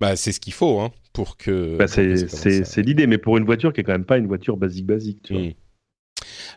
Bah, 0.00 0.14
c'est 0.16 0.32
ce 0.32 0.40
qu'il 0.40 0.52
faut 0.52 0.80
hein, 0.80 0.90
pour 1.12 1.36
que. 1.36 1.76
Bah, 1.76 1.88
c'est 1.88 2.82
l'idée, 2.82 3.06
mais 3.06 3.18
pour 3.18 3.36
une 3.36 3.44
voiture 3.44 3.72
qui 3.72 3.80
est 3.80 3.84
quand 3.84 3.92
même 3.92 4.04
pas 4.04 4.18
une 4.18 4.26
voiture 4.26 4.56
basique 4.56 4.86
basique. 4.86 5.18
Tu 5.22 5.34
mmh. 5.34 5.36
vois. 5.36 5.52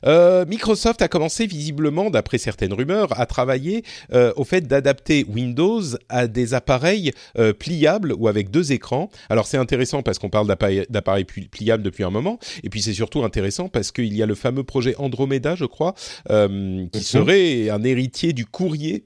Euh, 0.06 0.46
Microsoft 0.46 1.02
a 1.02 1.08
commencé 1.08 1.46
visiblement, 1.46 2.10
d'après 2.10 2.38
certaines 2.38 2.74
rumeurs, 2.74 3.20
à 3.20 3.26
travailler 3.26 3.84
euh, 4.14 4.34
au 4.36 4.44
fait 4.44 4.62
d'adapter 4.62 5.26
Windows 5.28 5.82
à 6.10 6.28
des 6.28 6.54
appareils 6.54 7.12
euh, 7.38 7.54
pliables 7.54 8.14
ou 8.18 8.28
avec 8.28 8.52
deux 8.52 8.72
écrans. 8.72 9.10
Alors 9.30 9.48
c'est 9.48 9.58
intéressant 9.58 10.02
parce 10.04 10.20
qu'on 10.20 10.30
parle 10.30 10.48
d'appareils 10.48 11.26
pliables 11.26 11.84
depuis 11.84 12.04
un 12.04 12.10
moment, 12.10 12.40
et 12.64 12.70
puis 12.70 12.82
c'est 12.82 12.94
surtout 12.94 13.24
intéressant 13.24 13.70
parce 13.70 13.92
qu'il 13.92 14.14
y 14.16 14.24
a 14.24 14.26
le 14.26 14.36
fameux 14.36 14.64
projet 14.64 14.96
Andromeda, 14.98 15.56
je 15.56 15.66
crois, 15.66 15.94
qui 16.28 17.04
serait 17.04 17.70
un 17.70 17.84
héritier 17.84 18.34
du 18.34 18.46
courrier 18.46 19.06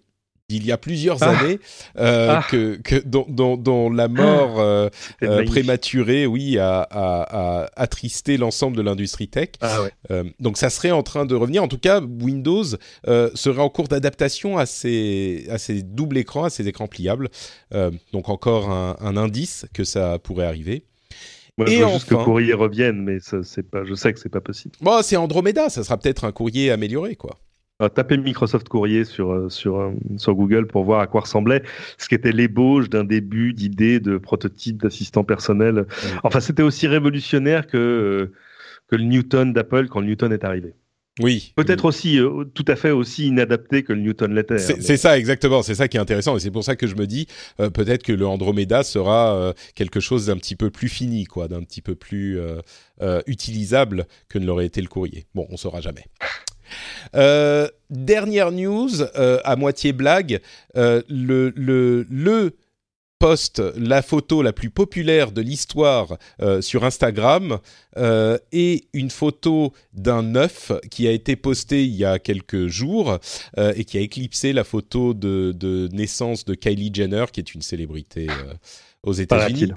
il 0.50 0.66
y 0.66 0.72
a 0.72 0.78
plusieurs 0.78 1.22
ah. 1.24 1.30
années 1.30 1.60
euh, 1.98 2.36
ah. 2.38 2.46
que, 2.50 2.76
que 2.76 2.96
dont, 3.06 3.26
dont, 3.28 3.58
dont, 3.58 3.90
la 3.90 4.08
mort 4.08 4.60
euh, 4.60 4.90
euh, 5.24 5.44
prématurée, 5.46 6.28
oui, 6.28 6.60
a, 6.60 6.82
a, 6.82 7.64
a 7.64 7.70
attristé 7.76 8.38
l'ensemble 8.38 8.78
de 8.78 8.82
l'industrie 8.82 9.28
tech. 9.28 9.50
Ah 9.62 9.82
ouais. 9.82 9.92
euh, 10.12 10.24
donc 10.40 10.58
ça 10.58 10.70
serait 10.70 10.92
en 10.92 11.04
train 11.04 11.26
de 11.26 11.36
revenir. 11.36 11.64
En 11.64 11.68
tout 11.68 11.80
cas, 11.80 12.02
Windows 12.02 12.64
euh, 13.08 13.30
serait 13.34 13.62
en 13.62 13.70
cours 13.70 13.88
d'adaptation 13.88 14.58
à 14.58 14.66
ces, 14.66 15.48
à 15.50 15.58
doubles 15.84 16.18
écrans, 16.18 16.44
à 16.44 16.50
ces 16.50 16.68
écrans 16.68 16.88
pliables. 16.88 17.30
Euh, 17.74 17.92
donc 18.14 18.30
encore 18.30 18.70
un, 18.70 18.98
un, 19.00 19.18
indice 19.18 19.66
que 19.74 19.84
ça 19.84 20.20
pourrait 20.20 20.46
arriver. 20.46 20.84
Moi, 21.58 21.68
je 21.68 21.82
veux 21.82 21.90
juste 21.94 22.10
que 22.10 22.16
courrier 22.16 22.54
revienne, 22.54 23.02
mais 23.02 23.20
ça, 23.22 23.38
pas, 23.72 23.86
je 23.86 23.94
sais 23.94 24.12
que 24.12 24.20
c'est 24.20 24.30
pas 24.30 24.42
possible. 24.42 24.76
Bon, 24.82 25.02
c'est 25.02 25.16
Andromeda, 25.16 25.70
ça 25.70 25.86
sera 25.86 25.98
peut-être 25.98 26.26
un 26.26 26.34
courrier 26.34 26.70
amélioré, 26.70 27.16
quoi. 27.16 27.40
Alors, 27.80 27.94
tapez 27.94 28.16
Microsoft 28.18 28.70
Courrier 28.70 29.04
sur, 29.04 29.52
sur, 29.52 29.94
sur 30.18 30.34
Google 30.34 30.66
pour 30.66 30.86
voir 30.86 31.02
à 31.02 31.08
quoi 31.08 31.22
ressemblait 31.22 31.62
ce 31.98 32.08
qui 32.08 32.16
était 32.16 32.32
l'ébauche 32.32 32.90
d'un 32.90 33.04
début 33.04 33.52
d'idée 33.54 34.00
de 34.00 34.18
prototype 34.18 34.82
d'assistant 34.82 35.26
personnel. 35.26 35.86
Enfin, 36.24 36.40
c'était 36.40 36.64
aussi 36.64 36.88
révolutionnaire 36.88 37.68
que, 37.68 38.32
que 38.88 38.96
le 38.96 39.04
Newton 39.04 39.52
d'Apple 39.52 39.88
quand 39.88 40.00
le 40.00 40.08
Newton 40.08 40.32
est 40.32 40.46
arrivé. 40.46 40.74
Oui. 41.22 41.54
Peut-être 41.56 41.86
oui. 41.86 41.90
aussi, 41.90 42.20
euh, 42.20 42.44
tout 42.54 42.66
à 42.68 42.76
fait 42.76 42.92
aussi 42.92 43.28
inadapté 43.28 43.84
que 43.84 43.94
le 43.94 44.02
Newton 44.02 44.36
l'était. 44.36 44.58
C'est 44.58 44.78
mais... 44.90 44.98
ça, 44.98 45.18
exactement. 45.18 45.62
C'est 45.62 45.76
ça 45.76 45.88
qui 45.88 45.96
est 45.96 46.00
intéressant. 46.00 46.36
Et 46.36 46.40
c'est 46.42 46.52
pour 46.52 46.64
ça 46.64 46.76
que 46.76 46.88
je 46.88 46.96
me 46.96 47.08
dis, 47.08 47.28
euh, 47.62 47.70
peut-être 47.70 48.04
que 48.04 48.12
le 48.12 48.28
Andromeda 48.28 48.84
sera 48.84 49.34
euh, 49.36 49.54
quelque 49.76 50.02
chose 50.02 50.26
d'un 50.26 50.36
petit 50.38 50.58
peu 50.58 50.70
plus 50.70 50.90
fini, 50.90 51.24
quoi, 51.24 51.48
d'un 51.48 51.64
petit 51.64 51.82
peu 51.82 51.96
plus 51.96 52.38
utilisable 53.28 54.08
que 54.30 54.40
ne 54.40 54.46
l'aurait 54.46 54.66
été 54.66 54.82
le 54.82 54.88
courrier. 54.88 55.26
Bon, 55.36 55.48
on 55.50 55.58
saura 55.58 55.82
jamais. 55.82 56.06
Euh, 57.16 57.68
dernière 57.90 58.52
news, 58.52 59.02
euh, 59.02 59.40
à 59.44 59.56
moitié 59.56 59.94
blague, 59.94 60.42
euh, 60.76 61.02
le, 61.08 61.52
le, 61.56 62.06
le 62.10 62.58
post, 63.20 63.62
la 63.78 64.02
photo 64.02 64.42
la 64.42 64.52
plus 64.52 64.70
populaire 64.70 65.32
de 65.32 65.42
l'histoire 65.42 66.18
sur 66.60 66.84
Instagram 66.84 67.60
est 67.96 68.88
une 68.94 69.10
photo 69.10 69.72
d'un 69.94 70.36
œuf 70.36 70.74
qui 70.92 71.08
a 71.08 71.12
été 71.12 71.38
posté 71.38 71.86
il 71.86 71.96
y 71.96 72.04
a 72.04 72.20
quelques 72.20 72.68
jours 72.68 73.18
et 73.58 73.86
qui 73.86 73.98
a 73.98 74.02
éclipsé 74.02 74.52
la 74.52 74.66
photo 74.66 75.14
de, 75.14 75.54
de, 75.56 75.88
naissance 75.94 76.44
de 76.44 76.56
Kylie 76.56 76.92
Jenner, 76.94 77.26
qui 77.32 77.40
est 77.40 77.56
une 77.56 77.62
célébrité 77.62 78.28
aux 79.02 79.14
États-Unis. 79.14 79.72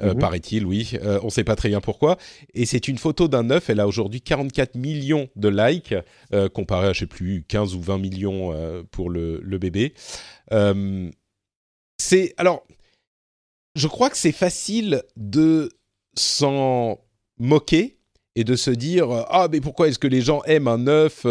Euh, 0.00 0.14
mmh. 0.14 0.18
paraît-il, 0.18 0.66
oui. 0.66 0.92
Euh, 1.02 1.18
on 1.22 1.26
ne 1.26 1.30
sait 1.30 1.44
pas 1.44 1.56
très 1.56 1.68
bien 1.68 1.80
pourquoi. 1.80 2.16
Et 2.54 2.66
c'est 2.66 2.88
une 2.88 2.98
photo 2.98 3.28
d'un 3.28 3.50
œuf. 3.50 3.70
Elle 3.70 3.80
a 3.80 3.86
aujourd'hui 3.86 4.20
44 4.20 4.76
millions 4.76 5.28
de 5.36 5.48
likes, 5.48 5.94
euh, 6.32 6.48
comparé 6.48 6.88
à, 6.88 6.92
je 6.92 7.00
sais 7.00 7.06
plus, 7.06 7.44
15 7.48 7.74
ou 7.74 7.80
20 7.80 7.98
millions 7.98 8.54
pour 8.90 9.10
le, 9.10 9.40
le 9.42 9.58
bébé. 9.58 9.94
c'est 11.98 12.34
alors, 12.36 12.64
je 13.76 13.86
crois 13.86 14.10
que 14.10 14.16
c'est 14.16 14.32
facile 14.32 15.02
de 15.16 15.70
s'en 16.16 16.98
moquer 17.38 17.98
et 18.36 18.44
de 18.44 18.56
se 18.56 18.70
dire 18.70 19.10
ah 19.28 19.48
mais 19.50 19.60
pourquoi 19.60 19.88
est-ce 19.88 19.98
que 19.98 20.06
les 20.06 20.20
gens 20.20 20.42
aiment 20.44 20.68
un 20.68 20.86
œuf 20.86 21.24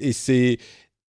et 0.00 0.12
c'est 0.12 0.58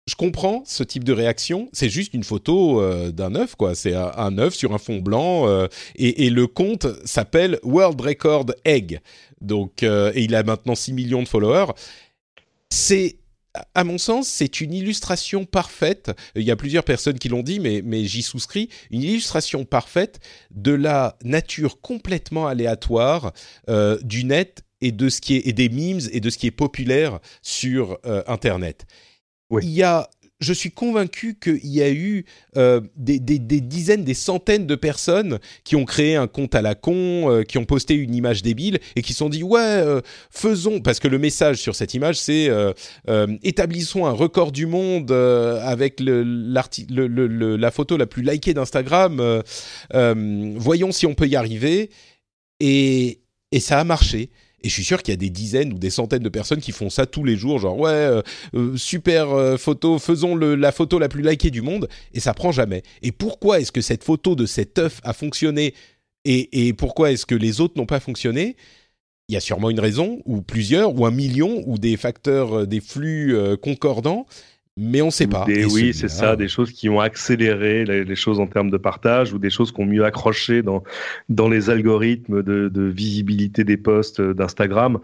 je 0.07 0.17
comprends 0.17 0.65
ce 0.67 0.83
type 0.83 1.05
de 1.05 1.13
réaction. 1.13 1.69
C'est 1.73 1.89
juste 1.89 2.15
une 2.15 2.25
photo 2.25 2.81
euh, 2.81 3.13
d'un 3.13 3.35
œuf, 3.37 3.55
quoi. 3.55 3.75
C'est 3.75 3.95
un, 3.95 4.39
œuf 4.39 4.55
sur 4.55 4.75
un 4.75 4.79
fond 4.79 4.99
blanc 4.99 5.47
euh, 5.47 5.69
et, 5.95 6.29
le 6.31 6.47
compte 6.47 6.87
s'appelle 7.05 7.59
World 7.63 8.01
Record 8.01 8.47
Egg. 8.65 9.01
Donc, 9.41 9.83
euh, 9.83 10.13
et 10.15 10.23
il 10.25 10.35
a 10.35 10.43
maintenant 10.43 10.75
6 10.75 10.93
millions 10.93 11.23
de 11.23 11.29
followers. 11.29 11.73
C'est 12.71 13.19
à 13.75 13.85
mon 13.85 13.99
sens, 13.99 14.29
c'est 14.29 14.61
une 14.63 14.73
illustration 14.73 15.45
parfaite. 15.45 16.11
Il 16.35 16.43
y 16.43 16.51
a 16.51 16.57
plusieurs 16.57 16.85
personnes 16.85 17.19
qui 17.19 17.29
l'ont 17.29 17.43
dit, 17.43 17.61
mais, 17.61 17.83
mais 17.85 18.05
j'y 18.07 18.23
souscris. 18.23 18.71
Une 18.91 19.03
illustration 19.03 19.65
parfaite 19.67 20.21
de 20.51 20.73
la 20.73 21.19
nature 21.23 21.81
complètement 21.83 22.47
aléatoire 22.47 23.33
du 24.03 24.25
net 24.25 24.63
et 24.81 24.91
de 24.91 25.11
ce 25.11 25.21
qui 25.21 25.37
est 25.37 25.47
et 25.47 25.53
des 25.53 25.69
memes 25.69 26.01
et 26.13 26.21
de 26.21 26.31
ce 26.31 26.39
qui 26.39 26.47
est 26.47 26.51
populaire 26.51 27.21
sur 27.43 27.99
Internet. 28.27 28.87
Il 29.61 29.71
y 29.71 29.83
a, 29.83 30.09
je 30.43 30.53
suis 30.53 30.71
convaincu 30.71 31.39
qu'il 31.41 31.67
y 31.67 31.83
a 31.83 31.91
eu 31.91 32.25
euh, 32.57 32.81
des, 32.97 33.19
dizaines, 33.21 34.05
des 34.05 34.15
centaines 34.15 34.67
de 34.67 34.75
personnes 34.75 35.39
qui 35.65 35.77
ont 35.77 35.85
créé 35.85 36.17
un 36.17 36.27
compte 36.27 36.55
à 36.55 36.63
la 36.63 36.75
con, 36.75 37.31
euh, 37.31 37.43
qui 37.45 37.59
ont 37.59 37.65
posté 37.65 37.95
une 37.95 38.15
image 38.15 38.43
débile 38.43 38.81
et 38.97 39.03
qui 39.03 39.13
se 39.13 39.19
sont 39.19 39.29
dit 39.29 39.43
ouais, 39.43 39.61
euh, 39.61 40.01
faisons 40.31 40.81
parce 40.81 40.99
que 40.99 41.09
le 41.09 41.19
message 41.19 41.59
sur 41.59 41.75
cette 41.75 41.95
image 41.95 42.17
c'est 42.17 42.51
établissons 43.43 44.07
un 44.07 44.13
record 44.13 44.53
du 44.53 44.67
monde 44.67 45.13
avec 45.13 46.01
la 46.01 47.71
photo 47.71 47.97
la 47.97 48.07
plus 48.07 48.23
likée 48.23 48.55
d'Instagram. 48.55 49.43
voyons 50.57 50.93
si 50.93 51.07
on 51.07 51.15
peut 51.15 51.29
y 51.29 51.37
arriver 51.37 51.91
et 52.61 53.21
ça 53.61 53.79
a 53.79 53.85
marché 53.85 54.31
Et 54.63 54.69
je 54.69 54.75
suis 54.75 54.85
sûr 54.85 55.03
qu'il 55.03 55.13
y 55.13 55.15
a 55.15 55.19
des 55.19 55.31
dizaines 55.31 55.73
ou 55.73 55.79
des 55.79 55.91
centaines 55.91 56.23
de 56.23 56.29
personnes 56.29 56.61
qui 56.61 56.73
font 56.73 56.91
ça 56.91 57.07
tous 57.07 57.25
les 57.25 57.37
jours, 57.37 57.59
genre 57.59 57.79
ouais, 57.79 57.91
euh, 57.91 58.23
euh, 58.55 58.77
super 58.77 59.31
euh, 59.31 59.57
photo, 59.57 59.99
faisons 59.99 60.37
la 60.37 60.73
photo 60.73 60.99
la 60.99 61.09
plus 61.09 61.23
likée 61.23 61.51
du 61.51 61.63
monde, 61.63 61.89
et 62.15 62.21
ça 62.21 62.35
prend 62.35 62.53
jamais. 62.53 62.83
Et 63.03 63.13
pourquoi 63.13 63.61
est-ce 63.61 63.73
que 63.73 63.81
cette 63.81 64.05
photo 64.05 64.35
de 64.35 64.47
cet 64.47 64.79
œuf 64.79 65.01
a 65.05 65.13
fonctionné 65.13 65.75
et 66.25 66.73
pourquoi 66.75 67.11
est-ce 67.11 67.27
que 67.27 67.35
les 67.35 67.61
autres 67.61 67.75
n'ont 67.77 67.87
pas 67.87 67.99
fonctionné? 67.99 68.55
Il 69.29 69.35
y 69.35 69.37
a 69.37 69.41
sûrement 69.41 69.71
une 69.71 69.81
raison, 69.81 70.21
ou 70.25 70.41
plusieurs, 70.41 70.95
ou 70.97 71.05
un 71.05 71.11
million, 71.11 71.65
ou 71.67 71.79
des 71.79 71.97
facteurs, 71.97 72.65
des 72.65 72.81
flux 72.81 73.37
concordants 73.61 74.27
mais 74.79 75.03
on 75.03 75.07
ne 75.07 75.11
sait 75.11 75.27
pas. 75.27 75.45
oui, 75.47 75.93
c'est 75.93 76.09
ça, 76.09 76.35
des 76.35 76.49
choses 76.49 76.73
qui 76.73 76.89
ont 76.89 77.01
accéléré 77.01 77.85
les, 77.85 78.17
choses 78.17 78.41
en 78.41 78.47
termes 78.47 78.71
de 78.71 78.79
partage 78.79 79.33
ou 79.35 79.39
des 79.39 79.51
choses 79.51 79.71
qui 79.71 79.81
ont 79.81 79.87
mieux 79.87 80.05
accroché 80.05 80.63
dans, 80.63 80.83
dans 81.29 81.49
les 81.49 81.69
algorithmes 81.69 82.43
de, 82.43 82.69
de 82.69 82.83
visibilité 82.83 83.65
des 83.65 83.77
posts 83.77 84.21
d'Instagram, 84.23 84.99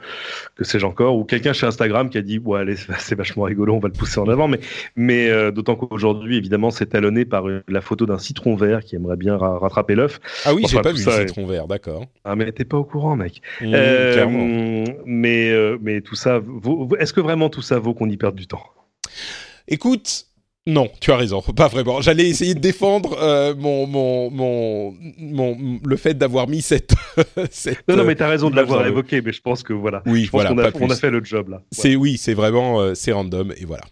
que 0.56 0.64
sais-je 0.64 0.86
encore, 0.86 1.16
ou 1.16 1.24
quelqu'un 1.24 1.52
chez 1.52 1.66
Instagram 1.66 2.08
qui 2.08 2.16
a 2.16 2.22
dit, 2.22 2.38
ouais, 2.38 2.60
allez, 2.60 2.76
c'est 2.98 3.14
vachement 3.14 3.42
rigolo, 3.44 3.74
on 3.74 3.78
va 3.78 3.88
le 3.88 3.94
pousser 3.94 4.20
en 4.20 4.28
avant, 4.28 4.48
mais, 4.48 4.60
mais 4.96 5.28
euh, 5.28 5.50
d'autant 5.50 5.76
qu'aujourd'hui, 5.76 6.36
évidemment, 6.36 6.70
c'est 6.70 6.86
talonné 6.86 7.26
par 7.26 7.44
la 7.68 7.80
photo 7.82 8.06
d'un 8.06 8.18
citron 8.18 8.56
vert 8.56 8.80
qui 8.82 8.96
aimerait 8.96 9.16
bien 9.16 9.36
rattraper 9.36 9.94
l'œuf. 9.94 10.20
Ah 10.46 10.54
oui, 10.54 10.64
j'ai 10.66 10.80
pas 10.80 10.92
vu 10.92 11.04
le 11.04 11.26
citron 11.26 11.46
vert, 11.46 11.66
d'accord. 11.66 12.06
Ah, 12.24 12.36
mais 12.36 12.50
t'es 12.52 12.64
pas 12.64 12.78
au 12.78 12.84
courant, 12.84 13.16
mec. 13.16 13.42
Mmh, 13.60 13.72
euh, 13.74 14.84
mais, 15.04 15.50
euh, 15.50 15.76
mais 15.82 16.00
tout 16.00 16.16
ça, 16.16 16.40
est-ce 16.98 17.12
que 17.12 17.20
vraiment 17.20 17.50
tout 17.50 17.62
ça 17.62 17.78
vaut 17.78 17.92
qu'on 17.92 18.08
y 18.08 18.16
perde 18.16 18.34
du 18.34 18.46
temps? 18.46 18.62
Écoute, 19.68 20.26
non, 20.66 20.90
tu 21.00 21.12
as 21.12 21.16
raison, 21.16 21.40
pas 21.56 21.68
vraiment. 21.68 22.00
J'allais 22.00 22.28
essayer 22.28 22.54
de 22.54 22.60
défendre 22.60 23.16
euh, 23.20 23.54
mon, 23.56 23.86
mon, 23.86 24.30
mon, 24.30 24.94
mon, 25.18 25.80
le 25.84 25.96
fait 25.96 26.14
d'avoir 26.14 26.48
mis 26.48 26.62
cette, 26.62 26.94
cette. 27.50 27.86
non, 27.88 27.96
non, 27.96 28.04
mais 28.04 28.16
tu 28.16 28.22
as 28.22 28.28
raison 28.28 28.50
de 28.50 28.56
l'avoir 28.56 28.86
évoqué, 28.86 29.22
mais 29.22 29.32
je 29.32 29.40
pense 29.40 29.62
que 29.62 29.72
voilà. 29.72 30.02
Oui, 30.06 30.24
je 30.24 30.30
pense 30.30 30.42
voilà, 30.44 30.70
qu'on 30.70 30.80
a, 30.80 30.86
on 30.86 30.90
a, 30.90 30.96
fait 30.96 31.10
le 31.10 31.24
job 31.24 31.48
là. 31.48 31.62
C'est 31.70 31.96
oui, 31.96 32.18
c'est 32.18 32.34
vraiment 32.34 32.80
euh, 32.80 32.94
c'est 32.94 33.12
random 33.12 33.52
et 33.56 33.64
voilà. 33.64 33.84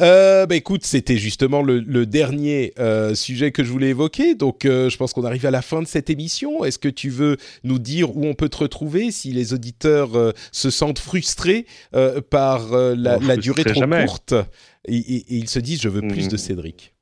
Euh, 0.00 0.46
bah 0.46 0.56
écoute, 0.56 0.84
c'était 0.84 1.16
justement 1.16 1.62
le, 1.62 1.80
le 1.80 2.06
dernier 2.06 2.74
euh, 2.78 3.14
sujet 3.14 3.50
que 3.50 3.64
je 3.64 3.70
voulais 3.70 3.88
évoquer. 3.88 4.34
Donc, 4.34 4.64
euh, 4.64 4.90
je 4.90 4.96
pense 4.96 5.12
qu'on 5.12 5.24
arrive 5.24 5.46
à 5.46 5.50
la 5.50 5.62
fin 5.62 5.82
de 5.82 5.86
cette 5.86 6.10
émission. 6.10 6.64
Est-ce 6.64 6.78
que 6.78 6.88
tu 6.88 7.08
veux 7.08 7.36
nous 7.64 7.78
dire 7.78 8.16
où 8.16 8.26
on 8.26 8.34
peut 8.34 8.48
te 8.48 8.58
retrouver 8.58 9.10
si 9.10 9.32
les 9.32 9.54
auditeurs 9.54 10.16
euh, 10.16 10.32
se 10.52 10.70
sentent 10.70 10.98
frustrés 10.98 11.66
par 12.30 12.70
la, 12.72 13.18
la 13.18 13.36
durée 13.36 13.64
trop 13.64 13.80
jamais. 13.80 14.04
courte? 14.04 14.34
Et, 14.86 14.96
et, 14.96 15.16
et, 15.16 15.36
ils 15.36 15.48
se 15.48 15.58
disent 15.58 15.80
je 15.80 15.88
veux 15.88 16.02
plus 16.02 16.26
mmh. 16.26 16.28
de 16.28 16.36
Cédric 16.36 16.94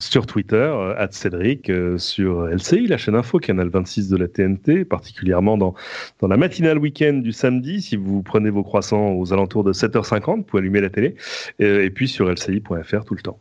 sur 0.00 0.26
Twitter, 0.26 0.56
euh, 0.56 1.06
Cédric, 1.10 1.70
euh, 1.70 1.98
sur 1.98 2.46
LCI, 2.48 2.86
la 2.86 2.96
chaîne 2.96 3.14
info, 3.14 3.38
canal 3.38 3.68
26 3.68 4.08
de 4.08 4.16
la 4.16 4.28
TNT, 4.28 4.84
particulièrement 4.84 5.56
dans, 5.56 5.74
dans 6.20 6.28
la 6.28 6.36
matinale 6.36 6.78
week-end 6.78 7.14
du 7.14 7.32
samedi. 7.32 7.82
Si 7.82 7.96
vous 7.96 8.22
prenez 8.22 8.50
vos 8.50 8.62
croissants 8.62 9.12
aux 9.12 9.32
alentours 9.32 9.62
de 9.62 9.72
7h50, 9.72 10.36
vous 10.38 10.42
pouvez 10.42 10.60
allumer 10.60 10.80
la 10.80 10.90
télé. 10.90 11.14
Et, 11.58 11.84
et 11.84 11.90
puis 11.90 12.08
sur 12.08 12.30
lci.fr 12.30 13.04
tout 13.04 13.14
le 13.14 13.22
temps. 13.22 13.38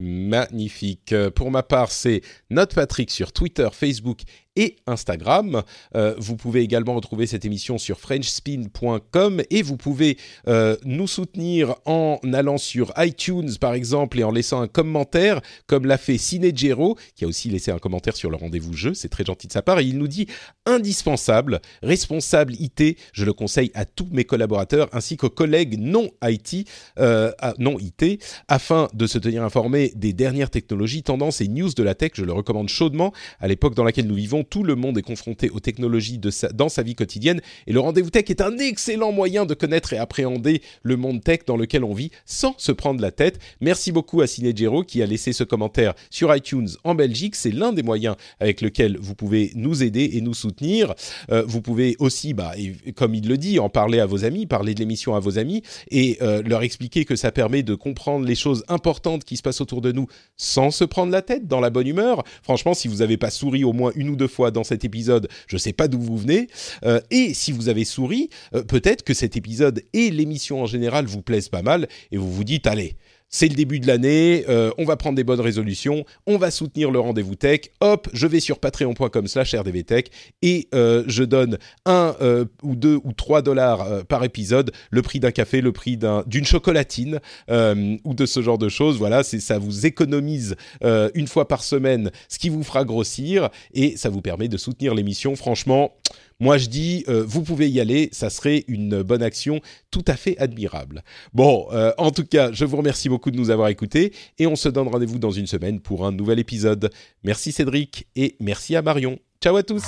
Magnifique. 0.00 1.14
Pour 1.36 1.52
ma 1.52 1.62
part, 1.62 1.92
c'est 1.92 2.22
Note 2.50 2.74
Patrick 2.74 3.10
sur 3.10 3.32
Twitter, 3.32 3.68
Facebook 3.72 4.22
et 4.56 4.76
Instagram. 4.86 5.62
Euh, 5.96 6.14
vous 6.18 6.36
pouvez 6.36 6.60
également 6.60 6.94
retrouver 6.94 7.26
cette 7.26 7.44
émission 7.44 7.78
sur 7.78 7.98
frenchspin.com 7.98 9.42
et 9.50 9.62
vous 9.62 9.76
pouvez 9.76 10.18
euh, 10.48 10.76
nous 10.84 11.06
soutenir 11.06 11.74
en 11.86 12.18
allant 12.32 12.58
sur 12.58 12.92
iTunes 12.98 13.50
par 13.60 13.74
exemple 13.74 14.18
et 14.18 14.24
en 14.24 14.30
laissant 14.30 14.60
un 14.60 14.68
commentaire 14.68 15.40
comme 15.66 15.86
l'a 15.86 15.98
fait 15.98 16.18
Cinegero 16.18 16.98
qui 17.14 17.24
a 17.24 17.28
aussi 17.28 17.48
laissé 17.48 17.70
un 17.70 17.78
commentaire 17.78 18.16
sur 18.16 18.30
le 18.30 18.36
rendez-vous 18.36 18.74
jeu, 18.74 18.94
c'est 18.94 19.08
très 19.08 19.24
gentil 19.24 19.46
de 19.46 19.52
sa 19.52 19.62
part. 19.62 19.78
Et 19.80 19.84
il 19.84 19.98
nous 19.98 20.08
dit 20.08 20.26
indispensable, 20.66 21.60
responsable 21.82 22.54
IT, 22.58 22.98
je 23.12 23.24
le 23.24 23.32
conseille 23.32 23.70
à 23.74 23.84
tous 23.84 24.08
mes 24.12 24.24
collaborateurs 24.24 24.88
ainsi 24.92 25.16
qu'aux 25.16 25.30
collègues 25.30 25.78
non 25.78 26.10
IT, 26.22 26.68
euh, 26.98 27.32
non 27.58 27.78
IT 27.78 28.22
afin 28.48 28.88
de 28.92 29.06
se 29.06 29.18
tenir 29.18 29.42
informés 29.42 29.92
des 29.96 30.12
dernières 30.12 30.50
technologies, 30.50 31.02
tendances 31.02 31.40
et 31.40 31.48
news 31.48 31.70
de 31.70 31.82
la 31.82 31.94
tech, 31.94 32.12
je 32.14 32.24
le 32.24 32.32
recommande 32.32 32.68
chaudement. 32.68 33.12
À 33.40 33.48
l'époque 33.48 33.74
dans 33.74 33.84
laquelle 33.84 34.06
nous 34.06 34.14
vivons 34.14 34.41
tout 34.42 34.62
le 34.62 34.74
monde 34.74 34.98
est 34.98 35.02
confronté 35.02 35.50
aux 35.50 35.60
technologies 35.60 36.20
sa, 36.30 36.48
dans 36.48 36.68
sa 36.68 36.82
vie 36.82 36.94
quotidienne 36.94 37.40
et 37.66 37.72
le 37.72 37.80
rendez-vous 37.80 38.10
tech 38.10 38.24
est 38.28 38.40
un 38.40 38.58
excellent 38.58 39.12
moyen 39.12 39.46
de 39.46 39.54
connaître 39.54 39.92
et 39.92 39.98
appréhender 39.98 40.62
le 40.82 40.96
monde 40.96 41.22
tech 41.22 41.40
dans 41.46 41.56
lequel 41.56 41.84
on 41.84 41.94
vit 41.94 42.10
sans 42.26 42.54
se 42.58 42.72
prendre 42.72 43.00
la 43.00 43.10
tête. 43.10 43.38
Merci 43.60 43.92
beaucoup 43.92 44.20
à 44.20 44.26
Cinegero 44.26 44.82
qui 44.82 45.02
a 45.02 45.06
laissé 45.06 45.32
ce 45.32 45.44
commentaire 45.44 45.94
sur 46.10 46.34
iTunes 46.34 46.68
en 46.84 46.94
Belgique. 46.94 47.36
C'est 47.36 47.50
l'un 47.50 47.72
des 47.72 47.82
moyens 47.82 48.16
avec 48.40 48.60
lequel 48.60 48.98
vous 48.98 49.14
pouvez 49.14 49.52
nous 49.54 49.82
aider 49.82 50.10
et 50.14 50.20
nous 50.20 50.34
soutenir. 50.34 50.94
Euh, 51.30 51.44
vous 51.46 51.60
pouvez 51.60 51.96
aussi, 51.98 52.34
bah, 52.34 52.52
comme 52.96 53.14
il 53.14 53.28
le 53.28 53.36
dit, 53.36 53.58
en 53.58 53.68
parler 53.68 54.00
à 54.00 54.06
vos 54.06 54.24
amis, 54.24 54.46
parler 54.46 54.74
de 54.74 54.80
l'émission 54.80 55.14
à 55.14 55.20
vos 55.20 55.38
amis 55.38 55.62
et 55.90 56.18
euh, 56.22 56.42
leur 56.42 56.62
expliquer 56.62 57.04
que 57.04 57.16
ça 57.16 57.32
permet 57.32 57.62
de 57.62 57.74
comprendre 57.74 58.26
les 58.26 58.34
choses 58.34 58.64
importantes 58.68 59.24
qui 59.24 59.36
se 59.36 59.42
passent 59.42 59.60
autour 59.60 59.80
de 59.80 59.92
nous 59.92 60.06
sans 60.36 60.70
se 60.70 60.84
prendre 60.84 61.12
la 61.12 61.22
tête, 61.22 61.46
dans 61.46 61.60
la 61.60 61.70
bonne 61.70 61.86
humeur. 61.86 62.24
Franchement, 62.42 62.74
si 62.74 62.88
vous 62.88 62.96
n'avez 62.96 63.16
pas 63.16 63.30
souri 63.30 63.64
au 63.64 63.72
moins 63.72 63.92
une 63.94 64.10
ou 64.10 64.16
deux 64.16 64.28
fois 64.32 64.50
dans 64.50 64.64
cet 64.64 64.84
épisode, 64.84 65.28
je 65.46 65.56
ne 65.56 65.60
sais 65.60 65.72
pas 65.72 65.88
d'où 65.88 66.00
vous 66.00 66.16
venez. 66.16 66.48
Euh, 66.84 67.00
et 67.10 67.34
si 67.34 67.52
vous 67.52 67.68
avez 67.68 67.84
souri, 67.84 68.30
euh, 68.54 68.62
peut-être 68.62 69.02
que 69.02 69.14
cet 69.14 69.36
épisode 69.36 69.82
et 69.92 70.10
l'émission 70.10 70.62
en 70.62 70.66
général 70.66 71.06
vous 71.06 71.22
plaisent 71.22 71.48
pas 71.48 71.62
mal 71.62 71.88
et 72.10 72.16
vous 72.16 72.30
vous 72.30 72.44
dites, 72.44 72.66
allez, 72.66 72.96
c'est 73.32 73.48
le 73.48 73.54
début 73.54 73.80
de 73.80 73.86
l'année, 73.86 74.44
euh, 74.48 74.70
on 74.76 74.84
va 74.84 74.96
prendre 74.96 75.16
des 75.16 75.24
bonnes 75.24 75.40
résolutions, 75.40 76.04
on 76.26 76.36
va 76.36 76.50
soutenir 76.50 76.90
le 76.90 77.00
rendez-vous 77.00 77.34
tech. 77.34 77.60
Hop, 77.80 78.08
je 78.12 78.26
vais 78.26 78.40
sur 78.40 78.60
patreon.com 78.60 79.26
slash 79.26 79.54
rdvtech 79.54 80.10
et 80.42 80.68
euh, 80.74 81.02
je 81.06 81.24
donne 81.24 81.58
un 81.86 82.14
euh, 82.20 82.44
ou 82.62 82.76
deux 82.76 83.00
ou 83.02 83.12
trois 83.14 83.40
dollars 83.40 84.04
par 84.04 84.22
épisode, 84.22 84.70
le 84.90 85.00
prix 85.00 85.18
d'un 85.18 85.30
café, 85.30 85.62
le 85.62 85.72
prix 85.72 85.98
d'une 86.26 86.44
chocolatine 86.44 87.20
ou 87.48 88.14
de 88.14 88.26
ce 88.26 88.42
genre 88.42 88.58
de 88.58 88.68
choses. 88.68 88.98
Voilà, 88.98 89.22
ça 89.22 89.58
vous 89.58 89.86
économise 89.86 90.56
une 90.82 91.26
fois 91.26 91.48
par 91.48 91.64
semaine, 91.64 92.10
ce 92.28 92.38
qui 92.38 92.50
vous 92.50 92.62
fera 92.62 92.84
grossir 92.84 93.48
et 93.72 93.96
ça 93.96 94.10
vous 94.10 94.20
permet 94.20 94.48
de 94.48 94.58
soutenir 94.58 94.94
l'émission. 94.94 95.34
Franchement, 95.36 95.94
moi, 96.42 96.58
je 96.58 96.66
dis, 96.66 97.04
euh, 97.08 97.24
vous 97.24 97.42
pouvez 97.42 97.70
y 97.70 97.80
aller, 97.80 98.08
ça 98.10 98.28
serait 98.28 98.64
une 98.66 99.02
bonne 99.02 99.22
action 99.22 99.60
tout 99.92 100.04
à 100.08 100.16
fait 100.16 100.36
admirable. 100.38 101.04
Bon, 101.32 101.68
euh, 101.70 101.92
en 101.98 102.10
tout 102.10 102.24
cas, 102.24 102.50
je 102.50 102.64
vous 102.64 102.76
remercie 102.76 103.08
beaucoup 103.08 103.30
de 103.30 103.36
nous 103.36 103.50
avoir 103.50 103.68
écoutés 103.68 104.12
et 104.40 104.48
on 104.48 104.56
se 104.56 104.68
donne 104.68 104.88
rendez-vous 104.88 105.20
dans 105.20 105.30
une 105.30 105.46
semaine 105.46 105.78
pour 105.78 106.04
un 106.04 106.10
nouvel 106.10 106.40
épisode. 106.40 106.90
Merci 107.22 107.52
Cédric 107.52 108.08
et 108.16 108.34
merci 108.40 108.74
à 108.74 108.82
Marion. 108.82 109.20
Ciao 109.40 109.54
à 109.54 109.62
tous 109.62 109.84